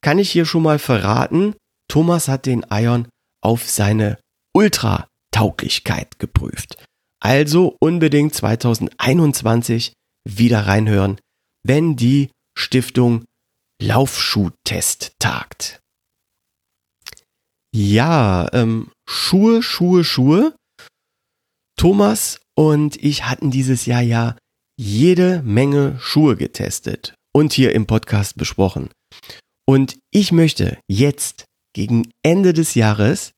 kann 0.03 0.19
ich 0.19 0.31
hier 0.31 0.47
schon 0.47 0.62
mal 0.62 0.78
verraten. 0.78 1.55
Thomas 1.89 2.28
hat 2.28 2.47
den 2.47 2.65
Ion 2.70 3.09
auf 3.43 3.69
seine 3.69 4.19
Ultra-Tauglichkeit 4.55 6.19
geprüft. 6.19 6.77
Also 7.20 7.77
unbedingt 7.81 8.35
2021 8.35 9.93
wieder 10.24 10.66
reinhören, 10.66 11.19
wenn 11.66 11.97
die 11.97 12.31
Stiftung 12.57 13.24
Laufschuhtest 13.82 15.15
tagt. 15.19 15.81
Ja, 17.72 18.48
ähm, 18.52 18.90
Schuhe, 19.09 19.62
Schuhe, 19.62 20.05
Schuhe. 20.05 20.55
Thomas 21.76 22.40
und 22.56 23.02
ich 23.02 23.24
hatten 23.24 23.51
dieses 23.51 23.86
Jahr 23.86 24.02
ja 24.02 24.36
jede 24.76 25.42
Menge 25.42 25.98
Schuhe 26.01 26.36
getestet 26.36 27.14
und 27.32 27.52
hier 27.52 27.74
im 27.74 27.86
Podcast 27.86 28.36
besprochen. 28.36 28.90
Und 29.66 29.98
ich 30.10 30.32
möchte 30.32 30.78
jetzt 30.88 31.44
gegen 31.74 32.10
Ende 32.22 32.52
des 32.52 32.74
Jahres 32.74 33.32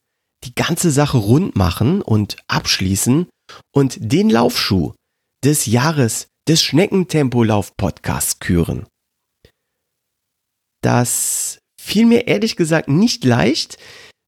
die 0.44 0.54
ganze 0.54 0.90
Sache 0.90 1.18
rund 1.18 1.56
machen 1.56 2.02
und 2.02 2.36
abschließen 2.48 3.28
und 3.72 3.98
den 4.00 4.30
Laufschuh 4.30 4.92
des 5.44 5.66
Jahres 5.66 6.28
des 6.48 6.62
Schneckentempo-Lauf-Podcasts 6.62 8.40
küren. 8.40 8.86
Das 10.82 11.59
fiel 11.80 12.06
mir 12.06 12.26
ehrlich 12.26 12.56
gesagt 12.56 12.88
nicht 12.88 13.24
leicht, 13.24 13.78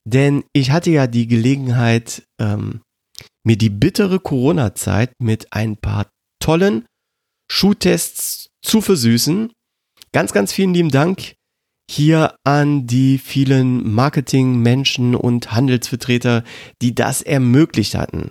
denn 0.05 0.44
ich 0.52 0.70
hatte 0.70 0.90
ja 0.90 1.06
die 1.06 1.26
Gelegenheit, 1.26 2.26
ähm, 2.40 2.82
mir 3.44 3.56
die 3.56 3.70
bittere 3.70 4.20
Corona-Zeit 4.20 5.12
mit 5.20 5.52
ein 5.52 5.76
paar 5.76 6.10
tollen 6.40 6.86
Schuhtests 7.51 8.48
zu 8.62 8.81
versüßen. 8.81 9.52
Ganz, 10.12 10.32
ganz 10.32 10.52
vielen 10.52 10.74
lieben 10.74 10.90
Dank 10.90 11.35
hier 11.90 12.36
an 12.44 12.86
die 12.86 13.18
vielen 13.18 13.93
Marketingmenschen 13.93 15.14
und 15.14 15.52
Handelsvertreter, 15.52 16.44
die 16.81 16.94
das 16.94 17.20
ermöglicht 17.20 17.94
hatten. 17.94 18.31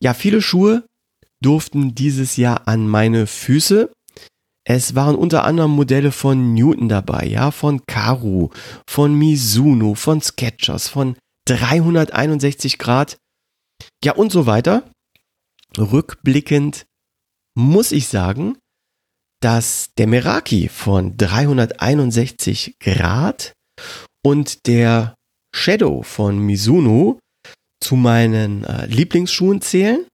Ja, 0.00 0.14
viele 0.14 0.40
Schuhe 0.40 0.86
durften 1.42 1.94
dieses 1.94 2.36
Jahr 2.36 2.68
an 2.68 2.88
meine 2.88 3.26
Füße. 3.26 3.92
Es 4.70 4.94
waren 4.94 5.14
unter 5.14 5.44
anderem 5.44 5.70
Modelle 5.70 6.12
von 6.12 6.52
Newton 6.52 6.90
dabei, 6.90 7.24
ja, 7.24 7.50
von 7.52 7.86
Karu, 7.86 8.50
von 8.86 9.14
Mizuno, 9.14 9.94
von 9.94 10.20
Skechers, 10.20 10.88
von 10.88 11.16
361 11.46 12.76
Grad, 12.76 13.16
ja 14.04 14.12
und 14.12 14.30
so 14.30 14.44
weiter. 14.44 14.90
Rückblickend 15.78 16.84
muss 17.56 17.92
ich 17.92 18.08
sagen, 18.08 18.58
dass 19.40 19.88
der 19.96 20.06
Meraki 20.06 20.68
von 20.68 21.16
361 21.16 22.76
Grad 22.78 23.54
und 24.22 24.66
der 24.66 25.14
Shadow 25.56 26.02
von 26.02 26.38
Mizuno 26.40 27.18
zu 27.82 27.96
meinen 27.96 28.64
äh, 28.64 28.84
Lieblingsschuhen 28.84 29.62
zählen. 29.62 30.06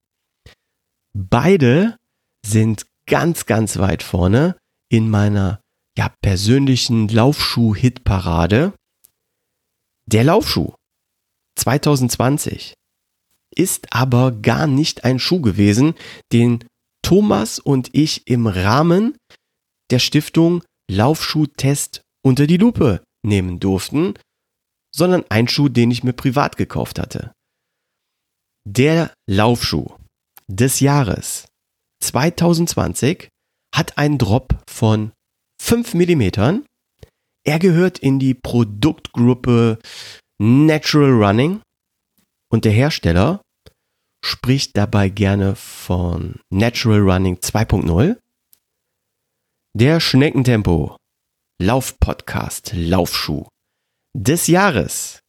Beide 1.13 1.97
sind 2.47 2.87
ganz, 3.07 3.47
ganz 3.47 3.79
weit 3.79 4.03
vorne 4.03 4.57
in 4.91 5.11
meiner 5.11 5.61
ja, 5.97 6.13
persönlichen 6.23 7.09
Laufschuh-Hitparade. 7.09 8.73
Der 10.07 10.25
Laufschuh 10.25 10.75
2020 11.57 12.75
ist 13.55 13.93
aber 13.93 14.33
gar 14.33 14.67
nicht 14.67 15.05
ein 15.05 15.19
Schuh 15.19 15.41
gewesen, 15.41 15.95
den 16.33 16.65
Thomas 17.03 17.59
und 17.59 17.91
ich 17.93 18.27
im 18.27 18.47
Rahmen 18.47 19.17
der 19.91 19.99
Stiftung 19.99 20.65
Laufschuhtest 20.91 22.03
unter 22.23 22.47
die 22.47 22.57
Lupe 22.57 23.05
nehmen 23.25 23.61
durften, 23.61 24.15
sondern 24.95 25.25
ein 25.29 25.49
Schuh, 25.49 25.69
den 25.69 25.91
ich 25.91 26.05
mir 26.05 26.13
privat 26.13 26.57
gekauft 26.57 26.99
hatte. 26.99 27.33
Der 28.67 29.13
Laufschuh 29.29 29.89
des 30.49 30.81
Jahres 30.81 31.47
2020 32.07 33.29
hat 33.75 33.99
einen 33.99 34.19
Drop 34.19 34.63
von 34.69 35.13
5 35.61 35.95
mm. 35.95 36.63
Er 37.47 37.59
gehört 37.59 37.99
in 37.99 38.19
die 38.19 38.35
Produktgruppe 38.35 39.79
Natural 40.41 41.11
Running 41.11 41.61
und 42.51 42.65
der 42.65 42.73
Hersteller 42.73 43.43
spricht 44.25 44.77
dabei 44.77 45.09
gerne 45.09 45.55
von 45.57 46.41
Natural 46.51 47.01
Running 47.01 47.37
2.0. 47.37 48.19
Der 49.77 50.01
Schneckentempo 50.01 50.97
Laufpodcast 51.61 52.73
Laufschuh 52.75 53.47
des 54.17 54.47
Jahres 54.47 55.21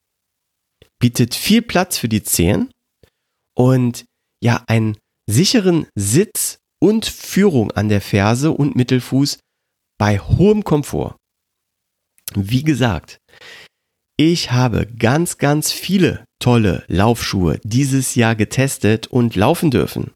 bietet 1.00 1.36
viel 1.36 1.62
Platz 1.62 1.98
für 1.98 2.10
die 2.10 2.24
Zehen 2.24 2.72
und 3.56 4.06
ja 4.42 4.64
einen 4.68 4.98
sicheren 5.30 5.88
Sitz 5.96 6.60
und 6.86 7.08
Führung 7.08 7.72
an 7.72 7.90
der 7.90 8.00
Ferse 8.00 8.52
und 8.52 8.76
Mittelfuß 8.76 9.40
bei 9.98 10.20
hohem 10.20 10.64
Komfort. 10.64 11.16
Wie 12.36 12.62
gesagt, 12.62 13.18
ich 14.18 14.52
habe 14.52 14.86
ganz, 14.86 15.40
ganz 15.40 15.72
viele 15.72 16.26
tolle 16.40 16.86
Laufschuhe 16.88 17.60
dieses 17.64 18.14
Jahr 18.14 18.36
getestet 18.36 19.08
und 19.08 19.36
laufen 19.36 19.72
dürfen. 19.72 20.14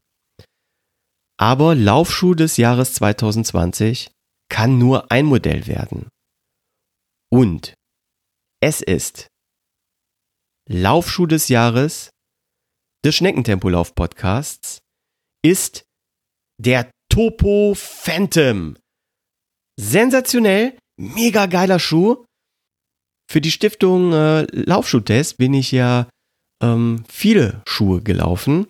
Aber 1.40 1.74
Laufschuh 1.74 2.34
des 2.34 2.56
Jahres 2.56 2.94
2020 2.94 4.12
kann 4.48 4.78
nur 4.78 5.10
ein 5.10 5.26
Modell 5.26 5.66
werden. 5.66 6.08
Und 7.32 7.74
es 8.62 8.80
ist 8.80 9.26
Laufschuh 10.68 11.26
des 11.26 11.48
Jahres 11.48 12.10
des 13.04 13.16
Schneckentempo-Lauf-Podcasts 13.16 14.78
ist 15.42 15.82
der 16.60 16.90
Topo 17.08 17.74
Phantom. 17.74 18.76
Sensationell, 19.78 20.76
mega 20.98 21.46
geiler 21.46 21.78
Schuh. 21.78 22.24
Für 23.30 23.40
die 23.40 23.50
Stiftung 23.50 24.12
äh, 24.12 24.42
Laufschuhtest 24.52 25.38
bin 25.38 25.54
ich 25.54 25.72
ja 25.72 26.08
ähm, 26.62 27.04
viele 27.08 27.62
Schuhe 27.66 28.02
gelaufen, 28.02 28.66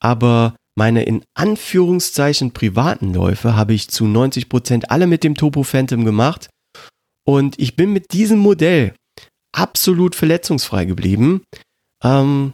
aber 0.00 0.56
meine 0.76 1.04
in 1.04 1.24
Anführungszeichen 1.34 2.52
privaten 2.52 3.14
Läufe 3.14 3.56
habe 3.56 3.72
ich 3.72 3.88
zu 3.88 4.06
90 4.06 4.48
Prozent 4.48 4.90
alle 4.90 5.06
mit 5.06 5.24
dem 5.24 5.36
Topo 5.36 5.62
Phantom 5.62 6.04
gemacht 6.04 6.50
und 7.26 7.58
ich 7.58 7.76
bin 7.76 7.92
mit 7.92 8.12
diesem 8.12 8.40
Modell 8.40 8.94
absolut 9.52 10.14
verletzungsfrei 10.14 10.84
geblieben. 10.84 11.42
Ähm, 12.04 12.52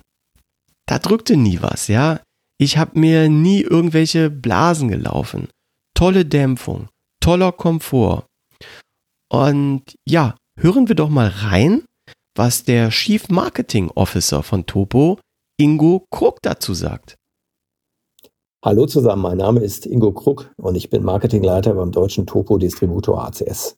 da 0.87 0.99
drückte 0.99 1.37
nie 1.37 1.61
was, 1.63 1.89
ja. 1.89 2.21
Ich 2.63 2.79
habe 2.79 2.97
mir 2.97 3.29
nie 3.29 3.63
irgendwelche 3.63 4.31
Blasen 4.31 4.87
gelaufen. 4.87 5.49
Tolle 5.97 6.25
Dämpfung, 6.25 6.87
toller 7.19 7.51
Komfort. 7.51 8.27
Und 9.29 9.83
ja, 10.09 10.37
hören 10.57 10.87
wir 10.87 10.95
doch 10.95 11.09
mal 11.09 11.27
rein, 11.27 11.83
was 12.37 12.63
der 12.63 12.91
Chief 12.91 13.29
Marketing 13.31 13.91
Officer 13.97 14.45
von 14.45 14.65
Topo, 14.65 15.19
Ingo 15.59 16.07
Krug, 16.13 16.39
dazu 16.43 16.73
sagt. 16.73 17.17
Hallo 18.65 18.87
zusammen, 18.87 19.23
mein 19.23 19.39
Name 19.39 19.59
ist 19.59 19.85
Ingo 19.85 20.13
Krug 20.13 20.53
und 20.57 20.77
ich 20.77 20.89
bin 20.89 21.03
Marketingleiter 21.03 21.75
beim 21.75 21.91
deutschen 21.91 22.29
Topo-Distributor 22.29 23.25
ACS. 23.25 23.75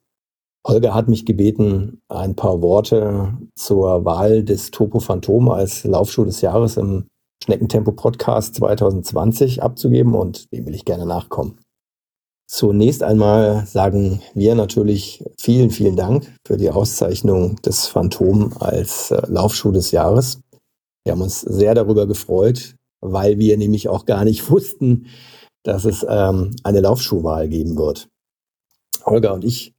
Holger 0.66 0.92
hat 0.92 1.08
mich 1.08 1.24
gebeten, 1.24 2.02
ein 2.08 2.36
paar 2.36 2.60
Worte 2.60 3.34
zur 3.56 4.04
Wahl 4.04 4.44
des 4.44 4.70
Topo 4.70 5.00
Phantom 5.00 5.48
als 5.48 5.84
Laufschuh 5.84 6.26
des 6.26 6.42
Jahres 6.42 6.76
im 6.76 7.06
Schneckentempo 7.44 7.92
Podcast 7.92 8.54
2020 8.54 9.62
abzugeben 9.62 10.14
und 10.14 10.50
dem 10.50 10.64
will 10.64 10.74
ich 10.74 10.86
gerne 10.86 11.04
nachkommen. 11.04 11.58
Zunächst 12.46 13.02
einmal 13.02 13.66
sagen 13.66 14.22
wir 14.32 14.54
natürlich 14.54 15.22
vielen, 15.38 15.70
vielen 15.70 15.94
Dank 15.94 16.34
für 16.46 16.56
die 16.56 16.70
Auszeichnung 16.70 17.56
des 17.56 17.86
Phantom 17.86 18.54
als 18.60 19.10
äh, 19.10 19.20
Laufschuh 19.26 19.72
des 19.72 19.90
Jahres. 19.90 20.40
Wir 21.04 21.12
haben 21.12 21.20
uns 21.20 21.42
sehr 21.42 21.74
darüber 21.74 22.06
gefreut, 22.06 22.76
weil 23.02 23.38
wir 23.38 23.58
nämlich 23.58 23.88
auch 23.88 24.06
gar 24.06 24.24
nicht 24.24 24.50
wussten, 24.50 25.08
dass 25.64 25.84
es 25.84 26.04
ähm, 26.08 26.56
eine 26.62 26.80
Laufschuhwahl 26.80 27.48
geben 27.50 27.76
wird. 27.76 28.08
Holger 29.04 29.34
und 29.34 29.44
ich 29.44 29.74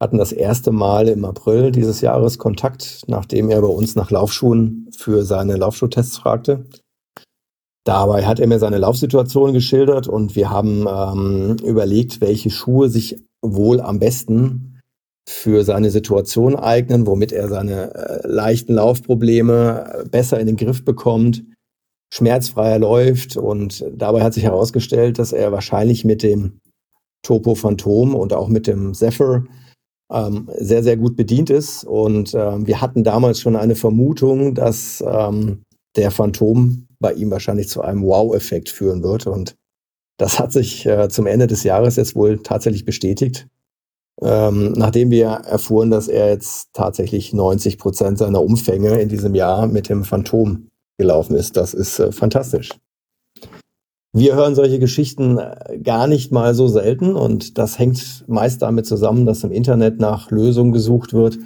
hatten 0.00 0.18
das 0.18 0.30
erste 0.30 0.70
Mal 0.70 1.08
im 1.08 1.24
April 1.24 1.72
dieses 1.72 2.02
Jahres 2.02 2.38
Kontakt, 2.38 3.02
nachdem 3.08 3.50
er 3.50 3.60
bei 3.62 3.66
uns 3.66 3.96
nach 3.96 4.12
Laufschuhen 4.12 4.88
für 4.96 5.24
seine 5.24 5.56
Laufschuhtests 5.56 6.18
fragte. 6.18 6.66
Dabei 7.84 8.26
hat 8.26 8.40
er 8.40 8.46
mir 8.46 8.58
seine 8.58 8.78
Laufsituation 8.78 9.52
geschildert 9.52 10.06
und 10.06 10.36
wir 10.36 10.50
haben 10.50 10.86
ähm, 10.86 11.56
überlegt, 11.64 12.20
welche 12.20 12.50
Schuhe 12.50 12.90
sich 12.90 13.22
wohl 13.42 13.80
am 13.80 13.98
besten 13.98 14.80
für 15.28 15.64
seine 15.64 15.90
Situation 15.90 16.56
eignen, 16.56 17.06
womit 17.06 17.32
er 17.32 17.48
seine 17.48 17.94
äh, 17.94 18.26
leichten 18.26 18.74
Laufprobleme 18.74 20.04
besser 20.10 20.40
in 20.40 20.46
den 20.46 20.56
Griff 20.56 20.84
bekommt, 20.84 21.44
schmerzfreier 22.12 22.78
läuft. 22.78 23.36
Und 23.36 23.84
dabei 23.96 24.22
hat 24.22 24.34
sich 24.34 24.42
herausgestellt, 24.42 25.18
dass 25.18 25.32
er 25.32 25.52
wahrscheinlich 25.52 26.04
mit 26.04 26.22
dem 26.22 26.58
Topo 27.22 27.54
Phantom 27.54 28.14
und 28.14 28.32
auch 28.32 28.48
mit 28.48 28.66
dem 28.66 28.92
Zephyr 28.92 29.44
ähm, 30.12 30.50
sehr, 30.58 30.82
sehr 30.82 30.96
gut 30.96 31.16
bedient 31.16 31.48
ist. 31.48 31.84
Und 31.84 32.34
ähm, 32.34 32.66
wir 32.66 32.80
hatten 32.80 33.04
damals 33.04 33.40
schon 33.40 33.56
eine 33.56 33.76
Vermutung, 33.76 34.54
dass 34.54 35.02
ähm, 35.06 35.62
der 35.96 36.10
Phantom 36.10 36.86
bei 36.98 37.12
ihm 37.12 37.30
wahrscheinlich 37.30 37.68
zu 37.68 37.82
einem 37.82 38.04
Wow-Effekt 38.04 38.68
führen 38.68 39.02
wird. 39.02 39.26
Und 39.26 39.56
das 40.18 40.38
hat 40.38 40.52
sich 40.52 40.86
äh, 40.86 41.08
zum 41.08 41.26
Ende 41.26 41.46
des 41.46 41.62
Jahres 41.64 41.96
jetzt 41.96 42.14
wohl 42.14 42.42
tatsächlich 42.42 42.84
bestätigt. 42.84 43.48
Ähm, 44.22 44.72
nachdem 44.72 45.10
wir 45.10 45.28
erfuhren, 45.28 45.90
dass 45.90 46.06
er 46.06 46.28
jetzt 46.28 46.68
tatsächlich 46.74 47.32
90 47.32 47.78
Prozent 47.78 48.18
seiner 48.18 48.42
Umfänge 48.42 49.00
in 49.00 49.08
diesem 49.08 49.34
Jahr 49.34 49.66
mit 49.66 49.88
dem 49.88 50.04
Phantom 50.04 50.68
gelaufen 50.98 51.36
ist. 51.36 51.56
Das 51.56 51.72
ist 51.72 51.98
äh, 51.98 52.12
fantastisch. 52.12 52.70
Wir 54.12 54.34
hören 54.34 54.56
solche 54.56 54.78
Geschichten 54.78 55.38
äh, 55.38 55.78
gar 55.82 56.06
nicht 56.06 56.32
mal 56.32 56.54
so 56.54 56.68
selten 56.68 57.14
und 57.14 57.56
das 57.56 57.78
hängt 57.78 58.24
meist 58.26 58.60
damit 58.60 58.84
zusammen, 58.84 59.24
dass 59.24 59.44
im 59.44 59.52
Internet 59.52 60.00
nach 60.00 60.30
Lösungen 60.30 60.72
gesucht 60.72 61.14
wird, 61.14 61.38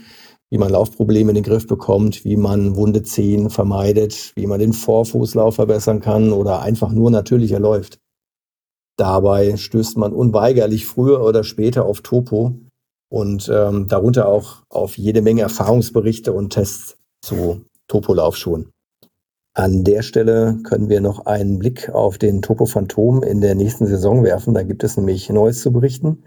wie 0.55 0.59
man 0.59 0.71
Laufprobleme 0.71 1.33
in 1.33 1.35
den 1.35 1.43
Griff 1.43 1.67
bekommt, 1.67 2.25
wie 2.25 2.37
man 2.37 2.77
Wunde 2.77 3.03
ziehen 3.03 3.51
vermeidet, 3.51 4.33
wie 4.37 4.47
man 4.47 4.61
den 4.61 4.73
Vorfußlauf 4.73 5.57
verbessern 5.57 5.99
kann 5.99 6.33
oder 6.33 6.63
einfach 6.63 6.93
nur 6.93 7.11
natürlicher 7.11 7.59
läuft. 7.59 7.99
Dabei 8.97 9.57
stößt 9.57 9.97
man 9.97 10.13
unweigerlich 10.13 10.87
früher 10.87 11.25
oder 11.25 11.43
später 11.43 11.85
auf 11.85 12.03
Topo 12.03 12.55
und 13.11 13.51
ähm, 13.53 13.89
darunter 13.89 14.29
auch 14.29 14.63
auf 14.69 14.97
jede 14.97 15.23
Menge 15.23 15.43
Erfahrungsberichte 15.43 16.33
und 16.33 16.51
Tests 16.51 16.99
zu 17.21 17.65
Topo-Laufschuhen. 17.89 18.71
An 19.57 19.83
der 19.83 20.03
Stelle 20.03 20.61
können 20.63 20.89
wir 20.89 21.01
noch 21.01 21.27
einen 21.27 21.59
Blick 21.59 21.91
auf 21.91 22.17
den 22.17 22.43
Topo 22.43 22.67
Phantom 22.67 23.25
in 23.25 23.41
der 23.41 23.57
nächsten 23.57 23.89
Saison 23.89 24.23
werfen. 24.23 24.55
Da 24.55 24.63
gibt 24.63 24.85
es 24.85 24.97
nämlich 24.97 25.29
Neues 25.31 25.63
zu 25.63 25.73
berichten. 25.73 26.23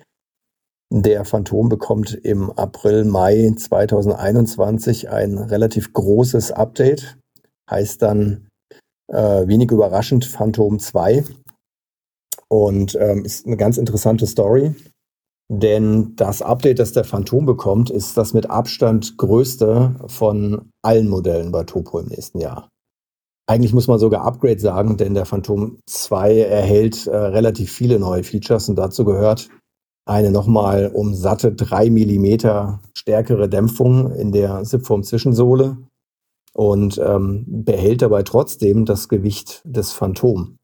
Der 0.89 1.25
Phantom 1.25 1.67
bekommt 1.67 2.13
im 2.13 2.49
April, 2.51 3.03
Mai 3.03 3.51
2021 3.55 5.09
ein 5.09 5.37
relativ 5.37 5.91
großes 5.91 6.53
Update. 6.53 7.17
Heißt 7.69 8.01
dann 8.01 8.47
äh, 9.11 9.47
wenig 9.47 9.71
überraschend 9.71 10.23
Phantom 10.23 10.79
2. 10.79 11.25
Und 12.49 12.97
ähm, 12.99 13.25
ist 13.25 13.45
eine 13.45 13.57
ganz 13.57 13.77
interessante 13.77 14.25
Story. 14.25 14.73
Denn 15.49 16.15
das 16.15 16.41
Update, 16.41 16.79
das 16.79 16.93
der 16.93 17.03
Phantom 17.03 17.45
bekommt, 17.45 17.89
ist 17.89 18.15
das 18.15 18.33
mit 18.33 18.49
Abstand 18.49 19.17
größte 19.17 19.95
von 20.07 20.69
allen 20.81 21.09
Modellen 21.09 21.51
bei 21.51 21.63
Topo 21.63 21.99
im 21.99 22.07
nächsten 22.07 22.39
Jahr. 22.39 22.69
Eigentlich 23.49 23.73
muss 23.73 23.87
man 23.87 23.99
sogar 23.99 24.23
Upgrade 24.23 24.59
sagen, 24.59 24.97
denn 24.97 25.13
der 25.13 25.25
Phantom 25.25 25.79
2 25.85 26.39
erhält 26.41 27.07
äh, 27.07 27.15
relativ 27.15 27.71
viele 27.71 27.99
neue 27.99 28.23
Features 28.23 28.67
und 28.67 28.75
dazu 28.77 29.05
gehört 29.05 29.49
eine 30.07 30.31
nochmal 30.31 30.89
um 30.93 31.13
satte 31.13 31.51
drei 31.51 31.89
Millimeter 31.89 32.81
stärkere 32.97 33.49
Dämpfung 33.49 34.11
in 34.13 34.31
der 34.31 34.63
Zipform-Zwischensohle 34.63 35.77
und 36.53 36.97
ähm, 36.97 37.45
behält 37.47 38.01
dabei 38.01 38.23
trotzdem 38.23 38.85
das 38.85 39.09
Gewicht 39.09 39.61
des 39.63 39.91
Phantom. 39.91 40.57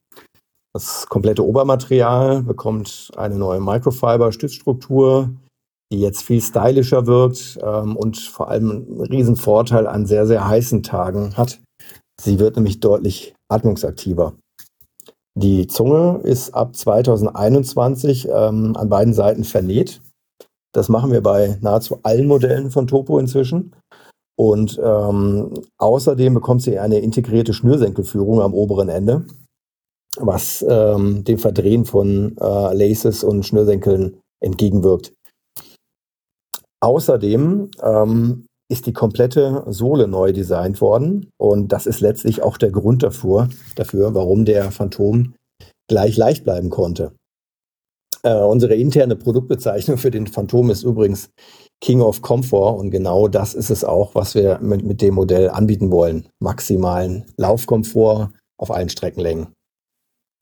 Das 0.74 1.06
komplette 1.08 1.46
Obermaterial 1.46 2.42
bekommt 2.42 3.12
eine 3.16 3.36
neue 3.36 3.60
Microfiber-Stützstruktur, 3.60 5.30
die 5.92 6.00
jetzt 6.00 6.24
viel 6.24 6.42
stylischer 6.42 7.06
wirkt 7.06 7.60
ähm, 7.62 7.96
und 7.96 8.18
vor 8.18 8.50
allem 8.50 8.72
einen 8.72 9.02
riesen 9.02 9.36
Vorteil 9.36 9.86
an 9.86 10.08
sehr, 10.08 10.26
sehr 10.26 10.48
heißen 10.48 10.82
Tagen 10.82 11.38
hat. 11.38 11.62
Sie 12.20 12.40
wird 12.40 12.56
nämlich 12.56 12.80
deutlich 12.80 13.36
atmungsaktiver. 13.52 14.34
Die 15.36 15.68
Zunge 15.68 16.20
ist 16.24 16.54
ab 16.54 16.76
2021 16.76 18.28
ähm, 18.30 18.76
an 18.76 18.90
beiden 18.90 19.14
Seiten 19.14 19.44
vernäht. 19.44 20.02
Das 20.74 20.90
machen 20.90 21.12
wir 21.12 21.22
bei 21.22 21.58
nahezu 21.62 22.00
allen 22.04 22.28
Modellen 22.28 22.72
von 22.72 22.88
Topo 22.88 23.18
inzwischen. 23.20 23.76
Und 24.36 24.80
ähm, 24.84 25.54
außerdem 25.78 26.34
bekommt 26.34 26.62
sie 26.62 26.80
eine 26.80 27.00
integrierte 27.00 27.54
Schnürsenkelführung 27.54 28.42
am 28.42 28.54
oberen 28.54 28.90
Ende 28.90 29.26
was 30.18 30.64
ähm, 30.68 31.24
dem 31.24 31.38
Verdrehen 31.38 31.86
von 31.86 32.36
äh, 32.38 32.74
Laces 32.74 33.24
und 33.24 33.46
Schnürsenkeln 33.46 34.22
entgegenwirkt. 34.42 35.14
Außerdem 36.82 37.72
ähm, 37.82 38.46
ist 38.74 38.88
die 38.88 38.94
komplette 38.94 39.64
Sohle 39.68 40.08
neu 40.08 40.34
designt 40.34 40.82
worden 40.82 41.30
und 41.38 41.72
das 41.72 41.86
ist 41.86 42.02
letztlich 42.02 42.42
auch 42.42 42.58
der 42.58 42.72
Grund 42.72 43.04
dafür, 43.04 43.48
dafür 43.76 44.16
warum 44.16 44.46
der 44.46 44.72
Phantom 44.72 45.36
gleich 45.88 46.18
leicht 46.18 46.44
bleiben 46.44 46.72
konnte. 46.72 47.14
Äh, 48.24 48.34
unsere 48.34 48.74
interne 48.74 49.16
Produktbezeichnung 49.16 49.98
für 49.98 50.10
den 50.10 50.26
Phantom 50.26 50.72
ist 50.72 50.84
übrigens 50.84 51.30
King 51.82 52.02
of 52.02 52.24
Comfort 52.24 52.80
und 52.80 52.90
genau 52.90 53.28
das 53.28 53.54
ist 53.54 53.70
es 53.70 53.84
auch, 53.84 54.16
was 54.16 54.34
wir 54.34 54.58
mit, 54.60 54.84
mit 54.84 55.02
dem 55.02 55.14
Modell 55.14 55.52
anbieten 55.52 55.92
wollen. 55.92 56.28
Maximalen 56.40 57.26
Laufkomfort 57.38 58.32
auf 58.58 58.72
allen 58.72 58.90
Streckenlängen. 58.90 59.48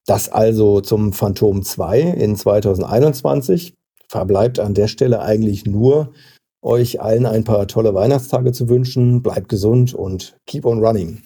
Das 0.05 0.29
also 0.29 0.79
zum 0.79 1.11
Phantom 1.11 1.63
2 1.63 1.99
in 1.99 2.35
2021. 2.37 3.73
Verbleibt 4.07 4.59
an 4.59 4.73
der 4.73 4.87
Stelle 4.87 5.21
eigentlich 5.21 5.65
nur, 5.65 6.13
euch 6.63 7.01
allen 7.01 7.25
ein 7.25 7.43
paar 7.43 7.67
tolle 7.67 7.93
Weihnachtstage 7.93 8.51
zu 8.51 8.69
wünschen. 8.69 9.21
Bleibt 9.21 9.49
gesund 9.49 9.93
und 9.93 10.35
keep 10.47 10.65
on 10.65 10.83
running. 10.83 11.23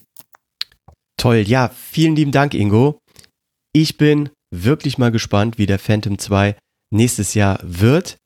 Toll, 1.18 1.38
ja, 1.38 1.70
vielen 1.74 2.16
lieben 2.16 2.32
Dank, 2.32 2.54
Ingo. 2.54 3.00
Ich 3.74 3.98
bin 3.98 4.30
wirklich 4.54 4.98
mal 4.98 5.12
gespannt, 5.12 5.58
wie 5.58 5.66
der 5.66 5.80
Phantom 5.80 6.18
2 6.18 6.56
nächstes 6.94 7.34
Jahr 7.34 7.60
wird. 7.64 8.18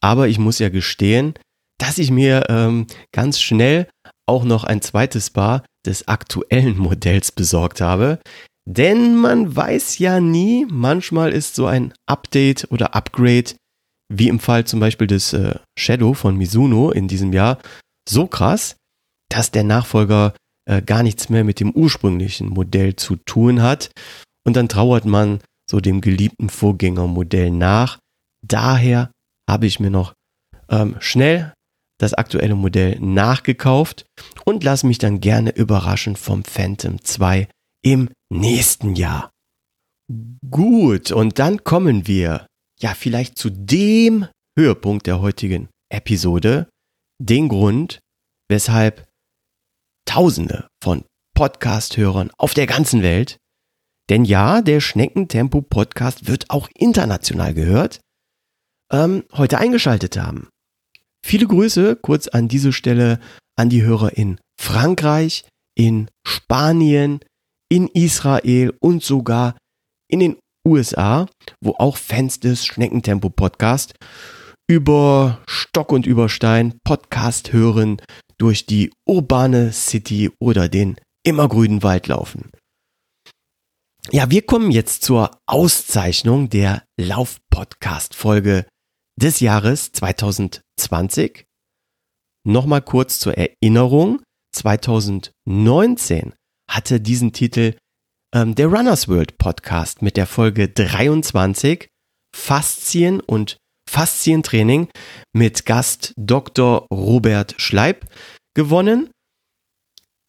Aber 0.00 0.28
ich 0.28 0.38
muss 0.38 0.58
ja 0.58 0.68
gestehen, 0.68 1.34
dass 1.78 1.98
ich 1.98 2.10
mir 2.10 2.46
ähm, 2.48 2.86
ganz 3.12 3.40
schnell 3.40 3.88
auch 4.28 4.44
noch 4.44 4.64
ein 4.64 4.82
zweites 4.82 5.30
Paar 5.30 5.64
des 5.86 6.08
aktuellen 6.08 6.78
Modells 6.78 7.32
besorgt 7.32 7.80
habe. 7.80 8.20
Denn 8.68 9.16
man 9.16 9.56
weiß 9.56 9.98
ja 9.98 10.20
nie, 10.20 10.66
manchmal 10.70 11.32
ist 11.32 11.56
so 11.56 11.66
ein 11.66 11.92
Update 12.06 12.68
oder 12.70 12.94
Upgrade, 12.94 13.54
wie 14.18 14.28
im 14.28 14.40
Fall 14.40 14.64
zum 14.64 14.80
Beispiel 14.80 15.06
des 15.06 15.32
äh, 15.32 15.54
Shadow 15.78 16.14
von 16.14 16.36
Mizuno 16.36 16.90
in 16.90 17.08
diesem 17.08 17.32
Jahr, 17.32 17.58
so 18.08 18.26
krass, 18.26 18.76
dass 19.28 19.50
der 19.50 19.64
Nachfolger 19.64 20.34
äh, 20.68 20.82
gar 20.82 21.02
nichts 21.02 21.28
mehr 21.28 21.44
mit 21.44 21.60
dem 21.60 21.72
ursprünglichen 21.72 22.48
Modell 22.48 22.96
zu 22.96 23.16
tun 23.16 23.62
hat. 23.62 23.90
Und 24.44 24.56
dann 24.56 24.68
trauert 24.68 25.04
man 25.04 25.40
so 25.70 25.80
dem 25.80 26.00
geliebten 26.00 26.48
Vorgängermodell 26.48 27.50
nach. 27.50 27.98
Daher 28.46 29.10
habe 29.48 29.66
ich 29.66 29.80
mir 29.80 29.90
noch 29.90 30.14
ähm, 30.68 30.96
schnell 31.00 31.52
das 31.98 32.14
aktuelle 32.14 32.56
Modell 32.56 32.98
nachgekauft 33.00 34.04
und 34.44 34.64
lasse 34.64 34.86
mich 34.86 34.98
dann 34.98 35.20
gerne 35.20 35.50
überraschen 35.50 36.16
vom 36.16 36.42
Phantom 36.42 37.02
2 37.02 37.48
im 37.84 38.10
nächsten 38.28 38.96
Jahr. 38.96 39.30
Gut, 40.50 41.12
und 41.12 41.38
dann 41.38 41.62
kommen 41.64 42.06
wir 42.06 42.46
ja 42.82 42.94
vielleicht 42.94 43.38
zu 43.38 43.50
dem 43.50 44.26
Höhepunkt 44.58 45.06
der 45.06 45.20
heutigen 45.20 45.68
Episode, 45.90 46.68
den 47.18 47.48
Grund, 47.48 48.00
weshalb 48.48 49.08
Tausende 50.04 50.66
von 50.82 51.04
Podcast-Hörern 51.34 52.30
auf 52.36 52.54
der 52.54 52.66
ganzen 52.66 53.02
Welt, 53.02 53.38
denn 54.10 54.24
ja, 54.24 54.60
der 54.60 54.80
Schneckentempo-Podcast 54.80 56.26
wird 56.26 56.50
auch 56.50 56.68
international 56.74 57.54
gehört, 57.54 58.00
ähm, 58.92 59.24
heute 59.32 59.58
eingeschaltet 59.58 60.16
haben. 60.16 60.48
Viele 61.24 61.46
Grüße 61.46 61.96
kurz 61.96 62.26
an 62.26 62.48
diese 62.48 62.72
Stelle 62.72 63.20
an 63.56 63.70
die 63.70 63.82
Hörer 63.82 64.16
in 64.16 64.38
Frankreich, 64.60 65.44
in 65.74 66.10
Spanien, 66.26 67.20
in 67.70 67.88
Israel 67.88 68.74
und 68.80 69.02
sogar 69.02 69.56
in 70.08 70.20
den 70.20 70.36
USA, 70.66 71.26
wo 71.60 71.74
auch 71.78 71.96
Fans 71.96 72.40
des 72.40 72.64
Schneckentempo 72.64 73.30
Podcast 73.30 73.94
über 74.68 75.40
Stock 75.46 75.92
und 75.92 76.06
Überstein 76.06 76.78
Podcast 76.84 77.52
hören, 77.52 78.00
durch 78.38 78.66
die 78.66 78.90
urbane 79.06 79.72
City 79.72 80.30
oder 80.40 80.68
den 80.68 80.96
immergrünen 81.24 81.82
Wald 81.82 82.08
laufen. 82.08 82.50
Ja, 84.10 84.30
wir 84.30 84.42
kommen 84.42 84.72
jetzt 84.72 85.02
zur 85.02 85.30
Auszeichnung 85.46 86.48
der 86.48 86.84
Lauf-Podcast-Folge 86.98 88.66
des 89.16 89.38
Jahres 89.40 89.92
2020. 89.92 91.44
Nochmal 92.44 92.82
kurz 92.82 93.20
zur 93.20 93.38
Erinnerung. 93.38 94.22
2019 94.56 96.34
hatte 96.68 97.00
diesen 97.00 97.32
Titel 97.32 97.76
ähm, 98.34 98.54
der 98.54 98.68
Runners 98.68 99.08
World 99.08 99.36
Podcast 99.38 100.02
mit 100.02 100.16
der 100.16 100.26
Folge 100.26 100.68
23 100.68 101.88
Faszien 102.34 103.20
und 103.20 103.58
Faszientraining 103.88 104.88
mit 105.34 105.66
Gast 105.66 106.14
Dr. 106.16 106.86
Robert 106.90 107.54
Schleib 107.58 108.08
gewonnen. 108.54 109.10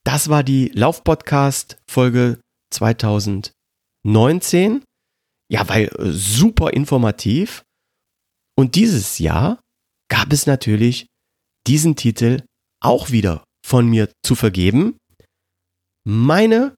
Das 0.06 0.28
war 0.28 0.44
die 0.44 0.68
Laufpodcast 0.70 1.78
Folge 1.90 2.42
2019. 2.74 4.84
Ja, 5.50 5.70
weil 5.70 5.86
äh, 5.86 6.12
super 6.12 6.74
informativ. 6.74 7.64
Und 8.58 8.76
dieses 8.76 9.20
Jahr 9.20 9.62
gab 10.10 10.34
es 10.34 10.46
natürlich 10.46 11.08
diesen 11.66 11.96
Titel 11.96 12.44
auch 12.82 13.12
wieder 13.12 13.46
von 13.66 13.88
mir 13.88 14.12
zu 14.26 14.36
vergeben. 14.36 14.98
Meine 16.06 16.76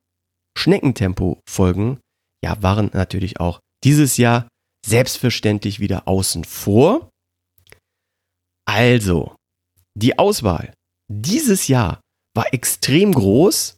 Schneckentempo-Folgen 0.57 1.99
ja, 2.43 2.61
waren 2.61 2.91
natürlich 2.93 3.39
auch 3.39 3.59
dieses 3.83 4.17
Jahr 4.17 4.47
selbstverständlich 4.85 5.79
wieder 5.79 6.07
außen 6.07 6.43
vor. 6.43 7.09
Also, 8.67 9.35
die 9.95 10.17
Auswahl 10.17 10.73
dieses 11.07 11.67
Jahr 11.67 12.01
war 12.35 12.53
extrem 12.53 13.13
groß. 13.13 13.77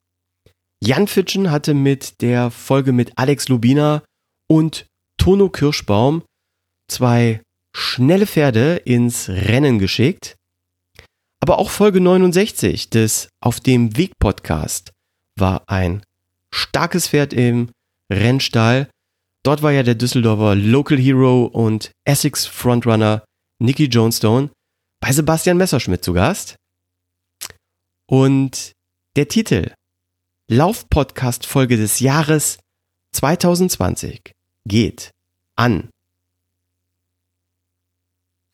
Jan 0.84 1.08
Fitschen 1.08 1.52
hatte 1.52 1.74
mit 1.74 2.22
der 2.22 2.52
Folge 2.52 2.92
mit 2.92 3.18
Alex 3.18 3.48
Lubina 3.50 4.04
und 4.50 4.86
Tono 5.18 5.50
Kirschbaum 5.50 6.24
zwei 6.90 7.42
schnelle 7.76 8.28
Pferde 8.28 8.78
ins 8.78 9.30
Rennen 9.30 9.80
geschickt. 9.80 10.36
Aber 11.42 11.60
auch 11.60 11.70
Folge 11.70 12.02
69 12.02 12.90
des 12.90 13.30
Auf 13.42 13.60
dem 13.60 13.96
Weg 13.98 14.14
Podcast 14.20 14.92
war 15.38 15.64
ein 15.68 16.04
starkes 16.58 17.08
Pferd 17.08 17.34
im 17.34 17.70
Rennstall. 18.12 18.90
Dort 19.44 19.62
war 19.62 19.72
ja 19.72 19.84
der 19.84 19.96
Düsseldorfer 19.96 20.56
Local 20.56 20.98
Hero 20.98 21.46
und 21.46 21.92
Essex 22.06 22.46
Frontrunner 22.46 23.24
Nicky 23.60 23.86
Jonestone 23.86 24.50
bei 25.00 25.12
Sebastian 25.12 25.58
Messerschmidt 25.58 26.04
zu 26.04 26.14
Gast. 26.14 26.56
Und 28.10 28.72
der 29.16 29.28
Titel 29.28 29.72
Laufpodcast 30.50 31.46
Folge 31.46 31.78
des 31.78 32.00
Jahres 32.00 32.58
2020 33.14 34.32
geht 34.66 35.12
an 35.56 35.90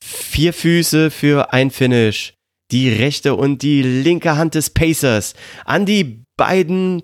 Vier 0.03 0.53
Füße 0.53 1.11
für 1.11 1.53
ein 1.53 1.71
Finish. 1.71 2.34
Die 2.71 2.89
rechte 2.89 3.35
und 3.35 3.61
die 3.61 3.84
linke 3.84 4.35
Hand 4.35 4.55
des 4.55 4.71
Pacers. 4.71 5.34
An 5.63 5.85
die 5.85 6.23
beiden 6.38 7.03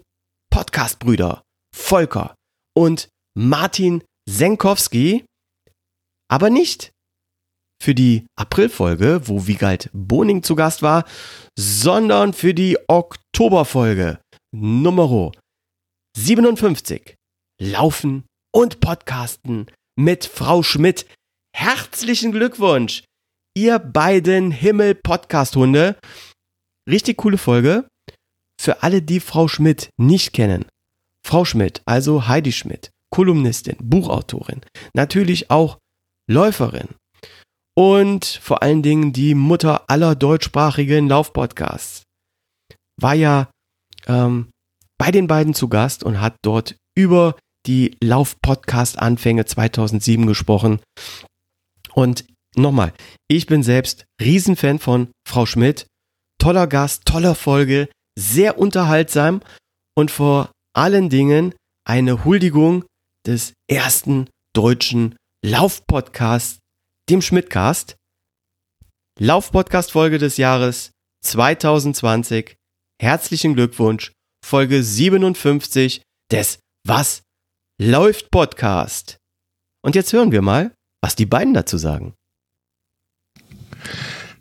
Podcast-Brüder 0.50 1.42
Volker 1.76 2.36
und 2.76 3.10
Martin 3.38 4.04
Senkowski, 4.30 5.26
aber 6.30 6.50
nicht 6.50 6.92
für 7.82 7.96
die 7.96 8.26
Aprilfolge, 8.36 9.22
wo 9.28 9.48
Wiegald 9.48 9.90
Boning 9.94 10.44
zu 10.44 10.56
Gast 10.56 10.82
war, 10.82 11.06
sondern 11.58 12.34
für 12.34 12.54
die 12.54 12.78
Oktoberfolge 12.88 14.20
Nummer 14.54 15.32
57. 16.18 17.16
Laufen 17.62 18.26
und 18.54 18.80
Podcasten 18.80 19.68
mit 19.98 20.26
Frau 20.26 20.64
Schmidt. 20.64 21.06
Herzlichen 21.56 22.32
Glückwunsch, 22.32 23.04
ihr 23.56 23.80
beiden 23.80 24.52
Himmel-Podcast-Hunde. 24.52 25.98
Richtig 26.90 27.18
coole 27.18 27.38
Folge. 27.38 27.88
Für 28.60 28.84
alle, 28.84 29.02
die 29.02 29.22
Frau 29.22 29.48
Schmidt 29.48 29.90
nicht 29.98 30.34
kennen. 30.34 30.66
Frau 31.26 31.46
Schmidt, 31.46 31.82
also 31.86 32.28
Heidi 32.28 32.52
Schmidt, 32.52 32.92
Kolumnistin, 33.10 33.78
Buchautorin, 33.80 34.62
natürlich 34.94 35.50
auch 35.50 35.78
Läuferin 36.30 36.90
und 37.76 38.26
vor 38.26 38.62
allen 38.62 38.82
Dingen 38.82 39.14
die 39.14 39.34
Mutter 39.34 39.90
aller 39.90 40.16
deutschsprachigen 40.16 41.08
Laufpodcasts. 41.08 42.04
War 43.00 43.14
ja 43.14 43.50
ähm, 44.08 44.50
bei 44.98 45.12
den 45.12 45.28
beiden 45.28 45.54
zu 45.54 45.70
Gast 45.70 46.04
und 46.04 46.20
hat 46.20 46.36
dort 46.42 46.76
über 46.98 47.36
die 47.66 47.96
Lauf-Podcast-Anfänge 48.04 49.46
2007 49.46 50.28
gesprochen. 50.28 50.82
Und 51.94 52.26
nochmal, 52.56 52.92
ich 53.30 53.46
bin 53.46 53.64
selbst 53.64 54.06
Riesenfan 54.22 54.80
von 54.80 55.12
Frau 55.26 55.46
Schmidt. 55.46 55.88
Toller 56.40 56.68
Gast, 56.68 57.06
toller 57.06 57.36
Folge, 57.36 57.90
sehr 58.20 58.58
unterhaltsam 58.60 59.42
und 59.96 60.12
vor 60.12 60.52
allen 60.76 61.10
Dingen 61.10 61.56
eine 61.88 62.26
Huldigung 62.26 62.86
des 63.26 63.54
ersten 63.70 64.30
deutschen 64.54 65.16
Laufpodcasts, 65.44 66.60
dem 67.10 67.22
Schmidtcast. 67.22 67.96
Laufpodcast-Folge 69.20 70.18
des 70.18 70.38
Jahres 70.38 70.92
2020. 71.26 72.56
Herzlichen 73.02 73.56
Glückwunsch. 73.56 74.12
Folge 74.46 74.84
57 74.84 76.02
des 76.32 76.60
Was 76.86 77.24
läuft 77.82 78.32
Podcast. 78.32 79.18
Und 79.84 79.96
jetzt 79.96 80.14
hören 80.14 80.32
wir 80.32 80.42
mal, 80.42 80.74
was 81.02 81.16
die 81.16 81.26
beiden 81.26 81.54
dazu 81.54 81.78
sagen. 81.78 82.14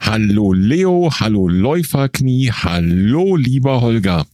Hallo 0.00 0.52
Leo, 0.52 1.10
hallo 1.12 1.48
Läuferknie, 1.48 2.50
hallo 2.50 3.36
lieber 3.36 3.80
Holger. 3.80 4.26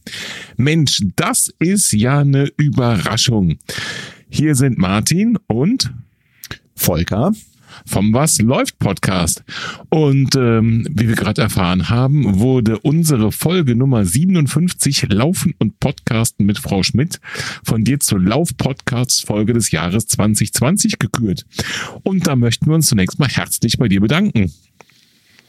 Mensch, 0.57 1.01
das 1.15 1.53
ist 1.59 1.91
ja 1.91 2.19
eine 2.19 2.49
Überraschung. 2.57 3.57
Hier 4.29 4.55
sind 4.55 4.77
Martin 4.77 5.37
und 5.47 5.91
Volker 6.75 7.33
vom 7.85 8.13
Was 8.13 8.39
läuft 8.39 8.79
Podcast. 8.79 9.43
Und 9.89 10.35
ähm, 10.35 10.87
wie 10.89 11.07
wir 11.07 11.15
gerade 11.15 11.41
erfahren 11.41 11.89
haben, 11.89 12.39
wurde 12.39 12.79
unsere 12.79 13.31
Folge 13.31 13.75
Nummer 13.75 14.05
57 14.05 15.07
Laufen 15.09 15.53
und 15.59 15.79
Podcasten 15.79 16.45
mit 16.45 16.59
Frau 16.59 16.83
Schmidt 16.83 17.19
von 17.63 17.83
dir 17.83 17.99
zur 17.99 18.21
Lauf-Podcast 18.21 19.25
Folge 19.25 19.53
des 19.53 19.71
Jahres 19.71 20.07
2020 20.07 20.99
gekürt. 20.99 21.45
Und 22.03 22.27
da 22.27 22.35
möchten 22.35 22.67
wir 22.67 22.75
uns 22.75 22.87
zunächst 22.87 23.19
mal 23.19 23.29
herzlich 23.29 23.77
bei 23.77 23.87
dir 23.87 24.01
bedanken. 24.01 24.51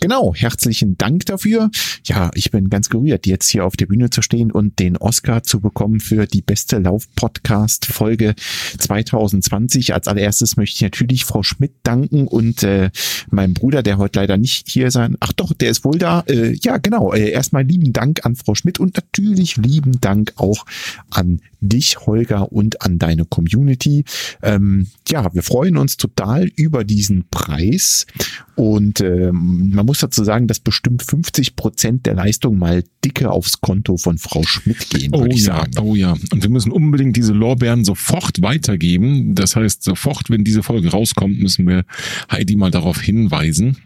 Genau, 0.00 0.32
herzlichen 0.32 0.96
Dank 0.96 1.26
dafür. 1.26 1.70
Ja, 2.04 2.30
ich 2.34 2.52
bin 2.52 2.70
ganz 2.70 2.88
gerührt, 2.88 3.26
jetzt 3.26 3.48
hier 3.48 3.64
auf 3.64 3.76
der 3.76 3.86
Bühne 3.86 4.10
zu 4.10 4.22
stehen 4.22 4.52
und 4.52 4.78
den 4.78 4.96
Oscar 4.96 5.42
zu 5.42 5.60
bekommen 5.60 5.98
für 5.98 6.26
die 6.26 6.40
beste 6.40 6.78
Lauf-Podcast-Folge 6.78 8.36
2020. 8.78 9.94
Als 9.94 10.06
allererstes 10.06 10.56
möchte 10.56 10.76
ich 10.76 10.82
natürlich 10.82 11.24
Frau 11.24 11.42
Schmidt 11.42 11.72
danken 11.82 12.28
und 12.28 12.62
äh, 12.62 12.90
meinem 13.30 13.54
Bruder, 13.54 13.82
der 13.82 13.98
heute 13.98 14.20
leider 14.20 14.36
nicht 14.36 14.68
hier 14.68 14.92
sein. 14.92 15.16
Ach 15.18 15.32
doch, 15.32 15.52
der 15.52 15.70
ist 15.70 15.84
wohl 15.84 15.98
da. 15.98 16.20
Äh, 16.28 16.56
ja, 16.62 16.76
genau. 16.76 17.12
Äh, 17.12 17.30
erstmal 17.30 17.64
lieben 17.64 17.92
Dank 17.92 18.24
an 18.24 18.36
Frau 18.36 18.54
Schmidt 18.54 18.78
und 18.78 18.94
natürlich 18.94 19.56
lieben 19.56 20.00
Dank 20.00 20.32
auch 20.36 20.64
an 21.10 21.40
dich, 21.60 21.98
Holger, 22.06 22.52
und 22.52 22.82
an 22.82 22.98
deine 22.98 23.24
Community. 23.24 24.04
Ähm, 24.42 24.86
ja, 25.08 25.34
wir 25.34 25.42
freuen 25.42 25.76
uns 25.76 25.96
total 25.96 26.44
über 26.54 26.84
diesen 26.84 27.28
Preis 27.30 28.06
und 28.54 29.00
ähm, 29.00 29.70
man 29.74 29.86
muss 29.88 29.98
dazu 29.98 30.22
sagen, 30.22 30.46
dass 30.46 30.60
bestimmt 30.60 31.02
50 31.02 31.56
Prozent 31.56 32.06
der 32.06 32.14
Leistung 32.14 32.58
mal 32.58 32.84
dicke 33.04 33.30
aufs 33.30 33.60
Konto 33.60 33.96
von 33.96 34.18
Frau 34.18 34.42
Schmidt 34.42 34.90
gehen, 34.90 35.12
Oh 35.14 35.24
ich 35.24 35.46
ja, 35.46 35.56
sagen. 35.56 35.72
oh 35.80 35.94
ja. 35.94 36.14
Und 36.30 36.42
wir 36.42 36.50
müssen 36.50 36.70
unbedingt 36.70 37.16
diese 37.16 37.32
Lorbeeren 37.32 37.84
sofort 37.84 38.42
weitergeben. 38.42 39.34
Das 39.34 39.56
heißt, 39.56 39.82
sofort, 39.82 40.28
wenn 40.28 40.44
diese 40.44 40.62
Folge 40.62 40.90
rauskommt, 40.90 41.40
müssen 41.40 41.66
wir 41.66 41.84
Heidi 42.30 42.54
mal 42.56 42.70
darauf 42.70 43.00
hinweisen 43.00 43.78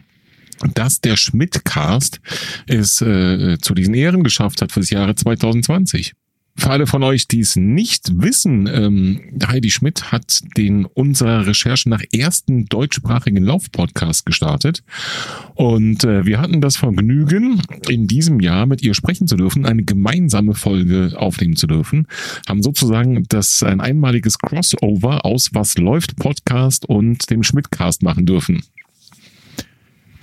dass 0.75 1.01
der 1.01 1.17
Schmidt-Cast 1.17 2.21
es 2.67 3.01
äh, 3.01 3.57
zu 3.59 3.73
diesen 3.73 3.93
Ehren 3.95 4.23
geschafft 4.23 4.61
hat 4.61 4.71
fürs 4.71 4.91
Jahre 4.91 5.13
2020. 5.13 6.13
Für 6.55 6.69
alle 6.69 6.85
von 6.85 7.01
euch, 7.01 7.27
die 7.27 7.39
es 7.39 7.55
nicht 7.55 8.21
wissen, 8.21 8.69
ähm, 8.71 9.39
Heidi 9.45 9.71
Schmidt 9.71 10.11
hat 10.11 10.39
den 10.55 10.85
unserer 10.85 11.47
Recherche 11.47 11.89
nach 11.89 12.01
ersten 12.11 12.65
deutschsprachigen 12.65 13.43
Laufpodcast 13.43 14.25
gestartet. 14.25 14.83
Und 15.55 16.03
äh, 16.03 16.25
wir 16.27 16.39
hatten 16.39 16.61
das 16.61 16.77
Vergnügen, 16.77 17.61
in 17.89 18.05
diesem 18.05 18.39
Jahr 18.39 18.67
mit 18.67 18.83
ihr 18.83 18.93
sprechen 18.93 19.27
zu 19.27 19.35
dürfen, 19.35 19.65
eine 19.65 19.83
gemeinsame 19.83 20.53
Folge 20.53 21.13
aufnehmen 21.15 21.55
zu 21.55 21.65
dürfen. 21.65 22.07
Haben 22.47 22.61
sozusagen 22.61 23.23
das 23.29 23.63
ein 23.63 23.81
einmaliges 23.81 24.37
Crossover 24.37 25.25
aus 25.25 25.49
Was 25.53 25.77
läuft 25.79 26.17
Podcast 26.17 26.85
und 26.87 27.31
dem 27.31 27.41
Schmidtcast 27.41 28.03
machen 28.03 28.27
dürfen. 28.27 28.61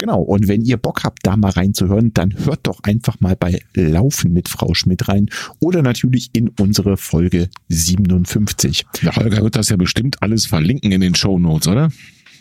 Genau, 0.01 0.23
und 0.23 0.49
wenn 0.49 0.63
ihr 0.63 0.79
Bock 0.79 1.05
habt, 1.05 1.27
da 1.27 1.37
mal 1.37 1.51
reinzuhören, 1.51 2.15
dann 2.15 2.35
hört 2.47 2.61
doch 2.63 2.81
einfach 2.85 3.21
mal 3.21 3.37
bei 3.37 3.61
Laufen 3.75 4.33
mit 4.33 4.49
Frau 4.49 4.73
Schmidt 4.73 5.09
rein 5.09 5.29
oder 5.59 5.83
natürlich 5.83 6.31
in 6.33 6.49
unsere 6.59 6.97
Folge 6.97 7.51
57. 7.69 8.87
Der 9.03 9.15
Holger 9.15 9.43
wird 9.43 9.57
das 9.57 9.69
ja 9.69 9.77
bestimmt 9.77 10.23
alles 10.23 10.47
verlinken 10.47 10.91
in 10.91 11.03
den 11.03 11.15
Show 11.15 11.39
Notes, 11.39 11.69
oder? 11.69 11.93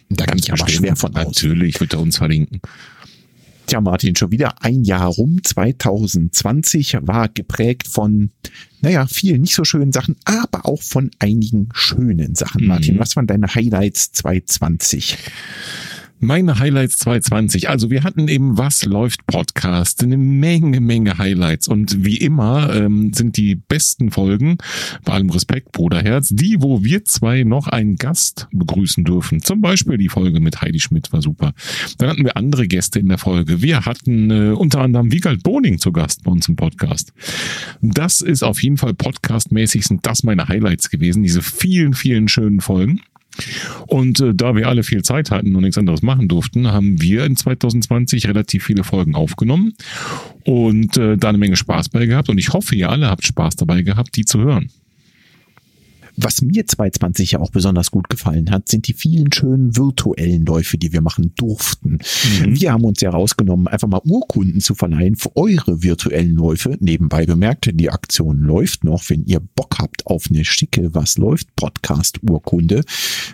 Da 0.08 0.26
gehe 0.26 0.38
ich 0.38 0.54
aber 0.54 0.70
schwer 0.70 0.96
von 0.96 1.14
aus. 1.18 1.26
Natürlich 1.26 1.82
wird 1.82 1.92
er 1.92 2.00
uns 2.00 2.16
verlinken. 2.16 2.62
Tja, 3.68 3.82
Martin, 3.82 4.16
schon 4.16 4.32
wieder 4.32 4.64
ein 4.64 4.86
Jahr 4.86 5.08
rum. 5.08 5.44
2020 5.44 7.00
war 7.02 7.28
geprägt 7.28 7.90
von, 7.90 8.32
naja, 8.80 9.06
vielen 9.06 9.42
nicht 9.42 9.54
so 9.54 9.66
schönen 9.66 9.92
Sachen, 9.92 10.16
aber 10.24 10.66
auch 10.66 10.82
von 10.82 11.12
einigen 11.20 11.68
schönen 11.74 12.36
Sachen. 12.36 12.66
Martin, 12.68 13.00
was 13.00 13.18
waren 13.18 13.28
deine 13.28 13.54
Highlights 13.54 14.14
2020? 14.14 15.18
Meine 16.22 16.60
Highlights 16.60 16.98
2020. 16.98 17.70
Also 17.70 17.90
wir 17.90 18.04
hatten 18.04 18.28
eben 18.28 18.58
Was 18.58 18.84
läuft 18.84 19.26
Podcast. 19.26 20.04
Eine 20.04 20.18
Menge, 20.18 20.82
Menge 20.82 21.18
Highlights. 21.18 21.70
Und 21.70 22.04
wie 22.04 22.18
immer 22.18 22.76
ähm, 22.76 23.14
sind 23.14 23.38
die 23.38 23.56
besten 23.56 24.12
Folgen, 24.12 24.58
bei 25.06 25.14
allem 25.14 25.30
Respekt, 25.30 25.72
Bruderherz, 25.72 26.28
die, 26.30 26.58
wo 26.60 26.84
wir 26.84 27.06
zwei 27.06 27.44
noch 27.44 27.68
einen 27.68 27.96
Gast 27.96 28.50
begrüßen 28.52 29.06
dürfen. 29.06 29.42
Zum 29.42 29.62
Beispiel 29.62 29.98
die 29.98 30.10
Folge 30.10 30.42
mit 30.42 30.62
Heidi 30.62 30.82
Schmidt 30.82 31.14
war 31.14 31.22
super. 31.22 31.54
Dann 32.00 32.10
hatten 32.10 32.26
wir 32.26 32.36
andere 32.36 32.68
Gäste 32.68 33.00
in 33.00 33.08
der 33.08 33.18
Folge. 33.18 33.62
Wir 33.62 33.86
hatten 33.86 34.30
äh, 34.30 34.50
unter 34.52 34.82
anderem 34.82 35.14
Wiegald 35.14 35.42
Boning 35.44 35.78
zu 35.78 35.94
Gast 35.94 36.24
bei 36.24 36.32
uns 36.32 36.50
im 36.50 36.58
Podcast. 36.58 37.14
Das 37.82 38.20
ist 38.20 38.44
auf 38.44 38.62
jeden 38.62 38.76
Fall 38.76 38.94
podcastmäßig 38.94 39.86
sind 39.86 40.06
das 40.06 40.24
meine 40.24 40.50
Highlights 40.50 40.90
gewesen. 40.90 41.24
Diese 41.24 41.42
vielen, 41.42 41.94
vielen 41.94 42.28
schönen 42.28 42.60
Folgen. 42.60 43.00
Und 43.88 44.20
äh, 44.20 44.34
da 44.34 44.56
wir 44.56 44.68
alle 44.68 44.84
viel 44.84 45.04
Zeit 45.04 45.32
hatten 45.32 45.56
und 45.56 45.62
nichts 45.62 45.78
anderes 45.78 46.02
machen 46.02 46.28
durften, 46.28 46.68
haben 46.68 47.02
wir 47.02 47.26
in 47.26 47.36
2020 47.36 48.28
relativ 48.28 48.64
viele 48.66 48.84
Folgen 48.84 49.16
aufgenommen 49.16 49.74
und 50.46 50.98
äh, 50.98 51.18
da 51.18 51.30
eine 51.30 51.38
Menge 51.38 51.56
Spaß 51.56 51.90
bei 51.90 52.06
gehabt. 52.06 52.30
Und 52.30 52.38
ich 52.38 52.54
hoffe, 52.54 52.76
ihr 52.76 52.90
alle 52.90 53.10
habt 53.10 53.26
Spaß 53.26 53.56
dabei 53.56 53.82
gehabt, 53.82 54.16
die 54.16 54.26
zu 54.26 54.40
hören. 54.40 54.70
Was 56.22 56.42
mir 56.42 56.66
2020 56.66 57.32
ja 57.32 57.40
auch 57.40 57.52
besonders 57.52 57.92
gut 57.92 58.10
gefallen 58.10 58.52
hat, 58.52 58.68
sind 58.68 58.88
die 58.90 58.94
vielen 58.94 59.32
schönen 59.32 59.78
virtuellen 59.78 60.46
Läufe, 60.46 60.78
die 60.78 60.92
wir 60.92 61.00
machen 61.00 61.34
durften. 61.38 62.00
Wir 62.46 62.74
haben 62.74 62.84
uns 62.84 63.00
ja 63.00 63.10
rausgenommen, 63.10 63.70
einfach 63.70 63.88
mal 63.88 64.02
Urkunden 64.04 64.60
zu 64.60 64.76
verleihen 64.76 65.16
für 65.16 65.34
eure 65.38 65.82
virtuellen 65.82 66.36
Läufe. 66.36 66.76
Nebenbei 66.82 67.26
bemerkt, 67.26 67.70
die 67.74 67.90
Aktion 67.90 68.42
läuft 68.42 68.84
noch. 68.84 69.10
Wenn 69.10 69.24
ihr 69.26 69.40
Bock 69.40 69.78
habt 69.80 70.08
auf 70.08 70.26
eine 70.30 70.44
schicke 70.44 70.94
Was 70.94 71.18
läuft 71.18 71.56
Podcast 71.56 72.20
Urkunde, 72.22 72.84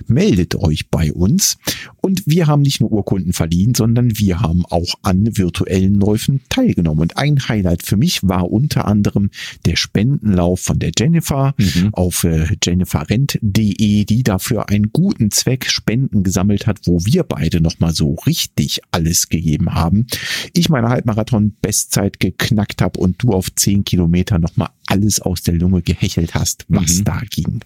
meldet 0.06 0.54
euch 0.54 0.90
bei 0.90 1.12
uns. 1.12 1.58
Und 2.02 2.22
wir 2.28 2.46
haben 2.46 2.62
nicht 2.62 2.82
nur 2.82 2.92
Urkunden 2.92 3.34
verliehen, 3.34 3.74
sondern 3.74 4.18
wir 4.20 4.42
haben 4.42 4.64
auch 4.70 4.94
an 5.02 5.36
virtuellen 5.38 5.96
Läufen 5.96 6.42
teilgenommen. 6.50 7.02
Und 7.02 7.18
ein 7.18 7.48
Highlight 7.48 7.82
für 7.82 7.98
mich 7.98 8.22
war 8.22 8.52
unter 8.52 8.86
anderem 8.86 9.32
der 9.66 9.76
Spendenlauf 9.76 10.60
von 10.60 10.78
der 10.78 10.92
Jennifer 10.96 11.56
auf 11.94 12.24
äh, 12.24 12.46
jenniferrent.de, 12.76 14.06
die 14.06 14.24
dafür 14.24 14.70
einen 14.70 14.92
guten 14.92 15.32
Zweck 15.32 15.70
Spenden 15.70 16.24
gesammelt 16.24 16.68
hat, 16.68 16.80
wo 16.86 17.00
wir 17.06 17.24
beide 17.24 17.62
nochmal 17.62 17.94
so 17.94 18.16
richtig 18.26 18.82
alles 18.92 19.30
gegeben 19.30 19.74
haben. 19.74 20.08
Ich 20.54 20.70
meine 20.70 20.90
Halbmarathon-Bestzeit 20.90 22.20
geknackt 22.20 22.82
habe 22.82 23.00
und 23.00 23.22
du 23.22 23.32
auf 23.32 23.54
10 23.54 23.86
Kilometer 23.86 24.40
nochmal 24.40 24.70
alles 24.88 25.20
aus 25.22 25.42
der 25.44 25.56
Lunge 25.56 25.82
gehechelt 25.82 26.36
hast, 26.36 26.66
was 26.70 27.00
Mhm. 27.00 27.04
da 27.06 27.22
ging. 27.30 27.60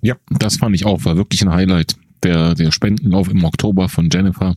Ja, 0.00 0.16
das 0.30 0.56
fand 0.56 0.74
ich 0.74 0.84
auch, 0.84 1.04
war 1.04 1.16
wirklich 1.16 1.42
ein 1.42 1.52
Highlight. 1.52 1.96
Der, 2.22 2.54
der 2.54 2.72
Spendenlauf 2.72 3.28
im 3.28 3.44
Oktober 3.44 3.88
von 3.88 4.08
Jennifer. 4.12 4.56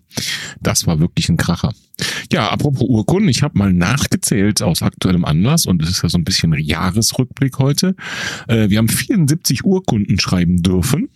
Das 0.61 0.87
war 0.87 0.99
wirklich 0.99 1.29
ein 1.29 1.37
Kracher. 1.37 1.73
Ja, 2.31 2.49
apropos 2.49 2.87
Urkunden, 2.87 3.29
ich 3.29 3.43
habe 3.43 3.57
mal 3.57 3.71
nachgezählt 3.71 4.61
aus 4.61 4.81
aktuellem 4.81 5.25
Anlass 5.25 5.65
und 5.65 5.81
es 5.81 5.89
ist 5.89 6.03
ja 6.03 6.09
so 6.09 6.17
ein 6.17 6.23
bisschen 6.23 6.53
Jahresrückblick 6.53 7.59
heute. 7.59 7.95
Äh, 8.47 8.69
wir 8.69 8.77
haben 8.77 8.89
74 8.89 9.63
Urkunden 9.63 10.19
schreiben 10.19 10.61
dürfen 10.61 11.09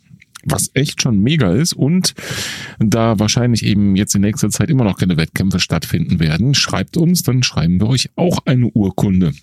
was 0.45 0.71
echt 0.73 1.01
schon 1.01 1.19
mega 1.19 1.51
ist 1.51 1.73
und 1.73 2.13
da 2.79 3.19
wahrscheinlich 3.19 3.65
eben 3.65 3.95
jetzt 3.95 4.15
in 4.15 4.21
nächster 4.21 4.49
Zeit 4.49 4.69
immer 4.69 4.83
noch 4.83 4.97
keine 4.97 5.17
Wettkämpfe 5.17 5.59
stattfinden 5.59 6.19
werden, 6.19 6.53
schreibt 6.53 6.97
uns, 6.97 7.23
dann 7.23 7.43
schreiben 7.43 7.79
wir 7.79 7.87
euch 7.87 8.09
auch 8.15 8.39
eine 8.45 8.67
Urkunde. 8.67 9.33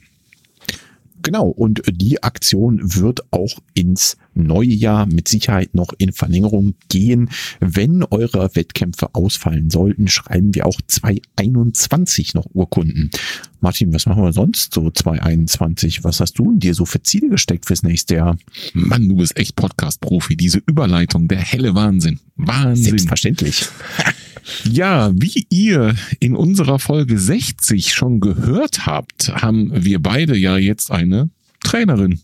Genau, 1.27 1.49
und 1.49 1.83
die 1.91 2.23
Aktion 2.23 2.79
wird 2.95 3.33
auch 3.33 3.59
ins 3.75 4.17
neue 4.35 4.69
Jahr 4.69 5.07
mit 5.07 5.27
Sicherheit 5.27 5.75
noch 5.75 5.93
in 5.99 6.13
Verlängerung 6.13 6.77
gehen. 6.89 7.31
Wenn 7.59 8.05
eure 8.05 8.55
Wettkämpfe 8.55 9.13
ausfallen 9.13 9.69
sollten, 9.69 10.07
schreiben 10.07 10.55
wir 10.55 10.67
auch 10.67 10.81
2021 10.87 12.35
noch 12.35 12.47
Urkunden. 12.55 13.11
Martin, 13.59 13.93
was 13.93 14.07
machen 14.07 14.23
wir 14.23 14.33
sonst 14.33 14.73
so 14.73 14.89
2021? 14.89 16.05
Was 16.05 16.21
hast 16.21 16.39
du 16.39 16.55
dir 16.57 16.75
so 16.75 16.85
für 16.85 17.03
Ziele 17.03 17.29
gesteckt 17.29 17.67
fürs 17.67 17.83
nächste 17.83 18.15
Jahr? 18.15 18.39
Mann, 18.73 19.09
du 19.09 19.17
bist 19.17 19.37
echt 19.37 19.57
Podcast-Profi. 19.57 20.37
Diese 20.37 20.63
Überleitung, 20.65 21.27
der 21.27 21.41
helle 21.41 21.75
Wahnsinn. 21.75 22.21
Wahnsinn. 22.37 22.85
Selbstverständlich. 22.85 23.67
Ja, 24.65 25.13
wie 25.15 25.47
ihr 25.51 25.95
in 26.21 26.37
unserer 26.37 26.79
Folge 26.79 27.19
60 27.19 27.93
schon 27.93 28.21
gehört 28.21 28.87
habt, 28.87 29.29
haben 29.35 29.71
wir 29.75 30.01
beide 30.01 30.37
ja 30.37 30.57
jetzt 30.57 30.91
eine 30.91 31.31
Trainerin. 31.61 32.21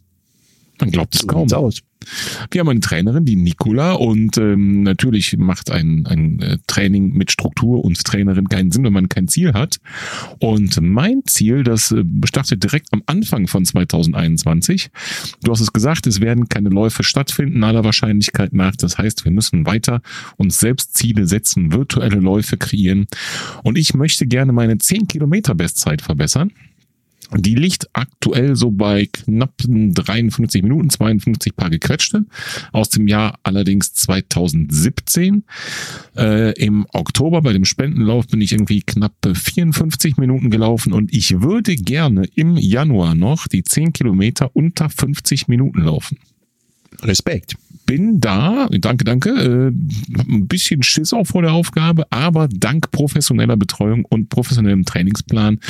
Man 0.80 0.90
glaubt 0.90 1.14
es 1.14 1.26
kaum. 1.26 1.50
Aus. 1.52 1.82
Wir 2.50 2.60
haben 2.60 2.68
eine 2.68 2.80
Trainerin, 2.80 3.24
die 3.24 3.36
Nicola, 3.36 3.92
und 3.92 4.36
ähm, 4.38 4.82
natürlich 4.82 5.36
macht 5.36 5.70
ein, 5.70 6.06
ein 6.06 6.40
äh, 6.40 6.58
Training 6.66 7.12
mit 7.12 7.30
Struktur 7.30 7.84
und 7.84 8.02
Trainerin 8.04 8.48
keinen 8.48 8.70
Sinn, 8.70 8.84
wenn 8.84 8.92
man 8.92 9.08
kein 9.08 9.28
Ziel 9.28 9.52
hat. 9.52 9.78
Und 10.38 10.80
mein 10.80 11.22
Ziel, 11.26 11.62
das 11.62 11.92
äh, 11.92 12.04
startet 12.24 12.62
direkt 12.62 12.88
am 12.92 13.02
Anfang 13.06 13.46
von 13.46 13.64
2021. 13.64 14.90
Du 15.42 15.52
hast 15.52 15.60
es 15.60 15.72
gesagt, 15.72 16.06
es 16.06 16.20
werden 16.20 16.48
keine 16.48 16.68
Läufe 16.68 17.04
stattfinden, 17.04 17.64
aller 17.64 17.84
Wahrscheinlichkeit 17.84 18.52
nach. 18.52 18.76
Das 18.76 18.98
heißt, 18.98 19.24
wir 19.24 19.32
müssen 19.32 19.66
weiter 19.66 20.02
uns 20.36 20.58
selbst 20.58 20.96
Ziele 20.96 21.26
setzen, 21.26 21.72
virtuelle 21.72 22.20
Läufe 22.20 22.56
kreieren. 22.56 23.06
Und 23.62 23.78
ich 23.78 23.94
möchte 23.94 24.26
gerne 24.26 24.52
meine 24.52 24.78
10 24.78 25.08
Kilometer 25.08 25.54
Bestzeit 25.54 26.02
verbessern. 26.02 26.52
Die 27.34 27.54
liegt 27.54 27.88
aktuell 27.94 28.56
so 28.56 28.70
bei 28.70 29.06
knappen 29.10 29.94
53 29.94 30.62
Minuten, 30.62 30.90
52 30.90 31.56
paar 31.56 31.70
gequetschte, 31.70 32.26
aus 32.72 32.90
dem 32.90 33.08
Jahr 33.08 33.38
allerdings 33.42 33.94
2017. 33.94 35.44
Äh, 36.16 36.52
Im 36.62 36.86
Oktober 36.92 37.42
bei 37.42 37.52
dem 37.52 37.64
Spendenlauf 37.64 38.26
bin 38.26 38.40
ich 38.40 38.52
irgendwie 38.52 38.82
knapp 38.82 39.14
54 39.32 40.16
Minuten 40.16 40.50
gelaufen 40.50 40.92
und 40.92 41.12
ich 41.12 41.40
würde 41.40 41.74
gerne 41.76 42.26
im 42.34 42.56
Januar 42.56 43.14
noch 43.14 43.48
die 43.48 43.64
10 43.64 43.92
Kilometer 43.92 44.50
unter 44.54 44.88
50 44.88 45.48
Minuten 45.48 45.82
laufen. 45.82 46.18
Respekt 47.02 47.56
bin 47.86 48.20
da, 48.20 48.68
danke, 48.70 49.04
danke, 49.04 49.30
äh, 49.30 49.68
ein 49.68 50.46
bisschen 50.46 50.82
Schiss 50.82 51.12
auch 51.12 51.26
vor 51.26 51.42
der 51.42 51.52
Aufgabe, 51.52 52.06
aber 52.10 52.48
dank 52.48 52.90
professioneller 52.90 53.56
Betreuung 53.56 54.04
und 54.04 54.28
professionellem 54.28 54.84
Trainingsplan 54.84 55.60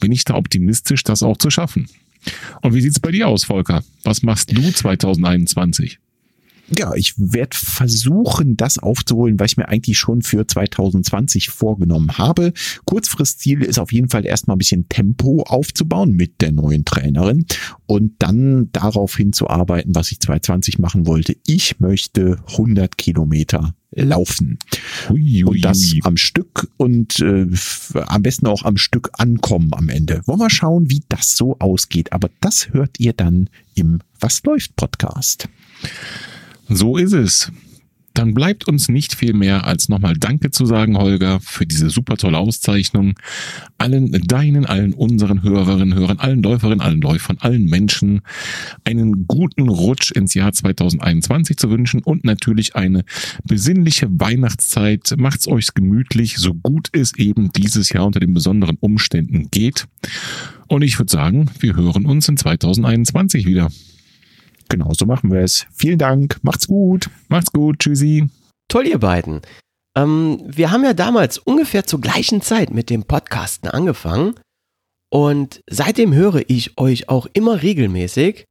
bin 0.00 0.12
ich 0.12 0.24
da 0.24 0.34
optimistisch, 0.34 1.04
das 1.04 1.22
auch 1.22 1.36
zu 1.36 1.50
schaffen. 1.50 1.88
Und 2.62 2.74
wie 2.74 2.80
sieht's 2.80 3.00
bei 3.00 3.10
dir 3.10 3.28
aus, 3.28 3.44
Volker? 3.44 3.82
Was 4.02 4.22
machst 4.22 4.56
du 4.56 4.62
2021? 4.62 5.98
Ja, 6.76 6.94
ich 6.94 7.14
werde 7.16 7.56
versuchen, 7.56 8.56
das 8.56 8.78
aufzuholen, 8.78 9.38
was 9.40 9.52
ich 9.52 9.56
mir 9.56 9.68
eigentlich 9.68 9.98
schon 9.98 10.22
für 10.22 10.46
2020 10.46 11.48
vorgenommen 11.48 12.18
habe. 12.18 12.52
Kurzfristziel 12.84 13.62
ist 13.62 13.78
auf 13.78 13.92
jeden 13.92 14.08
Fall 14.08 14.26
erstmal 14.26 14.56
ein 14.56 14.58
bisschen 14.58 14.88
Tempo 14.88 15.42
aufzubauen 15.42 16.12
mit 16.12 16.40
der 16.40 16.52
neuen 16.52 16.84
Trainerin 16.84 17.46
und 17.86 18.12
dann 18.18 18.70
darauf 18.72 19.16
hinzuarbeiten, 19.16 19.94
was 19.94 20.12
ich 20.12 20.20
2020 20.20 20.78
machen 20.78 21.06
wollte. 21.06 21.36
Ich 21.46 21.80
möchte 21.80 22.38
100 22.48 22.98
Kilometer 22.98 23.74
laufen. 23.92 24.58
Ui, 25.10 25.44
ui, 25.44 25.44
und 25.44 25.64
das 25.64 25.92
ui. 25.92 26.00
am 26.04 26.16
Stück 26.16 26.70
und 26.76 27.20
äh, 27.20 27.46
am 27.94 28.22
besten 28.22 28.46
auch 28.46 28.64
am 28.64 28.76
Stück 28.76 29.10
ankommen 29.14 29.70
am 29.72 29.88
Ende. 29.88 30.20
Wollen 30.26 30.40
wir 30.40 30.50
schauen, 30.50 30.90
wie 30.90 31.02
das 31.08 31.36
so 31.36 31.56
ausgeht. 31.58 32.12
Aber 32.12 32.28
das 32.40 32.72
hört 32.72 33.00
ihr 33.00 33.14
dann 33.14 33.48
im 33.74 34.00
Was 34.20 34.42
läuft 34.44 34.76
Podcast. 34.76 35.48
So 36.68 36.96
ist 36.96 37.12
es. 37.12 37.50
Dann 38.18 38.34
bleibt 38.34 38.66
uns 38.66 38.88
nicht 38.88 39.14
viel 39.14 39.32
mehr, 39.32 39.64
als 39.64 39.88
nochmal 39.88 40.14
Danke 40.14 40.50
zu 40.50 40.66
sagen, 40.66 40.98
Holger, 40.98 41.38
für 41.40 41.66
diese 41.66 41.88
super 41.88 42.16
tolle 42.16 42.38
Auszeichnung. 42.38 43.14
Allen 43.78 44.10
deinen, 44.10 44.66
allen 44.66 44.92
unseren 44.92 45.44
Hörerinnen, 45.44 45.94
Hörern, 45.94 46.18
allen 46.18 46.42
Läuferinnen, 46.42 46.80
allen 46.80 47.00
Läufern, 47.00 47.36
allen 47.38 47.66
Menschen 47.66 48.22
einen 48.82 49.28
guten 49.28 49.68
Rutsch 49.68 50.10
ins 50.10 50.34
Jahr 50.34 50.52
2021 50.52 51.58
zu 51.58 51.70
wünschen 51.70 52.02
und 52.02 52.24
natürlich 52.24 52.74
eine 52.74 53.04
besinnliche 53.44 54.08
Weihnachtszeit. 54.10 55.14
Macht's 55.16 55.46
euch 55.46 55.72
gemütlich, 55.74 56.38
so 56.38 56.54
gut 56.54 56.88
es 56.90 57.16
eben 57.16 57.52
dieses 57.52 57.90
Jahr 57.90 58.04
unter 58.04 58.18
den 58.18 58.34
besonderen 58.34 58.78
Umständen 58.80 59.48
geht. 59.52 59.86
Und 60.66 60.82
ich 60.82 60.98
würde 60.98 61.12
sagen, 61.12 61.50
wir 61.60 61.76
hören 61.76 62.04
uns 62.04 62.28
in 62.28 62.36
2021 62.36 63.46
wieder. 63.46 63.68
Genau, 64.68 64.92
so 64.92 65.06
machen 65.06 65.32
wir 65.32 65.40
es. 65.40 65.66
Vielen 65.72 65.98
Dank. 65.98 66.38
Macht's 66.42 66.66
gut. 66.66 67.10
Macht's 67.28 67.52
gut. 67.52 67.78
Tschüssi. 67.78 68.28
Toll, 68.68 68.86
ihr 68.86 68.98
beiden. 68.98 69.40
Ähm, 69.96 70.40
wir 70.44 70.70
haben 70.70 70.84
ja 70.84 70.94
damals 70.94 71.38
ungefähr 71.38 71.86
zur 71.86 72.00
gleichen 72.00 72.42
Zeit 72.42 72.70
mit 72.70 72.90
dem 72.90 73.04
Podcasten 73.04 73.68
angefangen. 73.68 74.34
Und 75.10 75.62
seitdem 75.68 76.12
höre 76.12 76.42
ich 76.48 76.78
euch 76.78 77.08
auch 77.08 77.26
immer 77.32 77.62
regelmäßig. 77.62 78.44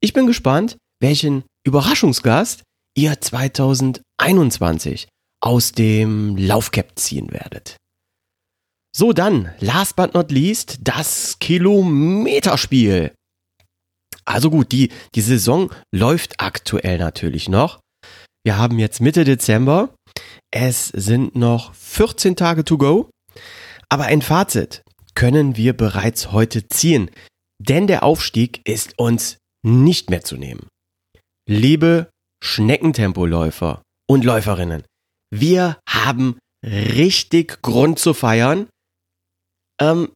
Ich 0.00 0.12
bin 0.12 0.26
gespannt, 0.26 0.78
welchen 1.00 1.44
Überraschungsgast 1.64 2.62
ihr 2.96 3.20
2021 3.20 5.08
aus 5.40 5.72
dem 5.72 6.36
Laufcap 6.36 6.98
ziehen 6.98 7.30
werdet. 7.30 7.76
So 8.94 9.12
dann, 9.12 9.52
last 9.60 9.96
but 9.96 10.14
not 10.14 10.30
least, 10.30 10.78
das 10.82 11.38
Kilometerspiel. 11.38 13.12
Also 14.24 14.50
gut, 14.50 14.72
die, 14.72 14.90
die 15.14 15.20
Saison 15.20 15.70
läuft 15.94 16.40
aktuell 16.40 16.98
natürlich 16.98 17.48
noch. 17.48 17.80
Wir 18.44 18.56
haben 18.58 18.78
jetzt 18.78 19.00
Mitte 19.00 19.24
Dezember. 19.24 19.94
Es 20.50 20.88
sind 20.88 21.36
noch 21.36 21.74
14 21.74 22.36
Tage 22.36 22.64
to 22.64 22.78
go. 22.78 23.10
Aber 23.88 24.04
ein 24.04 24.22
Fazit 24.22 24.82
können 25.14 25.56
wir 25.56 25.76
bereits 25.76 26.32
heute 26.32 26.68
ziehen, 26.68 27.10
denn 27.58 27.86
der 27.86 28.02
Aufstieg 28.02 28.60
ist 28.66 28.98
uns 28.98 29.38
nicht 29.64 30.10
mehr 30.10 30.22
zu 30.22 30.36
nehmen. 30.36 30.66
Liebe 31.48 32.10
Schneckentempoläufer 32.42 33.82
und 34.08 34.24
Läuferinnen, 34.24 34.84
wir 35.30 35.78
haben 35.88 36.38
richtig 36.64 37.62
Grund 37.62 37.98
zu 37.98 38.14
feiern. 38.14 38.68
Ähm, 39.80 40.12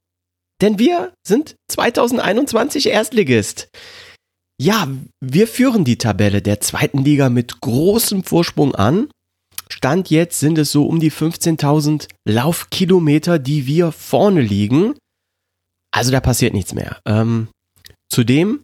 denn 0.60 0.78
wir 0.78 1.12
sind 1.26 1.56
2021 1.68 2.88
Erstligist. 2.88 3.68
Ja, 4.58 4.88
wir 5.20 5.46
führen 5.46 5.84
die 5.84 5.98
Tabelle 5.98 6.40
der 6.40 6.60
zweiten 6.60 7.04
Liga 7.04 7.28
mit 7.28 7.60
großem 7.60 8.24
Vorsprung 8.24 8.74
an. 8.74 9.08
Stand 9.68 10.08
jetzt 10.10 10.40
sind 10.40 10.56
es 10.58 10.72
so 10.72 10.86
um 10.86 11.00
die 11.00 11.12
15.000 11.12 12.08
Laufkilometer, 12.26 13.38
die 13.38 13.66
wir 13.66 13.92
vorne 13.92 14.40
liegen. 14.40 14.94
Also 15.90 16.10
da 16.10 16.20
passiert 16.20 16.54
nichts 16.54 16.72
mehr. 16.72 17.00
Ähm, 17.04 17.48
zudem, 18.08 18.62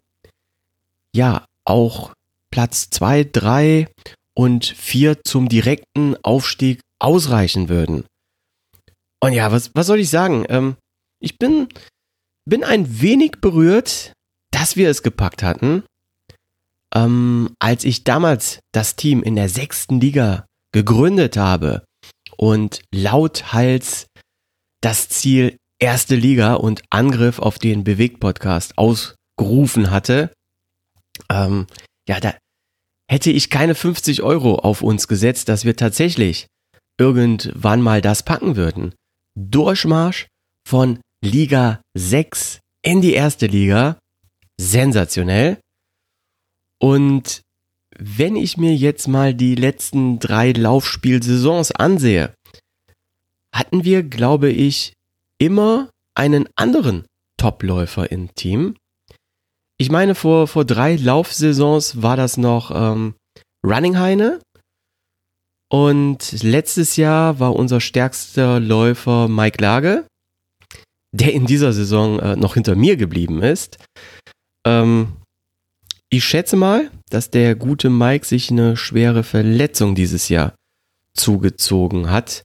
ja, 1.15 1.45
auch 1.65 2.13
Platz 2.51 2.89
2, 2.89 3.25
3 3.31 3.87
und 4.35 4.65
4 4.65 5.23
zum 5.23 5.49
direkten 5.49 6.15
Aufstieg 6.23 6.79
ausreichen 6.99 7.69
würden. 7.69 8.05
Und 9.19 9.33
ja, 9.33 9.51
was, 9.51 9.71
was 9.73 9.87
soll 9.87 9.99
ich 9.99 10.09
sagen? 10.09 10.45
Ähm, 10.49 10.75
ich 11.23 11.39
bin, 11.39 11.69
bin 12.45 12.63
ein 12.63 13.01
wenig 13.01 13.39
berührt, 13.39 14.13
dass 14.51 14.75
wir 14.75 14.89
es 14.89 15.03
gepackt 15.03 15.41
hatten. 15.41 15.83
Ähm, 16.93 17.55
als 17.59 17.85
ich 17.85 18.03
damals 18.03 18.59
das 18.71 18.95
Team 18.95 19.23
in 19.23 19.35
der 19.35 19.49
sechsten 19.49 19.99
Liga 19.99 20.45
gegründet 20.73 21.37
habe 21.37 21.85
und 22.37 22.81
lauthals 22.93 24.07
das 24.81 25.09
Ziel 25.09 25.57
erste 25.79 26.15
Liga 26.15 26.55
und 26.55 26.83
Angriff 26.89 27.39
auf 27.39 27.57
den 27.57 27.83
Bewegt-Podcast 27.83 28.77
ausgerufen 28.77 29.91
hatte, 29.91 30.33
ähm, 31.29 31.67
ja, 32.07 32.19
da 32.19 32.35
hätte 33.09 33.31
ich 33.31 33.49
keine 33.49 33.75
50 33.75 34.23
Euro 34.23 34.55
auf 34.55 34.81
uns 34.81 35.07
gesetzt, 35.07 35.47
dass 35.47 35.63
wir 35.63 35.75
tatsächlich 35.77 36.47
irgendwann 36.99 37.81
mal 37.81 38.01
das 38.01 38.23
packen 38.23 38.55
würden. 38.55 38.93
Durchmarsch 39.35 40.27
von 40.67 40.99
Liga 41.23 41.79
6 41.93 42.59
in 42.81 42.99
die 42.99 43.13
erste 43.13 43.47
Liga. 43.47 43.97
Sensationell. 44.59 45.57
Und 46.81 47.43
wenn 47.97 48.35
ich 48.35 48.57
mir 48.57 48.75
jetzt 48.75 49.07
mal 49.07 49.33
die 49.33 49.55
letzten 49.55 50.19
drei 50.19 50.51
Laufspielsaisons 50.51 51.71
ansehe, 51.71 52.33
hatten 53.55 53.85
wir, 53.85 54.03
glaube 54.03 54.49
ich, 54.49 54.91
immer 55.37 55.89
einen 56.13 56.49
anderen 56.57 57.05
Topläufer 57.37 58.11
im 58.11 58.35
Team. 58.35 58.75
Ich 59.77 59.89
meine, 59.89 60.15
vor, 60.15 60.49
vor 60.49 60.65
drei 60.65 60.97
Laufsaisons 60.97 62.01
war 62.01 62.17
das 62.17 62.35
noch 62.35 62.69
ähm, 62.75 63.15
Running 63.65 63.97
Heine. 63.97 64.41
Und 65.69 66.43
letztes 66.43 66.97
Jahr 66.97 67.39
war 67.39 67.55
unser 67.55 67.79
stärkster 67.79 68.59
Läufer 68.59 69.29
Mike 69.29 69.61
Lage, 69.61 70.05
der 71.13 71.31
in 71.31 71.45
dieser 71.45 71.71
Saison 71.71 72.19
äh, 72.19 72.35
noch 72.35 72.55
hinter 72.55 72.75
mir 72.75 72.97
geblieben 72.97 73.41
ist. 73.41 73.77
Ähm, 74.65 75.13
ich 76.09 76.25
schätze 76.25 76.55
mal, 76.57 76.91
dass 77.09 77.29
der 77.29 77.55
gute 77.55 77.89
Mike 77.89 78.25
sich 78.25 78.51
eine 78.51 78.75
schwere 78.75 79.23
Verletzung 79.23 79.95
dieses 79.95 80.29
Jahr 80.29 80.53
zugezogen 81.13 82.09
hat. 82.09 82.43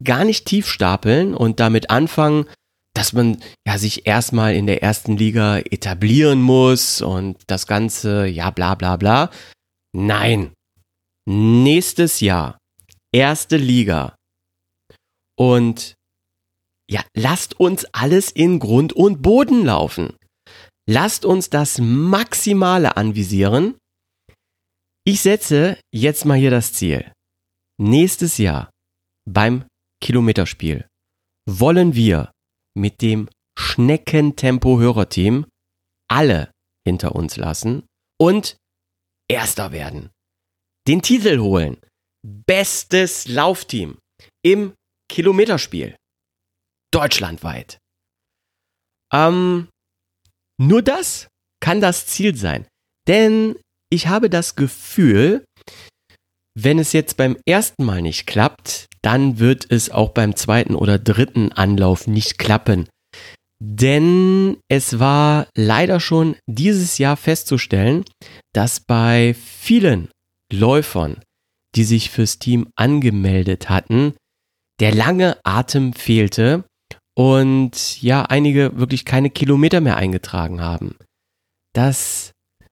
gar 0.04 0.24
nicht 0.24 0.46
tief 0.46 0.68
stapeln 0.68 1.34
und 1.34 1.58
damit 1.58 1.90
anfangen, 1.90 2.46
dass 2.94 3.12
man 3.12 3.42
ja 3.66 3.78
sich 3.78 4.06
erstmal 4.06 4.54
in 4.54 4.68
der 4.68 4.80
ersten 4.80 5.16
Liga 5.16 5.58
etablieren 5.58 6.40
muss 6.40 7.02
und 7.02 7.38
das 7.48 7.66
Ganze, 7.66 8.26
ja, 8.26 8.50
bla 8.50 8.76
bla 8.76 8.94
bla. 8.96 9.30
Nein. 9.94 10.52
Nächstes 11.26 12.20
Jahr. 12.20 12.58
Erste 13.12 13.56
Liga. 13.56 14.16
Und 15.36 15.94
ja, 16.90 17.04
lasst 17.14 17.60
uns 17.60 17.84
alles 17.92 18.30
in 18.30 18.58
Grund 18.58 18.92
und 18.92 19.22
Boden 19.22 19.64
laufen. 19.64 20.16
Lasst 20.88 21.24
uns 21.24 21.50
das 21.50 21.78
Maximale 21.78 22.96
anvisieren. 22.96 23.76
Ich 25.04 25.20
setze 25.20 25.78
jetzt 25.92 26.24
mal 26.24 26.38
hier 26.38 26.50
das 26.50 26.72
Ziel. 26.72 27.12
Nächstes 27.80 28.38
Jahr 28.38 28.70
beim 29.26 29.66
Kilometerspiel 30.02 30.86
wollen 31.46 31.94
wir 31.94 32.32
mit 32.74 33.02
dem 33.02 33.28
Schneckentempo-Hörerteam 33.58 35.46
alle 36.10 36.50
hinter 36.86 37.14
uns 37.14 37.36
lassen 37.36 37.86
und 38.18 38.56
Erster 39.30 39.72
werden. 39.72 40.10
Den 40.86 41.02
Titel 41.02 41.38
holen. 41.38 41.78
Bestes 42.26 43.28
Laufteam 43.28 43.98
im 44.42 44.74
Kilometerspiel. 45.10 45.96
Deutschlandweit. 46.92 47.78
Ähm, 49.12 49.68
nur 50.60 50.82
das 50.82 51.28
kann 51.60 51.80
das 51.80 52.06
Ziel 52.06 52.36
sein. 52.36 52.66
Denn 53.06 53.56
ich 53.90 54.06
habe 54.06 54.30
das 54.30 54.54
Gefühl, 54.54 55.44
wenn 56.54 56.78
es 56.78 56.92
jetzt 56.92 57.16
beim 57.16 57.36
ersten 57.46 57.84
Mal 57.84 58.02
nicht 58.02 58.26
klappt, 58.26 58.86
dann 59.02 59.38
wird 59.38 59.70
es 59.70 59.90
auch 59.90 60.10
beim 60.10 60.34
zweiten 60.36 60.74
oder 60.74 60.98
dritten 60.98 61.52
Anlauf 61.52 62.06
nicht 62.06 62.38
klappen. 62.38 62.88
Denn 63.60 64.58
es 64.68 65.00
war 65.00 65.48
leider 65.56 65.98
schon 65.98 66.36
dieses 66.46 66.98
Jahr 66.98 67.16
festzustellen, 67.16 68.04
dass 68.54 68.80
bei 68.80 69.34
vielen 69.34 70.10
Läufern, 70.52 71.22
die 71.74 71.84
sich 71.84 72.10
fürs 72.10 72.38
Team 72.38 72.68
angemeldet 72.76 73.68
hatten, 73.68 74.14
der 74.80 74.94
lange 74.94 75.38
Atem 75.44 75.92
fehlte 75.92 76.64
und 77.16 78.00
ja, 78.00 78.22
einige 78.22 78.78
wirklich 78.78 79.04
keine 79.04 79.30
Kilometer 79.30 79.80
mehr 79.80 79.96
eingetragen 79.96 80.60
haben. 80.60 80.96
Das 81.74 82.30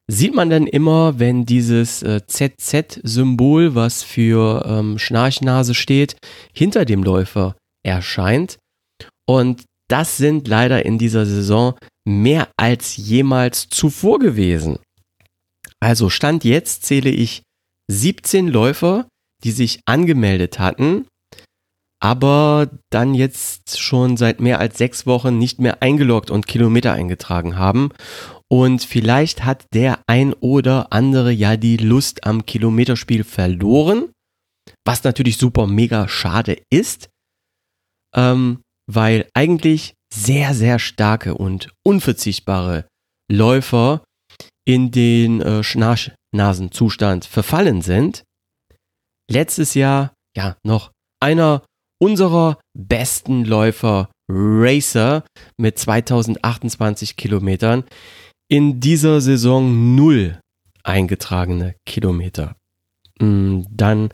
sieht 0.09 0.35
man 0.35 0.51
dann 0.51 0.69
immer, 0.69 1.19
wenn 1.19 1.45
dieses 1.47 2.05
äh, 2.05 2.21
ZZ-Symbol, 2.25 3.75
was 3.75 4.05
für 4.05 4.65
ähm, 4.67 4.99
Schnarchnase 4.99 5.75
steht, 5.75 6.17
hinter 6.53 6.85
dem 6.85 7.03
Läufer 7.03 7.57
erscheint. 7.85 8.59
Und 9.29 9.65
das 9.89 10.17
sind 10.17 10.49
leider 10.49 10.85
in 10.85 10.99
dieser 10.99 11.27
Saison 11.27 11.75
mehr 12.07 12.49
als 12.57 12.97
jemals 12.97 13.69
zuvor 13.69 14.19
gewesen. 14.19 14.79
Also 15.81 16.09
Stand 16.09 16.45
jetzt 16.45 16.85
zähle 16.85 17.11
ich 17.11 17.43
17 17.91 18.49
Läufer, 18.49 19.07
die 19.45 19.53
sich 19.53 19.81
angemeldet 19.87 20.59
hatten, 20.59 21.07
aber 22.01 22.71
dann 22.91 23.15
jetzt 23.15 23.79
schon 23.79 24.17
seit 24.17 24.41
mehr 24.41 24.61
als 24.61 24.79
sechs 24.79 25.07
Wochen 25.07 25.39
nicht 25.39 25.59
mehr 25.59 25.83
eingeloggt 25.83 26.31
und 26.31 26.47
Kilometer 26.47 26.93
eingetragen 26.93 27.57
haben. 27.57 27.91
Und 28.49 28.83
vielleicht 28.83 29.45
hat 29.45 29.67
der 29.75 30.01
ein 30.07 30.33
oder 30.35 30.93
andere 30.93 31.33
ja 31.33 31.57
die 31.57 31.77
Lust 31.77 32.25
am 32.25 32.47
Kilometerspiel 32.47 33.25
verloren, 33.25 34.11
was 34.85 35.05
natürlich 35.05 35.37
super 35.37 35.67
mega 35.67 36.07
schade 36.09 36.61
ist, 36.71 37.09
ähm, 38.15 38.61
weil 38.87 39.29
eigentlich 39.35 39.95
sehr, 40.13 40.55
sehr 40.55 40.79
starke 40.79 41.35
und 41.35 41.71
unverzichtbare 41.85 42.87
Läufer 43.31 44.05
in 44.65 44.91
den 44.91 45.41
äh, 45.41 45.63
Schnarchnasenzustand 45.63 47.25
verfallen 47.25 47.83
sind. 47.83 48.25
Letztes 49.31 49.75
Jahr, 49.75 50.15
ja, 50.37 50.57
noch 50.65 50.93
einer 51.21 51.63
unserer 52.01 52.61
besten 52.77 53.45
Läufer 53.45 54.11
Racer 54.31 55.25
mit 55.57 55.79
2028 55.79 57.17
Kilometern. 57.17 57.85
In 58.49 58.81
dieser 58.81 59.21
Saison 59.21 59.97
null 59.97 60.39
eingetragene 60.85 61.75
Kilometer. 61.85 62.57
Mm, 63.21 63.63
dann 63.71 64.11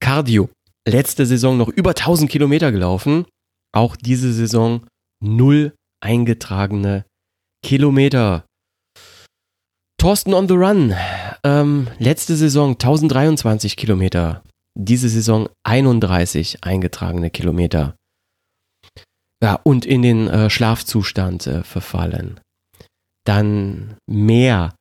Cardio. 0.00 0.48
Letzte 0.86 1.24
Saison 1.24 1.56
noch 1.56 1.68
über 1.68 1.90
1000 1.90 2.30
Kilometer 2.30 2.70
gelaufen. 2.70 3.26
Auch 3.74 3.96
diese 3.96 4.32
Saison 4.32 4.86
null 5.20 5.74
eingetragene 6.00 7.04
Kilometer. 7.64 8.44
Thorsten 9.98 10.34
on 10.34 10.48
the 10.48 10.54
Run. 10.54 10.94
Ähm, 11.42 11.88
letzte 11.98 12.36
Saison 12.36 12.72
1023 12.72 13.76
Kilometer. 13.76 14.44
Diese 14.78 15.08
Saison 15.08 15.48
31 15.64 16.62
eingetragene 16.62 17.30
Kilometer. 17.30 17.96
Ja, 19.42 19.60
und 19.64 19.84
in 19.86 20.02
den 20.02 20.28
äh, 20.28 20.50
Schlafzustand 20.50 21.46
äh, 21.46 21.62
verfallen. 21.64 22.40
Dann 23.26 23.96
mehr. 24.06 24.76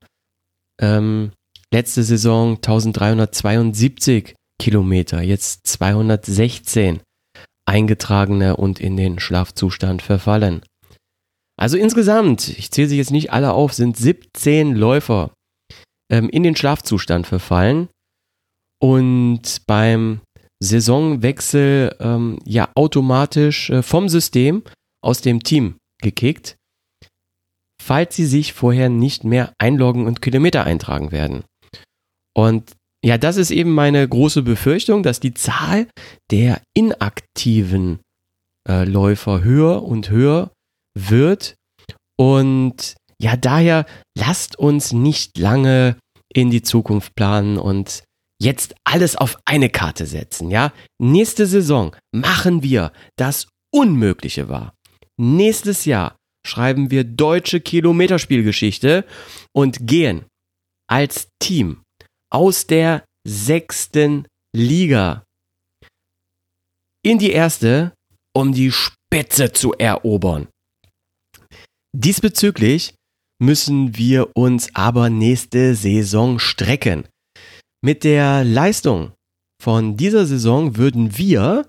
Ähm, 0.82 1.32
letzte 1.74 2.04
Saison 2.04 2.56
1372 2.56 4.36
Kilometer, 4.60 5.22
jetzt 5.22 5.66
216 5.68 7.02
eingetragene 7.66 8.58
und 8.58 8.80
in 8.80 8.98
den 8.98 9.20
Schlafzustand 9.20 10.02
verfallen. 10.02 10.64
Also 11.58 11.78
insgesamt, 11.78 12.50
ich 12.50 12.72
zähle 12.72 12.88
sie 12.88 12.98
jetzt 12.98 13.12
nicht 13.12 13.32
alle 13.32 13.54
auf, 13.54 13.74
sind 13.74 13.96
17 13.96 14.76
Läufer 14.76 15.32
ähm, 16.12 16.30
in 16.30 16.44
den 16.44 16.56
Schlafzustand 16.56 17.28
verfallen. 17.28 17.90
Und 18.82 19.62
beim 19.66 20.22
Saisonwechsel 20.62 21.96
ähm, 22.00 22.40
ja 22.46 22.70
automatisch 22.76 23.70
äh, 23.70 23.82
vom 23.82 24.10
System 24.10 24.64
aus 25.02 25.22
dem 25.22 25.44
Team 25.44 25.78
gekickt, 26.02 26.58
falls 27.82 28.16
sie 28.16 28.26
sich 28.26 28.54
vorher 28.54 28.90
nicht 28.90 29.24
mehr 29.24 29.54
einloggen 29.58 30.06
und 30.06 30.22
Kilometer 30.22 30.64
eintragen 30.64 31.12
werden. 31.12 31.44
Und 32.36 32.74
ja, 33.04 33.18
das 33.18 33.38
ist 33.38 33.52
eben 33.52 33.72
meine 33.72 34.08
große 34.08 34.44
Befürchtung, 34.44 35.04
dass 35.04 35.20
die 35.20 35.34
Zahl 35.34 35.88
der 36.32 36.62
inaktiven 36.74 38.00
äh, 38.68 38.86
Läufer 38.86 39.44
höher 39.44 39.84
und 39.84 40.10
höher 40.10 40.52
wird. 40.98 41.56
Und 42.18 42.96
ja, 43.20 43.36
daher 43.36 43.86
lasst 44.18 44.58
uns 44.58 44.94
nicht 44.94 45.38
lange 45.38 45.98
in 46.34 46.50
die 46.50 46.62
Zukunft 46.62 47.14
planen 47.16 47.58
und 47.58 48.04
jetzt 48.42 48.74
alles 48.86 49.16
auf 49.16 49.38
eine 49.46 49.70
Karte 49.70 50.06
setzen, 50.06 50.50
ja? 50.50 50.74
Nächste 51.00 51.46
Saison 51.46 51.96
machen 52.14 52.64
wir 52.64 52.92
das 53.18 53.48
Unmögliche 53.72 54.50
wahr. 54.50 54.74
Nächstes 55.18 55.86
Jahr 55.86 56.16
schreiben 56.46 56.92
wir 56.92 57.04
deutsche 57.04 57.60
Kilometerspielgeschichte 57.60 59.06
und 59.54 59.88
gehen 59.88 60.26
als 60.88 61.30
Team 61.40 61.83
aus 62.34 62.68
der 62.68 63.06
sechsten 63.28 64.28
Liga 64.56 65.24
in 67.06 67.20
die 67.20 67.32
erste, 67.32 67.94
um 68.36 68.54
die 68.54 68.72
Spitze 68.72 69.52
zu 69.52 69.74
erobern. 69.74 70.48
Diesbezüglich 71.96 72.96
müssen 73.42 73.98
wir 73.98 74.36
uns 74.36 74.74
aber 74.74 75.10
nächste 75.10 75.76
Saison 75.76 76.40
strecken. 76.40 77.08
Mit 77.84 78.04
der 78.04 78.44
Leistung 78.44 79.12
von 79.62 79.98
dieser 79.98 80.26
Saison 80.26 80.78
würden 80.78 81.18
wir, 81.18 81.68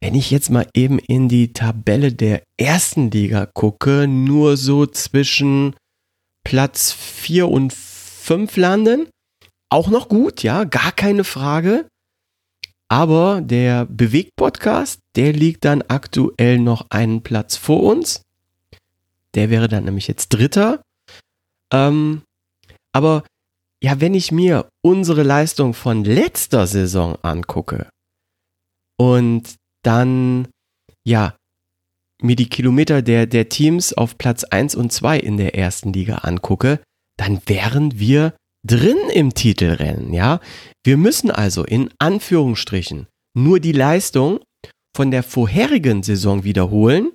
wenn 0.00 0.14
ich 0.14 0.30
jetzt 0.30 0.50
mal 0.50 0.68
eben 0.74 0.98
in 0.98 1.28
die 1.28 1.52
Tabelle 1.52 2.12
der 2.12 2.42
ersten 2.60 3.10
Liga 3.10 3.46
gucke, 3.46 4.06
nur 4.06 4.56
so 4.56 4.86
zwischen 4.86 5.74
Platz 6.44 6.92
4 6.92 7.48
und 7.48 7.72
5 7.72 8.56
landen. 8.56 9.08
Auch 9.72 9.88
noch 9.88 10.10
gut, 10.10 10.42
ja, 10.42 10.64
gar 10.64 10.92
keine 10.92 11.24
Frage. 11.24 11.88
Aber 12.90 13.40
der 13.40 13.86
Bewegt-Podcast, 13.86 15.00
der 15.16 15.32
liegt 15.32 15.64
dann 15.64 15.80
aktuell 15.80 16.58
noch 16.58 16.90
einen 16.90 17.22
Platz 17.22 17.56
vor 17.56 17.82
uns. 17.82 18.20
Der 19.34 19.48
wäre 19.48 19.68
dann 19.68 19.84
nämlich 19.84 20.08
jetzt 20.08 20.28
Dritter. 20.28 20.82
Ähm, 21.72 22.20
aber 22.92 23.24
ja, 23.82 23.98
wenn 23.98 24.12
ich 24.12 24.30
mir 24.30 24.68
unsere 24.84 25.22
Leistung 25.22 25.72
von 25.72 26.04
letzter 26.04 26.66
Saison 26.66 27.16
angucke 27.22 27.88
und 28.98 29.54
dann, 29.82 30.48
ja, 31.02 31.34
mir 32.20 32.36
die 32.36 32.50
Kilometer 32.50 33.00
der, 33.00 33.26
der 33.26 33.48
Teams 33.48 33.94
auf 33.94 34.18
Platz 34.18 34.44
1 34.44 34.74
und 34.74 34.92
2 34.92 35.18
in 35.18 35.38
der 35.38 35.54
ersten 35.54 35.94
Liga 35.94 36.16
angucke, 36.16 36.80
dann 37.16 37.40
wären 37.46 37.98
wir 37.98 38.34
drin 38.66 38.98
im 39.12 39.34
Titelrennen, 39.34 40.12
ja. 40.12 40.40
Wir 40.84 40.96
müssen 40.96 41.30
also 41.30 41.64
in 41.64 41.90
Anführungsstrichen 41.98 43.06
nur 43.34 43.60
die 43.60 43.72
Leistung 43.72 44.40
von 44.94 45.10
der 45.10 45.22
vorherigen 45.22 46.02
Saison 46.02 46.44
wiederholen 46.44 47.12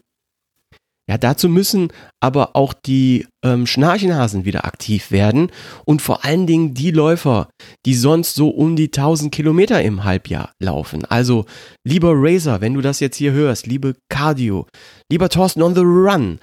ja, 1.10 1.18
dazu 1.18 1.48
müssen 1.48 1.94
aber 2.20 2.56
auch 2.58 2.74
die 2.74 3.28
ähm, 3.44 3.66
Schnarchenhasen 3.66 4.44
wieder 4.44 4.66
aktiv 4.66 5.10
werden 5.10 5.52
und 5.86 6.02
vor 6.02 6.26
allen 6.26 6.48
Dingen 6.48 6.74
die 6.74 6.92
Läufer, 6.92 7.50
die 7.86 7.94
sonst 7.94 8.36
so 8.36 8.50
um 8.50 8.76
die 8.76 8.88
1000 8.88 9.34
Kilometer 9.34 9.82
im 9.82 10.04
Halbjahr 10.04 10.52
laufen. 10.62 11.06
Also, 11.06 11.46
lieber 11.86 12.12
Razer, 12.14 12.60
wenn 12.60 12.74
du 12.74 12.82
das 12.82 13.00
jetzt 13.00 13.16
hier 13.16 13.32
hörst, 13.32 13.68
liebe 13.68 13.96
Cardio, 14.10 14.68
lieber 15.10 15.30
Thorsten 15.30 15.62
on 15.62 15.76
the 15.76 15.82
Run, 15.82 16.40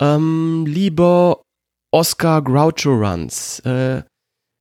ähm, 0.00 0.64
lieber 0.66 1.42
Oscar 1.92 2.42
Groucho 2.42 2.90
Runs, 2.90 3.60
äh, 3.60 4.02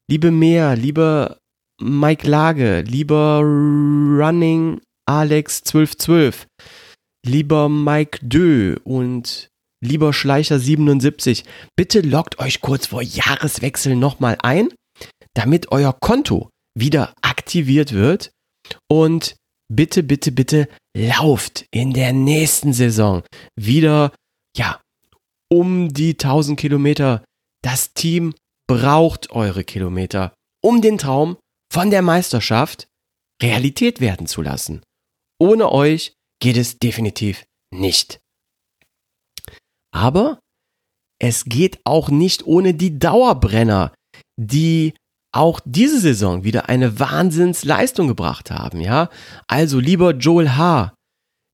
liebe 0.09 0.31
Meer, 0.31 0.75
lieber 0.75 1.37
Mike 1.81 2.27
Lage, 2.27 2.81
lieber 2.81 3.39
Running 3.41 4.81
Alex 5.05 5.59
1212, 5.59 6.47
lieber 7.25 7.69
Mike 7.69 8.19
Dö 8.21 8.77
und 8.83 9.49
lieber 9.83 10.13
Schleicher 10.13 10.59
77, 10.59 11.43
bitte 11.75 12.01
loggt 12.01 12.39
euch 12.39 12.61
kurz 12.61 12.87
vor 12.87 13.01
Jahreswechsel 13.01 13.95
nochmal 13.95 14.37
ein, 14.41 14.69
damit 15.33 15.71
euer 15.71 15.93
Konto 15.93 16.49
wieder 16.77 17.13
aktiviert 17.21 17.93
wird 17.93 18.31
und 18.89 19.35
bitte, 19.71 20.03
bitte, 20.03 20.31
bitte 20.31 20.67
lauft 20.95 21.65
in 21.71 21.93
der 21.93 22.13
nächsten 22.13 22.73
Saison 22.73 23.23
wieder, 23.55 24.13
ja, 24.55 24.81
um 25.49 25.93
die 25.93 26.11
1000 26.11 26.59
Kilometer. 26.59 27.23
Das 27.63 27.93
Team 27.93 28.33
braucht 28.67 29.31
eure 29.31 29.63
Kilometer, 29.63 30.33
um 30.63 30.81
den 30.81 30.97
Traum 30.97 31.37
von 31.71 31.89
der 31.89 32.01
Meisterschaft 32.01 32.87
Realität 33.41 34.01
werden 34.01 34.27
zu 34.27 34.41
lassen. 34.41 34.83
Ohne 35.39 35.71
euch 35.71 36.13
geht 36.41 36.57
es 36.57 36.77
definitiv 36.77 37.45
nicht. 37.73 38.19
Aber 39.93 40.39
es 41.19 41.45
geht 41.45 41.79
auch 41.83 42.09
nicht 42.09 42.45
ohne 42.45 42.73
die 42.73 42.99
Dauerbrenner, 42.99 43.93
die 44.39 44.93
auch 45.33 45.59
diese 45.65 45.99
Saison 45.99 46.43
wieder 46.43 46.69
eine 46.69 46.99
Wahnsinnsleistung 46.99 48.07
gebracht 48.07 48.51
haben, 48.51 48.81
ja? 48.81 49.09
Also 49.47 49.79
lieber 49.79 50.11
Joel 50.11 50.55
H., 50.55 50.93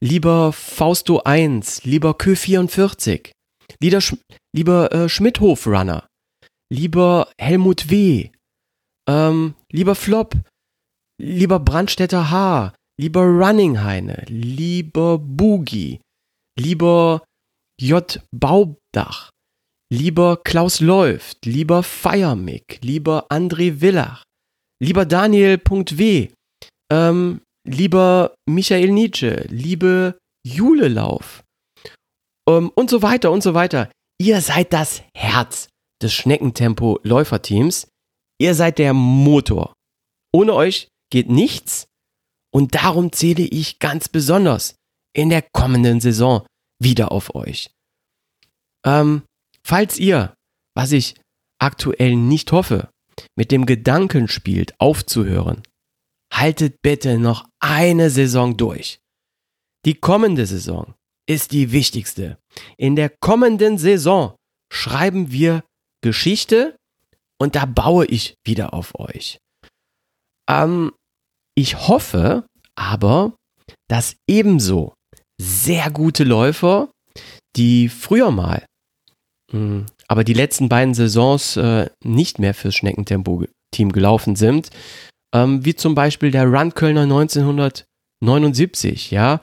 lieber 0.02 0.54
Fausto 0.54 1.22
1, 1.24 1.84
lieber 1.84 2.14
Kö 2.18 2.36
44, 2.36 3.32
lieber, 3.82 4.02
Sch 4.02 4.16
lieber 4.56 4.92
äh, 4.92 5.10
Schmidhof 5.10 5.66
Runner, 5.68 6.06
lieber 6.74 7.30
Helmut 7.40 7.90
W., 7.90 8.32
ähm, 9.08 9.54
lieber 9.72 9.96
Flop, 9.96 10.36
lieber 11.22 11.60
Brandstätter 11.60 12.32
H., 12.32 12.74
lieber 13.00 13.22
Running 13.22 13.84
Heine, 13.84 14.26
lieber 14.28 15.20
Boogie, 15.20 16.02
lieber 16.60 17.24
J. 17.80 18.22
Baubdach, 18.32 19.30
lieber 19.92 20.38
Klaus 20.44 20.80
Läuft, 20.80 21.46
lieber 21.46 21.84
Feiermick, 21.84 22.80
lieber 22.82 23.28
André 23.30 23.80
Villach, 23.80 24.24
lieber 24.82 25.06
Daniel.w, 25.06 26.30
ähm, 26.92 27.42
lieber 27.68 28.36
Michael 28.50 28.92
Nietzsche, 28.92 29.46
liebe 29.50 30.18
Jule 30.46 30.88
Lauf 30.88 31.44
ähm, 32.50 32.72
und 32.76 32.90
so 32.90 33.02
weiter 33.02 33.32
und 33.32 33.44
so 33.44 33.54
weiter. 33.54 33.92
Ihr 34.20 34.42
seid 34.42 34.74
das 34.74 35.04
Herz 35.16 35.68
des 36.04 36.14
Schneckentempo-Läuferteams. 36.14 37.88
Ihr 38.40 38.56
seid 38.56 38.78
der 38.78 38.94
Motor. 38.94 39.74
Ohne 40.34 40.54
euch 40.54 40.88
geht 41.12 41.30
nichts 41.30 41.86
und 42.54 42.76
darum 42.76 43.12
zähle 43.12 43.44
ich 43.44 43.80
ganz 43.80 44.10
besonders 44.10 44.76
in 45.16 45.30
der 45.30 45.44
kommenden 45.54 46.02
Saison 46.02 46.46
wieder 46.82 47.12
auf 47.12 47.36
euch. 47.36 47.72
Ähm, 48.86 49.24
falls 49.66 49.98
ihr, 49.98 50.34
was 50.76 50.92
ich 50.92 51.16
aktuell 51.60 52.16
nicht 52.16 52.52
hoffe, 52.52 52.90
mit 53.38 53.52
dem 53.52 53.66
Gedanken 53.66 54.28
spielt, 54.28 54.80
aufzuhören, 54.80 55.64
haltet 56.34 56.82
bitte 56.82 57.20
noch 57.20 57.48
eine 57.60 58.10
Saison 58.10 58.58
durch. 58.58 59.00
Die 59.86 59.96
kommende 59.96 60.46
Saison 60.46 60.94
ist 61.30 61.52
die 61.52 61.72
wichtigste. 61.72 62.38
In 62.78 62.96
der 62.96 63.10
kommenden 63.10 63.78
Saison 63.78 64.36
schreiben 64.72 65.32
wir 65.32 65.64
Geschichte 66.04 66.76
und 67.42 67.56
da 67.56 67.66
baue 67.66 68.06
ich 68.06 68.36
wieder 68.46 68.76
auf 68.76 68.92
euch. 69.00 69.40
Ähm, 70.48 70.92
ich 71.56 71.88
hoffe 71.88 72.46
aber, 72.76 73.34
dass 73.90 74.16
ebenso 74.30 74.94
sehr 75.42 75.90
gute 75.90 76.24
Läufer, 76.24 76.92
die 77.56 77.90
früher 77.90 78.30
mal, 78.32 78.66
mh, 79.52 79.88
aber 80.08 80.24
die 80.24 80.34
letzten 80.34 80.70
beiden 80.70 80.94
Saisons 80.94 81.58
äh, 81.58 81.90
nicht 82.04 82.38
mehr 82.40 82.54
fürs 82.54 82.76
Schneckentempo-Team 82.76 83.92
gelaufen 83.92 84.36
sind, 84.36 84.70
ähm, 85.34 85.66
wie 85.66 85.74
zum 85.76 85.96
Beispiel 85.96 86.30
der 86.32 86.46
Run 86.46 86.76
Kölner 86.76 87.02
1979, 87.02 89.12
ja. 89.12 89.42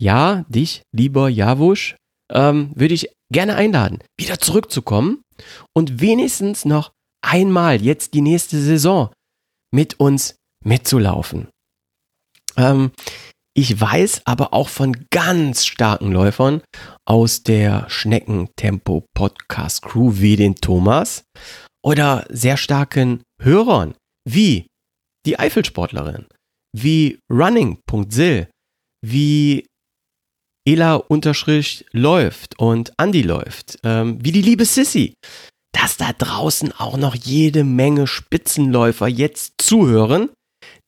Ja, 0.00 0.44
dich, 0.48 0.82
lieber 0.92 1.28
Javusch, 1.28 1.96
ähm, 2.32 2.72
würde 2.74 2.94
ich 2.94 3.10
gerne 3.32 3.54
einladen, 3.54 4.00
wieder 4.18 4.38
zurückzukommen 4.38 5.23
und 5.74 6.00
wenigstens 6.00 6.64
noch 6.64 6.92
einmal 7.22 7.82
jetzt 7.82 8.14
die 8.14 8.20
nächste 8.20 8.60
Saison 8.60 9.12
mit 9.72 9.98
uns 10.00 10.36
mitzulaufen. 10.64 11.48
Ähm, 12.56 12.92
ich 13.56 13.80
weiß 13.80 14.22
aber 14.24 14.52
auch 14.52 14.68
von 14.68 15.06
ganz 15.10 15.64
starken 15.64 16.10
Läufern 16.10 16.62
aus 17.06 17.44
der 17.44 17.88
Schneckentempo 17.88 19.04
Podcast 19.14 19.82
Crew 19.82 20.12
wie 20.16 20.36
den 20.36 20.56
Thomas 20.56 21.24
oder 21.84 22.26
sehr 22.30 22.56
starken 22.56 23.22
Hörern 23.40 23.94
wie 24.28 24.66
die 25.26 25.38
Eifelsportlerin, 25.38 26.26
wie 26.74 27.18
running.sil, 27.30 28.48
wie 29.02 29.66
Ela 30.66 30.94
unterstrich 30.96 31.84
läuft 31.92 32.58
und 32.58 32.92
Andy 32.98 33.22
läuft, 33.22 33.78
ähm, 33.82 34.18
wie 34.24 34.32
die 34.32 34.42
liebe 34.42 34.64
Sissy, 34.64 35.14
dass 35.72 35.96
da 35.96 36.12
draußen 36.12 36.72
auch 36.72 36.96
noch 36.96 37.14
jede 37.14 37.64
Menge 37.64 38.06
Spitzenläufer 38.06 39.08
jetzt 39.08 39.54
zuhören, 39.58 40.30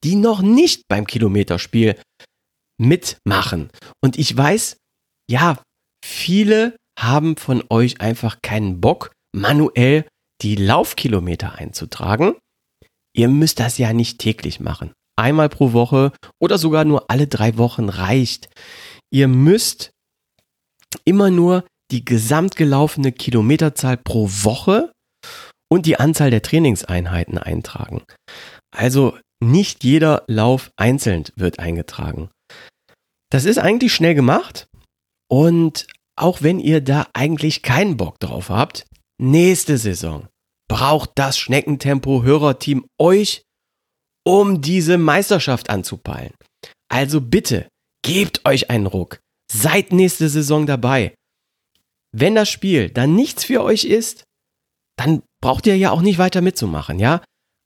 die 0.03 0.15
noch 0.15 0.41
nicht 0.41 0.89
beim 0.89 1.07
Kilometerspiel 1.07 1.97
mitmachen. 2.79 3.71
Und 4.03 4.19
ich 4.19 4.35
weiß, 4.35 4.77
ja, 5.31 5.59
viele 6.05 6.77
haben 6.99 7.37
von 7.37 7.63
euch 7.69 8.01
einfach 8.01 8.39
keinen 8.43 8.81
Bock, 8.81 9.13
manuell 9.35 10.07
die 10.43 10.57
Laufkilometer 10.57 11.55
einzutragen. 11.55 12.35
Ihr 13.15 13.29
müsst 13.29 13.61
das 13.61 13.79
ja 13.79 13.93
nicht 13.93 14.19
täglich 14.19 14.61
machen. 14.61 14.93
Einmal 15.19 15.49
pro 15.49 15.73
Woche 15.73 16.13
oder 16.41 16.59
sogar 16.59 16.85
nur 16.85 17.11
alle 17.11 17.27
drei 17.27 17.57
Wochen 17.57 17.89
reicht. 17.89 18.49
Ihr 19.13 19.29
müsst 19.29 19.91
immer 21.05 21.31
nur 21.31 21.65
die 21.91 22.05
gesamtgelaufene 22.05 23.13
Kilometerzahl 23.13 23.97
pro 23.97 24.29
Woche 24.29 24.93
und 25.71 25.87
die 25.87 25.99
Anzahl 25.99 26.31
der 26.31 26.43
Trainingseinheiten 26.43 27.39
eintragen. 27.39 28.03
Also 28.75 29.19
nicht 29.43 29.85
jeder 29.85 30.25
Lauf 30.27 30.71
einzeln 30.77 31.25
wird 31.37 31.59
eingetragen. 31.59 32.31
Das 33.31 33.45
ist 33.45 33.59
eigentlich 33.59 33.93
schnell 33.93 34.15
gemacht 34.15 34.67
und 35.31 35.87
auch 36.19 36.43
wenn 36.43 36.59
ihr 36.59 36.81
da 36.81 37.07
eigentlich 37.13 37.63
keinen 37.63 37.97
Bock 37.97 38.19
drauf 38.21 38.49
habt, 38.49 38.87
nächste 39.21 39.77
Saison 39.77 40.29
braucht 40.69 41.11
das 41.17 41.39
Schneckentempo-Hörerteam 41.39 42.87
euch, 43.01 43.43
um 44.27 44.61
diese 44.61 44.99
Meisterschaft 44.99 45.71
anzupeilen. 45.71 46.35
Also 46.89 47.21
bitte, 47.21 47.69
gebt 48.07 48.47
euch 48.47 48.71
einen 48.71 48.87
Ruck. 48.87 49.21
Seid 49.53 49.93
nächste 49.93 50.29
Saison 50.29 50.65
dabei. 50.67 51.15
Wenn 52.13 52.35
das 52.35 52.49
Spiel 52.49 52.89
dann 52.89 53.15
nichts 53.15 53.45
für 53.45 53.63
euch 53.63 53.85
ist, 53.85 54.25
dann 54.97 55.23
braucht 55.43 55.67
ihr 55.67 55.77
ja 55.77 55.91
auch 55.91 56.01
nicht 56.01 56.19
weiter 56.19 56.41
mitzumachen, 56.41 56.99
ja? 56.99 57.23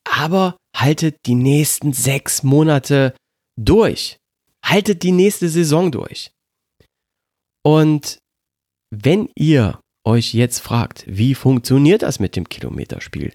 Aber 0.08 0.56
haltet 0.74 1.16
die 1.26 1.34
nächsten 1.34 1.92
sechs 1.92 2.42
Monate 2.42 3.14
durch. 3.56 4.16
Haltet 4.64 5.02
die 5.02 5.12
nächste 5.12 5.48
Saison 5.48 5.92
durch. 5.92 6.32
Und 7.62 8.18
wenn 8.90 9.28
ihr 9.36 9.80
euch 10.06 10.32
jetzt 10.32 10.60
fragt, 10.60 11.04
wie 11.06 11.34
funktioniert 11.34 12.02
das 12.02 12.18
mit 12.18 12.34
dem 12.34 12.48
Kilometerspiel, 12.48 13.34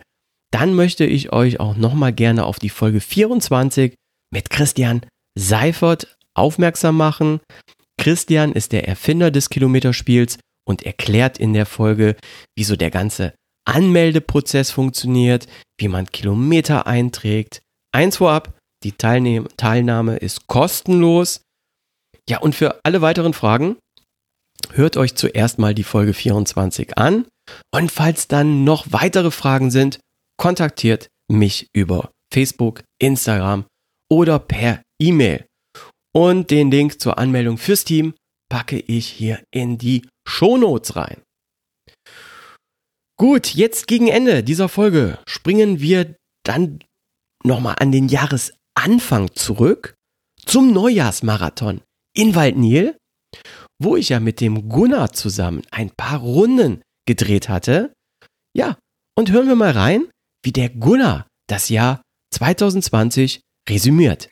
dann 0.51 0.73
möchte 0.73 1.05
ich 1.05 1.31
euch 1.31 1.59
auch 1.59 1.75
nochmal 1.75 2.13
gerne 2.13 2.45
auf 2.45 2.57
die 2.57 2.69
Folge 2.69 2.99
24 2.99 3.93
mit 4.33 4.49
Christian 4.49 5.05
Seifert 5.37 6.15
aufmerksam 6.35 6.97
machen. 6.97 7.39
Christian 7.99 8.51
ist 8.51 8.71
der 8.71 8.87
Erfinder 8.87 9.31
des 9.31 9.49
Kilometerspiels 9.49 10.37
und 10.67 10.83
erklärt 10.83 11.37
in 11.37 11.53
der 11.53 11.65
Folge, 11.65 12.15
wieso 12.57 12.75
der 12.75 12.91
ganze 12.91 13.33
Anmeldeprozess 13.67 14.71
funktioniert, 14.71 15.47
wie 15.79 15.87
man 15.87 16.07
Kilometer 16.07 16.87
einträgt. 16.87 17.61
Eins 17.91 18.17
vorab, 18.17 18.57
die 18.83 18.91
Teilnehm 18.91 19.47
Teilnahme 19.57 20.17
ist 20.17 20.47
kostenlos. 20.47 21.41
Ja, 22.29 22.39
und 22.39 22.55
für 22.55 22.79
alle 22.83 23.01
weiteren 23.01 23.33
Fragen 23.33 23.77
hört 24.73 24.97
euch 24.97 25.15
zuerst 25.15 25.59
mal 25.59 25.73
die 25.73 25.83
Folge 25.83 26.13
24 26.13 26.97
an 26.97 27.25
und 27.73 27.91
falls 27.91 28.27
dann 28.27 28.63
noch 28.63 28.87
weitere 28.89 29.31
Fragen 29.31 29.71
sind, 29.71 29.99
kontaktiert 30.37 31.07
mich 31.31 31.67
über 31.73 32.11
Facebook, 32.33 32.83
Instagram 32.99 33.65
oder 34.11 34.39
per 34.39 34.81
E-Mail. 35.01 35.45
Und 36.15 36.49
den 36.51 36.71
Link 36.71 37.01
zur 37.01 37.17
Anmeldung 37.17 37.57
fürs 37.57 37.83
Team 37.83 38.13
packe 38.49 38.79
ich 38.79 39.07
hier 39.07 39.43
in 39.51 39.77
die 39.77 40.07
Shownotes 40.27 40.95
rein. 40.95 41.21
Gut, 43.17 43.53
jetzt 43.53 43.87
gegen 43.87 44.07
Ende 44.07 44.43
dieser 44.43 44.69
Folge 44.69 45.19
springen 45.27 45.79
wir 45.79 46.15
dann 46.45 46.79
nochmal 47.43 47.75
an 47.79 47.91
den 47.91 48.07
Jahresanfang 48.07 49.33
zurück 49.35 49.95
zum 50.45 50.73
Neujahrsmarathon 50.73 51.81
in 52.15 52.35
Waldnil 52.35 52.95
wo 53.79 53.95
ich 53.95 54.09
ja 54.09 54.19
mit 54.19 54.41
dem 54.41 54.69
Gunnar 54.69 55.11
zusammen 55.13 55.61
ein 55.71 55.89
paar 55.89 56.19
Runden 56.19 56.81
gedreht 57.07 57.49
hatte. 57.49 57.93
Ja, 58.55 58.77
und 59.17 59.31
hören 59.31 59.47
wir 59.47 59.55
mal 59.55 59.71
rein, 59.71 60.07
wie 60.43 60.51
der 60.51 60.69
Gunnar 60.69 61.27
das 61.47 61.69
Jahr 61.69 62.01
2020 62.33 63.41
resümiert. 63.69 64.29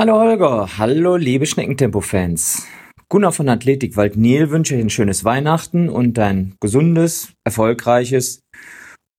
Hallo 0.00 0.18
Holger, 0.18 0.78
hallo 0.78 1.16
liebe 1.16 1.44
Schneckentempo-Fans. 1.44 2.66
Gunnar 3.10 3.32
von 3.32 3.50
Athletik 3.50 3.98
Waldnil 3.98 4.48
wünsche 4.48 4.74
euch 4.74 4.80
ein 4.80 4.88
schönes 4.88 5.24
Weihnachten 5.26 5.90
und 5.90 6.18
ein 6.18 6.54
gesundes, 6.58 7.34
erfolgreiches 7.44 8.40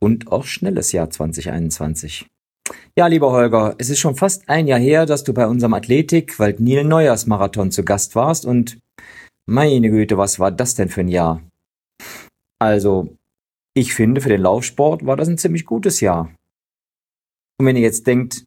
und 0.01 0.31
auch 0.31 0.45
schnelles 0.45 0.91
Jahr 0.91 1.11
2021. 1.11 2.25
Ja, 2.97 3.05
lieber 3.05 3.31
Holger, 3.31 3.75
es 3.77 3.91
ist 3.91 3.99
schon 3.99 4.15
fast 4.15 4.49
ein 4.49 4.65
Jahr 4.65 4.79
her, 4.79 5.05
dass 5.05 5.23
du 5.23 5.35
bei 5.35 5.45
unserem 5.45 5.75
Athletik 5.75 6.39
Waldnil 6.39 6.83
Neujahrsmarathon 6.83 7.69
zu 7.69 7.85
Gast 7.85 8.15
warst 8.15 8.47
und 8.47 8.79
meine 9.47 9.87
Güte, 9.91 10.17
was 10.17 10.39
war 10.39 10.49
das 10.49 10.73
denn 10.73 10.89
für 10.89 11.01
ein 11.01 11.09
Jahr? 11.09 11.43
Also, 12.57 13.15
ich 13.75 13.93
finde, 13.93 14.19
für 14.19 14.29
den 14.29 14.41
Laufsport 14.41 15.05
war 15.05 15.15
das 15.15 15.27
ein 15.27 15.37
ziemlich 15.37 15.67
gutes 15.67 15.99
Jahr. 15.99 16.33
Und 17.59 17.67
wenn 17.67 17.75
ihr 17.75 17.83
jetzt 17.83 18.07
denkt, 18.07 18.45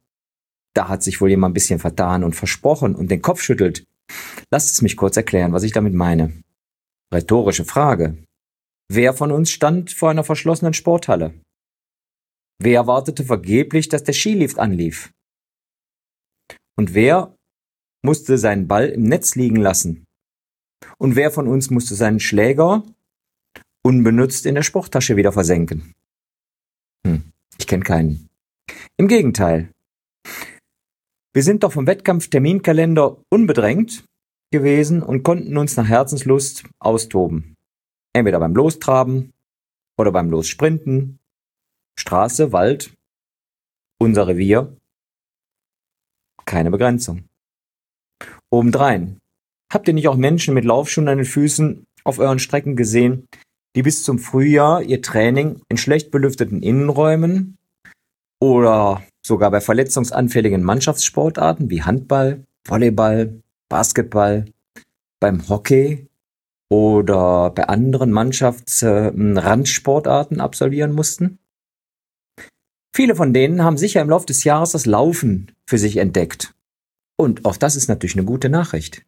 da 0.74 0.88
hat 0.88 1.02
sich 1.02 1.20
wohl 1.20 1.30
jemand 1.30 1.52
ein 1.52 1.54
bisschen 1.54 1.78
vertan 1.78 2.24
und 2.24 2.34
versprochen 2.34 2.94
und 2.94 3.10
den 3.10 3.22
Kopf 3.22 3.40
schüttelt, 3.40 3.86
lasst 4.50 4.72
es 4.72 4.82
mich 4.82 4.96
kurz 4.96 5.16
erklären, 5.16 5.52
was 5.52 5.62
ich 5.62 5.72
damit 5.72 5.94
meine. 5.94 6.32
Rhetorische 7.12 7.64
Frage. 7.64 8.18
Wer 8.90 9.14
von 9.14 9.32
uns 9.32 9.50
stand 9.50 9.92
vor 9.92 10.10
einer 10.10 10.24
verschlossenen 10.24 10.74
Sporthalle? 10.74 11.34
Wer 12.60 12.86
wartete 12.86 13.24
vergeblich, 13.24 13.88
dass 13.88 14.04
der 14.04 14.14
Skilift 14.14 14.58
anlief? 14.58 15.12
Und 16.76 16.94
wer 16.94 17.34
musste 18.02 18.36
seinen 18.36 18.68
Ball 18.68 18.88
im 18.88 19.04
Netz 19.04 19.36
liegen 19.36 19.56
lassen, 19.56 20.04
und 20.98 21.16
wer 21.16 21.30
von 21.30 21.48
uns 21.48 21.70
musste 21.70 21.94
seinen 21.94 22.20
Schläger 22.20 22.82
unbenutzt 23.82 24.46
in 24.46 24.54
der 24.54 24.62
Sporttasche 24.62 25.16
wieder 25.16 25.32
versenken? 25.32 25.94
Hm, 27.06 27.32
ich 27.58 27.66
kenne 27.66 27.84
keinen. 27.84 28.28
Im 28.96 29.08
Gegenteil. 29.08 29.70
Wir 31.34 31.42
sind 31.42 31.64
doch 31.64 31.72
vom 31.72 31.86
Wettkampfterminkalender 31.86 33.18
unbedrängt 33.28 34.04
gewesen 34.52 35.02
und 35.02 35.24
konnten 35.24 35.56
uns 35.56 35.76
nach 35.76 35.88
Herzenslust 35.88 36.64
austoben. 36.78 37.56
Entweder 38.12 38.38
beim 38.38 38.54
Lostraben 38.54 39.32
oder 39.98 40.12
beim 40.12 40.30
Lossprinten, 40.30 41.18
Straße, 41.98 42.52
Wald, 42.52 42.94
unser 43.98 44.28
Revier. 44.28 44.76
Keine 46.44 46.70
Begrenzung. 46.70 47.24
Obendrein 48.50 49.20
Habt 49.74 49.88
ihr 49.88 49.94
nicht 49.94 50.06
auch 50.06 50.16
Menschen 50.16 50.54
mit 50.54 50.64
Laufschuhen 50.64 51.08
an 51.08 51.18
den 51.18 51.26
Füßen 51.26 51.84
auf 52.04 52.20
euren 52.20 52.38
Strecken 52.38 52.76
gesehen, 52.76 53.26
die 53.74 53.82
bis 53.82 54.04
zum 54.04 54.20
Frühjahr 54.20 54.82
ihr 54.82 55.02
Training 55.02 55.62
in 55.68 55.78
schlecht 55.78 56.12
belüfteten 56.12 56.62
Innenräumen 56.62 57.58
oder 58.40 59.02
sogar 59.24 59.50
bei 59.50 59.60
verletzungsanfälligen 59.60 60.62
Mannschaftssportarten 60.62 61.70
wie 61.70 61.82
Handball, 61.82 62.44
Volleyball, 62.66 63.42
Basketball, 63.68 64.44
beim 65.20 65.48
Hockey 65.48 66.06
oder 66.70 67.50
bei 67.50 67.68
anderen 67.68 68.12
Mannschaftsrandsportarten 68.12 70.40
absolvieren 70.40 70.92
mussten? 70.92 71.38
Viele 72.94 73.16
von 73.16 73.32
denen 73.32 73.64
haben 73.64 73.76
sicher 73.76 74.02
im 74.02 74.10
Laufe 74.10 74.26
des 74.26 74.44
Jahres 74.44 74.70
das 74.72 74.86
Laufen 74.86 75.50
für 75.66 75.78
sich 75.78 75.96
entdeckt. 75.96 76.54
Und 77.16 77.44
auch 77.44 77.56
das 77.56 77.74
ist 77.76 77.88
natürlich 77.88 78.16
eine 78.16 78.24
gute 78.24 78.48
Nachricht. 78.48 79.04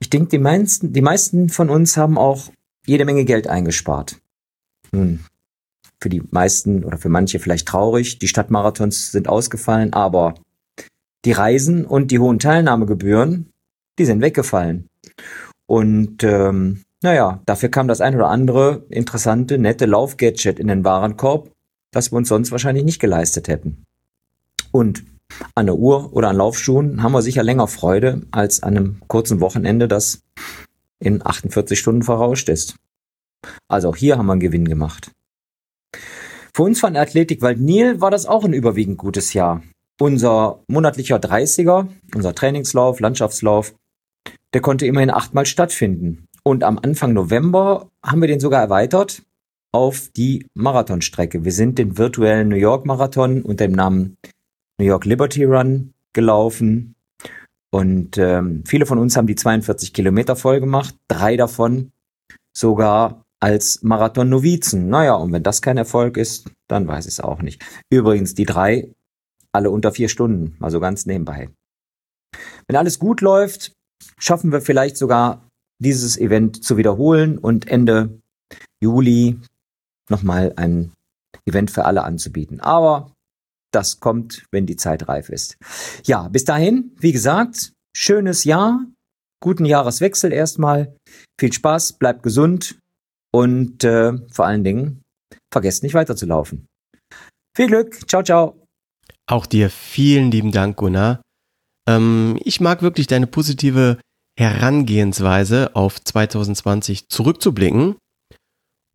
Ich 0.00 0.10
denke, 0.10 0.28
die 0.28 0.38
meisten, 0.38 0.92
die 0.92 1.02
meisten 1.02 1.50
von 1.50 1.70
uns 1.70 1.96
haben 1.96 2.18
auch 2.18 2.50
jede 2.86 3.04
Menge 3.04 3.24
Geld 3.24 3.46
eingespart. 3.46 4.20
Nun, 4.92 5.24
für 6.00 6.08
die 6.08 6.22
meisten 6.30 6.84
oder 6.84 6.98
für 6.98 7.08
manche 7.08 7.38
vielleicht 7.38 7.68
traurig, 7.68 8.18
die 8.18 8.28
Stadtmarathons 8.28 9.10
sind 9.12 9.28
ausgefallen, 9.28 9.92
aber 9.92 10.34
die 11.24 11.32
Reisen 11.32 11.84
und 11.84 12.10
die 12.10 12.18
hohen 12.18 12.38
Teilnahmegebühren, 12.38 13.50
die 13.98 14.04
sind 14.04 14.20
weggefallen. 14.20 14.88
Und 15.66 16.22
ähm, 16.22 16.82
naja, 17.02 17.42
dafür 17.46 17.68
kam 17.68 17.88
das 17.88 18.00
ein 18.00 18.14
oder 18.14 18.28
andere 18.28 18.86
interessante, 18.88 19.58
nette 19.58 19.86
Laufgadget 19.86 20.58
in 20.58 20.68
den 20.68 20.84
Warenkorb, 20.84 21.50
das 21.90 22.12
wir 22.12 22.16
uns 22.16 22.28
sonst 22.28 22.52
wahrscheinlich 22.52 22.84
nicht 22.84 23.00
geleistet 23.00 23.48
hätten. 23.48 23.84
Und 24.70 25.04
an 25.54 25.66
der 25.66 25.76
Uhr 25.76 26.12
oder 26.12 26.28
an 26.28 26.36
Laufschuhen 26.36 27.02
haben 27.02 27.12
wir 27.12 27.22
sicher 27.22 27.42
länger 27.42 27.68
Freude 27.68 28.22
als 28.30 28.62
an 28.62 28.76
einem 28.76 29.00
kurzen 29.08 29.40
Wochenende, 29.40 29.88
das 29.88 30.22
in 31.00 31.24
48 31.24 31.78
Stunden 31.78 32.02
verrauscht 32.02 32.48
ist. 32.48 32.76
Also 33.68 33.90
auch 33.90 33.96
hier 33.96 34.18
haben 34.18 34.26
wir 34.26 34.32
einen 34.32 34.40
Gewinn 34.40 34.66
gemacht. 34.66 35.12
Für 36.58 36.64
uns 36.64 36.80
von 36.80 36.96
Athletik 36.96 37.40
Waldnil 37.40 38.00
war 38.00 38.10
das 38.10 38.26
auch 38.26 38.44
ein 38.44 38.52
überwiegend 38.52 38.98
gutes 38.98 39.32
Jahr. 39.32 39.62
unser 40.00 40.58
monatlicher 40.66 41.18
30er, 41.18 41.86
unser 42.16 42.34
Trainingslauf, 42.34 42.98
Landschaftslauf, 42.98 43.76
der 44.52 44.60
konnte 44.60 44.84
immerhin 44.84 45.10
achtmal 45.10 45.46
stattfinden. 45.46 46.26
Und 46.42 46.64
am 46.64 46.76
Anfang 46.76 47.12
November 47.12 47.88
haben 48.04 48.20
wir 48.20 48.26
den 48.26 48.40
sogar 48.40 48.60
erweitert 48.60 49.22
auf 49.70 50.08
die 50.16 50.46
Marathonstrecke. 50.54 51.44
Wir 51.44 51.52
sind 51.52 51.78
den 51.78 51.96
virtuellen 51.96 52.48
New 52.48 52.56
York 52.56 52.86
Marathon 52.86 53.42
unter 53.42 53.68
dem 53.68 53.76
Namen 53.76 54.16
New 54.80 54.86
York 54.86 55.04
Liberty 55.04 55.44
Run 55.44 55.94
gelaufen. 56.12 56.96
Und 57.70 58.18
ähm, 58.18 58.64
viele 58.66 58.84
von 58.84 58.98
uns 58.98 59.16
haben 59.16 59.28
die 59.28 59.36
42 59.36 59.92
Kilometer 59.92 60.34
voll 60.34 60.58
gemacht, 60.58 60.96
drei 61.06 61.36
davon 61.36 61.92
sogar 62.52 63.24
als 63.40 63.82
Marathon-Novizen. 63.82 64.88
Naja, 64.88 65.14
und 65.14 65.32
wenn 65.32 65.42
das 65.42 65.62
kein 65.62 65.76
Erfolg 65.76 66.16
ist, 66.16 66.50
dann 66.68 66.88
weiß 66.88 67.06
ich 67.06 67.14
es 67.14 67.20
auch 67.20 67.42
nicht. 67.42 67.64
Übrigens, 67.90 68.34
die 68.34 68.44
drei 68.44 68.90
alle 69.52 69.70
unter 69.70 69.92
vier 69.92 70.08
Stunden, 70.08 70.56
also 70.60 70.80
ganz 70.80 71.06
nebenbei. 71.06 71.50
Wenn 72.66 72.76
alles 72.76 72.98
gut 72.98 73.20
läuft, 73.20 73.72
schaffen 74.18 74.52
wir 74.52 74.60
vielleicht 74.60 74.96
sogar 74.96 75.48
dieses 75.78 76.18
Event 76.18 76.62
zu 76.62 76.76
wiederholen 76.76 77.38
und 77.38 77.68
Ende 77.68 78.20
Juli 78.80 79.38
nochmal 80.10 80.52
ein 80.56 80.92
Event 81.46 81.70
für 81.70 81.84
alle 81.84 82.04
anzubieten. 82.04 82.60
Aber 82.60 83.12
das 83.72 84.00
kommt, 84.00 84.46
wenn 84.50 84.66
die 84.66 84.76
Zeit 84.76 85.08
reif 85.08 85.28
ist. 85.28 85.56
Ja, 86.04 86.28
bis 86.28 86.44
dahin, 86.44 86.92
wie 86.98 87.12
gesagt, 87.12 87.72
schönes 87.94 88.44
Jahr, 88.44 88.84
guten 89.40 89.64
Jahreswechsel 89.64 90.32
erstmal, 90.32 90.94
viel 91.38 91.52
Spaß, 91.52 91.94
bleibt 91.94 92.22
gesund 92.22 92.78
und 93.32 93.84
äh, 93.84 94.12
vor 94.30 94.46
allen 94.46 94.64
Dingen 94.64 95.02
vergesst 95.52 95.82
nicht 95.82 95.94
weiterzulaufen. 95.94 96.66
Viel 97.56 97.68
Glück, 97.68 98.08
ciao, 98.08 98.22
ciao. 98.22 98.62
Auch 99.26 99.46
dir 99.46 99.70
vielen 99.70 100.30
lieben 100.30 100.52
Dank, 100.52 100.76
Gunnar. 100.76 101.20
Ähm, 101.88 102.38
ich 102.44 102.60
mag 102.60 102.82
wirklich 102.82 103.06
deine 103.06 103.26
positive 103.26 103.98
Herangehensweise 104.38 105.74
auf 105.74 106.02
2020 106.02 107.08
zurückzublicken. 107.08 107.96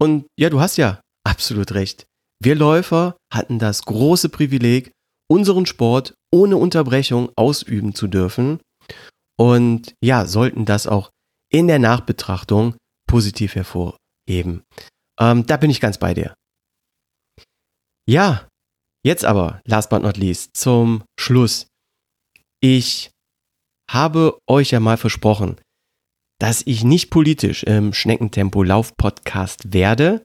Und 0.02 0.26
ja, 0.40 0.50
du 0.50 0.60
hast 0.60 0.78
ja 0.78 1.02
absolut 1.26 1.74
recht. 1.74 2.06
Wir 2.42 2.56
Läufer 2.56 3.18
hatten 3.32 3.60
das 3.60 3.84
große 3.84 4.30
Privileg, 4.30 4.92
unseren 5.30 5.66
Sport 5.66 6.14
ohne 6.34 6.58
Unterbrechung 6.58 7.30
ausüben 7.36 7.94
zu 7.96 8.08
dürfen. 8.08 8.60
Und 9.38 9.94
ja, 10.04 10.26
sollten 10.26 10.66
das 10.66 10.88
auch 10.88 11.10
in 11.52 11.68
der 11.68 11.80
Nachbetrachtung 11.80 12.76
positiv 13.08 13.56
hervorheben. 14.28 14.64
Ähm, 15.20 15.46
da 15.46 15.58
bin 15.58 15.70
ich 15.70 15.80
ganz 15.80 15.98
bei 15.98 16.14
dir. 16.14 16.34
Ja, 18.08 18.48
Jetzt 19.06 19.26
aber, 19.26 19.62
last 19.66 19.90
but 19.90 20.02
not 20.02 20.16
least, 20.16 20.56
zum 20.56 21.04
Schluss. 21.20 21.68
Ich 22.62 23.12
habe 23.92 24.38
euch 24.50 24.72
ja 24.72 24.80
mal 24.80 24.96
versprochen, 24.96 25.60
dass 26.40 26.64
ich 26.66 26.86
nicht 26.86 27.10
politisch 27.10 27.64
im 27.64 27.94
Schneckentempo 27.94 28.64
Lauf-Podcast 28.64 29.74
werde, 29.74 30.24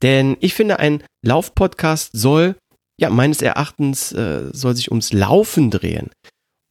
denn 0.00 0.36
ich 0.40 0.54
finde, 0.54 0.78
ein 0.78 1.02
Lauf-Podcast 1.26 2.10
soll, 2.12 2.56
ja, 3.00 3.10
meines 3.10 3.42
Erachtens, 3.42 4.12
äh, 4.12 4.50
soll 4.52 4.76
sich 4.76 4.92
ums 4.92 5.12
Laufen 5.12 5.72
drehen. 5.72 6.10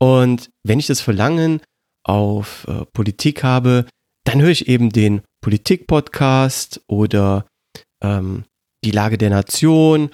Und 0.01 0.49
wenn 0.65 0.79
ich 0.79 0.87
das 0.87 1.01
Verlangen 1.01 1.61
auf 2.07 2.65
äh, 2.69 2.85
Politik 2.93 3.43
habe, 3.43 3.85
dann 4.25 4.41
höre 4.41 4.49
ich 4.49 4.69
eben 4.69 4.91
den 4.91 5.23
Politik-Podcast 5.43 6.81
oder 6.87 7.45
ähm, 8.03 8.45
die 8.83 8.91
Lage 8.91 9.17
der 9.19 9.29
Nation 9.29 10.09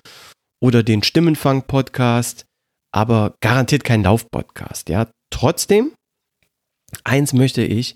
oder 0.62 0.84
den 0.84 1.04
Stimmenfang-Podcast, 1.04 2.46
aber 2.92 3.36
garantiert 3.42 3.84
kein 3.84 4.04
Lauf-Podcast. 4.04 4.90
Ja, 4.90 5.10
trotzdem, 5.32 5.94
eins 7.04 7.34
möchte 7.34 7.64
ich 7.64 7.96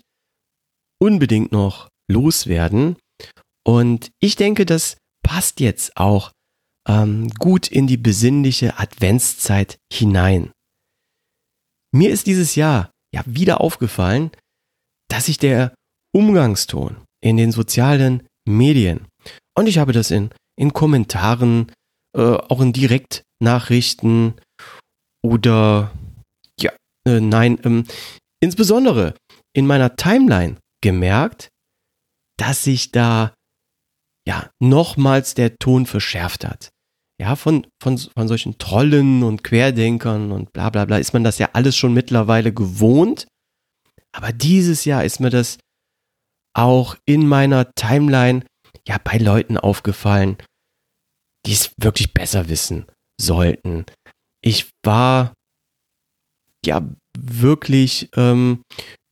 unbedingt 1.02 1.52
noch 1.52 1.88
loswerden. 2.10 2.96
Und 3.66 4.10
ich 4.20 4.36
denke, 4.36 4.64
das 4.64 4.96
passt 5.22 5.60
jetzt 5.60 5.96
auch 5.96 6.32
ähm, 6.88 7.30
gut 7.30 7.68
in 7.68 7.86
die 7.86 7.96
besinnliche 7.96 8.78
Adventszeit 8.78 9.78
hinein. 9.92 10.52
Mir 11.92 12.10
ist 12.10 12.26
dieses 12.26 12.54
Jahr 12.54 12.90
ja 13.14 13.22
wieder 13.26 13.60
aufgefallen, 13.60 14.30
dass 15.08 15.26
sich 15.26 15.38
der 15.38 15.74
Umgangston 16.14 17.03
in 17.24 17.36
den 17.36 17.52
sozialen 17.52 18.26
Medien 18.46 19.06
und 19.56 19.66
ich 19.66 19.78
habe 19.78 19.92
das 19.92 20.10
in, 20.10 20.30
in 20.56 20.72
Kommentaren 20.72 21.72
äh, 22.16 22.20
auch 22.20 22.60
in 22.60 22.72
Direktnachrichten 22.72 24.34
oder 25.22 25.92
ja, 26.60 26.72
äh, 27.06 27.20
nein, 27.20 27.58
ähm, 27.64 27.86
insbesondere 28.40 29.14
in 29.54 29.66
meiner 29.66 29.96
Timeline 29.96 30.56
gemerkt, 30.82 31.48
dass 32.38 32.64
sich 32.64 32.90
da 32.90 33.32
ja 34.26 34.50
nochmals 34.60 35.34
der 35.34 35.56
Ton 35.56 35.86
verschärft 35.86 36.44
hat. 36.44 36.70
Ja, 37.20 37.36
von, 37.36 37.66
von, 37.80 37.96
von 37.96 38.26
solchen 38.26 38.58
Trollen 38.58 39.22
und 39.22 39.44
Querdenkern 39.44 40.32
und 40.32 40.52
bla 40.52 40.70
bla 40.70 40.84
bla 40.84 40.98
ist 40.98 41.12
man 41.14 41.22
das 41.22 41.38
ja 41.38 41.50
alles 41.52 41.76
schon 41.76 41.94
mittlerweile 41.94 42.52
gewohnt. 42.52 43.28
Aber 44.12 44.32
dieses 44.32 44.84
Jahr 44.84 45.04
ist 45.04 45.20
mir 45.20 45.30
das 45.30 45.58
auch 46.54 46.96
in 47.04 47.26
meiner 47.26 47.72
Timeline 47.74 48.44
ja 48.86 48.98
bei 49.02 49.18
Leuten 49.18 49.58
aufgefallen, 49.58 50.36
die 51.46 51.52
es 51.52 51.72
wirklich 51.78 52.14
besser 52.14 52.48
wissen 52.48 52.86
sollten. 53.20 53.86
Ich 54.42 54.70
war 54.84 55.34
ja 56.64 56.86
wirklich 57.18 58.08
ähm, 58.16 58.62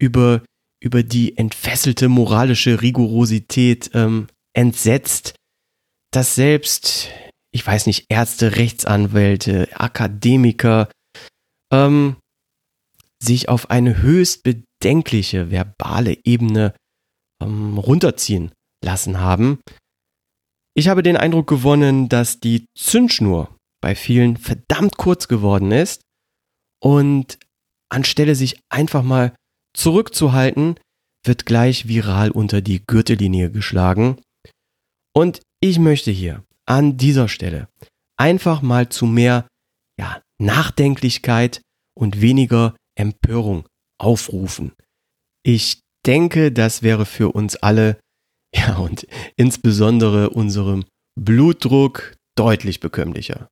über, 0.01 0.43
über 0.83 1.03
die 1.03 1.37
entfesselte 1.37 2.09
moralische 2.09 2.83
Rigorosität 2.83 3.91
ähm, 3.95 4.29
entsetzt, 4.55 5.35
dass 6.13 6.35
selbst, 6.35 7.09
ich 7.53 7.67
weiß 7.67 7.87
nicht, 7.87 8.07
Ärzte, 8.09 8.57
Rechtsanwälte, 8.57 9.69
Akademiker 9.75 10.91
ähm, 11.73 12.17
sich 13.23 13.49
auf 13.49 13.71
eine 13.71 14.03
höchst 14.03 14.43
bedenkliche 14.43 15.51
verbale 15.51 16.19
Ebene 16.25 16.75
ähm, 17.45 17.79
runterziehen 17.79 18.53
lassen 18.85 19.21
haben, 19.21 19.61
ich 20.75 20.89
habe 20.89 21.03
den 21.03 21.17
Eindruck 21.17 21.49
gewonnen, 21.49 22.09
dass 22.09 22.41
die 22.41 22.67
Zündschnur 22.77 23.55
bei 23.83 23.95
vielen 23.95 24.37
verdammt 24.37 24.97
kurz 24.97 25.29
geworden 25.29 25.71
ist 25.71 26.01
und 26.83 27.39
anstelle 27.91 28.35
sich 28.35 28.59
einfach 28.71 29.03
mal 29.03 29.35
zurückzuhalten, 29.77 30.79
wird 31.25 31.47
gleich 31.47 31.89
viral 31.89 32.31
unter 32.31 32.63
die 32.63 32.83
Gürtellinie 32.85 33.51
geschlagen. 33.51 34.21
Und 35.15 35.43
ich 35.61 35.79
möchte 35.79 36.11
hier 36.11 36.43
an 36.67 36.97
dieser 36.97 37.29
Stelle 37.29 37.69
einfach 38.17 38.63
mal 38.63 38.89
zu 38.89 39.05
mehr 39.05 39.47
ja, 39.99 40.23
Nachdenklichkeit 40.41 41.61
und 41.95 42.21
weniger 42.21 42.75
Empörung 42.97 43.67
aufrufen. 43.99 44.73
Ich 45.45 45.81
denke, 46.07 46.53
das 46.53 46.83
wäre 46.83 47.07
für 47.07 47.33
uns 47.33 47.57
alle 47.57 47.99
ja, 48.55 48.77
und 48.77 49.07
insbesondere 49.37 50.31
unserem 50.31 50.85
Blutdruck 51.19 52.15
deutlich 52.37 52.81
bekömmlicher. 52.81 53.49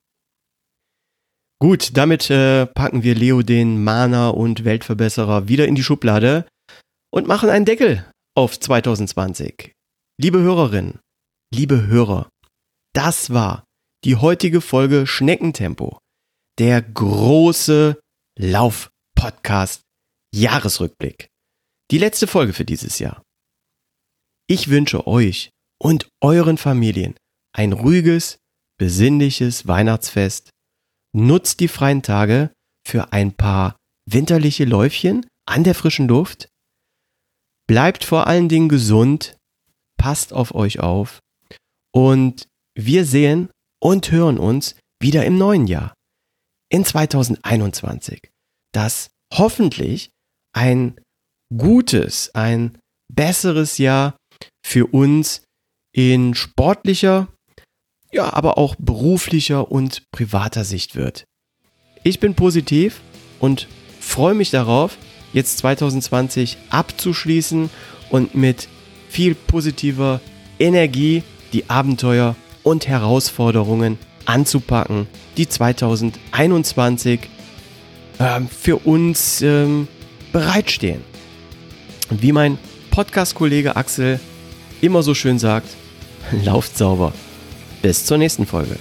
Gut, 1.58 1.96
damit 1.96 2.30
äh, 2.30 2.66
packen 2.66 3.02
wir 3.02 3.14
Leo 3.14 3.42
den 3.42 3.82
Mana 3.84 4.30
und 4.30 4.64
Weltverbesserer 4.64 5.48
wieder 5.48 5.68
in 5.68 5.74
die 5.74 5.82
Schublade 5.82 6.46
und 7.12 7.26
machen 7.26 7.50
einen 7.50 7.66
Deckel 7.66 8.10
auf 8.34 8.58
2020. 8.58 9.72
Liebe 10.18 10.38
Hörerinnen, 10.38 11.00
liebe 11.52 11.86
Hörer, 11.86 12.30
das 12.94 13.30
war 13.30 13.64
die 14.04 14.16
heutige 14.16 14.62
Folge 14.62 15.06
Schneckentempo, 15.06 15.98
der 16.58 16.80
große 16.80 18.00
Lauf-Podcast 18.38 19.82
Jahresrückblick. 20.34 21.29
Die 21.90 21.98
letzte 21.98 22.28
Folge 22.28 22.52
für 22.52 22.64
dieses 22.64 23.00
Jahr. 23.00 23.22
Ich 24.46 24.68
wünsche 24.68 25.06
euch 25.06 25.50
und 25.80 26.08
euren 26.20 26.56
Familien 26.56 27.16
ein 27.52 27.72
ruhiges, 27.72 28.38
besinnliches 28.78 29.66
Weihnachtsfest. 29.66 30.50
Nutzt 31.12 31.58
die 31.58 31.68
freien 31.68 32.02
Tage 32.02 32.52
für 32.86 33.12
ein 33.12 33.32
paar 33.32 33.76
winterliche 34.08 34.64
Läufchen 34.64 35.26
an 35.46 35.64
der 35.64 35.74
frischen 35.74 36.06
Luft. 36.06 36.48
Bleibt 37.66 38.04
vor 38.04 38.28
allen 38.28 38.48
Dingen 38.48 38.68
gesund, 38.68 39.36
passt 39.96 40.32
auf 40.32 40.54
euch 40.54 40.78
auf 40.78 41.18
und 41.92 42.46
wir 42.76 43.04
sehen 43.04 43.50
und 43.82 44.12
hören 44.12 44.38
uns 44.38 44.76
wieder 45.00 45.24
im 45.24 45.38
neuen 45.38 45.66
Jahr, 45.66 45.94
in 46.70 46.84
2021, 46.84 48.30
das 48.72 49.10
hoffentlich 49.32 50.10
ein 50.52 51.00
gutes, 51.56 52.30
ein 52.34 52.78
besseres 53.12 53.78
Jahr 53.78 54.16
für 54.64 54.86
uns 54.86 55.42
in 55.92 56.34
sportlicher, 56.34 57.28
ja, 58.12 58.32
aber 58.32 58.58
auch 58.58 58.76
beruflicher 58.78 59.70
und 59.70 60.02
privater 60.12 60.64
Sicht 60.64 60.96
wird. 60.96 61.24
Ich 62.02 62.20
bin 62.20 62.34
positiv 62.34 63.00
und 63.40 63.68
freue 64.00 64.34
mich 64.34 64.50
darauf, 64.50 64.96
jetzt 65.32 65.58
2020 65.58 66.56
abzuschließen 66.70 67.70
und 68.10 68.34
mit 68.34 68.68
viel 69.08 69.34
positiver 69.34 70.20
Energie 70.58 71.22
die 71.52 71.68
Abenteuer 71.68 72.36
und 72.62 72.86
Herausforderungen 72.86 73.98
anzupacken, 74.24 75.06
die 75.36 75.48
2021 75.48 77.20
ähm, 78.18 78.48
für 78.48 78.76
uns 78.76 79.42
ähm, 79.42 79.88
bereitstehen. 80.32 81.09
Und 82.10 82.22
wie 82.22 82.32
mein 82.32 82.58
Podcast-Kollege 82.90 83.76
Axel 83.76 84.20
immer 84.80 85.02
so 85.02 85.14
schön 85.14 85.38
sagt, 85.38 85.68
lauft 86.44 86.76
sauber. 86.76 87.12
Bis 87.82 88.04
zur 88.04 88.18
nächsten 88.18 88.46
Folge. 88.46 88.76